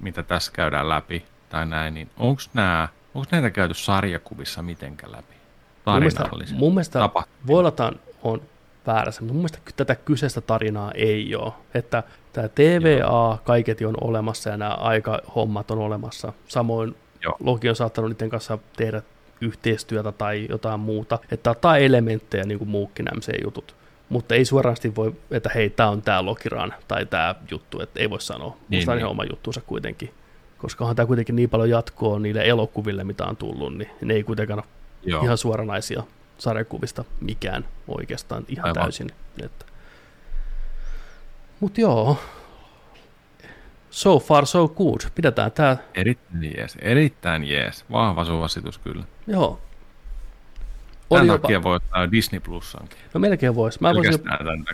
mitä 0.00 0.22
tässä 0.22 0.52
käydään 0.52 0.88
läpi 0.88 1.24
tai 1.50 1.66
näin, 1.66 1.94
niin 1.94 2.10
onko 2.16 2.42
nämä 2.54 2.88
Onko 3.14 3.28
näitä 3.32 3.50
käyty 3.50 3.74
sarjakuvissa 3.74 4.62
mitenkään 4.62 5.12
läpi? 5.12 5.34
Mun 5.86 5.98
mielestä, 5.98 6.28
mun 6.52 6.74
mielestä 6.74 7.10
voi 7.46 7.58
olla, 7.58 7.92
on 8.22 8.42
väärässä, 8.86 9.20
mutta 9.20 9.32
mun 9.32 9.40
mielestä 9.40 9.58
tätä 9.76 9.94
kyseistä 9.94 10.40
tarinaa 10.40 10.92
ei 10.94 11.34
ole. 11.34 11.52
Että 11.74 12.02
tämä 12.32 12.48
TVA 12.48 12.88
Joo. 12.88 13.38
kaiketi 13.44 13.84
on 13.84 13.94
olemassa 14.00 14.50
ja 14.50 14.56
nämä 14.56 14.70
aikahommat 14.70 15.70
on 15.70 15.78
olemassa. 15.78 16.32
Samoin 16.48 16.96
Joo. 17.24 17.36
Loki 17.40 17.68
on 17.68 17.76
saattanut 17.76 18.10
niiden 18.10 18.30
kanssa 18.30 18.58
tehdä 18.76 19.02
yhteistyötä 19.40 20.12
tai 20.12 20.46
jotain 20.48 20.80
muuta. 20.80 21.18
Että 21.30 21.50
ottaa 21.50 21.78
elementtejä 21.78 22.44
niin 22.44 22.58
kuin 22.58 22.70
muukin 22.70 23.08
jutut. 23.44 23.76
Mutta 24.08 24.34
ei 24.34 24.44
suorasti 24.44 24.94
voi, 24.94 25.16
että 25.30 25.50
hei, 25.54 25.70
tämä 25.70 25.88
on 25.88 26.02
tämä 26.02 26.24
Lokiran 26.24 26.74
tai 26.88 27.06
tämä 27.06 27.34
juttu, 27.50 27.80
että 27.80 28.00
ei 28.00 28.10
voi 28.10 28.20
sanoa. 28.20 28.56
Niin, 28.68 28.78
Musta 28.78 28.92
on 28.92 28.96
niin. 28.96 29.00
ihan 29.00 29.10
oma 29.10 29.24
juttuunsa 29.24 29.60
kuitenkin. 29.60 30.14
Koska 30.62 30.94
tämä 30.94 31.06
kuitenkin 31.06 31.36
niin 31.36 31.50
paljon 31.50 31.70
jatkoa 31.70 32.18
niille 32.18 32.42
elokuville, 32.42 33.04
mitä 33.04 33.24
on 33.24 33.36
tullut, 33.36 33.78
niin 33.78 33.90
ne 34.00 34.14
ei 34.14 34.22
kuitenkaan 34.22 34.62
Joo. 35.02 35.22
ihan 35.22 35.38
suoranaisia 35.38 36.02
sarjakuvista 36.38 37.04
mikään 37.20 37.64
oikeastaan 37.88 38.44
ihan 38.48 38.66
Aivan. 38.66 38.82
täysin. 38.82 39.10
Että. 39.42 39.64
Mut 41.60 41.78
joo, 41.78 42.16
so 43.90 44.18
far 44.18 44.46
so 44.46 44.68
good. 44.68 45.00
Pidetään 45.14 45.52
tää. 45.52 45.76
Erittäin 45.94 46.44
jees, 46.56 46.76
erittäin 46.80 47.44
jees. 47.44 47.84
Vahva 47.92 48.24
suositus 48.24 48.78
kyllä. 48.78 49.04
Joo. 49.26 49.60
Tämän 51.10 51.30
Oli 51.30 51.38
takia 51.38 51.54
jopa... 51.54 51.68
voi 51.68 51.76
ottaa 51.76 52.10
Disney 52.10 52.40
Plusankin. 52.40 52.98
No 53.14 53.20
melkein 53.20 53.54
voisi. 53.54 53.78
Mä, 53.80 53.94
voisin, 53.94 54.22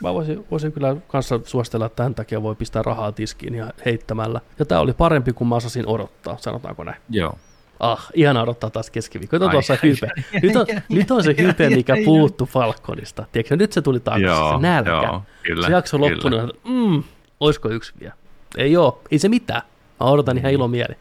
mä 0.02 0.14
voisin, 0.14 0.46
voisin 0.50 0.72
kyllä 0.72 0.96
kanssa 1.08 1.40
suositella, 1.44 1.86
että 1.86 1.96
tämän 1.96 2.14
takia 2.14 2.42
voi 2.42 2.54
pistää 2.54 2.82
rahaa 2.82 3.12
tiskiin 3.12 3.54
ja 3.54 3.70
heittämällä. 3.84 4.40
Ja 4.58 4.64
tämä 4.64 4.80
oli 4.80 4.92
parempi 4.92 5.32
kuin 5.32 5.48
mä 5.48 5.54
osasin 5.54 5.86
odottaa, 5.86 6.36
sanotaanko 6.40 6.84
näin. 6.84 6.96
Joo. 7.10 7.38
Ah, 7.80 8.08
ihan 8.14 8.36
odottaa 8.36 8.70
taas 8.70 8.90
keskiviikko. 8.90 9.36
Nyt 9.36 9.42
on 9.42 9.50
tuossa 9.50 9.76
hype. 9.82 10.10
Nyt 10.42 10.56
on, 10.56 10.66
nyt 10.88 11.10
on 11.10 11.24
se 11.24 11.34
hype, 11.38 11.70
mikä 11.70 11.94
puuttu 12.04 12.46
Falconista. 12.46 13.24
Tiedätkö, 13.32 13.56
nyt 13.56 13.72
se 13.72 13.82
tuli 13.82 14.00
takaisin, 14.00 14.54
se 14.54 14.60
nälkä. 14.60 14.90
Joo, 14.90 15.22
kyllä, 15.42 15.66
se 15.66 15.72
jakso 15.72 16.00
loppunut, 16.00 16.60
mm, 16.64 17.02
olisiko 17.40 17.68
yksi 17.68 17.92
vielä? 18.00 18.14
Ei 18.56 18.76
oo, 18.76 19.02
ei 19.10 19.18
se 19.18 19.28
mitään. 19.28 19.62
Mä 20.00 20.06
odotan 20.06 20.38
ihan 20.38 20.52
ilomieli. 20.52 20.94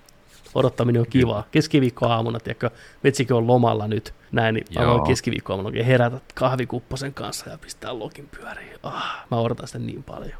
Odottaminen 0.56 1.00
on 1.00 1.08
kivaa. 1.10 1.48
Keskiviikkoaamuna, 1.52 2.40
tiedätkö, 2.40 2.70
metsikö 3.04 3.36
on 3.36 3.48
lomalla 3.48 3.88
nyt, 3.88 4.14
näin, 4.32 4.56
niin 4.56 4.66
mä 4.80 4.88
voin 4.88 5.04
keskiviikkoaamuna 5.04 5.68
oikein 5.68 5.86
herätä 5.86 6.20
kahvikupposen 6.34 7.14
kanssa 7.14 7.50
ja 7.50 7.58
pistää 7.58 8.00
lokin 8.00 8.30
pyöriin. 8.38 8.80
Ah, 8.84 9.26
mä 9.32 9.38
odotan 9.38 9.68
sitä 9.68 9.80
niin 9.80 10.04
paljon. 10.04 10.40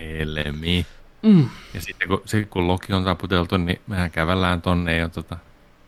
Helmi. 0.00 0.86
Mm. 1.22 1.48
Ja 1.74 1.80
sitten 1.80 2.08
kun, 2.08 2.22
sitten 2.24 2.48
kun 2.48 2.68
Loki 2.68 2.92
on 2.92 3.04
taputeltu, 3.04 3.56
niin 3.56 3.80
mehän 3.86 4.10
kävellään 4.10 4.62
tonne 4.62 4.96
ja 4.96 5.08
tota, 5.08 5.36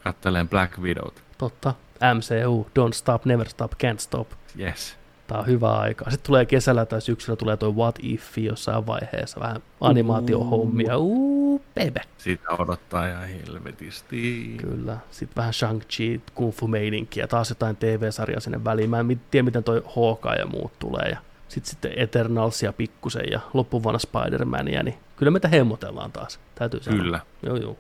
katteleen 0.05 0.49
Black 0.49 0.79
Widowt. 0.79 1.23
Totta. 1.39 1.75
MCU, 2.15 2.67
Don't 2.79 2.93
Stop, 2.93 3.25
Never 3.25 3.49
Stop, 3.49 3.73
Can't 3.73 3.99
Stop. 3.99 4.29
Yes. 4.61 4.99
Tää 5.27 5.39
on 5.39 5.47
hyvä 5.47 5.73
aika. 5.73 6.11
Sitten 6.11 6.27
tulee 6.27 6.47
kesällä 6.47 6.87
tai 6.87 7.01
syksyllä 7.01 7.37
tulee 7.37 7.57
toi 7.57 7.73
What 7.73 7.99
If 8.03 8.39
jossain 8.39 8.87
vaiheessa. 8.87 9.41
Vähän 9.41 9.63
animaatiohommia. 9.81 10.97
Uuu, 10.97 11.63
baby. 11.75 12.01
Sitä 12.19 12.51
odottaa 12.59 13.09
ihan 13.09 13.29
helvetisti. 13.29 14.55
Kyllä. 14.61 14.99
Sitten 15.11 15.37
vähän 15.37 15.53
Shang-Chi, 15.53 16.21
Kung 16.35 16.53
Fu 16.53 16.69
meininkiä. 16.69 17.27
Taas 17.27 17.51
jotain 17.51 17.77
TV-sarjaa 17.77 18.41
sinne 18.41 18.65
väliin. 18.65 18.91
Mä 18.91 19.01
en 19.01 19.21
tiedä, 19.31 19.45
miten 19.45 19.65
toi 19.65 19.83
Hawkeye 19.97 20.37
ja 20.39 20.47
muut 20.47 20.79
tulee. 20.79 21.09
Ja 21.11 21.19
sitten 21.49 21.71
sitten 21.71 21.93
Eternalsia 21.97 22.73
pikkusen 22.73 23.25
ja 23.31 23.41
loppuvana 23.55 23.99
Spider-Mania. 23.99 24.83
Niin 24.83 24.99
kyllä 25.17 25.31
meitä 25.31 25.49
hemmotellaan 25.49 26.13
taas. 26.13 26.41
Täytyy 26.55 26.83
sanoa. 26.83 27.01
Kyllä. 27.01 27.21
Joo, 27.43 27.57
joo. 27.57 27.77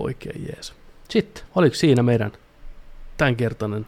Oikein 0.00 0.46
jees. 0.46 0.74
Sitten, 1.08 1.44
oliko 1.54 1.74
siinä 1.74 2.02
meidän 2.02 2.32
tämänkertainen 3.16 3.86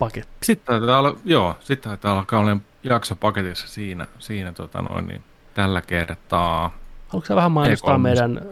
paketti? 0.00 0.32
Sitten 0.42 0.80
taitaa 0.80 0.98
olla, 0.98 1.16
joo, 1.24 1.56
sitten 1.60 1.90
taitaa 1.90 2.18
alkaa 2.18 2.40
olemaan 2.40 2.64
jakso 2.82 3.16
paketissa 3.16 3.68
siinä, 3.68 4.06
siinä 4.18 4.52
tota 4.52 4.82
noin, 4.82 5.06
niin 5.06 5.22
tällä 5.54 5.82
kertaa. 5.82 6.74
Haluatko 7.08 7.26
sä 7.26 7.36
vähän 7.36 7.52
mainostaa 7.52 7.96
E3. 7.96 7.98
meidän 7.98 8.42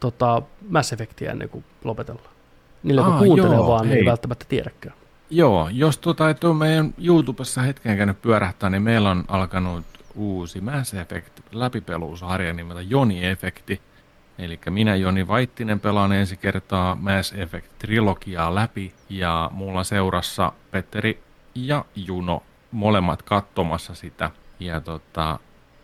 tota, 0.00 0.42
Mass 0.68 0.92
Effectia 0.92 1.30
ennen 1.30 1.48
kuin 1.48 1.64
lopetellaan? 1.84 2.30
Niillä, 2.82 3.02
kun 3.02 3.18
kuuntelee 3.18 3.56
joo, 3.56 3.66
vaan, 3.66 3.82
niin 3.82 3.92
ei 3.92 3.98
hei. 3.98 4.06
välttämättä 4.06 4.44
tiedäkään. 4.48 4.94
Joo, 5.30 5.68
jos 5.72 5.98
tuota 5.98 6.30
et 6.30 6.44
ole 6.44 6.54
meidän 6.54 6.94
YouTubessa 6.98 7.62
hetken 7.62 7.96
käynyt 7.96 8.22
pyörähtää, 8.22 8.70
niin 8.70 8.82
meillä 8.82 9.10
on 9.10 9.24
alkanut 9.28 9.84
uusi 10.14 10.60
Mass 10.60 10.94
Effect 10.94 11.40
läpipeluusarja 11.52 12.52
nimeltä 12.52 12.82
Joni-efekti. 12.82 13.80
Eli 14.40 14.60
minä 14.70 14.96
Joni 14.96 15.28
Vaittinen 15.28 15.80
pelaan 15.80 16.12
ensi 16.12 16.36
kertaa 16.36 16.94
Mass 16.94 17.32
Effect-trilogiaa 17.32 18.54
läpi 18.54 18.94
ja 19.08 19.50
mulla 19.52 19.84
seurassa 19.84 20.52
Petteri 20.70 21.22
ja 21.54 21.84
Juno 21.96 22.42
molemmat 22.70 23.22
katsomassa 23.22 23.94
sitä. 23.94 24.30
Ja 24.60 24.80
tota, 24.80 25.38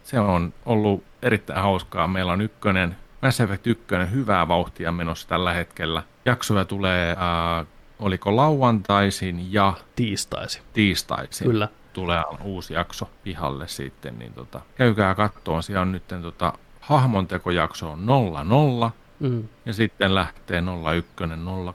se 0.05 0.21
on 0.21 0.55
ollut 0.67 1.05
erittäin 1.23 1.63
hauskaa. 1.63 2.09
Meillä 2.09 2.33
on 2.33 2.41
ykkönen, 2.41 2.97
Mass 3.23 3.41
Effect 3.41 3.67
1 3.67 3.85
hyvää 4.11 4.49
vauhtia 4.49 4.93
menossa 4.93 5.29
tällä 5.29 5.53
hetkellä. 5.53 6.03
Jaksoja 6.25 6.65
tulee, 6.65 7.17
ää, 7.19 7.65
oliko 7.99 8.37
lauantaisin 8.37 9.53
ja 9.53 9.75
Tiistaisi. 9.97 10.63
tiistaisin 10.73 11.47
Kyllä. 11.47 11.69
tulee 11.93 12.23
uusi 12.43 12.75
jakso 12.75 13.11
pihalle 13.23 13.69
sitten, 13.69 14.19
niin 14.19 14.33
tota, 14.33 14.61
käykää 14.75 15.15
kattoon. 15.15 15.63
Siellä 15.63 15.83
on 15.83 15.93
nyt 15.93 16.05
tota, 16.23 16.53
hahmontekojakso 16.87 17.91
on 17.91 18.07
00, 18.07 18.91
Mm. 19.21 19.45
ja 19.67 19.73
sitten 19.73 20.15
lähtee 20.15 20.63
01, 20.97 21.11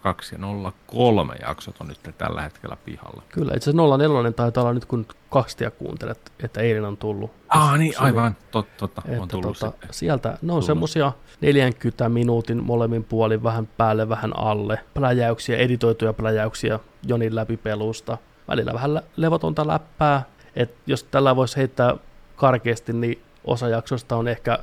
02 0.01 0.35
ja 0.35 0.39
03 0.87 1.35
jaksot 1.41 1.75
on 1.81 1.87
nyt 1.87 1.99
tällä 2.17 2.41
hetkellä 2.41 2.77
pihalla. 2.85 3.23
Kyllä, 3.29 3.53
itse 3.55 3.69
asiassa 3.69 3.97
04 3.97 4.31
taitaa 4.31 4.63
olla 4.63 4.73
nyt, 4.73 4.85
kun 4.85 5.05
kaksia 5.29 5.71
kuuntelet, 5.71 6.31
että 6.43 6.61
eilen 6.61 6.85
on 6.85 6.97
tullut. 6.97 7.31
Ah 7.49 7.77
niin, 7.79 7.93
oli- 7.99 8.05
aivan, 8.07 8.35
totta, 8.51 8.73
totta 8.77 9.01
on 9.07 9.13
Että 9.13 9.27
tullut 9.27 9.57
tota, 9.59 9.71
sitten. 9.71 9.89
sieltä, 9.93 10.29
ne 10.29 10.35
on 10.35 10.47
Tullut. 10.47 10.65
semmosia 10.65 11.11
40 11.41 12.09
minuutin 12.09 12.63
molemmin 12.63 13.03
puolin 13.03 13.43
vähän 13.43 13.67
päälle, 13.77 14.09
vähän 14.09 14.37
alle. 14.39 14.79
Pläjäyksiä, 14.93 15.57
editoituja 15.57 16.13
pläjäyksiä 16.13 16.79
Jonin 17.07 17.35
läpipelusta. 17.35 18.17
Välillä 18.47 18.73
vähän 18.73 19.01
levotonta 19.15 19.67
läppää. 19.67 20.23
Et 20.55 20.75
jos 20.87 21.03
tällä 21.03 21.35
voisi 21.35 21.57
heittää 21.57 21.95
karkeasti, 22.35 22.93
niin 22.93 23.21
osa 23.45 23.67
jaksosta 23.69 24.15
on 24.15 24.27
ehkä 24.27 24.59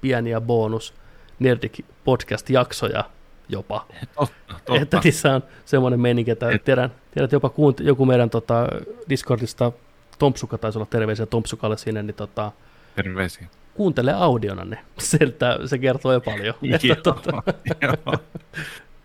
pieniä 0.00 0.40
bonus 0.40 0.94
Nerdik 1.38 1.84
podcast-jaksoja 2.04 3.04
jopa. 3.48 3.86
Totta, 4.14 4.34
totta. 4.64 4.76
Että 4.82 5.00
niissä 5.04 5.34
on 5.34 5.42
semmoinen 5.64 6.00
meininki, 6.00 6.30
että 6.30 6.50
Et- 6.50 6.64
tiedän, 6.64 6.90
tiedät 7.10 7.32
jopa 7.32 7.48
kuunt- 7.48 7.80
joku 7.84 8.06
meidän 8.06 8.30
tota, 8.30 8.68
Discordista, 9.08 9.72
Tompsuka 10.18 10.58
taisi 10.58 10.78
olla 10.78 10.86
terveisiä 10.90 11.26
Tompsukalle 11.26 11.76
sinne, 11.76 12.02
niin 12.02 12.14
tota, 12.14 12.52
Terveisiä. 12.96 13.46
kuuntele 13.74 14.12
audiona 14.12 14.64
ne. 14.70 14.78
Sieltä 14.98 15.58
se 15.66 15.78
kertoo 15.78 16.12
jo 16.12 16.20
paljon. 16.20 16.54
että, 16.74 16.86
Joo, 16.86 16.96
tota, 16.96 17.42
joo. 17.82 17.92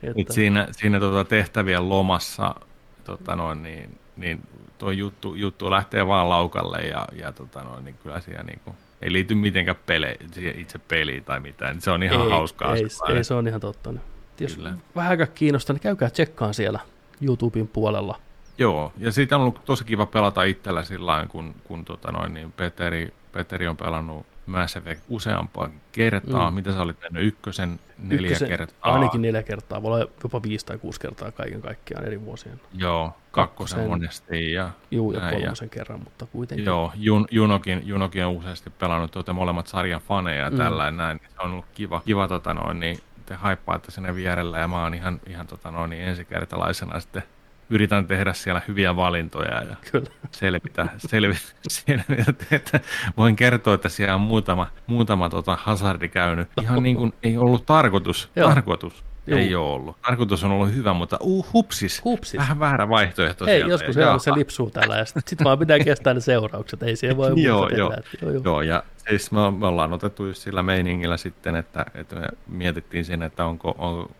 että, 0.03 0.21
Et 0.21 0.31
siinä 0.31 0.67
siinä 0.71 0.99
tota 0.99 1.23
tehtävien 1.25 1.89
lomassa 1.89 2.55
tota 3.03 3.35
noin, 3.35 3.63
niin, 3.63 3.97
niin 4.17 4.41
tuo 4.77 4.91
juttu, 4.91 5.35
juttu 5.35 5.71
lähtee 5.71 6.07
vaan 6.07 6.29
laukalle 6.29 6.77
ja, 6.81 7.05
ja 7.13 7.31
tota 7.31 7.63
noin, 7.63 7.85
niin 7.85 7.95
kyllä 8.03 8.21
siellä 8.21 8.43
niinku, 8.43 8.75
ei 9.01 9.13
liity 9.13 9.35
mitenkään 9.35 9.77
pele, 9.85 10.17
itse 10.55 10.79
peliin 10.79 11.23
tai 11.23 11.39
mitään. 11.39 11.81
Se 11.81 11.91
on 11.91 12.03
ihan 12.03 12.21
ei, 12.21 12.29
hauskaa. 12.29 12.75
Ei, 12.75 12.89
sellainen. 12.89 13.17
ei, 13.17 13.23
se 13.23 13.33
on 13.33 13.47
ihan 13.47 13.61
totta. 13.61 13.91
Niin. 13.91 14.01
Jos 14.39 14.59
vähänkään 14.95 15.29
kiinnostaa, 15.35 15.73
niin 15.73 15.81
käykää 15.81 16.09
tsekkaan 16.09 16.53
siellä 16.53 16.79
YouTuben 17.21 17.67
puolella. 17.67 18.19
Joo, 18.57 18.93
ja 18.97 19.11
siitä 19.11 19.35
on 19.35 19.41
ollut 19.41 19.65
tosi 19.65 19.85
kiva 19.85 20.05
pelata 20.05 20.43
itsellä 20.43 20.83
sillä 20.83 21.05
lailla, 21.05 21.27
kun, 21.27 21.55
kun 21.63 21.85
tota 21.85 22.11
noin, 22.11 22.33
niin 22.33 22.51
Peteri, 22.51 23.13
Peteri 23.31 23.67
on 23.67 23.77
pelannut 23.77 24.25
Mass 24.45 24.75
Effect 24.75 25.01
useampaa 25.09 25.69
kertaa. 25.91 26.49
Mm. 26.49 26.53
Mm. 26.53 26.55
Mitä 26.55 26.73
sä 26.73 26.81
olit 26.81 26.97
mennyt 27.01 27.23
ykkösen 27.23 27.79
neljä 27.97 28.29
Ykkösen- 28.31 28.47
kertaa? 28.47 28.93
Ainakin 28.93 29.21
neljä 29.21 29.43
kertaa, 29.43 29.83
voi 29.83 30.01
olla 30.01 30.11
jopa 30.23 30.43
viisi 30.43 30.65
tai 30.65 30.77
kuusi 30.77 30.99
kertaa 30.99 31.31
kaiken 31.31 31.61
kaikkiaan 31.61 32.05
eri 32.05 32.21
vuosien. 32.21 32.61
Joo, 32.73 33.13
kakkosen, 33.35 33.77
Kakkosen. 33.77 33.89
monesti 33.89 34.51
ja 34.51 34.69
Juu, 34.91 35.11
ja 35.11 35.19
kolmosen 35.31 35.69
kerran, 35.69 35.99
mutta 35.99 36.25
kuitenkin. 36.25 36.65
Joo, 36.65 36.91
Jun, 36.95 37.27
Junokin, 37.31 37.81
Junokin 37.85 38.25
on 38.25 38.31
useasti 38.31 38.69
pelannut 38.69 39.11
tuota 39.11 39.33
molemmat 39.33 39.67
sarjan 39.67 40.01
faneja 40.01 40.43
ja 40.43 40.49
Mm. 40.49 40.57
tällä 40.57 40.91
näin. 40.91 41.21
Se 41.29 41.35
on 41.41 41.51
ollut 41.51 41.65
kiva, 41.73 42.01
kiva 42.05 42.27
tota 42.27 42.53
noin, 42.53 42.79
niin 42.79 42.99
te 43.25 43.35
haippaatte 43.35 43.91
sinne 43.91 44.15
vierellä 44.15 44.59
ja 44.59 44.67
mä 44.67 44.83
oon 44.83 44.93
ihan, 44.93 45.19
ihan 45.27 45.47
tota 45.47 45.71
noin, 45.71 45.89
niin 45.89 46.03
ensikertalaisena 46.03 46.99
sitten 46.99 47.23
yritän 47.69 48.07
tehdä 48.07 48.33
siellä 48.33 48.61
hyviä 48.67 48.95
valintoja 48.95 49.63
ja 49.63 49.75
Kyllä. 49.91 50.09
selvitä, 50.31 50.87
selvitä, 50.97 51.39
selvitä 51.69 52.33
että 52.51 52.79
voin 53.17 53.35
kertoa, 53.35 53.73
että 53.73 53.89
siellä 53.89 54.15
on 54.15 54.21
muutama, 54.21 54.67
muutama 54.87 55.29
tota 55.29 55.57
hazardi 55.61 56.09
käynyt. 56.09 56.49
Ihan 56.61 56.83
niin 56.83 56.95
kuin 56.95 57.13
ei 57.23 57.37
ollut 57.37 57.65
tarkoitus, 57.65 58.29
Joo. 58.35 58.49
tarkoitus 58.49 59.03
Juu. 59.27 59.39
ei 59.39 59.55
ole 59.55 59.73
ollut. 59.73 60.01
Tarkoitus 60.01 60.43
on 60.43 60.51
ollut 60.51 60.73
hyvä, 60.75 60.93
mutta 60.93 61.17
uh, 61.21 61.47
hupsis, 61.53 62.03
Hupsis. 62.03 62.37
vähän 62.39 62.59
väärä 62.59 62.89
vaihtoehto 62.89 63.45
Hei, 63.45 63.55
sieltä. 63.57 63.71
joskus 63.71 63.95
Ja 63.95 64.17
se 64.17 64.33
lipsuu 64.33 64.71
tällä 64.71 64.95
ja 64.97 65.05
sitten 65.05 65.23
sit 65.25 65.43
vaan 65.43 65.59
pitää 65.59 65.79
kestää 65.79 66.13
ne 66.13 66.19
seuraukset. 66.19 66.83
Ei 66.83 66.95
siihen 66.95 67.17
voi 67.17 67.31
Joo, 67.43 67.65
tehdä. 67.67 67.77
joo. 67.81 67.93
joo, 68.21 68.31
joo. 68.31 68.41
Joo, 68.43 68.61
ja 68.61 68.83
siis 69.09 69.31
me, 69.31 69.51
me 69.51 69.67
ollaan 69.67 69.93
otettu 69.93 70.25
just 70.25 70.41
sillä 70.41 70.63
meiningillä 70.63 71.17
sitten, 71.17 71.55
että, 71.55 71.85
että 71.95 72.15
me 72.15 72.27
mietittiin 72.47 73.05
siinä, 73.05 73.25
että 73.25 73.45
onko, 73.45 73.75
onko 73.77 74.11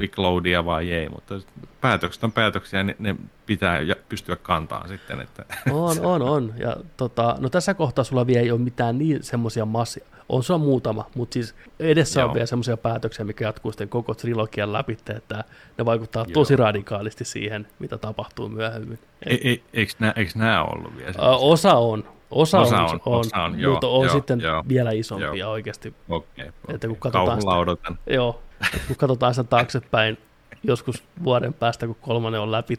quick 0.00 0.18
loadia 0.18 0.64
vai 0.64 0.92
ei, 0.92 1.08
mutta 1.08 1.34
päätökset 1.80 2.24
on 2.24 2.32
päätöksiä, 2.32 2.82
ne, 2.82 2.96
ne 2.98 3.16
pitää 3.46 3.78
pystyä 4.08 4.36
kantaa 4.36 4.88
sitten, 4.88 5.20
että 5.20 5.44
On, 5.70 6.00
on, 6.00 6.22
on. 6.22 6.54
Ja 6.58 6.76
tota, 6.96 7.36
no 7.40 7.48
tässä 7.48 7.74
kohtaa 7.74 8.04
sulla 8.04 8.26
vielä 8.26 8.40
ei 8.40 8.50
ole 8.50 8.60
mitään 8.60 8.98
niin 8.98 9.22
semmoisia 9.22 9.64
massia. 9.66 10.04
On 10.32 10.42
sulla 10.42 10.58
muutama, 10.58 11.06
mutta 11.14 11.34
siis 11.34 11.54
edessä 11.80 12.20
Joo. 12.20 12.28
on 12.28 12.34
vielä 12.34 12.46
semmoisia 12.46 12.76
päätöksiä, 12.76 13.24
mikä 13.24 13.44
jatkuu 13.44 13.72
sitten 13.72 13.88
koko 13.88 14.14
trilogian 14.14 14.72
läpi, 14.72 14.98
että 15.16 15.44
ne 15.78 15.84
vaikuttaa 15.84 16.24
Joo. 16.28 16.32
tosi 16.32 16.56
radikaalisti 16.56 17.24
siihen, 17.24 17.66
mitä 17.78 17.98
tapahtuu 17.98 18.48
myöhemmin. 18.48 18.98
e, 19.26 19.34
e, 19.34 19.56
eikö, 19.74 19.92
nämä, 19.98 20.12
eikö 20.16 20.32
nämä 20.34 20.64
ollut 20.64 20.96
vielä? 20.96 21.12
Semmoisia? 21.12 21.46
osa 21.46 21.74
on, 21.74 22.04
osa, 22.30 22.60
Osa 22.60 22.76
on, 22.76 22.84
on, 22.84 23.00
on, 23.06 23.20
osa 23.20 23.42
on, 23.42 23.60
joo, 23.60 23.72
mutta 23.72 23.86
on 23.86 24.04
joo, 24.04 24.12
sitten 24.12 24.40
joo. 24.40 24.64
vielä 24.68 24.90
isompia 24.90 25.34
Joo. 25.34 25.52
oikeasti. 25.52 25.94
Okei, 26.08 26.50
että 26.68 26.88
kun 26.88 26.96
katsotaan 26.96 27.26
Kauhulla 27.26 27.58
odotan. 27.58 27.98
Joo, 28.06 28.42
kun 28.86 28.96
katsotaan 28.96 29.34
sen 29.34 29.48
taaksepäin 29.48 30.18
joskus 30.62 31.04
vuoden 31.24 31.54
päästä, 31.54 31.86
kun 31.86 31.96
kolmannen 32.00 32.40
on 32.40 32.52
läpi, 32.52 32.78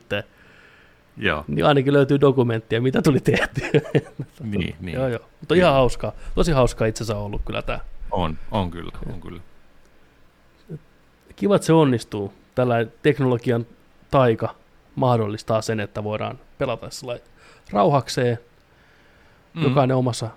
Joo, 1.18 1.46
niin 1.48 1.66
ainakin 1.66 1.94
löytyy 1.94 2.22
dokumenttia, 2.22 2.82
mitä 2.82 3.02
tuli 3.02 3.20
tehtyä. 3.20 3.82
niin, 4.44 4.76
niin. 4.80 4.96
Joo, 4.96 5.08
joo. 5.08 5.20
Mutta 5.40 5.56
ihan 5.56 5.74
hauskaa. 5.74 6.12
Tosi 6.36 6.52
hauskaa 6.52 6.88
itse 6.88 7.04
asiassa 7.04 7.24
ollut 7.24 7.42
kyllä 7.46 7.62
tämä. 7.62 7.80
On, 8.12 8.38
on 8.52 8.72
kyllä, 8.72 8.92
on 9.14 9.22
kyllä. 9.22 9.42
Kiva, 11.36 11.56
että 11.56 11.66
se 11.66 11.74
onnistuu. 11.74 12.34
Tällä 12.56 12.86
teknologian 13.04 13.66
taika 14.12 14.56
mahdollistaa 14.96 15.62
sen, 15.62 15.80
että 15.80 16.04
voidaan 16.04 16.40
pelata 16.58 16.88
rauhakseen, 17.72 18.40
mm. 19.54 19.64
jokainen 19.64 19.98
omassa 19.98 20.30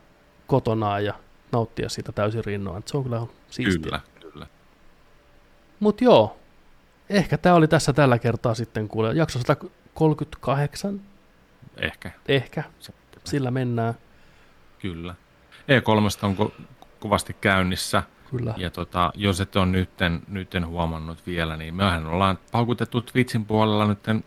kotonaan 0.46 1.04
ja 1.04 1.14
nauttia 1.52 1.88
siitä 1.88 2.12
täysin 2.12 2.44
rinnoin. 2.44 2.82
Se 2.86 2.96
on 2.96 3.02
kyllä 3.02 3.22
siistiä. 3.50 3.82
Kyllä, 3.82 4.00
kyllä. 4.20 4.46
Mutta 5.80 6.04
joo, 6.04 6.36
ehkä 7.10 7.38
tämä 7.38 7.54
oli 7.54 7.68
tässä 7.68 7.92
tällä 7.92 8.18
kertaa 8.18 8.54
sitten 8.54 8.88
kuule. 8.88 9.12
Jakso 9.14 9.38
138, 9.98 11.00
Ehkä. 11.76 12.10
ehkä, 12.28 12.64
Sitten. 12.78 13.22
sillä 13.24 13.50
mennään. 13.50 13.94
Kyllä. 14.78 15.14
E3 15.68 16.26
on 16.26 16.36
ko- 16.36 16.62
kovasti 17.00 17.36
käynnissä. 17.40 18.02
Kyllä. 18.30 18.54
Ja 18.56 18.70
tota, 18.70 19.12
jos 19.14 19.40
et 19.40 19.56
ole 19.56 19.66
nytten, 19.66 20.22
nytten 20.28 20.66
huomannut 20.66 21.26
vielä, 21.26 21.56
niin 21.56 21.74
mehän 21.74 22.06
ollaan 22.06 22.38
paukutettu 22.52 23.00
Twitchin 23.00 23.44
puolella 23.46 23.86
nytten 23.86 24.24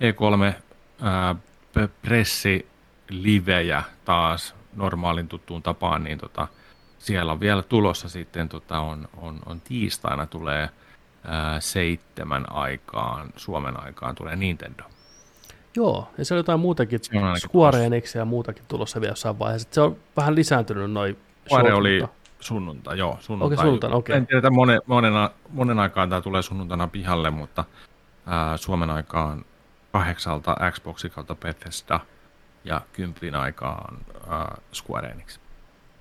E3 0.00 0.54
ää, 1.02 1.34
p- 1.72 2.02
pressi 2.02 2.68
livejä 3.08 3.82
taas 4.04 4.54
normaalin 4.76 5.28
tuttuun 5.28 5.62
tapaan, 5.62 6.04
niin 6.04 6.18
tota, 6.18 6.48
siellä 6.98 7.32
on 7.32 7.40
vielä 7.40 7.62
tulossa 7.62 8.08
sitten, 8.08 8.48
tota, 8.48 8.80
on, 8.80 9.08
on, 9.16 9.40
on 9.46 9.60
tiistaina 9.60 10.26
tulee 10.26 10.68
ää, 11.24 11.60
seitsemän 11.60 12.52
aikaan, 12.52 13.28
Suomen 13.36 13.80
aikaan 13.84 14.14
tulee 14.14 14.36
Nintendo. 14.36 14.82
Joo, 15.76 16.08
ja 16.18 16.24
se 16.24 16.34
on 16.34 16.38
jotain 16.38 16.60
muutakin, 16.60 17.00
on 17.22 17.40
Square 17.40 17.86
Enix 17.86 18.14
ja 18.14 18.24
muutakin 18.24 18.64
tulossa 18.68 19.00
vielä 19.00 19.12
jossain 19.12 19.38
vaiheessa. 19.38 19.68
Se 19.72 19.80
on 19.80 19.96
vähän 20.16 20.34
lisääntynyt 20.34 20.90
noin 20.90 21.18
Square 21.48 21.74
oli 21.74 22.04
sunnuntai, 22.40 22.98
joo. 22.98 23.18
Sunnuntai. 23.20 23.54
Okei, 23.54 23.64
sunnuntaina, 23.64 23.96
okei. 23.96 24.16
En 24.16 24.26
tiedä, 24.26 24.50
monen, 24.50 24.80
monen, 24.86 25.12
monen 25.50 25.78
aikaan 25.78 26.08
tämä 26.08 26.20
tulee 26.20 26.42
sunnuntaina 26.42 26.88
pihalle, 26.88 27.30
mutta 27.30 27.64
ää, 28.26 28.56
Suomen 28.56 28.90
aikaan 28.90 29.44
kahdeksalta 29.92 30.56
Xboxi 30.70 31.10
kautta 31.10 31.34
Bethesda 31.34 32.00
ja 32.64 32.80
kympin 32.92 33.34
aikaan 33.34 33.98
ää, 34.28 34.56
Square 34.72 35.08
Enix. 35.08 35.38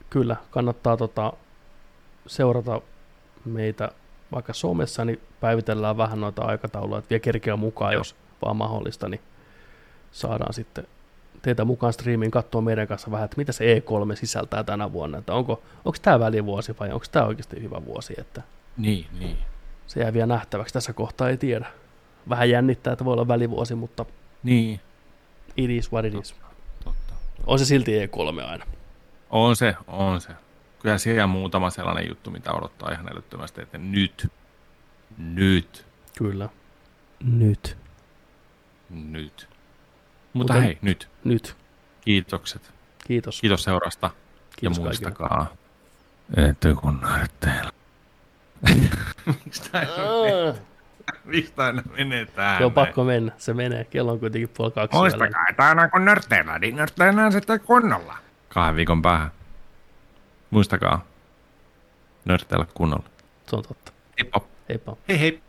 Kyllä, 0.10 0.36
kannattaa 0.52 0.98
tota, 0.98 1.34
seurata 2.28 2.82
meitä 3.46 3.92
vaikka 4.32 4.54
somessa, 4.54 5.06
niin 5.06 5.22
päivitellään 5.40 5.98
vähän 5.98 6.22
noita 6.22 6.46
aikatauluja, 6.46 7.00
että 7.00 7.10
vie 7.10 7.20
kerkeä 7.20 7.56
mukaan, 7.56 7.94
Joo. 7.94 8.00
jos 8.00 8.16
vaan 8.46 8.58
mahdollista, 8.58 9.10
niin 9.10 9.22
saadaan 10.14 10.54
sitten 10.54 10.88
teitä 11.42 11.66
mukaan 11.66 11.94
striimiin 11.94 12.32
katsoa 12.32 12.62
meidän 12.62 12.88
kanssa 12.88 13.12
vähän, 13.12 13.26
että 13.26 13.38
mitä 13.38 13.52
se 13.52 13.80
E3 13.80 14.16
sisältää 14.16 14.64
tänä 14.64 14.92
vuonna, 14.92 15.18
että 15.18 15.34
onko, 15.34 15.64
onko 15.86 15.98
tämä 16.02 16.20
välivuosi 16.20 16.76
vai 16.80 16.92
onko 16.92 17.06
tämä 17.12 17.26
oikeasti 17.26 17.62
hyvä 17.62 17.86
vuosi, 17.86 18.14
että 18.18 18.42
Niin, 18.78 19.06
niin. 19.20 19.38
se 19.88 20.00
jää 20.00 20.14
vielä 20.14 20.26
nähtäväksi, 20.28 20.74
tässä 20.74 20.94
kohtaa 20.94 21.30
ei 21.30 21.38
tiedä. 21.38 21.66
Vähän 22.30 22.50
jännittää, 22.50 22.94
että 22.94 23.06
voi 23.06 23.14
olla 23.14 23.28
välivuosi, 23.28 23.76
mutta 23.76 24.06
Niin, 24.44 24.80
it 25.58 25.70
is 25.70 25.92
what 25.92 26.06
it 26.06 26.14
is. 26.14 26.36
totta. 26.84 27.14
On 27.48 27.60
se 27.60 27.66
silti 27.66 27.92
E3 28.06 28.44
aina. 28.50 28.66
On 29.30 29.56
se, 29.56 29.76
on 29.88 30.22
se. 30.22 30.30
Kyllä 30.80 30.98
siellä 30.98 31.28
muutama 31.28 31.70
sellainen 31.70 32.08
juttu, 32.10 32.32
mitä 32.32 32.52
odottaa 32.54 32.92
ihan 32.92 33.12
älyttömästi, 33.14 33.62
että 33.62 33.78
nyt, 33.78 34.28
nyt, 35.18 35.86
Kyllä. 36.18 36.50
Nyt. 37.24 37.78
nyt. 38.90 39.50
Mutta 40.34 40.54
Mutta- 40.54 40.66
hei, 40.66 40.78
nyt. 40.82 41.10
Nyt. 41.24 41.56
Kiitokset. 42.02 42.72
Kiitos. 43.08 43.42
Kiitos 43.42 43.64
seurasta. 43.64 44.10
Kiitos 44.56 44.78
ja 44.78 44.84
kaikille. 44.84 45.10
muistakaa, 45.10 45.54
että 46.50 46.74
kun 46.82 47.00
näytteellä. 47.02 47.72
Miksi 49.46 49.72
tämä 49.72 49.86
Miksi 51.26 51.54
tämä 51.54 51.82
menee 51.98 52.26
tähän? 52.26 52.62
Joo, 52.62 52.70
pakko 52.70 53.04
mennä. 53.04 53.32
Se 53.38 53.54
menee. 53.54 53.84
Kello 53.84 54.12
on 54.12 54.20
kuitenkin 54.20 54.50
puoli 54.50 54.72
kaksi. 54.72 54.98
yöllä. 54.98 55.10
Muistakaa, 55.10 55.46
että 55.50 55.68
aina 55.68 55.90
kun 55.90 56.06
nörtteillään, 56.06 56.62
niin 56.62 56.76
nörtteillään 56.76 57.32
sitten 57.32 57.60
kunnolla. 57.60 58.18
Kahden 58.50 58.76
viikon 58.76 59.02
päähän. 59.02 59.32
Muistakaa, 60.50 61.06
nörtteillä 62.26 62.66
kunnolla. 62.74 63.06
Se 63.48 63.56
on 63.56 63.64
totta. 63.64 63.92
Heippa. 64.20 64.42
Heippa. 64.70 64.96
Hei 65.10 65.20
hei. 65.20 65.42